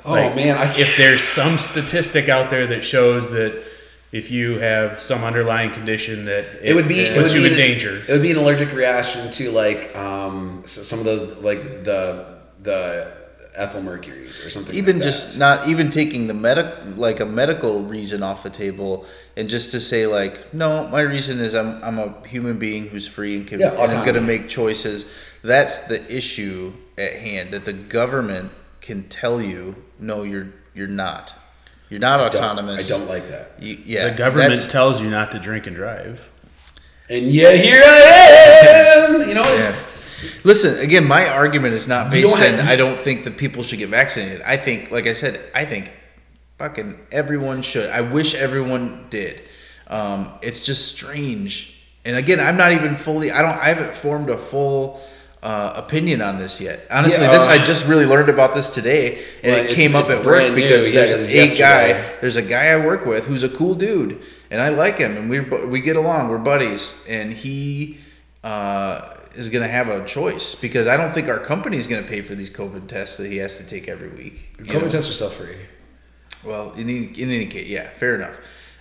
Oh 0.06 0.34
man, 0.34 0.58
I 0.58 0.74
if 0.78 0.96
there's 0.98 1.24
some 1.24 1.58
statistic 1.58 2.30
out 2.30 2.50
there 2.50 2.68
that 2.68 2.84
shows 2.84 3.30
that 3.32 3.64
if 4.14 4.32
you 4.32 4.58
have 4.60 5.02
some 5.02 5.24
underlying 5.26 5.72
condition 5.72 6.26
that 6.26 6.46
it, 6.64 6.70
it 6.70 6.74
would 6.76 6.88
be 6.88 7.02
it 7.02 7.14
puts 7.18 7.34
would 7.34 7.42
you 7.44 7.50
be 7.50 7.54
in 7.56 7.60
an- 7.60 7.68
danger. 7.68 8.02
It 8.08 8.12
would 8.14 8.22
be 8.22 8.32
an 8.32 8.38
allergic 8.38 8.72
reaction 8.74 9.30
to 9.32 9.52
like 9.52 9.96
um 9.98 10.62
some 10.66 11.00
of 11.00 11.06
the 11.06 11.38
like 11.42 11.84
the 11.84 12.38
the 12.64 13.12
ethyl 13.54 13.82
mercuries 13.82 14.46
or 14.46 14.50
something. 14.50 14.74
Even 14.76 14.98
like 14.98 15.04
just 15.04 15.40
that. 15.40 15.60
not 15.60 15.68
even 15.68 15.90
taking 15.90 16.28
the 16.28 16.34
medic 16.34 16.74
like 16.96 17.20
a 17.20 17.26
medical 17.26 17.82
reason 17.84 18.24
off 18.24 18.44
the 18.44 18.50
table, 18.50 19.06
and 19.36 19.50
just 19.50 19.72
to 19.72 19.80
say 19.80 20.08
like, 20.08 20.54
no, 20.54 20.88
my 20.88 21.02
reason 21.02 21.40
is 21.42 21.54
I'm 21.54 21.84
I'm 21.84 22.00
a 22.00 22.14
human 22.28 22.58
being 22.60 22.88
who's 22.88 23.08
free 23.10 23.36
and 23.36 23.48
can 23.48 23.60
Yeah, 23.60 23.72
and 23.72 23.92
I'm 23.92 24.06
going 24.06 24.16
to 24.16 24.22
make 24.22 24.48
choices. 24.48 25.12
That's 25.44 25.88
the 25.88 26.04
issue 26.16 26.74
at 26.98 27.14
hand. 27.14 27.52
That 27.52 27.66
the 27.66 27.74
government 27.74 28.52
can 28.82 29.08
tell 29.10 29.42
you, 29.42 29.76
no, 30.00 30.24
you're 30.24 30.48
you're 30.74 30.88
not. 30.88 31.34
You're 31.90 32.00
not 32.00 32.18
Don't- 32.18 32.36
autonomous. 32.44 32.92
I 32.92 32.98
don't 32.98 33.08
like 33.08 33.28
that. 33.30 33.52
You, 33.60 33.78
yeah, 33.86 34.10
the 34.10 34.18
government 34.18 34.70
tells 34.70 35.00
you 35.02 35.10
not 35.10 35.32
to 35.32 35.40
drink 35.40 35.68
and 35.68 35.76
drive. 35.76 36.30
And 37.10 37.28
yet 37.28 37.64
here 37.64 37.82
I 37.86 38.00
am. 39.22 39.28
You 39.30 39.36
know, 39.36 39.44
it's 39.46 39.86
Yeah. 40.24 40.30
Listen, 40.44 40.80
again, 40.80 41.08
my 41.08 41.30
argument 41.30 41.76
is 41.76 41.88
not 41.88 42.10
based 42.12 42.34
don't 42.36 42.44
on 42.44 42.54
have- 42.60 42.68
I 42.70 42.76
don't 42.76 43.02
think 43.04 43.24
that 43.26 43.38
people 43.38 43.62
should 43.64 43.78
get 43.80 43.90
vaccinated. 43.90 44.42
I 44.42 44.58
think, 44.58 44.90
like 44.92 45.06
I 45.06 45.14
said, 45.14 45.40
I 45.54 45.64
think 45.64 45.92
fucking 46.58 47.00
everyone 47.12 47.62
should. 47.62 47.90
I 47.92 48.02
wish 48.02 48.34
everyone 48.34 49.06
did. 49.12 49.44
Um, 49.88 50.32
it's 50.42 50.66
just 50.66 50.96
strange. 50.96 51.80
And 52.04 52.16
again, 52.18 52.40
I'm 52.40 52.58
not 52.58 52.72
even 52.74 52.96
fully. 52.98 53.32
I 53.32 53.42
don't. 53.42 53.52
I 53.58 53.66
haven't 53.70 53.94
formed 53.94 54.30
a 54.30 54.38
full 54.38 55.00
uh, 55.48 55.72
opinion 55.78 56.22
on 56.22 56.38
this 56.38 56.60
yet. 56.60 56.86
Honestly, 56.92 57.24
Yeah, 57.24 57.32
this 57.32 57.48
uh, 57.48 57.52
I 57.52 57.64
just 57.64 57.88
really 57.88 58.06
learned 58.06 58.28
about 58.28 58.54
this 58.54 58.70
today, 58.70 59.24
and 59.42 59.54
Well, 59.54 59.66
it 59.66 59.76
came 59.76 59.96
up 59.96 60.10
at 60.10 60.26
work 60.26 60.54
because 60.54 60.90
yeah, 60.90 60.96
there's 60.96 61.14
a 61.14 61.34
yesterday. 61.34 61.94
guy. 61.94 62.16
There's 62.20 62.36
a 62.36 62.42
guy 62.42 62.68
I 62.72 62.86
work 62.86 63.06
with 63.06 63.24
who's 63.24 63.44
a 63.44 63.50
cool 63.50 63.74
dude, 63.74 64.22
and 64.52 64.62
I 64.62 64.70
like 64.70 64.98
him, 64.98 65.16
and 65.16 65.30
we 65.30 65.40
we 65.40 65.80
get 65.80 65.96
along. 65.96 66.28
We're 66.28 66.38
buddies, 66.38 67.02
and 67.08 67.32
he 67.32 67.98
uh, 68.44 69.14
is 69.36 69.48
going 69.48 69.62
to 69.62 69.70
have 69.70 69.88
a 69.88 70.06
choice 70.06 70.54
because 70.54 70.86
I 70.86 70.98
don't 70.98 71.14
think 71.14 71.30
our 71.30 71.40
company 71.40 71.78
is 71.78 71.88
going 71.88 72.04
to 72.04 72.10
pay 72.10 72.22
for 72.22 72.36
these 72.36 72.50
COVID 72.50 72.90
tests 72.90 73.16
that 73.16 73.32
he 73.32 73.38
has 73.38 73.58
to 73.58 73.66
take 73.66 73.88
every 73.88 74.10
week. 74.10 74.58
COVID 74.58 74.82
know? 74.82 74.90
tests 74.90 75.10
are 75.10 75.14
self 75.14 75.36
free. 75.36 75.56
Well, 76.46 76.74
in 76.74 76.90
any, 76.90 77.06
in 77.06 77.32
any 77.32 77.46
case, 77.46 77.70
yeah, 77.70 77.88
fair 77.88 78.16
enough. 78.16 78.36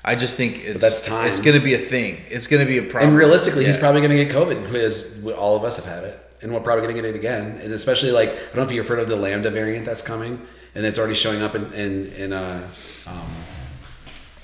I 0.04 0.16
just 0.16 0.34
think 0.34 0.64
it's 0.64 0.82
that's 0.82 1.06
time. 1.06 1.28
It's 1.28 1.38
going 1.40 1.56
to 1.56 1.64
be 1.64 1.74
a 1.74 1.78
thing. 1.78 2.22
It's 2.28 2.48
going 2.48 2.64
to 2.64 2.68
be 2.68 2.78
a 2.78 2.82
problem. 2.82 3.10
And 3.10 3.18
realistically, 3.18 3.66
he's 3.66 3.76
probably 3.76 4.00
going 4.00 4.16
to 4.16 4.24
get 4.24 4.34
COVID 4.34 4.64
because 4.72 5.26
all 5.28 5.56
of 5.56 5.62
us 5.62 5.76
have 5.76 5.94
had 5.94 6.04
it, 6.04 6.25
and 6.42 6.52
we're 6.52 6.60
probably 6.60 6.82
going 6.82 6.94
to 6.94 7.02
get 7.02 7.08
it 7.08 7.16
again. 7.16 7.60
And 7.62 7.72
especially 7.72 8.12
like 8.12 8.30
I 8.30 8.34
don't 8.34 8.56
know 8.56 8.62
if 8.64 8.72
you've 8.72 8.88
heard 8.88 8.98
of 8.98 9.08
the 9.08 9.16
Lambda 9.16 9.50
variant 9.50 9.86
that's 9.86 10.02
coming, 10.02 10.46
and 10.74 10.84
it's 10.84 10.98
already 10.98 11.14
showing 11.14 11.42
up 11.42 11.54
in 11.54 11.72
in 11.72 12.12
in, 12.12 12.32
uh, 12.32 12.68
um, 13.06 13.30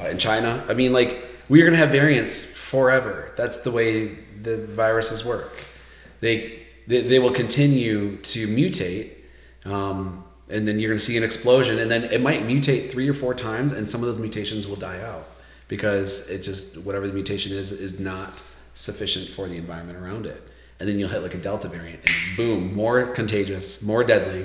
uh, 0.00 0.08
in 0.08 0.18
China. 0.18 0.64
I 0.68 0.74
mean, 0.74 0.92
like 0.92 1.24
we're 1.48 1.64
going 1.64 1.72
to 1.72 1.78
have 1.78 1.90
variants 1.90 2.56
forever. 2.56 3.32
That's 3.36 3.58
the 3.58 3.70
way 3.70 4.18
the 4.42 4.66
viruses 4.66 5.24
work. 5.24 5.52
They 6.20 6.60
they, 6.86 7.02
they 7.02 7.18
will 7.18 7.32
continue 7.32 8.16
to 8.16 8.46
mutate. 8.48 9.10
Um, 9.64 10.24
and 10.48 10.68
then 10.68 10.78
you're 10.78 10.90
going 10.90 10.98
to 10.98 11.04
see 11.04 11.16
an 11.16 11.22
explosion, 11.22 11.78
and 11.78 11.90
then 11.90 12.04
it 12.04 12.20
might 12.20 12.42
mutate 12.42 12.90
three 12.90 13.08
or 13.08 13.14
four 13.14 13.32
times, 13.32 13.72
and 13.72 13.88
some 13.88 14.00
of 14.02 14.06
those 14.06 14.18
mutations 14.18 14.66
will 14.66 14.76
die 14.76 15.00
out 15.00 15.26
because 15.68 16.28
it 16.30 16.42
just 16.42 16.84
whatever 16.84 17.06
the 17.06 17.12
mutation 17.12 17.56
is 17.56 17.72
is 17.72 17.98
not 17.98 18.42
sufficient 18.74 19.28
for 19.28 19.48
the 19.48 19.56
environment 19.56 19.98
around 19.98 20.26
it. 20.26 20.46
And 20.82 20.88
then 20.88 20.98
you'll 20.98 21.10
hit 21.10 21.22
like 21.22 21.34
a 21.34 21.38
delta 21.38 21.68
variant, 21.68 22.00
and 22.04 22.36
boom, 22.36 22.74
more 22.74 23.06
contagious, 23.06 23.84
more 23.84 24.02
deadly. 24.02 24.44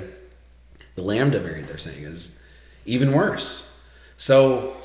The 0.94 1.02
lambda 1.02 1.40
variant 1.40 1.66
they're 1.66 1.78
saying 1.78 2.04
is 2.04 2.40
even 2.86 3.10
worse. 3.12 3.90
So, 4.18 4.76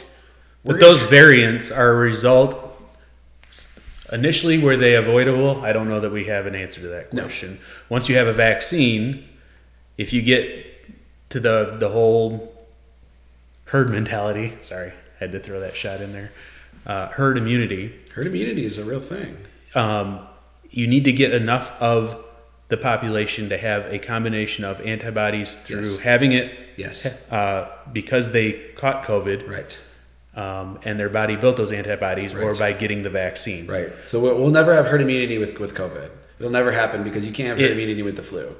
But 0.66 0.80
those 0.80 1.04
variants 1.04 1.70
are 1.70 1.92
a 1.92 1.96
result. 1.96 2.58
Initially, 4.12 4.58
were 4.58 4.78
they 4.78 4.96
avoidable? 4.96 5.62
I 5.64 5.74
don't 5.74 5.88
know 5.88 6.00
that 6.00 6.12
we 6.12 6.24
have 6.24 6.48
an 6.48 6.56
answer 6.56 6.82
to 6.82 6.88
that 6.88 7.14
No. 7.14 7.22
question. 7.22 7.60
Once 7.88 8.10
you 8.10 8.16
have 8.16 8.26
a 8.26 8.34
vaccine, 8.34 9.24
if 9.96 10.12
you 10.12 10.24
get 10.24 10.88
to 11.30 11.40
the 11.40 11.76
the 11.80 11.90
whole 11.90 12.52
herd 13.66 13.92
mentality, 13.92 14.54
sorry, 14.64 14.94
had 15.20 15.32
to 15.34 15.40
throw 15.40 15.60
that 15.60 15.76
shot 15.76 16.02
in 16.02 16.14
there. 16.14 16.32
Uh, 16.88 17.10
herd 17.10 17.38
immunity. 17.38 17.94
herd 18.16 18.26
immunity 18.26 18.66
is 18.66 18.80
a 18.80 18.84
real 18.84 19.00
thing. 19.00 19.38
Um, 19.76 20.20
you 20.74 20.88
need 20.88 21.04
to 21.06 21.14
get 21.14 21.34
enough 21.34 21.72
of 21.80 22.18
the 22.70 22.78
population 22.78 23.50
to 23.50 23.58
have 23.58 23.86
a 23.94 24.00
combination 24.00 24.66
of 24.66 24.82
antibodies 24.82 25.56
through 25.56 25.80
Yes. 25.82 26.00
having 26.00 26.32
it 26.34 26.52
Yes, 26.76 27.32
uh, 27.32 27.70
because 27.94 28.32
they 28.32 28.54
caught 28.76 29.04
COVID 29.04 29.48
right, 29.48 29.80
um, 30.36 30.80
and 30.84 31.00
their 31.00 31.10
body 31.10 31.36
built 31.36 31.56
those 31.56 31.72
antibodies, 31.72 32.34
or 32.34 32.56
by 32.56 32.74
getting 32.74 33.04
the 33.04 33.12
vaccine. 33.12 33.68
right. 33.68 33.92
So 34.04 34.20
we'll 34.20 34.50
never 34.50 34.74
have 34.74 34.88
herd 34.88 35.02
immunity 35.02 35.38
with 35.38 35.60
with 35.60 35.76
COVID. 35.76 36.10
It'll 36.40 36.52
never 36.52 36.72
happen 36.72 37.04
because 37.04 37.26
you 37.28 37.32
can't 37.32 37.50
have 37.50 37.58
herd 37.60 37.66
It- 37.70 37.74
immunity 37.74 38.02
with 38.02 38.16
the 38.16 38.24
flu. 38.24 38.56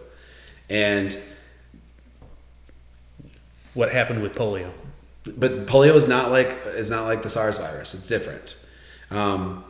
And 0.70 1.18
What 3.74 3.92
happened 3.92 4.22
with 4.22 4.36
polio? 4.36 4.70
but 5.38 5.66
polio 5.66 5.96
is 5.96 6.08
not 6.08 6.30
like 6.32 6.56
is 6.76 6.90
not 6.92 7.06
like 7.06 7.24
the 7.24 7.30
SARS 7.30 7.58
virus. 7.58 7.94
It's 7.96 8.08
different. 8.08 8.58
Um, 9.10 9.64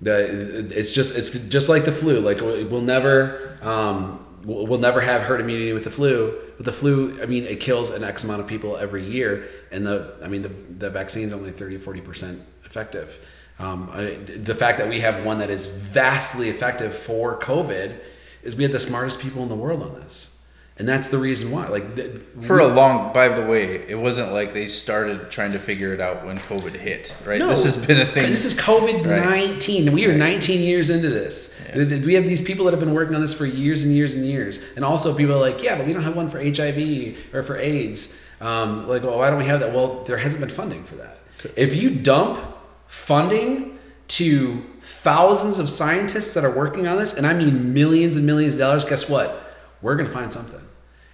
it's 0.00 0.90
just 0.90 1.16
it's 1.16 1.48
just 1.48 1.68
like 1.68 1.84
the 1.84 1.92
flu. 1.92 2.20
Like 2.20 2.40
we'll 2.40 2.82
never 2.82 3.58
um, 3.62 4.24
we'll, 4.44 4.66
we'll 4.66 4.78
never 4.78 5.00
have 5.00 5.22
herd 5.22 5.40
immunity 5.40 5.72
with 5.72 5.84
the 5.84 5.90
flu. 5.90 6.34
With 6.56 6.66
the 6.66 6.72
flu, 6.72 7.20
I 7.22 7.26
mean, 7.26 7.44
it 7.44 7.60
kills 7.60 7.90
an 7.90 8.04
X 8.04 8.24
amount 8.24 8.40
of 8.40 8.46
people 8.46 8.76
every 8.76 9.04
year, 9.04 9.48
and 9.70 9.86
the 9.86 10.14
I 10.22 10.28
mean 10.28 10.42
the 10.42 10.48
the 10.48 10.90
vaccine's 10.90 11.32
only 11.32 11.50
30 11.50 11.78
40 11.78 12.00
percent 12.00 12.42
effective. 12.64 13.18
Um, 13.58 13.90
I, 13.92 14.16
the 14.16 14.54
fact 14.54 14.78
that 14.78 14.88
we 14.88 15.00
have 15.00 15.24
one 15.24 15.38
that 15.38 15.48
is 15.48 15.78
vastly 15.78 16.50
effective 16.50 16.94
for 16.94 17.38
COVID 17.38 17.98
is 18.42 18.54
we 18.54 18.64
had 18.64 18.72
the 18.72 18.80
smartest 18.80 19.22
people 19.22 19.42
in 19.42 19.48
the 19.48 19.56
world 19.56 19.82
on 19.82 19.94
this, 19.94 20.35
and 20.78 20.86
that's 20.88 21.08
the 21.08 21.18
reason 21.18 21.50
why. 21.50 21.68
Like 21.68 21.94
the, 21.94 22.20
For 22.42 22.58
a 22.58 22.66
long, 22.66 23.12
by 23.12 23.28
the 23.28 23.42
way, 23.44 23.76
it 23.88 23.94
wasn't 23.98 24.32
like 24.32 24.52
they 24.52 24.68
started 24.68 25.30
trying 25.30 25.52
to 25.52 25.58
figure 25.58 25.94
it 25.94 26.00
out 26.00 26.24
when 26.26 26.38
COVID 26.38 26.74
hit, 26.74 27.14
right? 27.24 27.38
No, 27.38 27.48
this 27.48 27.64
has 27.64 27.86
been 27.86 27.98
a 28.00 28.04
thing. 28.04 28.28
This 28.28 28.44
is 28.44 28.58
COVID 28.58 29.04
nineteen. 29.06 29.92
We 29.92 30.06
are 30.06 30.12
nineteen 30.16 30.60
years 30.62 30.90
into 30.90 31.08
this. 31.08 31.66
yeah. 31.74 31.84
We 32.04 32.14
have 32.14 32.24
these 32.24 32.42
people 32.42 32.66
that 32.66 32.72
have 32.72 32.80
been 32.80 32.94
working 32.94 33.14
on 33.14 33.20
this 33.22 33.32
for 33.32 33.46
years 33.46 33.84
and 33.84 33.94
years 33.94 34.14
and 34.14 34.24
years, 34.26 34.62
and 34.76 34.84
also 34.84 35.16
people 35.16 35.34
are 35.36 35.40
like, 35.40 35.62
yeah, 35.62 35.76
but 35.76 35.86
we 35.86 35.92
don't 35.92 36.02
have 36.02 36.16
one 36.16 36.28
for 36.30 36.38
HIV 36.42 37.16
or 37.34 37.42
for 37.42 37.56
AIDS. 37.56 38.22
Um, 38.40 38.86
like, 38.86 39.02
well, 39.02 39.18
why 39.18 39.30
don't 39.30 39.38
we 39.38 39.46
have 39.46 39.60
that? 39.60 39.72
Well, 39.72 40.04
there 40.04 40.18
hasn't 40.18 40.40
been 40.40 40.50
funding 40.50 40.84
for 40.84 40.96
that. 40.96 41.18
If 41.56 41.74
you 41.74 41.90
dump 41.90 42.38
funding 42.86 43.78
to 44.08 44.62
thousands 44.82 45.58
of 45.58 45.68
scientists 45.70 46.34
that 46.34 46.44
are 46.44 46.54
working 46.54 46.86
on 46.86 46.98
this, 46.98 47.14
and 47.14 47.26
I 47.26 47.32
mean 47.34 47.72
millions 47.72 48.16
and 48.16 48.26
millions 48.26 48.52
of 48.54 48.60
dollars, 48.60 48.84
guess 48.84 49.08
what? 49.08 49.42
We're 49.82 49.96
going 49.96 50.06
to 50.08 50.12
find 50.12 50.32
something. 50.32 50.55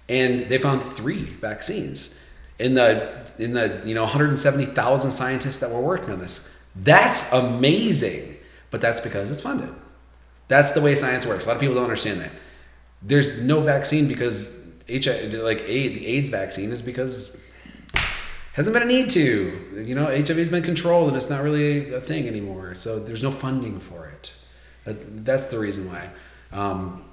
And 0.09 0.41
they 0.41 0.57
found 0.57 0.83
three 0.83 1.23
vaccines 1.23 2.19
in 2.59 2.75
the 2.75 3.23
in 3.39 3.53
the 3.53 3.81
you 3.85 3.95
know 3.95 4.03
170,000 4.03 5.11
scientists 5.11 5.59
that 5.59 5.71
were 5.71 5.81
working 5.81 6.11
on 6.11 6.19
this. 6.19 6.49
That's 6.75 7.31
amazing, 7.33 8.35
but 8.71 8.81
that's 8.81 9.01
because 9.01 9.31
it's 9.31 9.41
funded. 9.41 9.73
That's 10.47 10.71
the 10.71 10.81
way 10.81 10.95
science 10.95 11.25
works. 11.25 11.45
A 11.45 11.49
lot 11.49 11.55
of 11.55 11.61
people 11.61 11.75
don't 11.75 11.85
understand 11.85 12.19
that. 12.19 12.31
There's 13.01 13.41
no 13.41 13.61
vaccine 13.61 14.07
because 14.07 14.73
HIV, 14.89 15.33
like 15.33 15.63
AIDS, 15.67 15.99
the 15.99 16.05
AIDS 16.05 16.29
vaccine 16.29 16.71
is 16.71 16.81
because 16.81 17.39
hasn't 18.53 18.73
been 18.73 18.83
a 18.83 18.85
need 18.85 19.09
to. 19.11 19.83
You 19.85 19.95
know, 19.95 20.05
HIV 20.05 20.37
has 20.37 20.49
been 20.49 20.63
controlled 20.63 21.07
and 21.07 21.17
it's 21.17 21.29
not 21.29 21.43
really 21.43 21.93
a 21.93 22.01
thing 22.01 22.27
anymore. 22.27 22.75
So 22.75 22.99
there's 22.99 23.23
no 23.23 23.31
funding 23.31 23.79
for 23.79 24.07
it. 24.07 24.35
That, 24.85 25.25
that's 25.25 25.47
the 25.47 25.59
reason 25.59 25.89
why. 25.91 26.09
Um, 26.51 27.03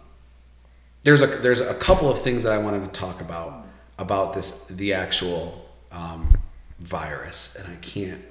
there's 1.02 1.22
a 1.22 1.26
there's 1.26 1.60
a 1.60 1.74
couple 1.74 2.10
of 2.10 2.20
things 2.20 2.44
that 2.44 2.52
I 2.52 2.58
wanted 2.58 2.82
to 2.82 3.00
talk 3.00 3.20
about 3.20 3.66
about 3.98 4.32
this 4.32 4.66
the 4.66 4.94
actual 4.94 5.68
um, 5.92 6.30
virus, 6.78 7.56
and 7.56 7.72
I 7.72 7.76
can't 7.80 8.22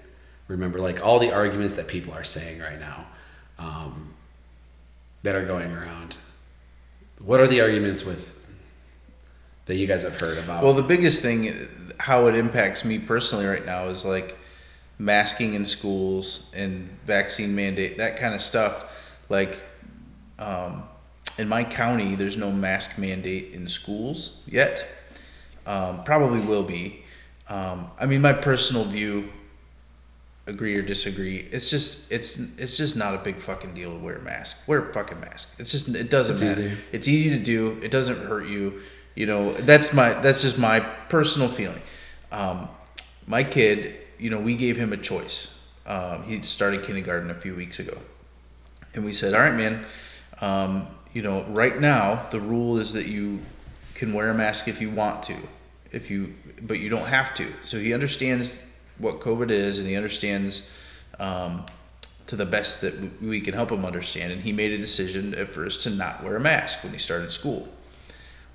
remember 0.47 0.79
like 0.79 1.05
all 1.05 1.19
the 1.19 1.31
arguments 1.31 1.75
that 1.75 1.87
people 1.87 2.13
are 2.13 2.23
saying 2.23 2.59
right 2.59 2.79
now 2.79 3.05
um, 3.57 4.13
that 5.23 5.35
are 5.35 5.45
going 5.45 5.71
around. 5.71 6.17
What 7.23 7.39
are 7.39 7.47
the 7.47 7.61
arguments 7.61 8.05
with 8.05 8.39
that 9.65 9.75
you 9.75 9.85
guys 9.85 10.03
have 10.03 10.19
heard 10.19 10.37
about? 10.37 10.63
Well, 10.63 10.73
the 10.73 10.81
biggest 10.81 11.21
thing, 11.21 11.53
how 11.99 12.27
it 12.27 12.35
impacts 12.35 12.83
me 12.83 12.97
personally 12.97 13.45
right 13.45 13.65
now 13.65 13.85
is 13.85 14.05
like 14.05 14.37
masking 14.97 15.53
in 15.53 15.65
schools 15.65 16.49
and 16.55 16.89
vaccine 17.05 17.55
mandate, 17.55 17.97
that 17.97 18.17
kind 18.17 18.33
of 18.33 18.41
stuff. 18.41 18.85
Like, 19.29 19.59
um, 20.39 20.83
in 21.39 21.47
my 21.47 21.63
county, 21.63 22.15
there's 22.15 22.37
no 22.37 22.51
mask 22.51 22.97
mandate 22.99 23.53
in 23.53 23.67
schools 23.67 24.43
yet. 24.47 24.85
Um, 25.65 26.03
probably 26.03 26.41
will 26.41 26.63
be. 26.63 27.03
Um, 27.47 27.87
I 27.99 28.05
mean, 28.05 28.21
my 28.21 28.33
personal 28.33 28.83
view, 28.83 29.29
agree 30.47 30.75
or 30.75 30.81
disagree, 30.81 31.47
it's 31.51 31.69
just 31.69 32.11
it's 32.11 32.37
it's 32.57 32.75
just 32.77 32.95
not 32.97 33.15
a 33.15 33.19
big 33.19 33.37
fucking 33.37 33.73
deal 33.73 33.91
to 33.91 33.97
wear 34.03 34.17
a 34.17 34.21
mask. 34.21 34.67
Wear 34.67 34.89
a 34.89 34.93
fucking 34.93 35.19
mask. 35.19 35.55
It's 35.59 35.71
just 35.71 35.87
it 35.89 36.09
doesn't 36.11 36.33
It's 36.33 36.41
matter. 36.43 36.61
easy. 36.61 36.77
It's 36.91 37.07
easy 37.07 37.29
to 37.37 37.39
do. 37.43 37.79
It 37.81 37.91
doesn't 37.91 38.17
hurt 38.27 38.45
you. 38.47 38.81
You 39.15 39.25
know, 39.25 39.53
that's 39.53 39.93
my 39.93 40.13
that's 40.13 40.41
just 40.41 40.57
my 40.59 40.79
personal 41.09 41.47
feeling. 41.47 41.81
Um, 42.31 42.67
my 43.27 43.43
kid, 43.43 43.95
you 44.17 44.29
know, 44.29 44.39
we 44.39 44.55
gave 44.55 44.75
him 44.77 44.91
a 44.93 44.97
choice. 44.97 45.55
Um, 45.85 46.23
he 46.23 46.41
started 46.43 46.83
kindergarten 46.83 47.31
a 47.31 47.35
few 47.35 47.55
weeks 47.55 47.79
ago, 47.79 47.97
and 48.93 49.03
we 49.05 49.13
said, 49.13 49.33
"All 49.33 49.39
right, 49.41 49.55
man. 49.55 49.85
You 51.19 51.23
know, 51.23 51.43
right 51.49 51.77
now 51.77 52.27
the 52.29 52.39
rule 52.39 52.77
is 52.77 52.93
that 52.93 53.07
you 53.07 53.39
can 53.93 54.13
wear 54.13 54.29
a 54.29 54.33
mask 54.33 54.69
if 54.69 54.79
you 54.79 54.89
want 54.89 55.21
to, 55.23 55.35
if 55.91 56.09
you, 56.09 56.33
but 56.61 56.79
you 56.79 56.87
don't 56.87 57.07
have 57.07 57.35
to." 57.35 57.51
So 57.61 57.77
he 57.77 57.93
understands 57.93 58.65
what 58.99 59.19
COVID 59.19 59.51
is, 59.51 59.79
and 59.79 59.85
he 59.85 59.97
understands 59.97 60.73
um, 61.19 61.65
to 62.27 62.37
the 62.37 62.45
best 62.45 62.79
that 62.79 63.21
we 63.21 63.41
can 63.41 63.53
help 63.53 63.69
him 63.69 63.83
understand. 63.83 64.31
And 64.31 64.41
he 64.41 64.53
made 64.53 64.71
a 64.71 64.77
decision 64.77 65.35
at 65.35 65.49
first 65.49 65.83
to 65.83 65.89
not 65.89 66.23
wear 66.23 66.37
a 66.37 66.39
mask 66.39 66.85
when 66.85 66.93
he 66.93 66.99
started 66.99 67.31
school. 67.31 67.67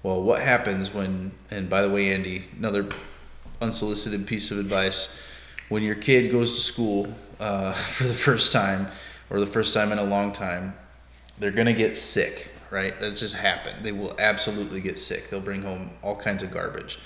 Well, 0.03 0.23
what 0.23 0.41
happens 0.41 0.95
when? 0.95 1.33
And 1.51 1.69
by 1.69 1.83
the 1.83 1.91
way, 1.91 2.15
Andy, 2.15 2.47
another 2.57 2.89
unsolicited 3.61 4.27
piece 4.27 4.51
of 4.51 4.59
advice: 4.59 5.21
when 5.69 5.83
your 5.83 5.97
kid 5.97 6.33
goes 6.33 6.53
to 6.53 6.61
school 6.63 7.15
uh, 7.41 7.73
for 7.97 8.05
the 8.05 8.15
first 8.15 8.53
time 8.53 8.89
or 9.29 9.39
the 9.39 9.45
first 9.45 9.75
time 9.75 9.93
in 9.93 9.99
a 9.99 10.05
long 10.05 10.33
time, 10.33 10.73
they're 11.39 11.51
gonna 11.51 11.75
get 11.75 11.99
sick, 11.99 12.49
right? 12.75 13.01
That 13.01 13.15
just 13.15 13.37
happened. 13.37 13.77
They 13.85 13.93
will 13.93 14.15
absolutely 14.19 14.81
get 14.81 14.99
sick. 14.99 15.31
They'll 15.31 15.41
bring 15.41 15.63
home 15.63 15.93
all 16.03 16.17
kinds 16.17 16.43
of 16.43 16.53
garbage. 16.53 16.99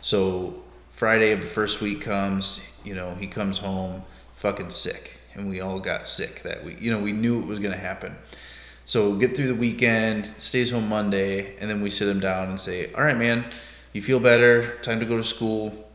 So 0.00 0.62
Friday 0.90 1.32
of 1.32 1.40
the 1.40 1.48
first 1.48 1.80
week 1.80 2.00
comes, 2.00 2.64
you 2.84 2.94
know, 2.94 3.16
he 3.16 3.26
comes 3.26 3.58
home 3.58 4.04
fucking 4.36 4.70
sick, 4.70 5.18
and 5.34 5.50
we 5.50 5.60
all 5.60 5.80
got 5.80 6.06
sick 6.06 6.42
that 6.44 6.64
week. 6.64 6.80
You 6.80 6.92
know, 6.92 7.00
we 7.00 7.10
knew 7.12 7.40
it 7.40 7.46
was 7.46 7.58
gonna 7.58 7.76
happen. 7.76 8.14
So 8.84 9.16
get 9.16 9.34
through 9.34 9.48
the 9.48 9.56
weekend, 9.56 10.32
stays 10.38 10.70
home 10.70 10.88
Monday, 10.88 11.56
and 11.56 11.68
then 11.68 11.82
we 11.82 11.90
sit 11.90 12.08
him 12.08 12.20
down 12.20 12.48
and 12.48 12.60
say, 12.60 12.92
"All 12.94 13.02
right, 13.02 13.18
man, 13.18 13.46
you 13.92 14.00
feel 14.00 14.20
better? 14.20 14.76
Time 14.82 15.00
to 15.00 15.06
go 15.06 15.16
to 15.16 15.24
school." 15.24 15.90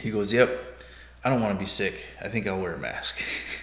He 0.00 0.10
goes, 0.10 0.32
"Yep, 0.32 0.48
I 1.22 1.28
don't 1.28 1.42
want 1.42 1.52
to 1.54 1.60
be 1.60 1.66
sick. 1.66 2.06
I 2.22 2.28
think 2.28 2.46
I'll 2.46 2.58
wear 2.58 2.72
a 2.72 2.78
mask." 2.78 3.20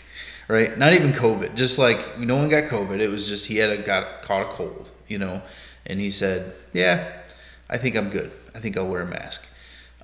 right? 0.48 0.78
Not 0.78 0.94
even 0.94 1.14
COVID. 1.14 1.56
Just 1.56 1.78
like 1.80 2.20
no 2.20 2.36
one 2.36 2.50
got 2.50 2.66
COVID. 2.66 3.00
It 3.00 3.10
was 3.10 3.28
just 3.28 3.48
he 3.48 3.58
had 3.58 3.70
a, 3.70 3.78
got 3.78 4.22
caught 4.22 4.44
a 4.44 4.46
cold, 4.46 4.90
you 5.08 5.18
know, 5.18 5.42
and 5.86 6.00
he 6.00 6.10
said, 6.10 6.54
"Yeah, 6.74 7.12
I 7.70 7.78
think 7.78 7.96
I'm 7.96 8.10
good. 8.10 8.32
I 8.54 8.60
think 8.60 8.78
I'll 8.78 8.88
wear 8.88 9.02
a 9.02 9.08
mask." 9.08 9.48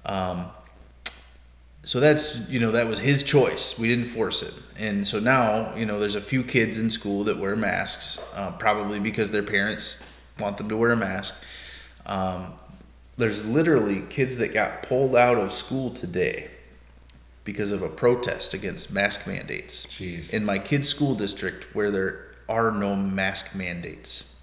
Um, 0.05 0.47
so 1.83 1.99
that's 1.99 2.47
you 2.49 2.59
know 2.59 2.71
that 2.71 2.87
was 2.87 2.99
his 2.99 3.23
choice. 3.23 3.77
We 3.77 3.87
didn't 3.87 4.05
force 4.05 4.41
it, 4.41 4.53
and 4.79 5.07
so 5.07 5.19
now 5.19 5.75
you 5.75 5.85
know 5.85 5.99
there's 5.99 6.15
a 6.15 6.21
few 6.21 6.43
kids 6.43 6.79
in 6.79 6.89
school 6.89 7.23
that 7.25 7.37
wear 7.37 7.55
masks, 7.55 8.19
uh, 8.35 8.51
probably 8.51 8.99
because 8.99 9.31
their 9.31 9.43
parents 9.43 10.03
want 10.39 10.57
them 10.57 10.69
to 10.69 10.77
wear 10.77 10.91
a 10.91 10.97
mask. 10.97 11.35
Um, 12.05 12.53
there's 13.17 13.45
literally 13.45 14.01
kids 14.09 14.37
that 14.37 14.53
got 14.53 14.83
pulled 14.83 15.15
out 15.15 15.37
of 15.37 15.51
school 15.51 15.91
today 15.91 16.49
because 17.43 17.71
of 17.71 17.81
a 17.81 17.89
protest 17.89 18.53
against 18.53 18.91
mask 18.91 19.27
mandates 19.27 19.85
Jeez. 19.87 20.33
in 20.33 20.45
my 20.45 20.59
kid's 20.59 20.87
school 20.87 21.15
district 21.15 21.75
where 21.75 21.89
there 21.91 22.27
are 22.47 22.71
no 22.71 22.95
mask 22.95 23.55
mandates. 23.55 24.39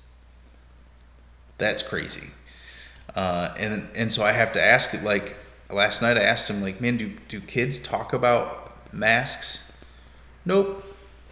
That's 1.58 1.82
crazy. 1.82 2.30
Uh, 3.14 3.54
and 3.58 3.88
and 3.94 4.12
so 4.12 4.24
I 4.24 4.32
have 4.32 4.52
to 4.52 4.62
ask 4.62 4.94
it 4.94 5.02
like 5.02 5.36
last 5.70 6.02
night 6.02 6.16
I 6.16 6.22
asked 6.22 6.48
him 6.48 6.62
like, 6.62 6.80
man, 6.80 6.96
do 6.96 7.12
do 7.28 7.40
kids 7.40 7.78
talk 7.78 8.12
about 8.12 8.92
masks? 8.92 9.72
Nope. 10.44 10.84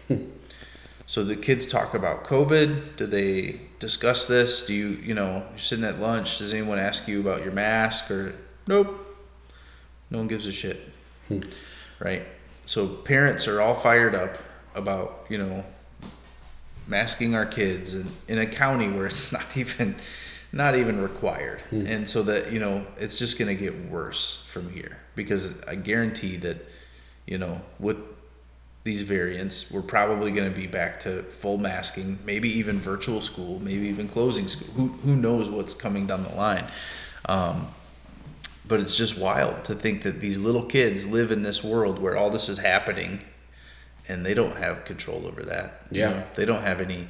so 1.05 1.23
the 1.23 1.35
kids 1.35 1.65
talk 1.65 1.93
about 1.93 2.23
COVID. 2.23 2.97
Do 2.97 3.05
they 3.05 3.61
discuss 3.79 4.25
this? 4.25 4.65
Do 4.65 4.73
you 4.73 4.89
you 5.03 5.13
know 5.13 5.43
you're 5.49 5.57
sitting 5.57 5.85
at 5.85 5.99
lunch? 5.99 6.39
Does 6.39 6.53
anyone 6.53 6.79
ask 6.79 7.07
you 7.07 7.19
about 7.19 7.43
your 7.43 7.53
mask 7.53 8.11
or 8.11 8.35
nope? 8.67 8.99
No 10.09 10.19
one 10.19 10.27
gives 10.27 10.47
a 10.47 10.53
shit. 10.53 10.79
Right. 11.99 12.23
So 12.65 12.87
parents 12.87 13.47
are 13.47 13.61
all 13.61 13.75
fired 13.75 14.15
up 14.15 14.37
about 14.75 15.25
you 15.29 15.37
know 15.37 15.63
masking 16.87 17.35
our 17.35 17.45
kids 17.45 17.95
in, 17.95 18.07
in 18.27 18.37
a 18.37 18.45
county 18.45 18.89
where 18.95 19.07
it's 19.07 19.31
not 19.31 19.57
even 19.57 19.95
not 20.51 20.75
even 20.75 21.01
required. 21.01 21.61
And 21.87 22.07
so 22.07 22.23
that 22.23 22.51
you 22.51 22.59
know 22.59 22.85
it's 22.97 23.17
just 23.17 23.37
going 23.37 23.55
to 23.55 23.61
get 23.61 23.89
worse 23.89 24.45
from 24.51 24.71
here 24.71 24.97
because 25.15 25.61
i 25.63 25.75
guarantee 25.75 26.37
that 26.37 26.57
you 27.25 27.37
know 27.37 27.59
with 27.79 27.97
these 28.83 29.01
variants 29.01 29.69
we're 29.69 29.81
probably 29.81 30.31
going 30.31 30.49
to 30.49 30.57
be 30.57 30.67
back 30.67 30.97
to 31.01 31.23
full 31.23 31.57
masking 31.57 32.17
maybe 32.25 32.47
even 32.47 32.79
virtual 32.79 33.19
school 33.19 33.59
maybe 33.59 33.87
even 33.87 34.07
closing 34.07 34.47
school. 34.47 34.67
Who, 34.75 34.87
who 34.87 35.15
knows 35.15 35.49
what's 35.49 35.73
coming 35.73 36.07
down 36.07 36.23
the 36.23 36.33
line? 36.35 36.63
Um, 37.25 37.67
but 38.67 38.79
it's 38.79 38.95
just 38.97 39.17
wild 39.19 39.63
to 39.65 39.75
think 39.75 40.03
that 40.03 40.19
these 40.19 40.37
little 40.37 40.63
kids 40.63 41.05
live 41.05 41.31
in 41.31 41.43
this 41.43 41.63
world 41.63 41.99
where 41.99 42.17
all 42.17 42.29
this 42.29 42.49
is 42.49 42.57
happening 42.57 43.23
and 44.09 44.25
they 44.25 44.33
don't 44.33 44.57
have 44.57 44.85
control 44.85 45.25
over 45.27 45.43
that. 45.43 45.81
you 45.91 46.01
Yeah. 46.01 46.09
know? 46.09 46.23
They 46.35 46.45
don't 46.45 46.61
have 46.63 46.81
any, 46.81 47.07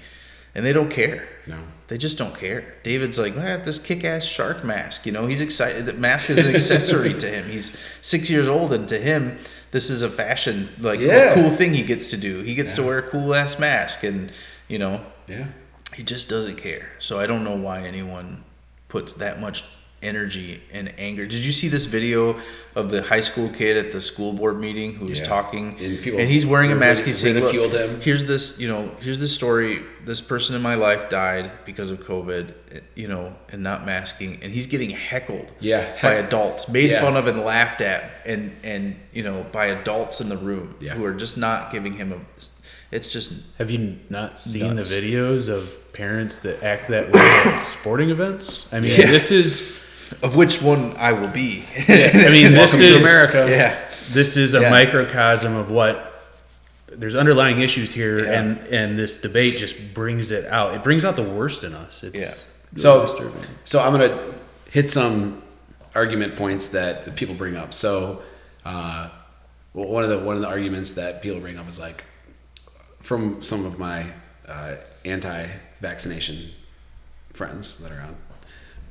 and 0.56 0.66
they 0.66 0.74
don't 0.74 0.90
care. 0.90 1.28
No. 1.46 1.58
They 1.88 1.98
just 1.98 2.18
don't 2.18 2.36
care. 2.38 2.74
David's 2.84 3.18
like, 3.20 3.38
I 3.38 3.44
have 3.44 3.64
this 3.66 3.80
kick 3.80 4.04
ass 4.04 4.26
shark 4.26 4.64
mask. 4.64 5.06
You 5.06 5.12
know, 5.14 5.26
he's 5.28 5.40
excited. 5.42 5.86
That 5.86 5.98
mask 6.00 6.30
is 6.30 6.40
an 6.40 6.54
accessory 6.56 7.14
to 7.14 7.28
him. 7.30 7.50
He's 7.50 7.78
six 8.02 8.30
years 8.30 8.48
old, 8.48 8.74
and 8.74 8.88
to 8.90 8.98
him, 9.00 9.38
this 9.72 9.90
is 9.90 10.02
a 10.02 10.10
fashion, 10.10 10.70
like, 10.80 11.00
Yeah. 11.00 11.34
cool 11.34 11.50
thing 11.52 11.74
he 11.74 11.84
gets 11.84 12.08
to 12.08 12.18
do. 12.18 12.42
He 12.42 12.56
gets 12.56 12.74
to 12.74 12.84
wear 12.84 12.98
a 13.00 13.04
cool 13.04 13.34
ass 13.36 13.58
mask, 13.60 14.04
and, 14.04 14.32
you 14.68 14.80
know, 14.80 15.02
Yeah. 15.28 15.46
he 15.94 16.04
just 16.04 16.28
doesn't 16.30 16.56
care. 16.58 16.90
So 17.00 17.20
I 17.20 17.26
don't 17.28 17.44
know 17.44 17.56
why 17.56 17.82
anyone 17.84 18.44
puts 18.90 19.14
that 19.14 19.40
much 19.40 19.64
energy 20.02 20.62
and 20.72 20.94
anger. 21.00 21.26
Did 21.26 21.44
you 21.44 21.52
see 21.52 21.68
this 21.70 21.86
video 21.86 22.40
of 22.76 22.92
the 22.92 23.02
high 23.02 23.22
school 23.22 23.50
kid 23.50 23.78
at 23.78 23.92
the 23.92 24.00
school 24.00 24.32
board 24.34 24.60
meeting 24.60 24.94
who 24.94 25.06
was 25.06 25.20
Yeah. 25.20 25.26
talking 25.26 25.76
And 25.82 26.00
people 26.02 26.20
he's 26.20 26.46
wearing 26.46 26.72
a 26.72 26.76
mask? 26.76 27.06
He's 27.06 27.18
saying, 27.18 27.36
"Look, 27.36 27.46
ridiculed 27.52 27.74
him." 27.74 28.02
here's 28.02 28.26
this, 28.26 28.60
you 28.60 28.68
know, 28.68 28.92
here's 29.02 29.18
this 29.18 29.34
story. 29.34 29.82
This 30.06 30.22
person 30.22 30.56
in 30.56 30.62
my 30.62 30.76
life 30.76 31.10
died 31.10 31.50
because 31.66 31.90
of 31.90 32.06
COVID, 32.06 32.54
you 32.96 33.08
know, 33.08 33.34
and 33.52 33.64
not 33.64 33.86
masking, 33.86 34.38
and 34.44 34.54
he's 34.54 34.68
getting 34.68 34.92
heckled, 34.92 35.52
Yeah. 35.60 35.84
by 36.02 36.14
adults, 36.14 36.70
made 36.70 36.92
Yeah. 36.92 37.02
fun 37.02 37.18
of 37.18 37.28
and 37.28 37.42
laughed 37.44 37.82
at, 37.82 38.04
and 38.26 38.52
and 38.64 38.96
you 39.14 39.24
know, 39.24 39.46
by 39.52 39.68
adults 39.68 40.22
in 40.22 40.30
the 40.30 40.38
room 40.38 40.76
Yeah. 40.80 40.94
who 40.94 41.04
are 41.06 41.14
just 41.14 41.38
not 41.38 41.72
giving 41.72 41.94
him 41.94 42.12
a. 42.14 42.18
It's 42.96 43.08
just 43.12 43.32
Have 43.58 43.70
you 43.72 43.96
not 44.10 44.40
seen 44.40 44.76
Nuts. 44.76 44.90
the 44.90 44.96
videos 45.02 45.50
of 45.50 45.92
parents 45.92 46.38
that 46.40 46.64
act 46.64 46.88
that 46.90 47.12
way 47.12 47.20
at 47.20 47.60
sporting 47.64 48.12
events? 48.12 48.66
I 48.72 48.80
mean, 48.80 48.92
Yeah. 48.98 49.08
this 49.12 49.32
is. 49.32 49.80
Of 50.24 50.36
which 50.36 50.62
one 50.62 50.96
I 50.98 51.12
will 51.14 51.28
be. 51.28 51.64
I 51.76 51.82
mean, 52.32 52.52
this 52.54 52.74
Welcome 52.74 52.82
is 52.82 52.90
to 52.90 52.98
America. 52.98 53.48
yeah. 53.50 53.78
This 54.12 54.38
is 54.38 54.54
a 54.54 54.62
Yeah. 54.62 54.70
microcosm 54.70 55.56
of 55.56 55.70
what 55.70 56.04
there's 56.90 57.16
underlying 57.16 57.62
issues 57.62 57.94
here, 57.94 58.24
Yeah. 58.24 58.40
and 58.40 58.58
and 58.68 58.98
this 58.98 59.18
debate 59.18 59.58
just 59.58 59.94
brings 59.94 60.32
it 60.32 60.46
out. 60.48 60.74
It 60.76 60.84
brings 60.84 61.04
out 61.06 61.16
the 61.16 61.24
worst 61.24 61.64
in 61.64 61.74
us. 61.74 62.04
It's 62.04 62.16
Yeah. 62.20 62.34
So, 62.78 63.04
disturbing. 63.08 63.46
so 63.66 63.82
I'm 63.82 63.92
gonna 63.92 64.18
hit 64.72 64.90
some 64.90 65.42
argument 65.96 66.36
points 66.36 66.70
that 66.70 67.06
the 67.06 67.12
people 67.12 67.36
bring 67.36 67.56
up. 67.58 67.74
So, 67.74 68.22
uh, 68.66 69.10
well, 69.74 69.88
one 69.88 70.04
of 70.04 70.10
the 70.10 70.20
one 70.20 70.36
of 70.36 70.42
the 70.42 70.48
arguments 70.48 70.92
that 70.94 71.22
people 71.22 71.40
bring 71.40 71.58
up 71.58 71.68
is 71.68 71.80
like 71.80 72.04
from 73.04 73.42
some 73.44 73.66
of 73.66 73.78
my 73.80 74.06
uh, 74.48 74.76
anti-vaccination 75.06 76.50
friends 77.34 77.80
that 77.84 77.92
are 77.92 78.02
on 78.02 78.16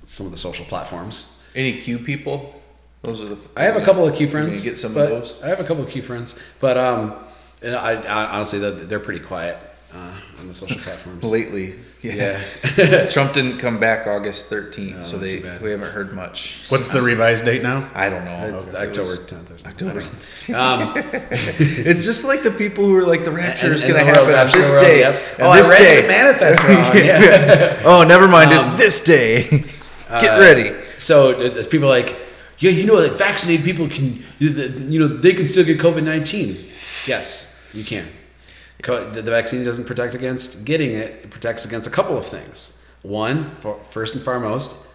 some 0.07 0.25
of 0.27 0.33
the 0.33 0.39
social 0.39 0.65
platforms. 0.65 1.45
Any 1.55 1.81
Q 1.81 1.99
people? 1.99 2.55
Those 3.03 3.21
are 3.21 3.27
the. 3.27 3.39
I 3.57 3.63
have 3.65 3.77
a 3.77 3.85
couple 3.85 4.07
of 4.09 4.15
Q 4.17 4.29
friends. 4.29 4.63
Get 4.65 4.77
some 4.77 4.91
of 4.97 5.09
those. 5.09 5.35
I 5.43 5.49
have 5.49 5.61
a 5.61 5.65
couple 5.65 5.85
of 5.85 5.91
Q 5.91 6.03
friends, 6.03 6.41
but 6.61 6.77
um, 6.77 7.15
and 7.63 7.75
I, 7.75 7.93
I 8.03 8.27
honestly 8.37 8.59
they're, 8.59 8.71
they're 8.73 9.01
pretty 9.01 9.21
quiet 9.21 9.57
uh, 9.95 10.15
on 10.41 10.49
the 10.49 10.55
social 10.55 10.79
platforms. 10.81 11.31
Lately, 11.31 11.77
yeah. 12.03 12.43
Yeah. 12.77 13.07
Trump 13.11 13.33
didn't 13.33 13.59
come 13.59 13.79
back 13.79 14.07
August 14.07 14.51
13th, 14.51 14.97
Oh, 14.99 15.03
so 15.03 15.19
they 15.19 15.39
we 15.63 15.71
haven't 15.71 15.91
heard 15.93 16.15
much. 16.15 16.65
What's 16.69 16.89
the 16.89 17.01
revised 17.01 17.45
date 17.45 17.63
now? 17.63 17.89
I 17.95 18.09
don't 18.09 18.25
know. 18.25 18.57
It's 18.57 18.69
It 18.69 18.75
October 18.75 19.17
10th 19.17 19.55
or 19.55 19.59
something. 19.59 19.89
October. 19.89 20.01
I 20.01 20.79
don't 20.81 20.95
know. 20.95 21.03
Um, 21.03 21.05
It's 21.89 22.05
just 22.05 22.25
like 22.25 22.43
the 22.43 22.51
people 22.51 22.85
who 22.85 22.97
are 22.97 23.05
like 23.07 23.25
the 23.25 23.33
rapture 23.33 23.67
And- 23.67 23.75
is 23.77 23.83
going 23.85 23.95
to 23.95 24.13
the 24.13 24.19
world 24.19 24.29
happen 24.29 24.53
on 24.55 24.61
this 24.61 24.83
day. 24.83 24.99
yep. 25.01 25.23
and 25.39 25.43
Oh, 25.47 25.51
I 25.51 25.57
this 25.59 25.71
read 25.71 25.79
day. 25.79 26.03
the 26.03 26.09
manifest 26.09 26.63
wrong. 26.63 26.97
Yeah. 26.97 27.83
oh, 27.85 28.05
never 28.07 28.27
mind. 28.29 28.51
Um, 28.53 28.57
it's 28.75 28.83
this 28.83 29.05
day. 29.05 29.65
Get 30.09 30.37
Uh, 30.37 30.41
ready. 30.41 30.75
So 30.99 31.31
it's 31.31 31.67
people 31.67 31.89
like, 31.89 32.17
yeah, 32.59 32.71
you 32.71 32.87
know, 32.87 32.95
like 32.95 33.13
vaccinated 33.13 33.65
people 33.65 33.89
can, 33.89 34.23
you 34.39 34.99
know, 35.01 35.09
they 35.09 35.35
can 35.35 35.49
still 35.49 35.65
get 35.65 35.79
COVID 35.79 36.03
nineteen. 36.03 36.57
Yes, 37.07 37.69
you 37.75 37.85
can. 37.85 38.09
The 38.83 39.23
vaccine 39.23 39.65
doesn't 39.65 39.85
protect 39.87 40.15
against 40.15 40.65
getting 40.65 40.93
it. 40.93 41.11
It 41.25 41.31
protects 41.31 41.65
against 41.65 41.87
a 41.89 41.91
couple 41.91 42.17
of 42.17 42.25
things. 42.25 42.83
One, 43.03 43.51
for, 43.57 43.79
first 43.91 44.15
and 44.15 44.23
foremost, 44.23 44.95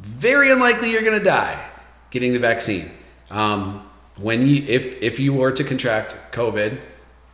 very 0.00 0.50
unlikely 0.50 0.90
you're 0.90 1.02
going 1.02 1.18
to 1.18 1.24
die 1.24 1.68
getting 2.10 2.32
the 2.32 2.38
vaccine. 2.38 2.86
Um, 3.30 3.88
when 4.16 4.46
you, 4.46 4.64
if 4.66 5.00
if 5.02 5.18
you 5.20 5.32
were 5.34 5.52
to 5.52 5.64
contract 5.64 6.16
COVID 6.32 6.78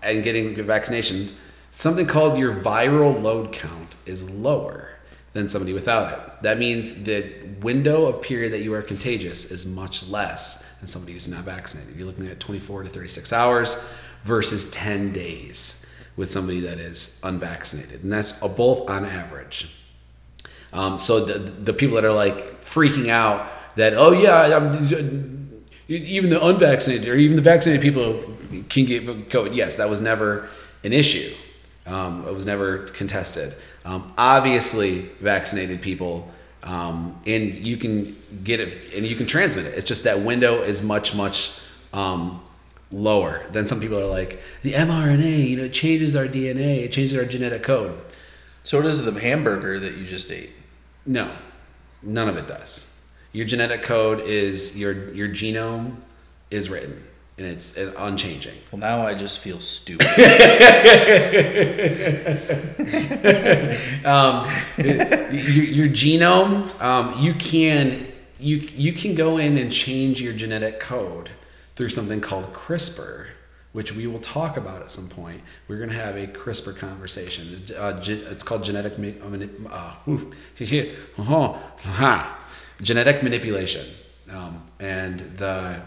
and 0.02 0.22
getting 0.24 0.54
the 0.54 0.62
vaccination, 0.62 1.28
something 1.70 2.06
called 2.06 2.38
your 2.38 2.54
viral 2.54 3.22
load 3.22 3.52
count 3.52 3.96
is 4.06 4.30
lower 4.30 4.90
than 5.38 5.48
somebody 5.48 5.72
without 5.72 6.12
it. 6.12 6.42
That 6.42 6.58
means 6.58 7.04
the 7.04 7.24
window 7.62 8.06
of 8.06 8.20
period 8.20 8.52
that 8.52 8.62
you 8.62 8.74
are 8.74 8.82
contagious 8.82 9.50
is 9.50 9.66
much 9.66 10.08
less 10.08 10.78
than 10.78 10.88
somebody 10.88 11.12
who's 11.12 11.28
not 11.28 11.44
vaccinated. 11.44 11.96
You're 11.96 12.06
looking 12.06 12.26
at 12.26 12.40
24 12.40 12.84
to 12.84 12.88
36 12.88 13.32
hours 13.32 13.96
versus 14.24 14.70
10 14.70 15.12
days 15.12 15.84
with 16.16 16.30
somebody 16.30 16.60
that 16.60 16.78
is 16.78 17.20
unvaccinated, 17.24 18.02
and 18.02 18.12
that's 18.12 18.40
both 18.40 18.90
on 18.90 19.04
average. 19.04 19.74
Um, 20.72 20.98
so 20.98 21.24
the 21.24 21.38
the 21.38 21.72
people 21.72 21.94
that 21.94 22.04
are 22.04 22.12
like 22.12 22.60
freaking 22.60 23.08
out 23.08 23.48
that 23.76 23.94
oh 23.94 24.12
yeah, 24.12 24.56
I'm, 24.56 25.62
even 25.88 26.28
the 26.28 26.44
unvaccinated 26.44 27.08
or 27.08 27.14
even 27.14 27.36
the 27.36 27.42
vaccinated 27.42 27.82
people 27.82 28.20
can 28.68 28.84
get 28.84 29.06
COVID. 29.06 29.54
Yes, 29.54 29.76
that 29.76 29.88
was 29.88 30.00
never 30.00 30.48
an 30.84 30.92
issue. 30.92 31.34
Um, 31.86 32.26
it 32.28 32.34
was 32.34 32.44
never 32.44 32.78
contested. 32.88 33.54
Um, 33.88 34.12
obviously, 34.18 34.98
vaccinated 34.98 35.80
people, 35.80 36.30
um, 36.62 37.18
and 37.26 37.54
you 37.54 37.78
can 37.78 38.14
get 38.44 38.60
it 38.60 38.92
and 38.92 39.06
you 39.06 39.16
can 39.16 39.26
transmit 39.26 39.64
it. 39.64 39.72
It's 39.72 39.86
just 39.86 40.04
that 40.04 40.20
window 40.20 40.60
is 40.60 40.82
much 40.82 41.14
much 41.14 41.58
um, 41.94 42.42
lower. 42.92 43.46
Then 43.50 43.66
some 43.66 43.80
people 43.80 43.98
are 43.98 44.04
like, 44.04 44.42
the 44.62 44.72
mRNA, 44.72 45.48
you 45.48 45.56
know, 45.56 45.64
it 45.64 45.72
changes 45.72 46.14
our 46.14 46.26
DNA, 46.26 46.84
it 46.84 46.92
changes 46.92 47.16
our 47.16 47.24
genetic 47.24 47.62
code. 47.62 47.98
So 48.62 48.82
does 48.82 49.02
the 49.02 49.18
hamburger 49.18 49.80
that 49.80 49.96
you 49.96 50.04
just 50.04 50.30
ate. 50.30 50.50
No, 51.06 51.32
none 52.02 52.28
of 52.28 52.36
it 52.36 52.46
does. 52.46 53.10
Your 53.32 53.46
genetic 53.46 53.82
code 53.82 54.20
is 54.20 54.78
your 54.78 55.14
your 55.14 55.30
genome 55.30 55.96
is 56.50 56.68
written 56.68 57.04
and 57.38 57.46
it's 57.46 57.76
unchanging. 57.76 58.56
Well, 58.72 58.80
now 58.80 59.06
I 59.06 59.14
just 59.14 59.38
feel 59.38 59.60
stupid. 59.60 60.06
um, 64.04 64.50
your, 64.76 65.64
your 65.64 65.88
genome, 65.88 66.80
um, 66.82 67.22
you 67.22 67.34
can 67.34 68.08
you 68.40 68.56
you 68.56 68.92
can 68.92 69.14
go 69.14 69.38
in 69.38 69.56
and 69.56 69.72
change 69.72 70.20
your 70.20 70.32
genetic 70.32 70.80
code 70.80 71.30
through 71.76 71.90
something 71.90 72.20
called 72.20 72.52
CRISPR, 72.52 73.28
which 73.72 73.94
we 73.94 74.08
will 74.08 74.18
talk 74.18 74.56
about 74.56 74.82
at 74.82 74.90
some 74.90 75.08
point. 75.08 75.40
We're 75.68 75.78
going 75.78 75.90
to 75.90 75.96
have 75.96 76.16
a 76.16 76.26
CRISPR 76.26 76.76
conversation. 76.76 77.62
Uh, 77.76 78.00
it's 78.04 78.42
called 78.42 78.64
genetic 78.64 78.94
uh, 78.98 79.70
uh. 79.70 79.94
Uh-huh. 80.10 81.36
Uh-huh. 81.36 82.26
genetic 82.82 83.22
manipulation, 83.22 83.86
um, 84.30 84.64
and 84.80 85.20
the 85.36 85.80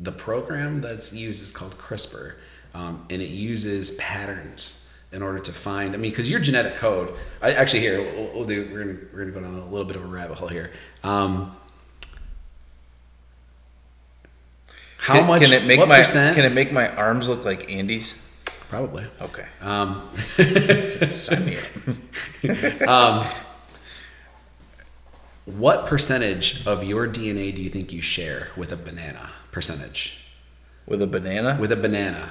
the 0.00 0.12
program 0.12 0.80
that's 0.80 1.12
used 1.12 1.42
is 1.42 1.50
called 1.50 1.76
CRISPR, 1.76 2.34
um, 2.74 3.04
and 3.10 3.20
it 3.20 3.28
uses 3.28 3.92
patterns 3.96 4.86
in 5.12 5.22
order 5.22 5.38
to 5.38 5.52
find. 5.52 5.94
I 5.94 5.98
mean, 5.98 6.10
because 6.10 6.28
your 6.28 6.40
genetic 6.40 6.76
code. 6.76 7.14
I, 7.42 7.52
actually, 7.52 7.80
here 7.80 8.00
we'll, 8.00 8.30
we'll 8.34 8.46
do, 8.46 8.68
we're 8.72 8.84
gonna 8.84 8.98
we're 9.12 9.18
gonna 9.20 9.32
go 9.32 9.40
down 9.40 9.54
a 9.54 9.66
little 9.66 9.84
bit 9.84 9.96
of 9.96 10.04
a 10.04 10.06
rabbit 10.06 10.38
hole 10.38 10.48
here. 10.48 10.72
Um, 11.04 11.54
how 14.98 15.14
can, 15.14 15.26
much? 15.26 15.42
Can 15.42 15.52
it 15.52 15.66
make 15.66 15.78
what 15.78 15.88
my 15.88 15.98
percent? 15.98 16.36
Can 16.36 16.44
it 16.44 16.54
make 16.54 16.72
my 16.72 16.88
arms 16.94 17.28
look 17.28 17.44
like 17.44 17.70
Andy's? 17.70 18.14
Probably. 18.68 19.04
Okay. 19.20 19.46
Um, 19.60 20.08
Sign 21.10 21.44
me 21.44 21.56
up. 21.56 22.88
um, 22.88 23.26
what 25.46 25.86
percentage 25.86 26.64
of 26.66 26.84
your 26.84 27.08
DNA 27.08 27.52
do 27.52 27.60
you 27.60 27.68
think 27.68 27.92
you 27.92 28.00
share 28.00 28.48
with 28.56 28.70
a 28.70 28.76
banana? 28.76 29.30
Percentage 29.52 30.24
With 30.86 31.02
a 31.02 31.06
banana. 31.06 31.56
with 31.60 31.72
a 31.72 31.76
banana. 31.76 32.30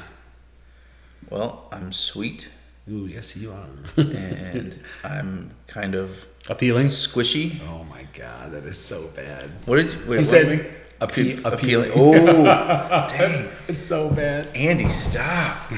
well, 1.30 1.68
I'm 1.72 1.91
sweet 1.94 2.48
Ooh, 2.91 3.06
yes, 3.06 3.38
you 3.38 3.52
are. 3.52 3.66
and 3.98 4.80
I'm 5.04 5.52
kind 5.68 5.94
of 5.96 6.26
Appealing. 6.48 6.88
squishy. 6.88 7.60
oh 7.70 7.84
my 7.84 8.04
god, 8.18 8.52
that 8.54 8.64
is 8.66 8.80
so 8.80 9.08
bad. 9.16 9.52
What 9.66 9.76
did 9.78 9.91
you? 9.94 10.00
Wait, 10.00 10.08
He 10.08 10.16
what 10.18 10.26
said 10.26 10.48
appe- 11.00 11.41
appealing. 11.46 11.46
appealing. 11.46 11.91
Oh, 11.96 13.06
dang, 13.10 13.48
It's 13.68 13.84
so 13.84 14.10
bad. 14.10 14.48
Andy, 14.56 14.90
stop. 14.90 15.72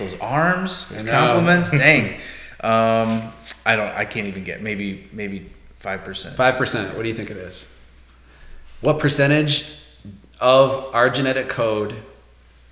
Those 0.00 0.18
arms, 0.20 0.88
those 0.88 1.04
compliments. 1.04 1.70
Dang. 1.70 2.14
Um, 2.60 3.32
I 3.64 3.76
don't. 3.76 3.94
I 3.94 4.04
can't 4.04 4.26
even 4.26 4.42
get. 4.42 4.60
Maybe 4.62 5.06
maybe 5.12 5.48
five 5.78 6.02
percent. 6.04 6.34
Five 6.36 6.56
percent. 6.56 6.96
What 6.96 7.02
do 7.04 7.08
you 7.08 7.14
think 7.14 7.30
it 7.30 7.36
is? 7.36 7.88
What 8.80 8.98
percentage 8.98 9.70
of 10.40 10.94
our 10.94 11.08
genetic 11.10 11.48
code 11.48 11.94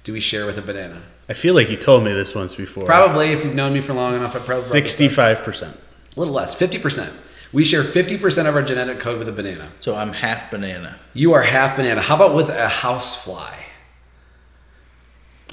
do 0.05 0.13
we 0.13 0.21
share 0.21 0.45
with 0.47 0.59
a 0.59 0.63
banana? 0.63 1.01
I 1.29 1.33
feel 1.33 1.55
like 1.55 1.71
you 1.71 1.77
told 1.79 2.05
me 2.05 2.13
this 2.13 2.35
once 2.35 2.55
before. 2.55 2.85
Probably, 2.85 3.29
if 3.33 3.43
you've 3.45 3.55
known 3.55 3.73
me 3.73 3.81
for 3.81 3.95
long 3.95 4.13
enough, 4.15 4.35
I 4.37 4.39
probably 4.39 4.47
brought 4.47 4.57
this 4.57 4.67
up. 4.67 4.73
Sixty-five 4.73 5.43
percent. 5.43 5.75
A 6.15 6.19
little 6.21 6.35
less, 6.35 6.55
fifty 6.55 6.79
percent. 6.79 7.11
We 7.53 7.65
share 7.65 7.83
fifty 7.83 8.19
percent 8.19 8.47
of 8.49 8.55
our 8.57 8.63
genetic 8.63 8.99
code 9.01 9.19
with 9.19 9.29
a 9.29 9.33
banana. 9.33 9.69
So 9.81 9.95
I'm 9.97 10.13
half 10.13 10.51
banana. 10.51 10.97
You 11.15 11.33
are 11.33 11.43
half 11.43 11.77
banana. 11.77 12.03
How 12.03 12.17
about 12.17 12.35
with 12.35 12.51
a 12.51 12.69
housefly? 12.69 13.55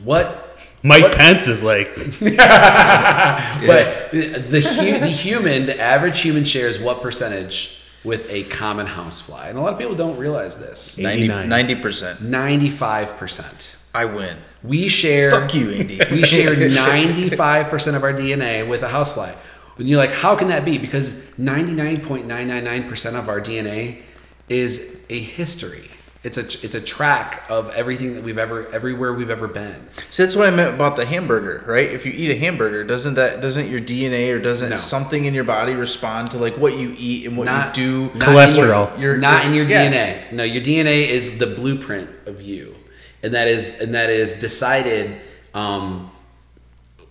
What? 0.04 0.48
Mike 0.84 1.04
What- 1.04 1.16
Pence 1.16 1.48
is 1.48 1.62
like, 1.64 1.96
But 2.20 4.12
the 4.12 4.62
hu- 4.62 5.00
the 5.00 5.08
human, 5.08 5.68
the 5.68 5.80
average 5.80 6.22
human 6.22 6.44
shares 6.44 6.80
what 6.82 7.02
percentage 7.02 7.81
with 8.04 8.30
a 8.32 8.44
common 8.46 8.86
housefly? 8.86 9.50
And 9.50 9.58
a 9.58 9.62
lot 9.62 9.74
of 9.74 9.80
people 9.80 9.96
don't 9.96 10.18
realize 10.18 10.58
this. 10.60 10.98
89. 11.00 11.48
90 11.50 11.76
percent. 11.76 12.22
Ninety-five 12.22 13.18
percent. 13.18 13.78
I 13.94 14.06
win. 14.06 14.38
We 14.64 14.88
share. 14.90 15.32
Fuck 15.32 15.54
you, 15.54 15.70
Andy. 15.72 16.00
we 16.12 16.24
share 16.24 16.56
95% 16.56 17.96
of 17.96 18.04
our 18.04 18.14
DNA 18.14 18.68
with 18.68 18.84
a 18.84 18.88
housefly. 18.88 19.34
And 19.78 19.88
you're 19.90 19.98
like, 19.98 20.12
how 20.12 20.36
can 20.36 20.48
that 20.50 20.64
be? 20.64 20.78
Because 20.78 21.34
99.999% 21.38 23.20
of 23.20 23.28
our 23.30 23.42
DNA 23.42 24.02
is 24.50 25.06
a 25.10 25.20
history. 25.20 25.91
It's 26.24 26.38
a 26.38 26.42
it's 26.64 26.76
a 26.76 26.82
track 26.82 27.44
of 27.50 27.72
everything 27.72 28.14
that 28.14 28.24
we've 28.24 28.38
ever 28.38 28.68
everywhere 28.72 29.12
we've 29.12 29.32
ever 29.32 29.48
been. 29.48 29.88
So 30.12 30.24
that's 30.24 30.36
what 30.36 30.48
I 30.48 30.52
meant 30.52 30.76
about 30.76 30.96
the 30.96 31.04
hamburger, 31.04 31.64
right? 31.66 31.88
If 31.90 32.06
you 32.06 32.12
eat 32.16 32.30
a 32.30 32.36
hamburger, 32.38 32.84
doesn't 32.84 33.16
that 33.16 33.42
doesn't 33.42 33.70
your 33.70 33.82
DNA 33.82 34.32
or 34.32 34.38
doesn't 34.40 34.70
No. 34.70 34.78
something 34.78 35.26
in 35.26 35.34
your 35.34 35.44
body 35.46 35.74
respond 35.74 36.30
to 36.32 36.38
like 36.38 36.56
what 36.58 36.78
you 36.78 36.94
eat 36.96 37.26
and 37.26 37.36
what 37.38 37.46
Not- 37.46 37.76
you 37.76 37.84
do? 37.84 38.02
not 38.02 38.14
in 38.14 38.36
Cholesterol. 38.36 38.92
your- 39.00 39.14
Your- 39.14 39.18
not 39.18 39.46
in 39.46 39.56
your 39.56 39.66
yeah. 39.66 39.90
DNA. 39.90 40.32
No, 40.32 40.44
your 40.44 40.62
DNA 40.64 41.10
is 41.10 41.40
the 41.40 41.48
blueprint 41.48 42.08
of 42.28 42.40
you, 42.40 42.76
and 43.24 43.34
that 43.34 43.48
is 43.48 43.82
and 43.82 43.96
that 43.96 44.12
is 44.12 44.36
decided. 44.36 45.16
Um, 45.56 46.12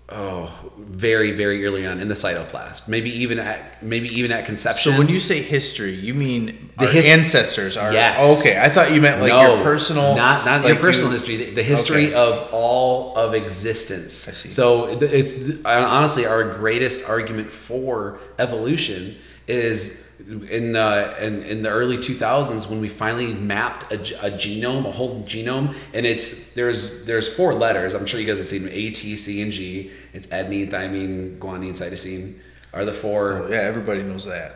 oh, 0.09 0.53
very 0.91 1.31
very 1.31 1.65
early 1.65 1.87
on 1.87 2.01
in 2.01 2.09
the 2.09 2.15
cytoplast. 2.15 2.89
Maybe 2.89 3.11
even 3.23 3.39
at 3.39 3.81
maybe 3.83 4.09
even 4.19 4.33
at 4.33 4.45
conception. 4.45 4.93
So 4.93 4.99
when 4.99 5.09
you 5.09 5.21
say 5.21 5.41
history, 5.41 5.93
you 5.95 6.15
mean 6.15 6.71
The 6.79 6.89
his- 6.89 7.09
ancestors 7.09 7.77
are 7.77 7.93
Yes. 7.93 8.41
okay. 8.41 8.61
I 8.61 8.69
thought 8.69 8.91
you 8.93 9.01
meant 9.01 9.21
like 9.21 9.31
no, 9.31 9.55
your 9.57 9.63
personal 9.65 10.17
not 10.17 10.45
not 10.45 10.63
like 10.65 10.73
your 10.75 10.83
personal 10.83 11.11
you- 11.13 11.19
history, 11.19 11.37
the, 11.37 11.51
the 11.53 11.63
history 11.63 12.07
Okay. 12.09 12.15
of 12.15 12.49
all 12.53 13.15
of 13.17 13.35
existence. 13.35 14.29
I 14.29 14.33
see. 14.33 14.51
So 14.51 14.99
it's 15.01 15.65
honestly 15.65 16.27
our 16.27 16.43
greatest 16.55 17.09
argument 17.09 17.53
for 17.53 18.19
evolution 18.39 19.17
is 19.47 20.09
in 20.51 20.77
uh, 20.77 21.17
in, 21.21 21.43
in 21.45 21.63
the 21.63 21.71
early 21.71 21.97
2000s 21.97 22.69
when 22.69 22.81
we 22.81 22.89
finally 22.89 23.33
mapped 23.33 23.91
a 23.93 23.97
genome, 23.97 24.87
a 24.87 24.93
whole 24.93 25.23
genome, 25.23 25.75
and 25.95 26.05
it's 26.05 26.53
there's 26.55 27.05
there's 27.07 27.33
four 27.33 27.55
letters. 27.55 27.95
I'm 27.95 28.07
sure 28.07 28.21
you 28.21 28.27
guys 28.27 28.39
have 28.39 28.47
seen 28.47 28.65
them, 28.65 28.73
A, 28.73 28.91
T, 28.91 29.17
C, 29.17 29.41
and 29.41 29.51
G. 29.53 29.91
It's 30.13 30.27
adenine, 30.29 30.71
thymine, 30.71 31.39
guanine, 31.39 31.73
cytosine 31.73 32.35
are 32.73 32.85
the 32.85 32.93
four 32.93 33.49
Yeah, 33.51 33.59
everybody 33.61 34.03
knows 34.03 34.27
that. 34.27 34.53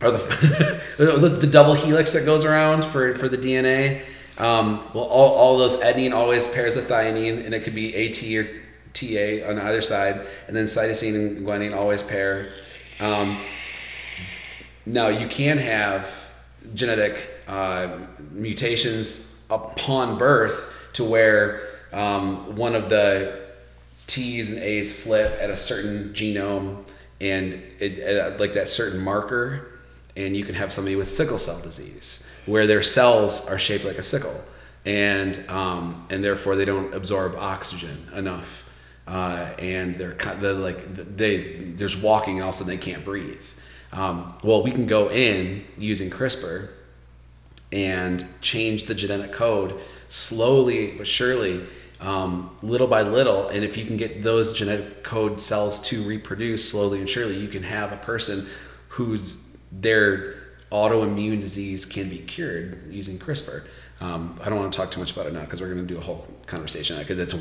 or 0.00 0.10
the, 0.10 0.80
the 0.98 1.28
the 1.28 1.46
double 1.46 1.74
helix 1.74 2.12
that 2.12 2.24
goes 2.26 2.44
around 2.44 2.84
for 2.84 3.14
for 3.16 3.28
the 3.28 3.38
DNA. 3.38 4.02
Um, 4.38 4.82
well, 4.92 5.04
all, 5.04 5.34
all 5.34 5.56
those 5.58 5.76
adenine 5.80 6.12
always 6.12 6.46
pairs 6.52 6.76
with 6.76 6.88
thymine, 6.88 7.44
and 7.44 7.54
it 7.54 7.64
could 7.64 7.74
be 7.74 7.94
AT 7.94 8.22
or 8.34 8.44
TA 8.92 9.48
on 9.48 9.58
either 9.58 9.80
side, 9.80 10.20
and 10.46 10.54
then 10.56 10.66
cytosine 10.66 11.14
and 11.14 11.46
guanine 11.46 11.74
always 11.74 12.02
pair. 12.02 12.48
Um, 13.00 13.36
now 14.84 15.08
you 15.08 15.26
can 15.28 15.58
have 15.58 16.32
genetic 16.74 17.26
uh, 17.48 17.98
mutations 18.32 19.42
upon 19.50 20.18
birth 20.18 20.72
to 20.94 21.04
where 21.04 21.60
um, 21.92 22.56
one 22.56 22.74
of 22.74 22.88
the 22.88 23.45
T's 24.06 24.50
and 24.50 24.58
A's 24.58 25.04
flip 25.04 25.36
at 25.40 25.50
a 25.50 25.56
certain 25.56 26.12
genome 26.14 26.84
and 27.20 27.62
it, 27.78 28.38
like 28.38 28.52
that 28.52 28.68
certain 28.68 29.02
marker, 29.02 29.68
and 30.16 30.36
you 30.36 30.44
can 30.44 30.54
have 30.54 30.72
somebody 30.72 30.96
with 30.96 31.08
sickle 31.08 31.38
cell 31.38 31.60
disease 31.62 32.30
where 32.46 32.66
their 32.66 32.82
cells 32.82 33.48
are 33.50 33.58
shaped 33.58 33.84
like 33.84 33.98
a 33.98 34.02
sickle, 34.02 34.38
and 34.84 35.42
um, 35.48 36.06
and 36.10 36.22
therefore 36.22 36.56
they 36.56 36.64
don't 36.64 36.94
absorb 36.94 37.34
oxygen 37.36 37.96
enough, 38.14 38.68
uh, 39.06 39.50
and 39.58 39.96
they're 39.96 40.16
like 40.54 41.16
they 41.16 41.72
there's 41.74 42.00
walking 42.00 42.34
and 42.34 42.42
all 42.42 42.50
of 42.50 42.54
a 42.54 42.58
sudden 42.58 42.76
they 42.76 42.82
can't 42.82 43.04
breathe. 43.04 43.44
Um, 43.92 44.34
well, 44.42 44.62
we 44.62 44.72
can 44.72 44.86
go 44.86 45.10
in 45.10 45.64
using 45.78 46.10
CRISPR 46.10 46.68
and 47.72 48.26
change 48.40 48.84
the 48.84 48.94
genetic 48.94 49.32
code 49.32 49.74
slowly 50.08 50.92
but 50.96 51.06
surely, 51.06 51.64
um, 52.00 52.56
little 52.62 52.86
by 52.86 53.02
little. 53.02 53.48
And 53.48 53.64
if 53.64 53.76
you 53.76 53.84
can 53.84 53.96
get 53.96 54.22
those 54.22 54.52
genetic 54.52 55.02
code 55.02 55.40
cells 55.40 55.80
to 55.88 56.02
reproduce 56.02 56.70
slowly 56.70 57.00
and 57.00 57.08
surely, 57.08 57.36
you 57.36 57.48
can 57.48 57.62
have 57.62 57.92
a 57.92 57.96
person 57.96 58.46
whose 58.88 59.58
their 59.72 60.34
autoimmune 60.70 61.40
disease 61.40 61.84
can 61.84 62.08
be 62.08 62.18
cured 62.18 62.90
using 62.90 63.18
CRISPR. 63.18 63.66
Um, 64.00 64.38
I 64.42 64.48
don't 64.48 64.58
want 64.58 64.72
to 64.72 64.76
talk 64.76 64.90
too 64.90 65.00
much 65.00 65.12
about 65.12 65.26
it 65.26 65.32
now 65.32 65.40
because 65.40 65.60
we're 65.60 65.72
going 65.72 65.86
to 65.86 65.94
do 65.94 65.98
a 65.98 66.02
whole 66.02 66.26
conversation 66.46 66.98
because 66.98 67.18
it's 67.18 67.34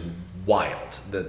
wild 0.45 0.99
the 1.11 1.22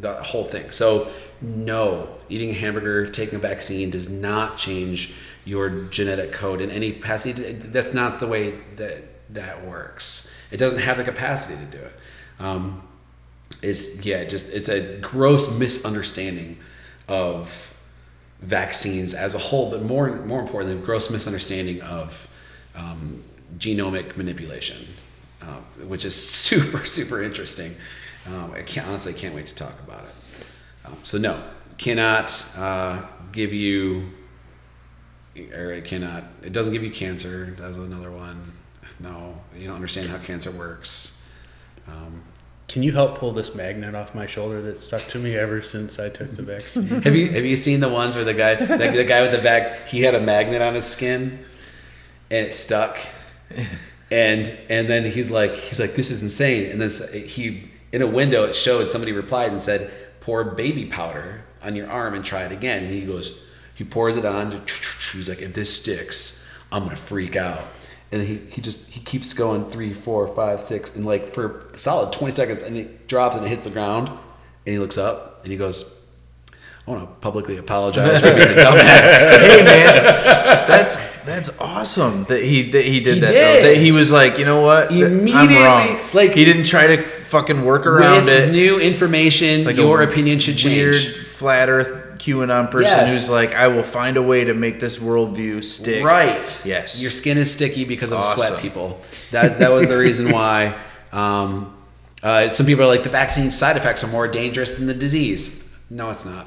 the 0.00 0.14
whole 0.22 0.44
thing. 0.44 0.70
So 0.70 1.08
no, 1.40 2.08
eating 2.28 2.50
a 2.50 2.54
hamburger, 2.54 3.06
taking 3.06 3.36
a 3.36 3.38
vaccine 3.38 3.90
does 3.90 4.10
not 4.10 4.58
change 4.58 5.14
your 5.44 5.70
genetic 5.90 6.32
code 6.32 6.60
in 6.60 6.70
any 6.70 6.92
capacity. 6.92 7.52
That's 7.52 7.94
not 7.94 8.18
the 8.18 8.26
way 8.26 8.54
that 8.76 9.34
that 9.34 9.64
works. 9.66 10.36
It 10.50 10.56
doesn't 10.56 10.80
have 10.80 10.96
the 10.96 11.04
capacity 11.04 11.64
to 11.64 11.70
do 11.70 11.78
it. 11.78 11.92
Um, 12.42 12.82
it's 13.62 14.04
yeah, 14.04 14.24
just 14.24 14.52
it's 14.52 14.68
a 14.68 14.98
gross 15.00 15.56
misunderstanding 15.58 16.58
of 17.08 17.74
vaccines 18.40 19.14
as 19.14 19.34
a 19.34 19.38
whole, 19.38 19.70
but 19.70 19.82
more 19.82 20.10
more 20.26 20.40
importantly, 20.40 20.78
a 20.80 20.84
gross 20.84 21.10
misunderstanding 21.10 21.80
of 21.82 22.28
um, 22.74 23.22
genomic 23.58 24.16
manipulation. 24.16 24.86
um, 25.42 25.88
which 25.88 26.04
is 26.04 26.14
super 26.46 26.84
super 26.84 27.22
interesting. 27.22 27.72
Um, 28.26 28.52
I 28.54 28.62
can't, 28.62 28.86
honestly 28.86 29.12
can't 29.12 29.34
wait 29.34 29.46
to 29.46 29.54
talk 29.54 29.74
about 29.86 30.04
it. 30.04 30.46
Um, 30.86 30.96
so 31.02 31.18
no, 31.18 31.40
cannot 31.78 32.30
uh, 32.56 33.02
give 33.32 33.52
you, 33.52 34.04
or 35.54 35.72
it 35.72 35.84
cannot. 35.84 36.24
It 36.42 36.52
doesn't 36.52 36.72
give 36.72 36.82
you 36.84 36.90
cancer. 36.90 37.54
That's 37.58 37.76
another 37.76 38.10
one. 38.10 38.52
No, 39.00 39.36
you 39.56 39.66
don't 39.66 39.74
understand 39.76 40.08
how 40.08 40.18
cancer 40.18 40.50
works. 40.52 41.28
Um, 41.88 42.22
Can 42.72 42.82
you 42.82 42.92
help 42.92 43.18
pull 43.18 43.32
this 43.32 43.54
magnet 43.54 43.94
off 43.94 44.14
my 44.14 44.26
shoulder 44.26 44.62
that's 44.62 44.84
stuck 44.84 45.02
to 45.08 45.18
me 45.18 45.36
ever 45.36 45.60
since 45.60 45.98
I 45.98 46.08
took 46.08 46.34
the 46.34 46.42
vaccine? 46.42 46.86
have 47.02 47.14
you 47.14 47.30
have 47.30 47.44
you 47.44 47.56
seen 47.56 47.80
the 47.80 47.88
ones 47.88 48.16
where 48.16 48.24
the 48.24 48.34
guy 48.34 48.54
the, 48.54 48.90
the 48.90 49.04
guy 49.04 49.20
with 49.20 49.32
the 49.32 49.42
back 49.42 49.88
he 49.88 50.02
had 50.02 50.14
a 50.14 50.20
magnet 50.20 50.62
on 50.62 50.74
his 50.74 50.86
skin 50.86 51.38
and 52.30 52.46
it 52.46 52.54
stuck? 52.54 52.96
And 54.10 54.50
and 54.68 54.88
then 54.88 55.10
he's 55.10 55.30
like 55.30 55.52
he's 55.52 55.80
like 55.80 55.94
this 55.94 56.10
is 56.10 56.22
insane. 56.22 56.70
And 56.70 56.80
then 56.80 56.90
he 57.26 57.70
in 57.92 58.02
a 58.02 58.06
window 58.06 58.44
it 58.44 58.54
showed 58.54 58.90
somebody 58.90 59.12
replied 59.12 59.52
and 59.52 59.62
said 59.62 59.92
pour 60.20 60.44
baby 60.44 60.86
powder 60.86 61.42
on 61.62 61.76
your 61.76 61.90
arm 61.90 62.14
and 62.14 62.24
try 62.24 62.42
it 62.42 62.52
again. 62.52 62.84
And 62.84 62.92
he 62.92 63.06
goes 63.06 63.50
he 63.74 63.84
pours 63.84 64.16
it 64.16 64.24
on 64.24 64.50
he's 65.12 65.28
like 65.28 65.40
if 65.40 65.54
this 65.54 65.80
sticks 65.80 66.48
i'm 66.70 66.84
gonna 66.84 66.96
freak 66.96 67.36
out 67.36 67.64
and 68.12 68.22
he, 68.22 68.36
he 68.36 68.60
just 68.60 68.90
he 68.90 69.00
keeps 69.00 69.32
going 69.32 69.64
three 69.70 69.92
four 69.92 70.28
five 70.28 70.60
six 70.60 70.94
and 70.96 71.04
like 71.06 71.26
for 71.28 71.68
a 71.72 71.78
solid 71.78 72.12
20 72.12 72.34
seconds 72.34 72.62
and 72.62 72.76
it 72.76 73.08
drops 73.08 73.34
and 73.36 73.44
it 73.44 73.48
hits 73.48 73.64
the 73.64 73.70
ground 73.70 74.08
and 74.08 74.18
he 74.72 74.78
looks 74.78 74.98
up 74.98 75.40
and 75.42 75.50
he 75.52 75.58
goes 75.58 75.98
I 76.86 76.90
want 76.90 77.08
to 77.08 77.14
publicly 77.20 77.58
apologize 77.58 78.20
for 78.20 78.34
being 78.34 78.48
a 78.48 78.52
dumbass. 78.60 79.38
hey 79.38 79.64
man, 79.64 79.94
that's 80.66 80.96
that's 81.24 81.60
awesome 81.60 82.24
that 82.24 82.42
he 82.42 82.70
that 82.72 82.84
he 82.84 82.98
did 82.98 83.14
He 83.14 83.20
that. 83.20 83.26
did. 83.28 83.64
Though. 83.64 83.68
That 83.68 83.76
he 83.76 83.92
was 83.92 84.10
like, 84.10 84.36
you 84.38 84.44
know 84.44 84.62
what? 84.62 84.90
Th- 84.90 85.04
I'm 85.04 85.20
Immediately, 85.20 85.56
wrong. 85.64 86.00
like- 86.12 86.34
he 86.34 86.44
didn't 86.44 86.64
try 86.64 86.88
to 86.96 87.02
fucking 87.04 87.64
work 87.64 87.86
around 87.86 88.24
With 88.24 88.48
it. 88.48 88.50
new 88.52 88.80
information, 88.80 89.64
Like 89.64 89.76
your 89.76 90.02
opinion 90.02 90.40
should 90.40 90.56
Weird 90.64 90.94
change. 90.96 91.16
flat 91.26 91.68
Earth 91.68 92.01
QAnon 92.22 92.70
person 92.70 92.90
Yes. 92.98 93.12
who's 93.12 93.30
like, 93.30 93.52
I 93.54 93.66
will 93.68 93.82
find 93.82 94.16
a 94.16 94.22
way 94.22 94.44
to 94.44 94.54
make 94.54 94.78
this 94.80 94.98
worldview 94.98 95.64
stick. 95.64 96.04
Right. 96.04 96.62
Yes. 96.64 97.02
Your 97.02 97.10
skin 97.10 97.36
is 97.38 97.52
sticky 97.52 97.84
because 97.84 98.12
of 98.12 98.18
Awesome. 98.18 98.36
sweat, 98.38 98.62
people. 98.62 99.00
That 99.32 99.58
that 99.58 99.72
was 99.72 99.88
the 99.88 99.96
reason 99.98 100.30
why. 100.38 100.74
Um, 101.12 101.74
uh, 102.22 102.48
some 102.50 102.66
people 102.66 102.84
are 102.84 102.88
like 102.88 103.02
the 103.02 103.08
vaccine 103.10 103.50
side 103.50 103.76
effects 103.76 104.04
are 104.04 104.08
more 104.08 104.28
dangerous 104.28 104.76
than 104.76 104.86
the 104.86 104.94
disease. 104.94 105.74
No, 105.90 106.10
it's 106.10 106.24
not. 106.24 106.46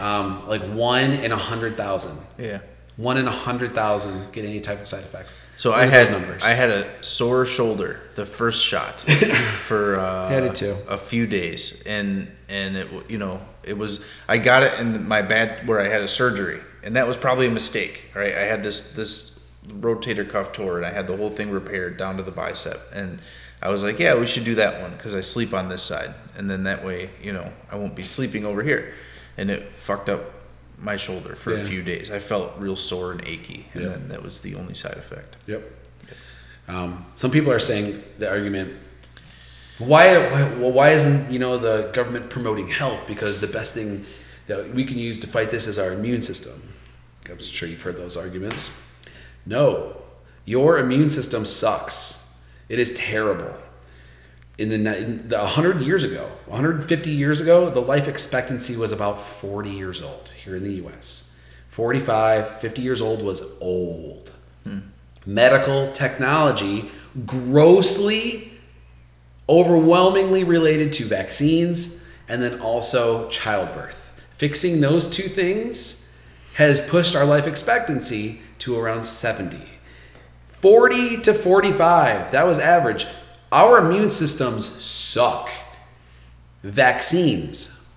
Um, 0.00 0.48
like 0.48 0.62
one 0.62 1.12
in 1.12 1.30
a 1.32 1.36
hundred 1.36 1.76
thousand. 1.76 2.18
Yeah. 2.44 2.58
One 2.96 3.16
in 3.16 3.26
a 3.28 3.30
hundred 3.46 3.72
thousand 3.74 4.32
get 4.32 4.44
any 4.44 4.60
type 4.60 4.80
of 4.80 4.88
side 4.88 5.04
effects. 5.04 5.38
So 5.56 5.70
Look 5.70 5.78
I 5.78 5.86
had 5.86 6.10
numbers. 6.10 6.42
I 6.42 6.50
had 6.50 6.70
a 6.70 7.04
sore 7.04 7.46
shoulder 7.46 8.00
the 8.16 8.26
first 8.26 8.64
shot 8.64 9.00
for 9.68 9.96
uh, 9.96 10.30
Yeah, 10.30 10.36
I 10.36 10.40
did 10.40 10.54
too. 10.56 10.74
a 10.90 10.98
few 10.98 11.26
days, 11.26 11.82
and 11.86 12.26
and 12.48 12.76
it 12.76 12.88
you 13.08 13.18
know 13.18 13.40
it 13.64 13.76
was 13.76 14.04
I 14.28 14.38
got 14.38 14.62
it 14.62 14.78
in 14.80 15.06
my 15.06 15.22
bad 15.22 15.66
where 15.66 15.80
I 15.80 15.88
had 15.88 16.02
a 16.02 16.08
surgery, 16.08 16.60
and 16.82 16.96
that 16.96 17.06
was 17.06 17.16
probably 17.16 17.46
a 17.46 17.50
mistake. 17.50 18.10
Right, 18.14 18.34
I 18.34 18.40
had 18.42 18.62
this 18.62 18.92
this 18.94 19.44
rotator 19.66 20.28
cuff 20.28 20.52
tore, 20.52 20.76
and 20.76 20.86
I 20.86 20.90
had 20.90 21.06
the 21.06 21.16
whole 21.16 21.30
thing 21.30 21.50
repaired 21.50 21.96
down 21.96 22.16
to 22.16 22.22
the 22.22 22.32
bicep, 22.32 22.80
and 22.94 23.20
I 23.60 23.70
was 23.70 23.82
like, 23.82 23.98
yeah, 23.98 24.18
we 24.18 24.26
should 24.26 24.44
do 24.44 24.56
that 24.56 24.80
one 24.82 24.90
because 24.92 25.14
I 25.14 25.20
sleep 25.20 25.54
on 25.54 25.68
this 25.68 25.82
side, 25.82 26.10
and 26.36 26.50
then 26.50 26.64
that 26.64 26.84
way 26.84 27.10
you 27.22 27.32
know 27.32 27.50
I 27.70 27.76
won't 27.76 27.94
be 27.94 28.02
sleeping 28.04 28.44
over 28.44 28.62
here, 28.62 28.94
and 29.36 29.50
it 29.50 29.72
fucked 29.76 30.08
up 30.08 30.20
my 30.78 30.96
shoulder 30.96 31.36
for 31.36 31.54
a 31.54 31.60
few 31.60 31.80
days. 31.82 32.10
I 32.10 32.18
felt 32.18 32.52
real 32.58 32.74
sore 32.74 33.12
and 33.12 33.20
achy, 33.24 33.66
and 33.72 33.84
Yeah. 33.84 33.88
then 33.90 34.08
that 34.08 34.22
was 34.22 34.40
the 34.40 34.56
only 34.56 34.74
side 34.74 34.96
effect. 34.96 35.36
Yep. 35.46 35.62
Um, 36.68 37.04
some 37.14 37.30
people 37.30 37.52
are 37.52 37.60
saying 37.60 38.02
the 38.18 38.28
argument. 38.28 38.72
Why, 39.86 40.18
why? 40.18 40.42
Well, 40.58 40.72
why 40.72 40.90
isn't 40.90 41.32
you 41.32 41.38
know 41.38 41.58
the 41.58 41.90
government 41.92 42.30
promoting 42.30 42.68
health? 42.68 43.06
Because 43.06 43.40
the 43.40 43.46
best 43.46 43.74
thing 43.74 44.04
that 44.46 44.74
we 44.74 44.84
can 44.84 44.98
use 44.98 45.20
to 45.20 45.26
fight 45.26 45.50
this 45.50 45.66
is 45.66 45.78
our 45.78 45.92
immune 45.92 46.22
system. 46.22 46.60
I'm 47.30 47.40
sure 47.40 47.68
you've 47.68 47.82
heard 47.82 47.96
those 47.96 48.16
arguments. 48.16 49.00
No, 49.46 49.96
your 50.44 50.78
immune 50.78 51.08
system 51.08 51.46
sucks. 51.46 52.42
It 52.68 52.78
is 52.78 52.94
terrible. 52.94 53.54
In 54.58 54.68
the, 54.68 54.98
in 54.98 55.28
the 55.28 55.38
100 55.38 55.80
years 55.80 56.04
ago, 56.04 56.28
150 56.46 57.10
years 57.10 57.40
ago, 57.40 57.70
the 57.70 57.80
life 57.80 58.06
expectancy 58.06 58.76
was 58.76 58.92
about 58.92 59.20
40 59.20 59.70
years 59.70 60.02
old 60.02 60.30
here 60.44 60.56
in 60.56 60.62
the 60.62 60.74
US. 60.86 61.40
45, 61.70 62.60
50 62.60 62.82
years 62.82 63.00
old 63.00 63.22
was 63.22 63.60
old. 63.60 64.30
Hmm. 64.64 64.80
Medical 65.24 65.86
technology 65.86 66.90
grossly, 67.26 68.51
overwhelmingly 69.52 70.44
related 70.44 70.94
to 70.94 71.04
vaccines 71.04 72.10
and 72.26 72.40
then 72.40 72.58
also 72.60 73.28
childbirth. 73.28 74.18
Fixing 74.38 74.80
those 74.80 75.10
two 75.10 75.28
things 75.28 76.26
has 76.54 76.88
pushed 76.88 77.14
our 77.14 77.26
life 77.26 77.46
expectancy 77.46 78.40
to 78.60 78.78
around 78.78 79.04
70. 79.04 79.60
40 80.60 81.18
to 81.18 81.34
45, 81.34 82.32
that 82.32 82.46
was 82.46 82.58
average. 82.58 83.06
Our 83.50 83.78
immune 83.78 84.08
systems 84.08 84.66
suck. 84.66 85.50
Vaccines, 86.62 87.94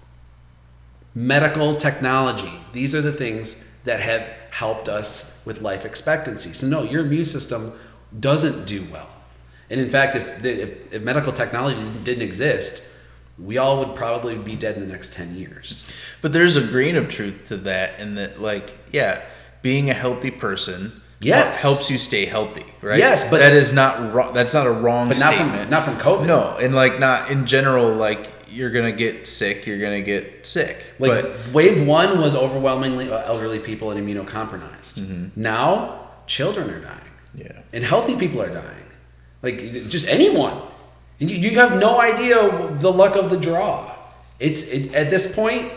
medical 1.14 1.74
technology, 1.74 2.52
these 2.74 2.94
are 2.94 3.02
the 3.02 3.14
things 3.14 3.82
that 3.84 4.02
have 4.02 4.28
helped 4.50 4.90
us 4.90 5.46
with 5.46 5.62
life 5.62 5.86
expectancy. 5.86 6.50
So, 6.50 6.68
no, 6.68 6.84
your 6.84 7.06
immune 7.06 7.26
system 7.26 7.72
doesn't 8.20 8.66
do 8.66 8.86
well. 8.92 9.08
And 9.70 9.80
in 9.80 9.90
fact, 9.90 10.16
if, 10.16 10.42
the, 10.42 10.62
if, 10.64 10.94
if 10.94 11.02
medical 11.02 11.32
technology 11.32 11.80
didn't 12.04 12.22
exist, 12.24 12.92
we 13.40 13.58
all 13.58 13.80
would 13.80 13.96
probably 13.96 14.36
be 14.36 14.56
dead 14.56 14.76
in 14.76 14.82
the 14.82 14.92
next 14.92 15.14
10 15.14 15.36
years. 15.36 15.92
But 16.22 16.34
there's 16.34 16.56
a 16.56 16.62
grain 16.66 16.96
of 16.96 17.10
truth 17.10 17.48
to 17.50 17.58
that, 17.58 18.00
in 18.00 18.16
that, 18.16 18.40
like, 18.42 18.78
yeah, 18.92 19.22
being 19.62 19.90
a 19.90 19.94
healthy 19.94 20.32
person 20.32 21.02
Yes. 21.22 21.64
helps 21.64 21.90
you 21.90 21.98
stay 21.98 22.26
healthy, 22.26 22.66
right? 22.82 23.00
Yes, 23.00 23.30
but- 23.32 23.40
that 23.40 23.54
is 23.54 23.74
not 23.74 24.14
wrong. 24.14 24.34
That's 24.34 24.54
not 24.54 24.68
a 24.68 24.72
wrong 24.72 25.08
But 25.08 25.18
not 25.20 25.34
statement. 25.34 25.62
from, 25.64 25.70
not 25.72 25.84
from 25.84 25.98
COVID. 25.98 26.28
no, 26.28 26.56
and 26.58 26.76
like 26.76 27.00
not 27.00 27.32
in 27.32 27.46
general. 27.48 27.88
Like 27.92 28.30
you're 28.50 28.70
gonna 28.70 28.92
get 28.92 29.26
sick. 29.28 29.66
You're 29.66 29.80
gonna 29.80 30.02
get 30.02 30.46
sick. 30.46 30.78
Like 31.00 31.24
but 31.24 31.48
wave 31.52 31.88
one 31.88 32.20
was 32.20 32.36
overwhelmingly 32.36 33.12
elderly 33.12 33.58
people 33.60 33.90
and 33.92 34.00
immunocompromised. 34.08 35.00
Mm-hmm. 35.00 35.42
Now 35.42 36.00
children 36.28 36.70
are 36.70 36.80
dying. 36.80 37.00
yeah, 37.34 37.60
and 37.74 37.84
healthy 37.84 38.16
people 38.18 38.42
are 38.42 38.50
dying. 38.54 38.85
Like 39.42 39.60
just 39.90 40.08
anyone. 40.08 40.60
And 41.20 41.32
you, 41.32 41.38
you 41.38 41.60
have 41.60 41.80
no 41.80 42.00
idea 42.00 42.70
the 42.74 42.92
luck 42.92 43.16
of 43.16 43.30
the 43.30 43.38
draw. 43.38 43.92
It's 44.40 44.72
it, 44.72 44.94
at 44.94 45.10
this 45.10 45.36
point, 45.36 45.72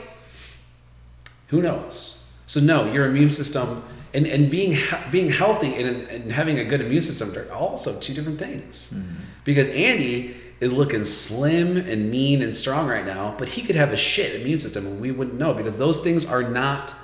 who 1.48 1.62
knows? 1.62 2.14
So 2.46 2.60
no, 2.60 2.90
your 2.92 3.06
immune 3.06 3.30
system 3.30 3.82
and, 4.14 4.26
and 4.26 4.50
being 4.50 4.78
being 5.10 5.30
healthy 5.30 5.74
and, 5.74 6.08
and 6.08 6.32
having 6.32 6.58
a 6.58 6.64
good 6.64 6.80
immune 6.80 7.02
system 7.02 7.30
are 7.36 7.52
also 7.52 7.98
two 8.00 8.14
different 8.14 8.38
things. 8.38 8.92
Hmm. 8.92 9.22
Because 9.44 9.68
Andy 9.70 10.34
is 10.60 10.72
looking 10.72 11.04
slim 11.04 11.76
and 11.76 12.10
mean 12.10 12.42
and 12.42 12.54
strong 12.54 12.88
right 12.88 13.06
now, 13.06 13.34
but 13.38 13.50
he 13.50 13.62
could 13.62 13.76
have 13.76 13.92
a 13.92 13.96
shit 13.96 14.40
immune 14.40 14.58
system 14.58 14.86
and 14.86 15.00
we 15.00 15.10
wouldn't 15.12 15.38
know 15.38 15.54
because 15.54 15.78
those 15.78 16.02
things 16.02 16.26
are 16.26 16.42
not 16.42 16.94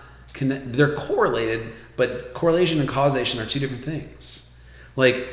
they're 0.41 0.97
correlated, 0.97 1.69
but 1.97 2.35
correlation 2.35 2.81
and 2.81 2.89
causation 2.89 3.41
are 3.41 3.47
two 3.47 3.61
different 3.61 3.85
things. 3.85 4.65
Like 4.97 5.29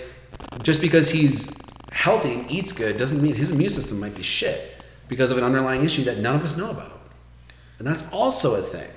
just 0.64 0.82
because 0.82 1.10
he's 1.10 1.52
healthy 1.92 2.34
and 2.34 2.50
eats 2.52 2.72
good 2.72 2.98
doesn't 2.98 3.22
mean 3.22 3.36
his 3.36 3.52
immune 3.52 3.70
system 3.70 4.00
might 4.00 4.16
be 4.16 4.24
shit 4.24 4.76
because 5.08 5.32
of 5.32 5.38
an 5.38 5.44
underlying 5.44 5.84
issue 5.84 6.04
that 6.04 6.18
none 6.20 6.36
of 6.36 6.44
us 6.44 6.58
know 6.58 6.72
about. 6.72 6.92
And 7.80 7.88
that's 7.88 8.12
also 8.14 8.56
a 8.56 8.62
thing. 8.62 8.88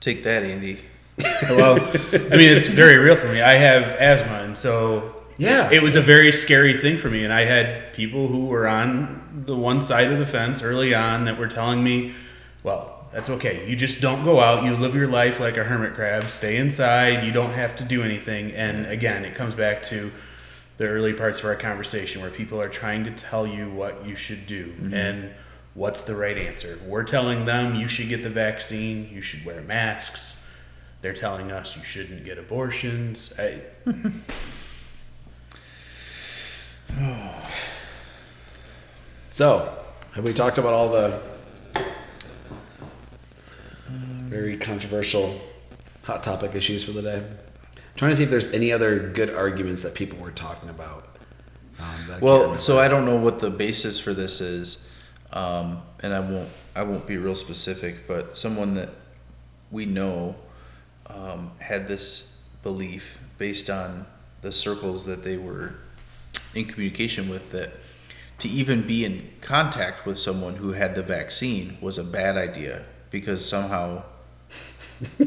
take 0.00 0.24
that, 0.24 0.42
Andy. 0.42 0.80
well, 1.50 1.74
I 2.12 2.36
mean, 2.36 2.48
it's 2.50 2.66
very 2.66 2.96
real 2.98 3.16
for 3.16 3.28
me. 3.28 3.40
I 3.42 3.54
have 3.54 3.82
asthma, 4.00 4.40
and 4.44 4.56
so 4.56 5.14
Yeah. 5.36 5.68
it 5.70 5.82
was 5.82 5.94
a 5.94 6.00
very 6.00 6.32
scary 6.32 6.78
thing 6.78 6.96
for 6.98 7.10
me. 7.10 7.24
And 7.24 7.32
I 7.32 7.44
had 7.44 7.92
people 7.92 8.28
who 8.28 8.46
were 8.46 8.66
on 8.66 9.42
the 9.46 9.54
one 9.56 9.80
side 9.82 10.10
of 10.10 10.18
the 10.18 10.24
fence 10.26 10.62
early 10.62 10.94
on 10.94 11.26
that 11.26 11.38
were 11.38 11.46
telling 11.48 11.84
me, 11.84 12.14
"Well, 12.62 13.06
that's 13.12 13.28
okay. 13.28 13.68
You 13.68 13.76
just 13.76 14.00
don't 14.00 14.24
go 14.24 14.40
out. 14.40 14.64
You 14.64 14.74
live 14.74 14.94
your 14.94 15.08
life 15.08 15.38
like 15.40 15.56
a 15.58 15.64
hermit 15.64 15.94
crab. 15.94 16.30
Stay 16.30 16.56
inside. 16.56 17.22
You 17.24 17.32
don't 17.32 17.52
have 17.52 17.76
to 17.76 17.84
do 17.84 18.02
anything." 18.02 18.52
And 18.52 18.86
again, 18.86 19.24
it 19.26 19.34
comes 19.34 19.54
back 19.54 19.82
to 19.84 20.10
the 20.80 20.88
early 20.88 21.12
parts 21.12 21.40
of 21.40 21.44
our 21.44 21.54
conversation 21.54 22.22
where 22.22 22.30
people 22.30 22.58
are 22.58 22.70
trying 22.70 23.04
to 23.04 23.10
tell 23.10 23.46
you 23.46 23.68
what 23.68 24.06
you 24.06 24.16
should 24.16 24.46
do 24.46 24.68
mm-hmm. 24.68 24.94
and 24.94 25.30
what's 25.74 26.04
the 26.04 26.14
right 26.14 26.38
answer. 26.38 26.78
We're 26.86 27.04
telling 27.04 27.44
them 27.44 27.74
you 27.74 27.86
should 27.86 28.08
get 28.08 28.22
the 28.22 28.30
vaccine, 28.30 29.06
you 29.12 29.20
should 29.20 29.44
wear 29.44 29.60
masks. 29.60 30.42
They're 31.02 31.12
telling 31.12 31.52
us 31.52 31.76
you 31.76 31.84
shouldn't 31.84 32.24
get 32.24 32.38
abortions. 32.38 33.34
I, 33.38 33.60
So, 39.30 39.72
have 40.12 40.24
we 40.24 40.32
talked 40.32 40.56
about 40.56 40.72
all 40.72 40.88
the 40.88 41.20
very 44.28 44.56
controversial 44.56 45.38
hot 46.04 46.22
topic 46.22 46.54
issues 46.54 46.82
for 46.84 46.92
the 46.92 47.02
day? 47.02 47.22
Trying 47.96 48.10
to 48.10 48.16
see 48.16 48.24
if 48.24 48.30
there's 48.30 48.52
any 48.52 48.72
other 48.72 48.98
good 49.10 49.30
arguments 49.30 49.82
that 49.82 49.94
people 49.94 50.18
were 50.18 50.30
talking 50.30 50.68
about. 50.70 51.06
Um, 51.78 52.20
Well, 52.20 52.56
so 52.56 52.78
I 52.78 52.88
don't 52.88 53.04
know 53.04 53.16
what 53.16 53.40
the 53.40 53.50
basis 53.50 53.98
for 53.98 54.12
this 54.12 54.40
is, 54.40 54.92
um, 55.32 55.82
and 56.00 56.12
I 56.12 56.20
won't 56.20 56.48
I 56.74 56.82
won't 56.82 57.06
be 57.06 57.16
real 57.16 57.34
specific, 57.34 58.06
but 58.06 58.36
someone 58.36 58.74
that 58.74 58.90
we 59.70 59.86
know 59.86 60.36
um, 61.06 61.50
had 61.58 61.88
this 61.88 62.40
belief 62.62 63.18
based 63.38 63.70
on 63.70 64.06
the 64.42 64.52
circles 64.52 65.04
that 65.06 65.24
they 65.24 65.36
were 65.36 65.74
in 66.54 66.64
communication 66.64 67.28
with 67.28 67.50
that 67.52 67.70
to 68.38 68.48
even 68.48 68.82
be 68.86 69.04
in 69.04 69.28
contact 69.40 70.06
with 70.06 70.16
someone 70.16 70.56
who 70.56 70.72
had 70.72 70.94
the 70.94 71.02
vaccine 71.02 71.76
was 71.80 71.98
a 71.98 72.04
bad 72.04 72.36
idea 72.36 72.82
because 73.10 73.46
somehow 73.46 74.02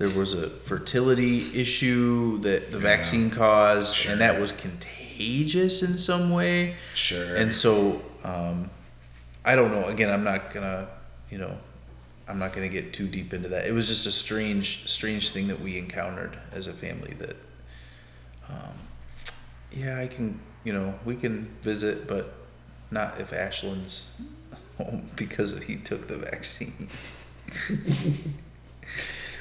there 0.00 0.08
was 0.18 0.32
a 0.32 0.48
fertility 0.48 1.60
issue 1.60 2.38
that 2.38 2.70
the 2.70 2.78
vaccine 2.78 3.30
caused 3.30 4.06
and 4.08 4.22
that 4.22 4.40
was 4.40 4.50
contagious 4.50 5.82
in 5.82 5.98
some 5.98 6.30
way. 6.30 6.74
Sure. 6.94 7.36
and 7.36 7.52
so 7.52 8.00
um, 8.24 8.70
i 9.44 9.54
don't 9.54 9.70
know. 9.70 9.84
Again 9.84 10.10
i'm 10.10 10.24
not 10.24 10.54
gonna 10.54 10.88
you 11.30 11.36
know 11.36 11.54
i'm 12.26 12.38
not 12.38 12.54
gonna 12.54 12.70
get 12.70 12.94
too 12.94 13.06
deep 13.08 13.34
into 13.34 13.50
that. 13.50 13.66
It 13.66 13.72
was 13.72 13.88
just 13.88 14.06
a 14.06 14.10
strange 14.10 14.88
strange 14.88 15.30
thing 15.32 15.48
that 15.48 15.60
we 15.60 15.76
encountered 15.76 16.38
as 16.50 16.66
a 16.66 16.72
family 16.72 17.12
that 17.18 17.36
um, 18.48 18.72
yeah 19.70 19.98
i 19.98 20.06
can 20.06 20.40
you 20.64 20.72
know 20.72 20.94
we 21.04 21.14
can 21.14 21.44
visit 21.62 22.08
but 22.08 22.32
not 22.90 23.20
if 23.20 23.34
ashland's 23.34 24.16
home 24.78 25.10
because 25.14 25.56
he 25.64 25.76
took 25.76 26.08
the 26.08 26.16
vaccine 26.16 26.88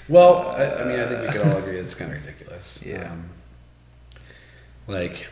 Well, 0.09 0.49
I, 0.49 0.65
I 0.81 0.85
mean, 0.85 0.99
I 0.99 1.07
think 1.07 1.21
we 1.21 1.27
could 1.39 1.47
all 1.47 1.57
agree 1.57 1.77
it's 1.77 1.95
kind 1.95 2.11
of 2.11 2.25
ridiculous. 2.25 2.83
Yeah. 2.85 3.11
Um, 3.11 3.29
like, 4.87 5.27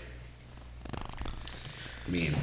I 2.08 2.10
mean, 2.10 2.36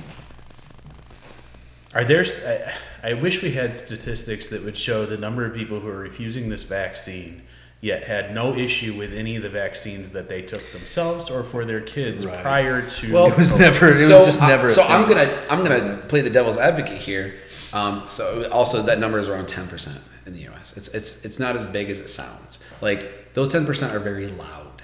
Are 1.94 2.04
there? 2.04 2.20
s- 2.20 2.44
I, 2.44 2.74
I 3.10 3.14
wish 3.14 3.40
we 3.42 3.52
had 3.52 3.74
statistics 3.74 4.48
that 4.48 4.64
would 4.64 4.76
show 4.76 5.06
the 5.06 5.16
number 5.16 5.44
of 5.46 5.54
people 5.54 5.78
who 5.80 5.88
are 5.88 5.96
refusing 5.98 6.48
this 6.48 6.64
vaccine, 6.64 7.42
yet 7.80 8.02
had 8.04 8.34
no 8.34 8.54
issue 8.54 8.94
with 8.94 9.12
any 9.14 9.36
of 9.36 9.42
the 9.44 9.48
vaccines 9.48 10.10
that 10.12 10.28
they 10.28 10.42
took 10.42 10.62
themselves 10.72 11.30
or 11.30 11.44
for 11.44 11.64
their 11.64 11.80
kids 11.80 12.26
Right. 12.26 12.42
prior 12.42 12.88
to. 12.88 13.12
Well, 13.12 13.26
it 13.30 13.36
was 13.36 13.52
COVID. 13.52 13.60
never 13.60 13.88
it 13.88 13.92
was 13.92 14.06
so, 14.08 14.24
just 14.24 14.40
never 14.40 14.66
a 14.66 14.70
so 14.70 14.82
thing. 14.82 14.92
I'm 14.92 15.08
gonna 15.08 15.32
I'm 15.48 15.62
gonna 15.62 16.02
play 16.08 16.20
the 16.20 16.30
devil's 16.30 16.56
advocate 16.56 16.98
here. 16.98 17.34
Um, 17.72 18.04
so 18.06 18.48
also 18.50 18.82
that 18.82 18.98
number 18.98 19.18
is 19.18 19.28
around 19.28 19.46
10 19.46 19.68
percent 19.68 20.00
in 20.26 20.32
the 20.32 20.40
U.S. 20.42 20.76
It's 20.76 20.88
it's 20.94 21.24
it's 21.24 21.38
not 21.38 21.56
as 21.56 21.66
big 21.66 21.90
as 21.90 21.98
it 22.00 22.08
sounds. 22.08 22.72
Like 22.82 23.34
those 23.34 23.48
10 23.50 23.66
percent 23.66 23.94
are 23.94 23.98
very 23.98 24.28
loud. 24.28 24.82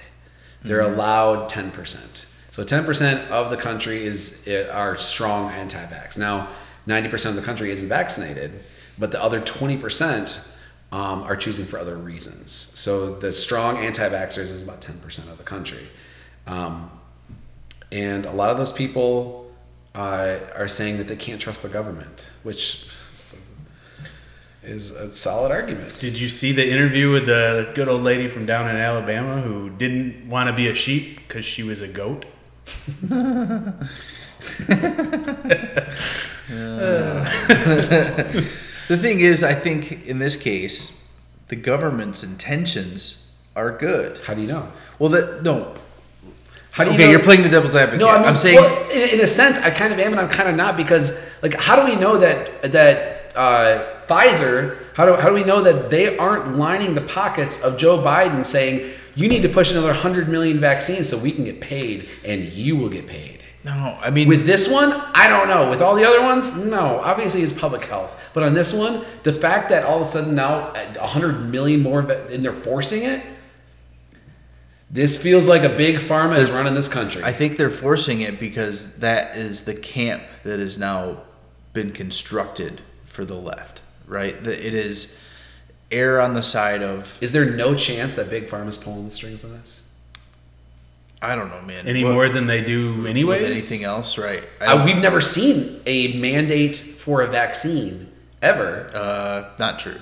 They're 0.63 0.81
Mm-hmm. 0.81 0.93
allowed 0.93 1.49
10 1.49 1.71
percent. 1.71 2.27
So 2.51 2.63
10 2.63 2.85
percent 2.85 3.31
of 3.31 3.49
the 3.49 3.57
country 3.57 4.03
is 4.03 4.47
are 4.71 4.95
strong 4.97 5.51
anti-vax. 5.51 6.17
Now 6.17 6.49
90 6.85 7.09
percent 7.09 7.35
of 7.35 7.41
the 7.41 7.45
country 7.45 7.71
isn't 7.71 7.89
vaccinated, 7.89 8.51
but 8.99 9.11
the 9.11 9.21
other 9.21 9.39
20 9.39 9.77
percent 9.77 10.47
um, 10.91 11.23
are 11.23 11.35
choosing 11.37 11.65
for 11.65 11.79
other 11.79 11.95
reasons. 11.95 12.51
So 12.51 13.15
the 13.15 13.31
strong 13.31 13.77
anti-vaxxers 13.77 14.51
is 14.51 14.61
about 14.63 14.81
10 14.81 14.99
percent 14.99 15.29
of 15.29 15.37
the 15.37 15.43
country. 15.43 15.87
Um, 16.47 16.91
and 17.91 18.25
a 18.25 18.31
lot 18.31 18.49
of 18.51 18.57
those 18.57 18.71
people 18.71 19.51
uh, 19.95 20.37
are 20.55 20.67
saying 20.67 20.97
that 20.97 21.07
they 21.07 21.15
can't 21.15 21.41
trust 21.41 21.63
the 21.63 21.69
government, 21.69 22.29
which 22.43 22.87
is 24.63 24.91
a 24.91 25.13
solid 25.15 25.51
argument. 25.51 25.97
Did 25.99 26.17
you 26.17 26.29
see 26.29 26.51
the 26.51 26.69
interview 26.69 27.11
with 27.11 27.25
the 27.25 27.71
good 27.73 27.87
old 27.87 28.03
lady 28.03 28.27
from 28.27 28.45
down 28.45 28.69
in 28.69 28.75
Alabama 28.75 29.41
who 29.41 29.69
didn't 29.69 30.29
want 30.29 30.49
to 30.49 30.53
be 30.53 30.67
a 30.67 30.73
sheep 30.73 31.17
because 31.17 31.45
she 31.45 31.63
was 31.63 31.81
a 31.81 31.87
goat? 31.87 32.25
The 38.91 38.97
thing 38.97 39.21
is, 39.21 39.41
I 39.41 39.53
think 39.53 40.05
in 40.05 40.19
this 40.19 40.35
case, 40.35 41.01
the 41.47 41.55
government's 41.55 42.25
intentions 42.25 43.33
are 43.55 43.71
good. 43.71 44.17
How 44.25 44.33
do 44.33 44.41
you 44.41 44.47
know? 44.47 44.69
Well, 44.99 45.07
that 45.11 45.43
no. 45.43 45.73
How 46.71 46.83
do 46.83 46.89
you 46.89 46.95
okay, 46.95 47.05
know? 47.05 47.11
you're 47.11 47.23
playing 47.23 47.43
the 47.43 47.47
devil's 47.47 47.73
advocate. 47.73 48.01
No, 48.01 48.09
I 48.09 48.17
mean, 48.17 48.27
I'm 48.27 48.35
saying 48.35 48.57
well, 48.57 48.91
in, 48.91 49.11
in 49.11 49.21
a 49.21 49.27
sense, 49.27 49.59
I 49.59 49.69
kind 49.69 49.93
of 49.93 49.99
am, 49.99 50.11
and 50.11 50.19
I'm 50.19 50.27
kind 50.27 50.49
of 50.49 50.57
not 50.57 50.75
because, 50.75 51.31
like, 51.41 51.53
how 51.53 51.77
do 51.77 51.89
we 51.89 51.95
know 51.95 52.17
that 52.17 52.73
that 52.73 53.20
uh, 53.35 53.85
Pfizer? 54.07 54.77
How 54.95 55.05
do 55.05 55.13
how 55.15 55.29
do 55.29 55.35
we 55.35 55.43
know 55.43 55.61
that 55.61 55.89
they 55.89 56.17
aren't 56.17 56.57
lining 56.57 56.95
the 56.95 57.01
pockets 57.01 57.63
of 57.63 57.77
Joe 57.77 57.97
Biden, 57.97 58.45
saying 58.45 58.91
you 59.15 59.27
need 59.27 59.41
to 59.41 59.49
push 59.49 59.71
another 59.71 59.93
hundred 59.93 60.29
million 60.29 60.59
vaccines 60.59 61.09
so 61.09 61.17
we 61.17 61.31
can 61.31 61.43
get 61.43 61.59
paid, 61.61 62.07
and 62.25 62.43
you 62.43 62.75
will 62.77 62.89
get 62.89 63.07
paid. 63.07 63.43
no. 63.63 63.97
I 64.01 64.09
mean, 64.09 64.27
With 64.27 64.45
this 64.45 64.71
one, 64.71 64.91
I 65.13 65.27
don't 65.27 65.47
know. 65.47 65.69
With 65.69 65.81
all 65.81 65.95
the 65.95 66.05
other 66.05 66.21
ones, 66.21 66.65
no. 66.65 66.99
Obviously, 66.99 67.41
it's 67.41 67.53
public 67.53 67.85
health. 67.85 68.19
But 68.33 68.43
on 68.43 68.53
this 68.53 68.73
one, 68.73 69.03
the 69.23 69.33
fact 69.33 69.69
that 69.69 69.83
all 69.85 69.97
of 69.97 70.01
a 70.03 70.05
sudden 70.05 70.35
now 70.35 70.73
a 70.75 71.07
hundred 71.07 71.49
million 71.49 71.81
more, 71.81 71.99
and 71.99 72.43
they're 72.43 72.53
forcing 72.53 73.03
it. 73.03 73.21
This 74.89 75.21
feels 75.23 75.47
like 75.47 75.63
a 75.63 75.69
big 75.69 75.97
pharma 75.97 76.37
is 76.37 76.51
running 76.51 76.73
this 76.73 76.89
country. 76.89 77.23
I 77.23 77.31
think 77.31 77.55
they're 77.55 77.69
forcing 77.69 78.19
it 78.21 78.41
because 78.41 78.97
that 78.97 79.37
is 79.37 79.63
the 79.63 79.73
camp 79.73 80.23
that 80.43 80.59
has 80.59 80.77
now 80.77 81.21
been 81.71 81.93
constructed 81.93 82.81
for 83.11 83.25
the 83.25 83.35
left, 83.35 83.81
right? 84.07 84.41
That 84.43 84.65
it 84.65 84.73
is 84.73 85.19
err 85.91 86.19
on 86.21 86.33
the 86.33 86.41
side 86.43 86.81
of 86.81 87.17
Is 87.21 87.31
there 87.33 87.45
no 87.45 87.75
chance 87.75 88.15
that 88.15 88.29
big 88.29 88.47
pharma's 88.47 88.77
pulling 88.77 89.05
the 89.05 89.11
strings 89.11 89.43
on 89.43 89.51
this? 89.51 89.87
I 91.21 91.35
don't 91.35 91.49
know, 91.49 91.61
man. 91.61 91.87
Any 91.87 92.03
What- 92.03 92.13
more 92.13 92.29
than 92.29 92.47
they 92.47 92.61
do 92.61 93.05
anyways? 93.05 93.41
with 93.41 93.51
anything 93.51 93.83
else, 93.83 94.17
right? 94.17 94.43
I 94.59 94.65
Uh, 94.67 94.85
we've 94.85 94.97
never 94.97 95.21
seen 95.21 95.79
a 95.85 96.13
mandate 96.17 96.75
for 96.77 97.21
a 97.21 97.27
vaccine 97.27 98.07
ever. 98.41 98.87
uh, 98.95 99.49
not 99.59 99.77
true. 99.79 99.99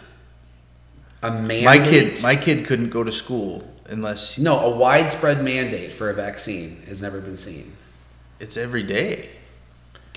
A 1.21 1.31
mandate. 1.31 1.65
My 1.65 1.79
kid, 1.79 2.21
my 2.23 2.35
kid 2.37 2.65
couldn't 2.65 2.89
go 2.91 3.03
to 3.03 3.11
school 3.11 3.67
unless 3.89 4.37
no, 4.37 4.59
a 4.59 4.69
widespread 4.69 5.43
mandate 5.43 5.91
for 5.91 6.09
a 6.09 6.13
vaccine 6.13 6.83
has 6.87 7.01
never 7.01 7.19
been 7.19 7.35
seen. 7.37 7.73
it's 8.39 8.55
every 8.55 8.83
day. 8.83 9.27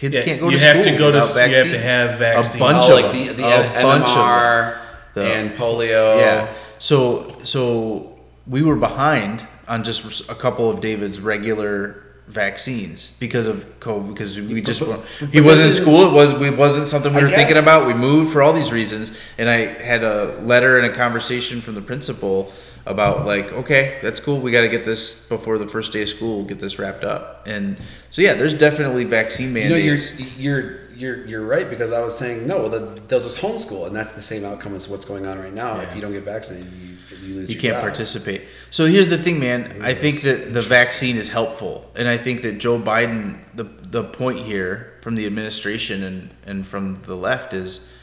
Kids 0.02 0.18
Yeah, 0.18 0.24
can't 0.24 0.40
go 0.40 0.48
you 0.48 0.58
to 0.58 0.64
have 0.64 0.74
school 0.82 0.84
to 0.92 0.98
go 0.98 1.12
to- 1.12 1.20
without 1.20 1.48
you 1.50 1.56
have 1.56 1.66
to 1.70 1.78
have 1.78 2.18
vaccines. 2.18 2.54
A 2.56 2.58
bunch 2.58 2.78
oh, 2.80 2.98
of 2.98 3.02
like 3.04 3.12
them. 3.12 3.26
the, 3.28 3.32
the 3.34 3.78
a 3.78 3.82
bunch 3.84 4.08
of 4.08 4.14
them. 4.16 4.24
MMR 4.24 4.78
The- 5.14 5.22
and 5.34 5.50
polio. 5.52 6.18
Yeah. 6.18 6.52
So 6.80 7.28
so 7.44 8.18
we 8.48 8.62
were 8.64 8.74
behind 8.74 9.46
on 9.68 9.84
just 9.84 10.28
a 10.28 10.34
couple 10.34 10.68
of 10.68 10.80
David's 10.80 11.20
regular 11.20 12.02
vaccines 12.26 13.16
because 13.20 13.46
of 13.46 13.58
COVID 13.78 14.08
because 14.12 14.40
we 14.40 14.60
just 14.60 14.80
but- 14.80 14.88
weren't- 14.88 15.02
but 15.20 15.28
he 15.28 15.40
wasn't 15.40 15.68
in 15.70 15.76
school. 15.76 16.08
It 16.08 16.12
was 16.12 16.34
we 16.34 16.50
wasn't 16.50 16.88
something 16.88 17.14
we 17.14 17.20
I 17.20 17.22
were 17.22 17.30
thinking 17.30 17.58
about. 17.58 17.86
We 17.86 17.94
moved 17.94 18.32
for 18.32 18.42
all 18.42 18.52
these 18.52 18.72
reasons, 18.72 19.16
and 19.38 19.48
I 19.48 19.66
had 19.80 20.02
a 20.02 20.36
letter 20.42 20.78
and 20.78 20.86
a 20.86 20.92
conversation 20.92 21.60
from 21.60 21.76
the 21.76 21.80
principal 21.80 22.50
about 22.84 23.24
like 23.24 23.52
okay 23.52 23.98
that's 24.02 24.18
cool 24.18 24.40
we 24.40 24.50
got 24.50 24.62
to 24.62 24.68
get 24.68 24.84
this 24.84 25.28
before 25.28 25.56
the 25.56 25.68
first 25.68 25.92
day 25.92 26.02
of 26.02 26.08
school 26.08 26.42
get 26.42 26.60
this 26.60 26.78
wrapped 26.80 27.04
up 27.04 27.46
and 27.46 27.76
so 28.10 28.20
yeah 28.20 28.34
there's 28.34 28.54
definitely 28.54 29.04
vaccine 29.04 29.54
You 29.54 29.68
know, 29.68 29.76
mandates 29.76 30.20
you're 30.38 30.60
you're 30.60 30.82
you're 30.94 31.26
you're 31.26 31.46
right 31.46 31.68
because 31.68 31.92
I 31.92 32.00
was 32.00 32.16
saying 32.16 32.46
no, 32.46 32.68
they'll, 32.68 32.94
they'll 33.08 33.20
just 33.20 33.38
homeschool, 33.38 33.86
and 33.86 33.96
that's 33.96 34.12
the 34.12 34.22
same 34.22 34.44
outcome 34.44 34.74
as 34.74 34.88
what's 34.88 35.04
going 35.04 35.26
on 35.26 35.38
right 35.38 35.52
now. 35.52 35.80
If 35.80 35.94
you 35.94 36.00
don't 36.00 36.12
get 36.12 36.24
vaccinated, 36.24 36.72
you, 36.72 36.96
you 37.26 37.34
lose. 37.34 37.52
you 37.52 37.60
can't 37.60 37.74
job. 37.74 37.82
participate. 37.82 38.42
So 38.70 38.86
here's 38.86 39.08
the 39.08 39.18
thing, 39.18 39.40
man. 39.40 39.80
I 39.82 39.94
think 39.94 40.20
that 40.20 40.50
the 40.52 40.62
vaccine 40.62 41.16
is 41.16 41.28
helpful, 41.28 41.90
and 41.96 42.08
I 42.08 42.18
think 42.18 42.42
that 42.42 42.58
Joe 42.58 42.78
Biden, 42.78 43.38
the 43.54 43.64
the 43.64 44.04
point 44.04 44.40
here 44.40 44.92
from 45.02 45.16
the 45.16 45.26
administration 45.26 46.02
and 46.02 46.30
and 46.46 46.66
from 46.66 46.96
the 47.02 47.16
left 47.16 47.54
is, 47.54 47.96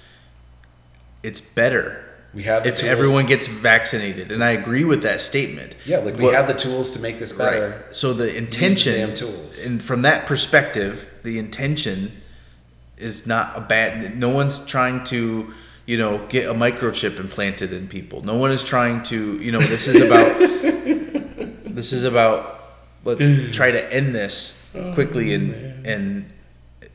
it's 1.24 1.42
better 1.42 2.04
We 2.34 2.44
have 2.44 2.64
the 2.64 2.70
if 2.70 2.78
tools- 2.78 2.90
everyone 2.90 3.26
gets 3.26 3.48
vaccinated, 3.48 4.32
and 4.32 4.44
I 4.44 4.52
agree 4.52 4.84
with 4.84 5.02
that 5.02 5.20
statement. 5.22 5.76
Yeah, 5.86 5.98
like 6.00 6.18
we 6.18 6.26
have 6.26 6.48
the 6.48 6.54
tools 6.54 6.92
to 6.92 7.00
make 7.00 7.18
this 7.18 7.34
better. 7.34 7.84
Right. 7.86 7.96
So 7.96 8.14
the 8.14 8.36
intention, 8.36 8.94
damn 8.94 9.16
tools. 9.16 9.66
and 9.66 9.82
from 9.82 10.04
that 10.04 10.28
perspective, 10.28 11.10
the 11.24 11.40
intention 11.40 12.12
is 12.98 13.26
not 13.26 13.58
a 13.58 13.62
bad. 13.62 14.18
No 14.18 14.30
one's 14.30 14.64
trying 14.66 15.04
to, 15.06 15.54
you 15.88 15.98
know, 15.98 16.26
get 16.28 16.48
a 16.48 16.54
microchip 16.54 17.20
implanted 17.20 17.74
in 17.74 17.88
people. 17.88 18.24
No 18.24 18.38
one 18.38 18.52
is 18.52 18.64
trying 18.64 19.02
to, 19.04 19.42
you 19.42 19.52
know, 19.52 19.62
this 19.62 19.88
is 19.88 20.02
about. 20.02 20.38
this 21.66 21.94
is 21.94 22.04
about. 22.04 22.58
Let's 23.06 23.24
mm. 23.24 23.52
try 23.52 23.72
to 23.72 23.94
end 23.94 24.14
this 24.14 24.70
oh, 24.76 24.94
quickly 24.94 25.34
and 25.34 25.88
and 25.88 26.30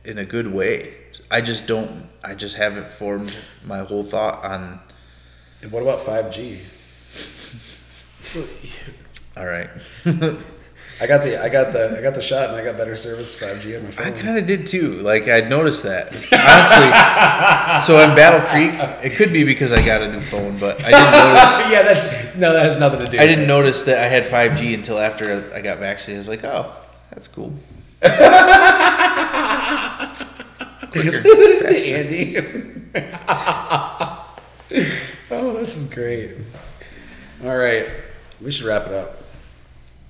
in 0.05 0.17
a 0.17 0.25
good 0.25 0.51
way. 0.53 0.93
I 1.29 1.41
just 1.41 1.67
don't. 1.67 2.07
I 2.23 2.35
just 2.35 2.55
haven't 2.55 2.87
formed 2.87 3.35
my 3.65 3.79
whole 3.79 4.03
thought 4.03 4.45
on. 4.45 4.79
And 5.65 5.71
what 5.71 5.81
about 5.81 5.99
five 5.99 6.31
G? 6.31 6.59
All 9.35 9.47
right. 9.47 9.67
I 11.01 11.07
got 11.07 11.23
the 11.23 11.41
I 11.43 11.49
got 11.49 11.73
the 11.73 11.97
I 11.97 12.03
got 12.03 12.13
the 12.13 12.21
shot, 12.21 12.49
and 12.49 12.55
I 12.55 12.63
got 12.63 12.77
better 12.77 12.95
service 12.95 13.33
five 13.33 13.63
G 13.63 13.75
on 13.75 13.83
my 13.83 13.89
phone. 13.89 14.05
I 14.05 14.11
kind 14.11 14.37
of 14.37 14.45
did 14.45 14.67
too. 14.67 14.99
Like 14.99 15.27
I'd 15.27 15.49
noticed 15.49 15.81
that. 15.81 16.09
Honestly. 16.31 16.91
so 17.87 17.99
in 17.99 18.15
Battle 18.15 18.47
Creek, 18.47 18.73
it 19.03 19.17
could 19.17 19.33
be 19.33 19.43
because 19.43 19.73
I 19.73 19.83
got 19.83 20.03
a 20.03 20.11
new 20.11 20.21
phone, 20.21 20.59
but 20.59 20.79
I 20.83 20.91
didn't 20.91 21.11
notice. 21.11 21.59
yeah, 21.71 21.81
that's 21.81 22.35
no, 22.35 22.53
that 22.53 22.63
has 22.63 22.79
nothing 22.79 22.99
to 22.99 23.09
do. 23.09 23.17
I 23.17 23.25
didn't 23.25 23.47
notice 23.47 23.81
that 23.85 23.97
I 23.97 24.05
had 24.07 24.25
5G 24.25 24.75
until 24.75 24.99
after 24.99 25.51
I 25.51 25.61
got 25.61 25.79
vaccinated. 25.79 26.17
I 26.17 26.19
was 26.19 26.27
like, 26.27 26.43
oh, 26.43 26.75
that's 27.09 27.27
cool. 27.27 27.55
Andy. 34.61 35.14
Oh, 35.39 35.53
this 35.53 35.77
is 35.77 35.93
great. 35.93 36.31
All 37.43 37.55
right, 37.55 37.87
we 38.41 38.51
should 38.51 38.65
wrap 38.65 38.87
it 38.87 38.93
up. 38.93 39.21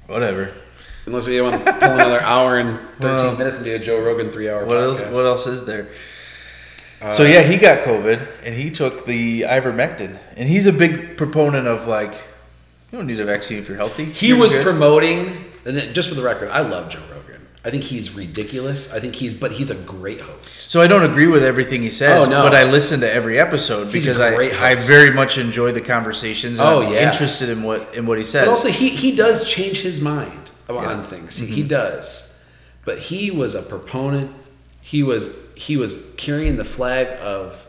Whatever. 0.08 0.54
Unless 1.06 1.28
we 1.28 1.40
want 1.42 1.64
to 1.66 1.72
pull 1.74 1.84
another 1.92 2.20
hour 2.22 2.58
and 2.58 2.80
13 3.00 3.02
Well, 3.02 3.38
minutes 3.38 3.64
do 3.64 3.76
a 3.76 3.80
Joe 3.80 4.02
Rogan 4.04 4.32
three 4.32 4.50
hour 4.50 4.66
What 4.66 4.78
else? 4.78 5.02
podcast. 5.02 5.14
What 5.14 5.26
else 5.26 5.48
is 5.48 5.66
there? 5.66 5.88
Uh, 7.02 7.12
so 7.12 7.24
yeah, 7.24 7.42
he 7.44 7.58
got 7.58 7.80
COVID 7.86 8.26
and 8.44 8.56
he 8.56 8.72
took 8.72 9.06
the 9.06 9.42
ivermectin, 9.42 10.18
and 10.36 10.48
he's 10.50 10.66
a 10.68 10.74
big 10.74 11.18
proponent 11.18 11.68
of 11.68 11.88
like, 11.88 12.14
you 12.92 12.98
don't 12.98 13.08
need 13.08 13.20
a 13.20 13.26
vaccine 13.26 13.60
if 13.60 13.68
you're 13.68 13.78
healthy. 13.78 14.06
He 14.06 14.30
You're 14.30 14.38
was 14.38 14.54
good. 14.54 14.64
promoting, 14.64 15.46
and 15.66 15.76
then, 15.76 15.94
just 15.94 16.10
for 16.10 16.16
the 16.16 16.24
record, 16.24 16.50
I 16.50 16.62
love 16.62 16.90
Joe 16.90 17.02
Rogan. 17.12 17.25
I 17.66 17.72
think 17.72 17.84
he's 17.84 18.16
ridiculous. 18.16 18.94
I 18.94 19.00
think 19.00 19.16
he's, 19.16 19.34
but 19.34 19.52
he's 19.54 19.72
a 19.72 19.76
great 19.76 20.22
host. 20.22 20.70
So 20.70 20.82
I 20.82 20.88
don't 20.88 21.04
agree 21.04 21.26
with 21.26 21.44
everything 21.44 21.82
he 21.82 21.90
says, 21.90 22.28
Oh, 22.28 22.30
no. 22.30 22.44
but 22.44 22.54
I 22.54 22.64
listen 22.64 23.00
to 23.00 23.12
every 23.12 23.40
episode 23.40 23.92
He's 23.92 24.06
because 24.06 24.22
I, 24.22 24.36
I 24.70 24.76
very 24.76 25.12
much 25.12 25.40
enjoy 25.40 25.72
the 25.72 25.82
conversations. 25.82 26.60
And 26.60 26.70
Oh, 26.70 26.84
I'm 26.84 26.94
yeah. 26.94 27.08
interested 27.12 27.50
in 27.50 27.64
what 27.64 27.96
in 27.96 28.06
what 28.06 28.20
he 28.20 28.24
says. 28.24 28.46
But 28.46 28.52
also, 28.52 28.70
he 28.70 28.90
he 28.90 29.16
does 29.16 29.50
change 29.50 29.80
his 29.82 30.00
mind 30.00 30.52
on 30.70 30.76
Yeah. 30.76 30.82
Mm-hmm. 30.94 31.02
things. 31.04 31.38
He, 31.38 31.48
he 31.48 31.64
does, 31.64 32.48
but 32.86 33.00
he 33.00 33.32
was 33.32 33.56
a 33.56 33.64
proponent. 33.64 34.32
He 34.82 35.02
was 35.02 35.36
he 35.56 35.76
was 35.76 36.14
carrying 36.18 36.58
the 36.58 36.66
flag 36.66 37.08
of 37.20 37.66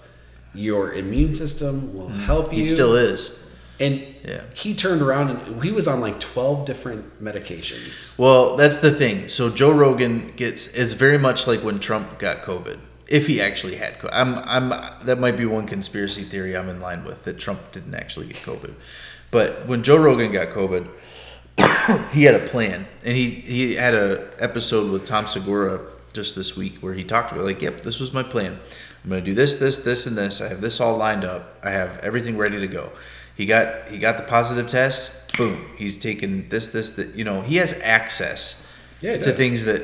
your 0.54 0.92
immune 0.92 1.32
system 1.32 1.94
will 1.94 2.08
help 2.08 2.46
you. 2.52 2.52
Mm. 2.52 2.56
he 2.58 2.64
still 2.64 2.94
is. 2.96 3.38
And 3.78 4.00
Yeah. 4.24 4.42
he 4.54 4.74
turned 4.74 5.02
around 5.02 5.30
and 5.30 5.62
he 5.62 5.70
was 5.72 5.86
on 5.86 6.00
like 6.00 6.18
twelve 6.20 6.66
different 6.66 7.22
medications. 7.22 8.18
Well, 8.18 8.56
that's 8.56 8.80
the 8.80 8.90
thing. 8.90 9.28
So 9.28 9.50
Joe 9.50 9.72
Rogan 9.72 10.32
gets 10.36 10.68
is 10.68 10.94
very 10.94 11.18
much 11.18 11.46
like 11.46 11.60
when 11.60 11.78
Trump 11.78 12.18
got 12.18 12.42
COVID. 12.42 12.78
If 13.08 13.26
he 13.28 13.40
actually 13.40 13.76
had 13.76 13.98
COVID, 13.98 14.10
I'm 14.12 14.38
I'm 14.38 14.68
that 15.04 15.18
might 15.18 15.36
be 15.36 15.46
one 15.46 15.66
conspiracy 15.66 16.22
theory 16.22 16.56
I'm 16.56 16.68
in 16.68 16.80
line 16.80 17.04
with 17.04 17.24
that 17.24 17.38
Trump 17.38 17.60
didn't 17.72 17.94
actually 17.94 18.26
get 18.26 18.36
COVID. 18.36 18.72
But 19.30 19.66
when 19.66 19.82
Joe 19.82 19.96
Rogan 19.98 20.32
got 20.32 20.48
COVID, 20.48 20.88
he 22.12 22.24
had 22.24 22.34
a 22.34 22.46
plan, 22.46 22.86
and 23.04 23.16
he 23.16 23.30
he 23.30 23.74
had 23.76 23.94
a 23.94 24.28
episode 24.38 24.90
with 24.90 25.04
Tom 25.06 25.26
Segura 25.26 25.80
just 26.12 26.34
this 26.34 26.56
week 26.56 26.78
where 26.78 26.94
he 26.94 27.04
talked 27.04 27.32
about 27.32 27.44
like, 27.44 27.60
yep, 27.62 27.82
this 27.82 28.00
was 28.00 28.12
my 28.12 28.22
plan. 28.22 28.58
I'm 29.04 29.10
gonna 29.10 29.22
do 29.22 29.34
this, 29.34 29.58
this, 29.58 29.84
this, 29.84 30.06
and 30.06 30.16
this. 30.16 30.40
I 30.40 30.48
have 30.48 30.60
this 30.60 30.80
all 30.80 30.96
lined 30.96 31.24
up. 31.24 31.54
I 31.62 31.70
have 31.70 31.98
everything 31.98 32.36
ready 32.36 32.58
to 32.58 32.66
go. 32.66 32.90
He 33.36 33.46
got 33.46 33.88
he 33.88 33.98
got 33.98 34.16
the 34.16 34.22
positive 34.24 34.68
test. 34.68 35.36
Boom. 35.36 35.62
He's 35.76 35.98
taken 35.98 36.48
this, 36.48 36.68
this, 36.68 36.90
that. 36.96 37.14
You 37.14 37.24
know, 37.24 37.42
he 37.42 37.56
has 37.56 37.78
access 37.82 38.66
Yeah, 39.02 39.12
to 39.18 39.18
does. 39.18 39.34
things 39.36 39.64
that 39.66 39.82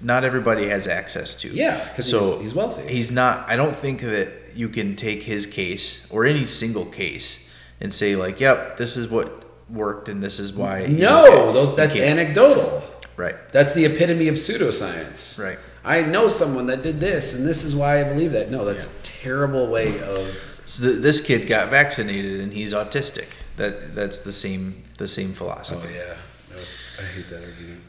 not 0.00 0.24
everybody 0.24 0.68
has 0.68 0.86
access 0.86 1.34
to. 1.42 1.48
Yeah, 1.48 1.78
'cause 1.94 2.10
he's- 2.10 2.40
he's 2.40 2.54
wealthy. 2.54 2.82
He's 2.90 3.10
not. 3.10 3.44
I 3.48 3.56
don't 3.56 3.76
think 3.76 4.00
that 4.02 4.28
you 4.54 4.68
can 4.70 4.96
take 4.96 5.22
his 5.24 5.44
case 5.46 6.06
or 6.10 6.24
any 6.24 6.46
single 6.46 6.86
case 6.86 7.50
and 7.80 7.92
say 7.92 8.16
like, 8.16 8.40
"Yep, 8.40 8.78
this 8.78 8.96
is 8.96 9.08
what 9.08 9.30
worked 9.68 10.08
and 10.08 10.22
this 10.22 10.38
is 10.38 10.52
why." 10.54 10.86
he's 10.86 10.98
No, 10.98 11.26
okay." 11.26 11.52
those, 11.52 11.76
that's 11.76 11.96
anecdotal. 11.96 12.82
right. 13.16 13.36
That's 13.52 13.72
the 13.74 13.84
epitome 13.84 14.28
of 14.28 14.36
pseudoscience. 14.36 15.38
Right. 15.42 15.58
I 15.84 16.02
know 16.02 16.26
someone 16.28 16.66
that 16.68 16.82
did 16.82 17.00
this, 17.00 17.34
and 17.38 17.46
this 17.46 17.62
is 17.64 17.76
why 17.76 18.00
I 18.00 18.04
believe 18.04 18.32
that. 18.32 18.50
No, 18.50 18.64
that's 18.64 19.00
a 19.00 19.02
terrible 19.04 19.66
way 19.68 20.00
of. 20.00 20.34
So 20.66 20.82
th- 20.82 21.00
this 21.00 21.24
kid 21.24 21.48
got 21.48 21.70
vaccinated 21.70 22.40
and 22.40 22.52
he's 22.52 22.72
autistic. 22.72 23.28
That 23.56 23.94
that's 23.94 24.20
the 24.20 24.32
same 24.32 24.82
the 24.98 25.08
same 25.08 25.32
philosophy. 25.32 25.88
Oh 25.88 25.94
yeah, 25.94 26.16
was, 26.52 26.98
I 27.00 27.04
hate 27.14 27.28
that 27.30 27.42
argument. 27.42 27.82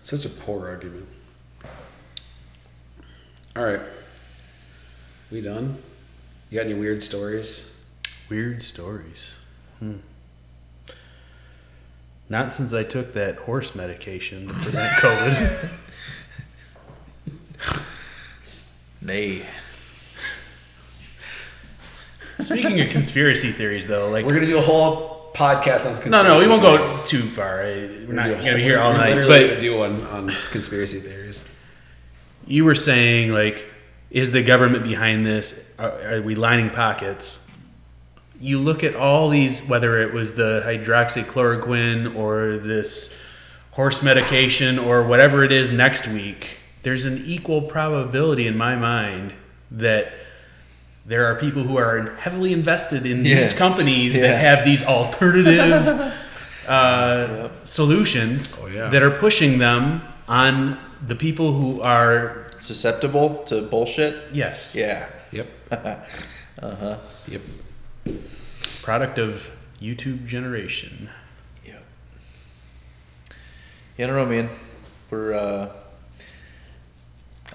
Such 0.00 0.24
a 0.24 0.28
poor 0.28 0.68
argument. 0.68 1.08
All 3.56 3.64
right, 3.64 3.80
we 5.30 5.40
done? 5.40 5.78
You 6.50 6.58
got 6.58 6.66
any 6.66 6.74
weird 6.74 7.02
stories? 7.02 7.90
Weird 8.28 8.62
stories. 8.62 9.34
Hmm. 9.80 9.96
Not 12.28 12.52
since 12.52 12.72
I 12.72 12.84
took 12.84 13.12
that 13.14 13.36
horse 13.38 13.74
medication 13.74 14.46
to 14.46 14.54
prevent 14.54 14.92
COVID. 14.98 15.68
Nay. 19.02 19.42
Speaking 22.42 22.80
of 22.80 22.90
conspiracy 22.90 23.52
theories, 23.52 23.86
though, 23.86 24.08
like 24.10 24.24
We're 24.24 24.34
gonna 24.34 24.46
do 24.46 24.58
a 24.58 24.62
whole 24.62 25.30
podcast 25.34 25.86
on 25.86 26.00
conspiracy 26.00 26.10
no, 26.10 26.22
no, 26.22 26.36
we 26.40 26.48
won't 26.48 26.62
go 26.62 26.86
too 27.06 27.22
far. 27.22 27.60
I, 27.60 27.64
we're 28.06 28.12
not 28.12 28.26
do 28.26 28.32
a 28.34 28.36
gonna 28.36 28.56
be 28.56 28.62
here 28.62 28.78
all 28.78 28.92
we're 28.92 28.98
night. 28.98 29.08
Literally 29.14 29.40
But 29.40 29.48
gonna 29.48 29.60
do 29.60 29.78
one 29.78 30.02
on 30.08 30.28
conspiracy 30.50 30.98
theories. 30.98 31.56
you 32.46 32.64
were 32.64 32.74
saying 32.74 33.32
like, 33.32 33.64
is 34.10 34.32
the 34.32 34.42
government 34.42 34.82
behind 34.84 35.24
this? 35.24 35.70
Are, 35.78 36.14
are 36.14 36.22
we 36.22 36.34
lining 36.34 36.70
pockets? 36.70 37.46
You 38.40 38.58
look 38.58 38.82
at 38.82 38.96
all 38.96 39.28
these, 39.28 39.60
whether 39.60 40.00
it 40.00 40.12
was 40.12 40.34
the 40.34 40.62
hydroxychloroquine 40.64 42.16
or 42.16 42.58
this 42.58 43.16
horse 43.72 44.02
medication 44.02 44.78
or 44.78 45.02
whatever 45.02 45.44
it 45.44 45.52
is 45.52 45.70
next 45.70 46.08
week. 46.08 46.56
There's 46.82 47.04
an 47.04 47.22
equal 47.26 47.62
probability 47.62 48.46
in 48.46 48.56
my 48.56 48.74
mind 48.74 49.34
that 49.70 50.12
there 51.10 51.26
are 51.26 51.34
people 51.34 51.62
who 51.64 51.76
are 51.76 52.14
heavily 52.24 52.52
invested 52.52 53.04
in 53.04 53.24
these 53.24 53.50
Yeah. 53.52 53.58
companies 53.58 54.14
Yeah. 54.14 54.22
that 54.28 54.36
have 54.48 54.64
these 54.64 54.82
alternative 54.84 55.86
uh, 56.68 57.48
solutions 57.64 58.56
Oh, 58.60 58.68
yeah. 58.68 58.88
that 58.92 59.02
are 59.02 59.10
pushing 59.10 59.58
them 59.58 60.02
on 60.28 60.78
the 61.06 61.16
people 61.16 61.52
who 61.52 61.80
are 61.82 62.46
Susceptible 62.60 63.42
to 63.50 63.62
bullshit. 63.62 64.14
yes 64.32 64.74
Yeah. 64.74 65.06
Yep. 65.32 65.46
Uh-huh. 66.62 66.96
Yep. 67.26 67.42
product 68.82 69.18
of 69.18 69.50
YouTube 69.80 70.26
generation. 70.26 71.08
Yeah. 71.66 71.80
Yeah, 73.96 74.04
I 74.04 74.08
don't 74.08 74.16
know, 74.16 74.26
man. 74.36 74.48
We're. 75.10 75.32
uh 75.34 75.68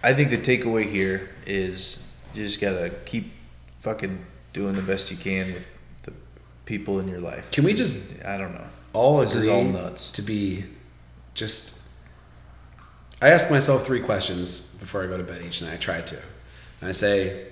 I 0.03 0.14
think 0.14 0.30
the 0.32 0.38
takeaway 0.52 0.86
here 0.90 1.30
is 1.45 2.02
you 2.34 2.44
just 2.48 2.60
gotta 2.60 2.90
keep 3.06 3.26
fucking 3.86 4.18
doing 4.52 4.76
the 4.76 4.82
best 4.82 5.12
you 5.12 5.18
can 5.18 5.53
with 5.53 5.64
the 6.03 6.14
people 6.66 6.99
in 6.99 7.07
your 7.07 7.20
life. 7.20 7.52
Can 7.52 7.64
we 7.64 7.74
just 7.76 8.26
I 8.26 8.36
don't 8.38 8.53
know. 8.53 8.68
all 8.94 9.20
This 9.20 9.32
agree 9.36 9.41
is 9.44 9.48
all 9.48 9.64
nuts. 9.64 10.12
to 10.14 10.22
be 10.24 10.66
just 11.36 11.88
I 13.22 13.30
ask 13.30 13.49
myself 13.52 13.86
three 13.86 14.02
questions 14.02 14.76
before 14.80 15.03
I 15.03 15.07
go 15.07 15.18
to 15.18 15.24
bed 15.24 15.41
each 15.48 15.62
night. 15.62 15.74
I 15.74 15.78
try 15.78 16.02
to. 16.02 16.18
And 16.82 16.90
I 16.90 16.91
say, 16.91 17.45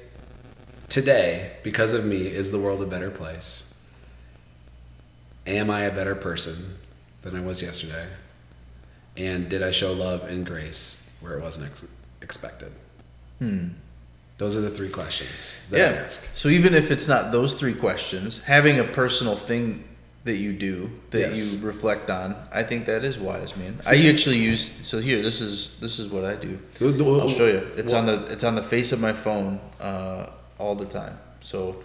today, 0.90 1.52
because 1.64 1.94
of 1.94 2.04
me, 2.06 2.28
is 2.28 2.52
the 2.52 2.60
world 2.60 2.82
a 2.82 2.86
better 2.86 3.10
place? 3.10 3.70
Am 5.48 5.70
I 5.70 5.82
a 5.84 5.92
better 5.92 6.16
person 6.16 6.56
than 7.22 7.36
I 7.36 7.42
was 7.42 7.62
yesterday? 7.62 8.08
And 9.16 9.48
did 9.50 9.64
I 9.64 9.72
show 9.72 9.94
love 9.94 10.24
and 10.28 10.46
grace 10.46 11.18
where 11.22 11.38
it 11.38 11.42
wasn't 11.42 11.72
ex- 11.72 11.86
expected? 12.22 12.72
Hmm. 13.40 13.68
Those 14.44 14.58
are 14.58 14.62
the 14.62 14.70
three 14.70 14.90
questions 14.90 15.68
that 15.70 15.80
I 15.80 15.84
Yeah. 15.94 16.02
ask. 16.04 16.30
So 16.36 16.50
even 16.50 16.74
if 16.76 16.92
it's 16.92 17.08
not 17.08 17.32
those 17.32 17.54
three 17.54 17.74
questions, 17.74 18.42
having 18.44 18.78
a 18.78 18.84
personal 18.84 19.38
thing 19.38 19.86
that 20.26 20.36
you 20.36 20.52
do 20.52 20.90
that 21.12 21.20
Yes. 21.20 21.54
you 21.56 21.66
reflect 21.66 22.10
on, 22.10 22.36
I 22.52 22.64
think 22.64 22.86
that 22.88 23.06
is 23.06 23.18
wise, 23.18 23.56
man. 23.56 23.80
So 23.82 23.92
I 23.94 23.96
actually 24.14 24.40
use 24.40 24.70
so 24.82 25.00
here. 25.00 25.22
This 25.22 25.40
is 25.40 25.78
this 25.80 25.98
is 25.98 26.08
what 26.10 26.26
I 26.26 26.36
do. 26.36 26.60
I'll 26.82 27.30
show 27.30 27.48
you. 27.48 27.62
It's 27.78 27.94
on 27.94 28.06
the 28.06 28.18
it's 28.34 28.44
on 28.44 28.56
the 28.56 28.62
face 28.76 28.92
of 28.92 29.00
my 29.00 29.14
phone 29.14 29.62
uh, 29.80 30.26
all 30.60 30.76
the 30.76 30.90
time. 31.02 31.16
So 31.40 31.78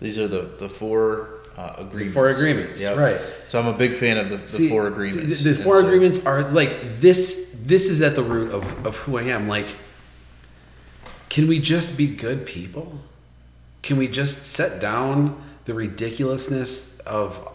these 0.00 0.18
are 0.18 0.26
the 0.26 0.42
the 0.58 0.68
four 0.68 1.28
uh, 1.56 1.74
agreements. 1.86 2.14
four 2.14 2.28
agreements, 2.28 2.82
Yep. 2.82 2.96
right. 2.98 3.20
So 3.48 3.60
I'm 3.60 3.68
a 3.68 3.78
big 3.84 3.94
fan 3.94 4.16
of 4.18 4.26
the, 4.30 4.38
the 4.38 4.48
See, 4.48 4.68
four 4.68 4.82
see, 4.86 4.92
agreements. 4.94 5.42
The, 5.44 5.50
the 5.52 5.62
four 5.62 5.76
so- 5.76 5.86
agreements 5.86 6.26
are 6.26 6.42
like 6.50 7.00
this. 7.00 7.20
This 7.72 7.88
is 7.90 8.02
at 8.02 8.14
the 8.16 8.24
root 8.34 8.50
of, 8.52 8.64
of 8.86 8.96
who 9.02 9.18
I 9.18 9.24
am. 9.36 9.46
Like, 9.46 9.68
can 11.32 11.48
we 11.48 11.58
just 11.58 11.96
be 11.96 12.08
good 12.08 12.44
people? 12.44 13.00
Can 13.80 13.96
we 13.96 14.06
just 14.06 14.52
set 14.52 14.82
down 14.82 15.42
the 15.64 15.72
ridiculousness 15.72 17.00
of? 17.00 17.48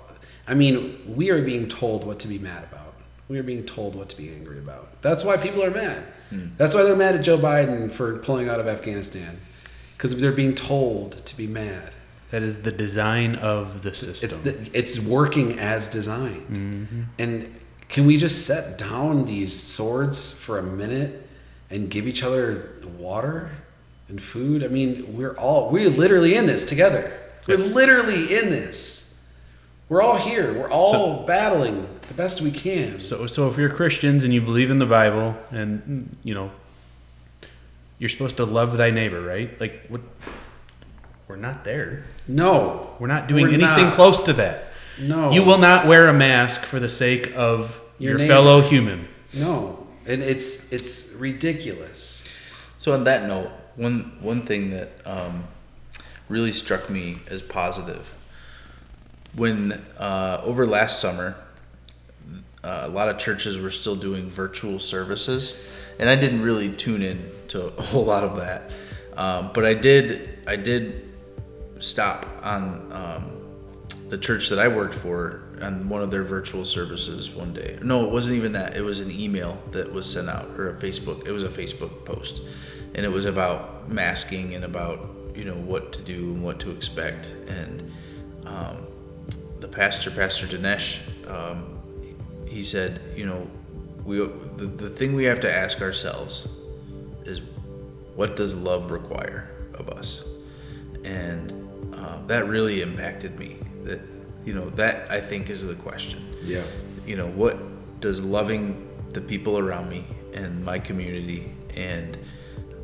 I 0.47 0.55
mean, 0.55 0.99
we 1.07 1.29
are 1.29 1.43
being 1.43 1.67
told 1.67 2.03
what 2.03 2.17
to 2.21 2.27
be 2.27 2.39
mad 2.39 2.63
about. 2.63 2.95
We 3.27 3.37
are 3.37 3.43
being 3.43 3.65
told 3.65 3.95
what 3.95 4.09
to 4.09 4.17
be 4.17 4.29
angry 4.29 4.57
about. 4.57 4.99
That's 5.03 5.23
why 5.23 5.37
people 5.37 5.63
are 5.63 5.69
mad. 5.69 6.03
Hmm. 6.31 6.47
That's 6.57 6.73
why 6.73 6.81
they're 6.81 6.95
mad 6.95 7.17
at 7.17 7.21
Joe 7.21 7.37
Biden 7.37 7.91
for 7.91 8.17
pulling 8.17 8.49
out 8.49 8.59
of 8.59 8.67
Afghanistan, 8.67 9.37
because 9.95 10.19
they're 10.19 10.31
being 10.31 10.55
told 10.55 11.23
to 11.23 11.37
be 11.37 11.45
mad. 11.45 11.93
That 12.31 12.41
is 12.41 12.63
the 12.63 12.71
design 12.71 13.35
of 13.35 13.83
the 13.83 13.93
system. 13.93 14.27
It's 14.27 14.37
the, 14.37 14.75
it's 14.75 14.99
working 14.99 15.59
as 15.59 15.87
designed. 15.87 17.09
And 17.19 17.55
can 17.89 18.07
we 18.07 18.17
just 18.17 18.47
set 18.47 18.79
down 18.79 19.25
these 19.25 19.53
swords 19.53 20.35
for 20.41 20.57
a 20.57 20.63
minute 20.63 21.29
and 21.69 21.91
give 21.91 22.07
each 22.07 22.23
other 22.23 22.71
water 22.97 23.51
and 24.09 24.21
food? 24.21 24.63
I 24.63 24.67
mean, 24.67 25.15
we're 25.17 25.35
all 25.37 25.69
we're 25.69 25.89
literally 25.89 26.35
in 26.35 26.45
this 26.45 26.65
together. 26.65 27.17
We're 27.47 27.57
literally 27.57 28.35
in 28.37 28.49
this. 28.49 29.31
We're 29.89 30.01
all 30.01 30.17
here. 30.17 30.53
We're 30.53 30.69
all 30.69 31.25
battling 31.25 31.87
the 32.09 32.13
best 32.13 32.41
we 32.41 32.51
can. 32.51 32.99
So, 32.99 33.25
so 33.27 33.49
if 33.49 33.57
you're 33.57 33.69
Christians 33.69 34.23
and 34.25 34.33
you 34.33 34.41
believe 34.41 34.69
in 34.69 34.79
the 34.79 34.85
Bible, 34.85 35.35
and 35.51 36.13
you 36.25 36.33
know, 36.35 36.51
you're 37.99 38.09
supposed 38.09 38.37
to 38.37 38.45
love 38.45 38.75
thy 38.77 38.91
neighbor, 38.91 39.21
right? 39.21 39.59
Like, 39.61 39.85
what? 39.87 40.01
We're 41.27 41.35
not 41.37 41.63
there. 41.65 42.05
No, 42.27 42.95
We're 42.99 43.07
not 43.07 43.27
doing 43.27 43.43
We're 43.47 43.53
anything 43.53 43.85
not. 43.85 43.93
close 43.93 44.21
to 44.21 44.33
that. 44.33 44.65
no, 44.99 45.31
You 45.31 45.43
will 45.43 45.57
not 45.57 45.85
wear 45.85 46.07
a 46.07 46.13
mask 46.13 46.61
for 46.63 46.79
the 46.79 46.87
sake 46.89 47.33
of 47.35 47.79
Your 47.99 48.11
your, 48.11 48.17
neighbor. 48.19 48.27
fellow 48.33 48.61
human. 48.61 49.07
No, 49.33 49.87
and 50.05 50.21
it's 50.21 50.71
it's 50.71 51.15
ridiculous. 51.15 52.33
So 52.77 52.93
on 52.93 53.03
that 53.05 53.27
note, 53.27 53.49
one 53.77 54.17
one 54.21 54.41
thing 54.41 54.71
that 54.71 54.89
um, 55.05 55.45
really 56.27 56.51
struck 56.51 56.89
me 56.89 57.19
as 57.29 57.41
positive 57.41 58.13
when 59.37 59.73
uh, 59.99 60.41
over 60.43 60.65
last 60.65 60.99
summer, 60.99 61.35
uh, 62.63 62.81
a 62.83 62.89
lot 62.89 63.07
of 63.07 63.17
churches 63.17 63.59
were 63.59 63.71
still 63.71 63.95
doing 63.95 64.27
virtual 64.27 64.79
services, 64.79 65.55
and 65.99 66.09
I 66.09 66.15
didn't 66.15 66.41
really 66.41 66.73
tune 66.73 67.01
in 67.01 67.29
to 67.49 67.67
a 67.67 67.81
whole 67.81 68.03
lot 68.03 68.23
of 68.23 68.35
that, 68.37 68.73
um, 69.15 69.51
but 69.53 69.63
I 69.63 69.73
did 69.73 70.39
I 70.47 70.55
did 70.55 71.03
stop 71.79 72.25
on 72.41 72.91
um, 72.91 73.31
the 74.09 74.17
church 74.17 74.49
that 74.49 74.59
I 74.59 74.67
worked 74.67 74.95
for 74.95 75.43
on 75.61 75.87
one 75.87 76.01
of 76.01 76.09
their 76.09 76.23
virtual 76.23 76.65
services 76.65 77.29
one 77.29 77.53
day. 77.53 77.77
No, 77.81 78.03
it 78.03 78.09
wasn't 78.09 78.37
even 78.37 78.53
that. 78.53 78.75
It 78.75 78.81
was 78.81 78.99
an 78.99 79.11
email 79.11 79.57
that 79.71 79.91
was 79.91 80.11
sent 80.11 80.29
out 80.29 80.47
or 80.57 80.69
a 80.69 80.73
Facebook. 80.73 81.27
It 81.27 81.31
was 81.31 81.43
a 81.43 81.49
Facebook 81.49 82.05
post, 82.05 82.41
and 82.97 83.05
it 83.05 83.09
was 83.09 83.25
about 83.25 83.87
masking 83.87 84.55
and 84.55 84.65
about 84.65 84.99
you 85.35 85.45
know 85.45 85.53
what 85.53 85.93
to 85.93 86.01
do 86.01 86.33
and 86.33 86.43
what 86.43 86.59
to 86.59 86.71
expect. 86.71 87.31
And 87.47 87.93
um, 88.45 88.87
the 89.59 89.67
pastor, 89.67 90.09
Pastor 90.09 90.47
Dinesh, 90.47 91.29
um, 91.31 91.79
he 92.47 92.63
said, 92.63 92.99
you 93.15 93.25
know, 93.25 93.47
we 94.03 94.17
the, 94.17 94.65
the 94.65 94.89
thing 94.89 95.13
we 95.13 95.25
have 95.25 95.39
to 95.41 95.53
ask 95.53 95.81
ourselves 95.81 96.47
is, 97.23 97.41
what 98.15 98.35
does 98.35 98.59
love 98.59 98.89
require 98.89 99.47
of 99.75 99.89
us? 99.89 100.25
And 101.05 101.51
um, 101.93 102.25
that 102.25 102.47
really 102.47 102.81
impacted 102.81 103.37
me. 103.37 103.57
That 103.83 104.01
you 104.43 104.53
know 104.53 104.69
that 104.71 105.09
I 105.11 105.21
think 105.21 105.51
is 105.51 105.65
the 105.65 105.75
question. 105.75 106.25
Yeah. 106.43 106.63
You 107.05 107.15
know 107.15 107.27
what 107.27 107.57
does 108.01 108.23
loving 108.23 108.87
the 109.11 109.21
people 109.21 109.59
around 109.59 109.89
me 109.89 110.05
and 110.33 110.63
my 110.65 110.79
community 110.79 111.51
and 111.75 112.17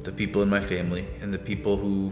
the 0.04 0.12
people 0.12 0.42
in 0.42 0.50
my 0.50 0.60
family 0.60 1.06
and 1.22 1.34
the 1.34 1.38
people 1.38 1.78
who 1.78 2.12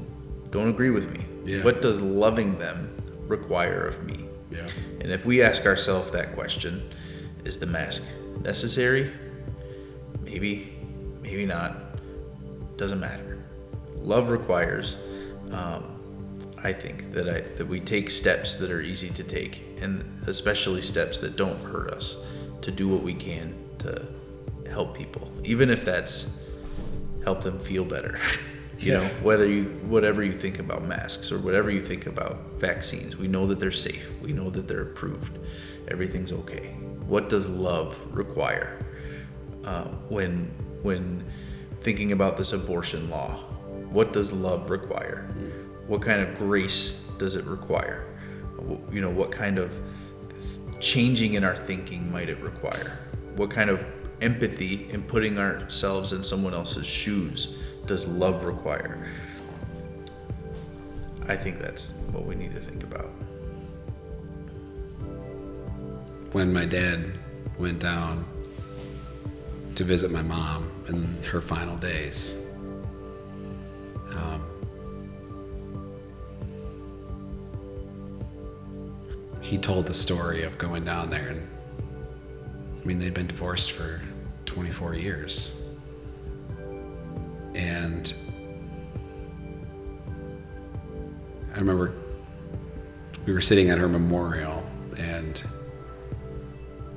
don't 0.49 0.69
agree 0.69 0.89
with 0.89 1.11
me. 1.11 1.25
Yeah. 1.45 1.63
What 1.63 1.81
does 1.81 2.01
loving 2.01 2.57
them 2.57 2.89
require 3.27 3.87
of 3.87 4.03
me? 4.03 4.25
Yeah. 4.49 4.67
And 4.99 5.11
if 5.11 5.25
we 5.25 5.41
ask 5.41 5.65
ourselves 5.65 6.11
that 6.11 6.33
question, 6.33 6.89
is 7.45 7.59
the 7.59 7.65
mask 7.65 8.03
necessary? 8.41 9.11
Maybe, 10.23 10.73
maybe 11.21 11.45
not. 11.45 11.75
Doesn't 12.77 12.99
matter. 12.99 13.43
Love 13.95 14.29
requires, 14.29 14.97
um, 15.51 15.99
I 16.63 16.73
think, 16.73 17.11
that 17.13 17.29
I 17.29 17.41
that 17.57 17.67
we 17.67 17.79
take 17.79 18.09
steps 18.09 18.57
that 18.57 18.71
are 18.71 18.81
easy 18.81 19.09
to 19.09 19.23
take, 19.23 19.61
and 19.81 20.03
especially 20.27 20.81
steps 20.81 21.19
that 21.19 21.35
don't 21.35 21.59
hurt 21.59 21.91
us, 21.91 22.25
to 22.61 22.71
do 22.71 22.87
what 22.87 23.03
we 23.03 23.13
can 23.13 23.55
to 23.79 24.07
help 24.69 24.97
people, 24.97 25.31
even 25.43 25.69
if 25.69 25.85
that's 25.85 26.40
help 27.23 27.41
them 27.43 27.59
feel 27.59 27.85
better. 27.85 28.19
you 28.79 28.93
know, 28.93 29.07
whether 29.21 29.45
you 29.45 29.65
whatever 29.85 30.23
you 30.23 30.31
think 30.31 30.59
about 30.59 30.83
masks 30.83 31.31
or 31.31 31.39
whatever 31.39 31.69
you 31.69 31.81
think 31.81 32.07
about 32.07 32.37
vaccines, 32.57 33.15
we 33.15 33.27
know 33.27 33.45
that 33.47 33.59
they're 33.59 33.71
safe. 33.71 34.09
We 34.21 34.33
know 34.33 34.49
that 34.49 34.67
they're 34.67 34.81
approved. 34.81 35.37
Everything's 35.87 36.31
okay. 36.31 36.75
What 37.05 37.29
does 37.29 37.47
love 37.47 37.95
require 38.11 38.83
uh, 39.65 39.85
when 40.09 40.51
when 40.81 41.23
thinking 41.81 42.11
about 42.11 42.37
this 42.37 42.53
abortion 42.53 43.09
law? 43.09 43.35
What 43.91 44.13
does 44.13 44.31
love 44.31 44.69
require? 44.69 45.27
What 45.87 46.01
kind 46.01 46.21
of 46.21 46.35
grace 46.37 47.07
does 47.17 47.35
it 47.35 47.45
require? 47.45 48.07
You 48.91 49.01
know, 49.01 49.09
what 49.09 49.31
kind 49.31 49.57
of 49.57 49.71
changing 50.79 51.35
in 51.35 51.43
our 51.43 51.55
thinking 51.55 52.11
might 52.11 52.29
it 52.29 52.39
require? 52.39 52.97
What 53.35 53.51
kind 53.51 53.69
of 53.69 53.85
empathy 54.21 54.87
and 54.91 55.07
putting 55.07 55.37
ourselves 55.37 56.13
in 56.13 56.23
someone 56.23 56.53
else's 56.53 56.85
shoes 56.85 57.57
does 57.85 58.07
love 58.07 58.45
require? 58.45 59.09
I 61.27 61.35
think 61.35 61.59
that's 61.59 61.91
what 62.11 62.25
we 62.25 62.35
need 62.35 62.53
to 62.53 62.59
think 62.59 62.83
about. 62.83 63.09
When 66.31 66.53
my 66.53 66.65
dad 66.65 67.05
went 67.57 67.79
down 67.79 68.25
to 69.75 69.83
visit 69.83 70.11
my 70.11 70.21
mom 70.21 70.69
in 70.87 71.23
her 71.23 71.41
final 71.41 71.77
days, 71.77 72.55
um, 74.13 74.45
he 79.41 79.57
told 79.57 79.87
the 79.87 79.93
story 79.93 80.43
of 80.43 80.57
going 80.57 80.85
down 80.85 81.09
there 81.09 81.27
and 81.27 81.47
I 82.81 82.85
mean 82.85 82.99
they'd 82.99 83.13
been 83.13 83.27
divorced 83.27 83.73
for 83.73 84.01
24 84.51 84.95
years. 84.95 85.77
And 87.55 88.13
I 91.55 91.57
remember 91.57 91.93
we 93.25 93.31
were 93.31 93.39
sitting 93.39 93.69
at 93.69 93.77
her 93.77 93.87
memorial 93.87 94.61
and 94.97 95.41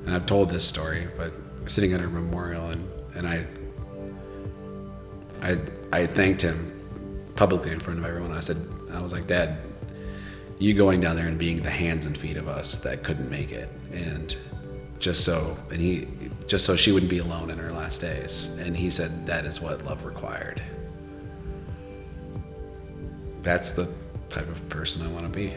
and 0.05 0.15
I've 0.15 0.27
told 0.27 0.49
this 0.49 0.67
story 0.67 1.07
but 1.17 1.33
sitting 1.67 1.93
at 1.93 2.01
her 2.01 2.09
memorial 2.09 2.71
and 2.71 2.89
and 3.15 3.29
I 3.29 3.47
I 5.41 5.59
I 5.93 6.07
thanked 6.07 6.43
him 6.43 6.73
publicly 7.37 7.71
in 7.71 7.79
front 7.79 8.01
of 8.01 8.05
everyone. 8.05 8.33
I 8.33 8.41
said 8.41 8.57
I 8.93 9.01
was 9.01 9.13
like 9.13 9.29
dad 9.29 9.59
you 10.59 10.75
going 10.75 11.01
down 11.01 11.15
there 11.15 11.29
and 11.29 11.39
being 11.39 11.63
the 11.63 11.71
hands 11.71 12.07
and 12.07 12.19
feet 12.19 12.37
of 12.37 12.49
us 12.49 12.83
that 12.83 13.05
couldn't 13.05 13.31
make 13.31 13.53
it. 13.53 13.69
And 13.93 14.37
just 14.99 15.25
so 15.25 15.57
and 15.71 15.81
he 15.81 16.09
just 16.47 16.67
so 16.67 16.77
she 16.77 16.93
wouldn't 16.93 17.11
be 17.11 17.19
alone 17.19 17.51
in 17.51 17.59
her 17.59 17.73
last 17.73 18.01
days. 18.01 18.59
And 18.65 18.77
he 18.77 18.91
said 18.91 19.11
that 19.27 19.45
is 19.45 19.61
what 19.61 19.85
love 19.85 20.05
required. 20.05 20.63
That's 23.43 23.71
the 23.73 23.93
type 24.31 24.49
of 24.49 24.69
person 24.69 25.07
i 25.07 25.09
want 25.13 25.25
to 25.25 25.31
be 25.31 25.55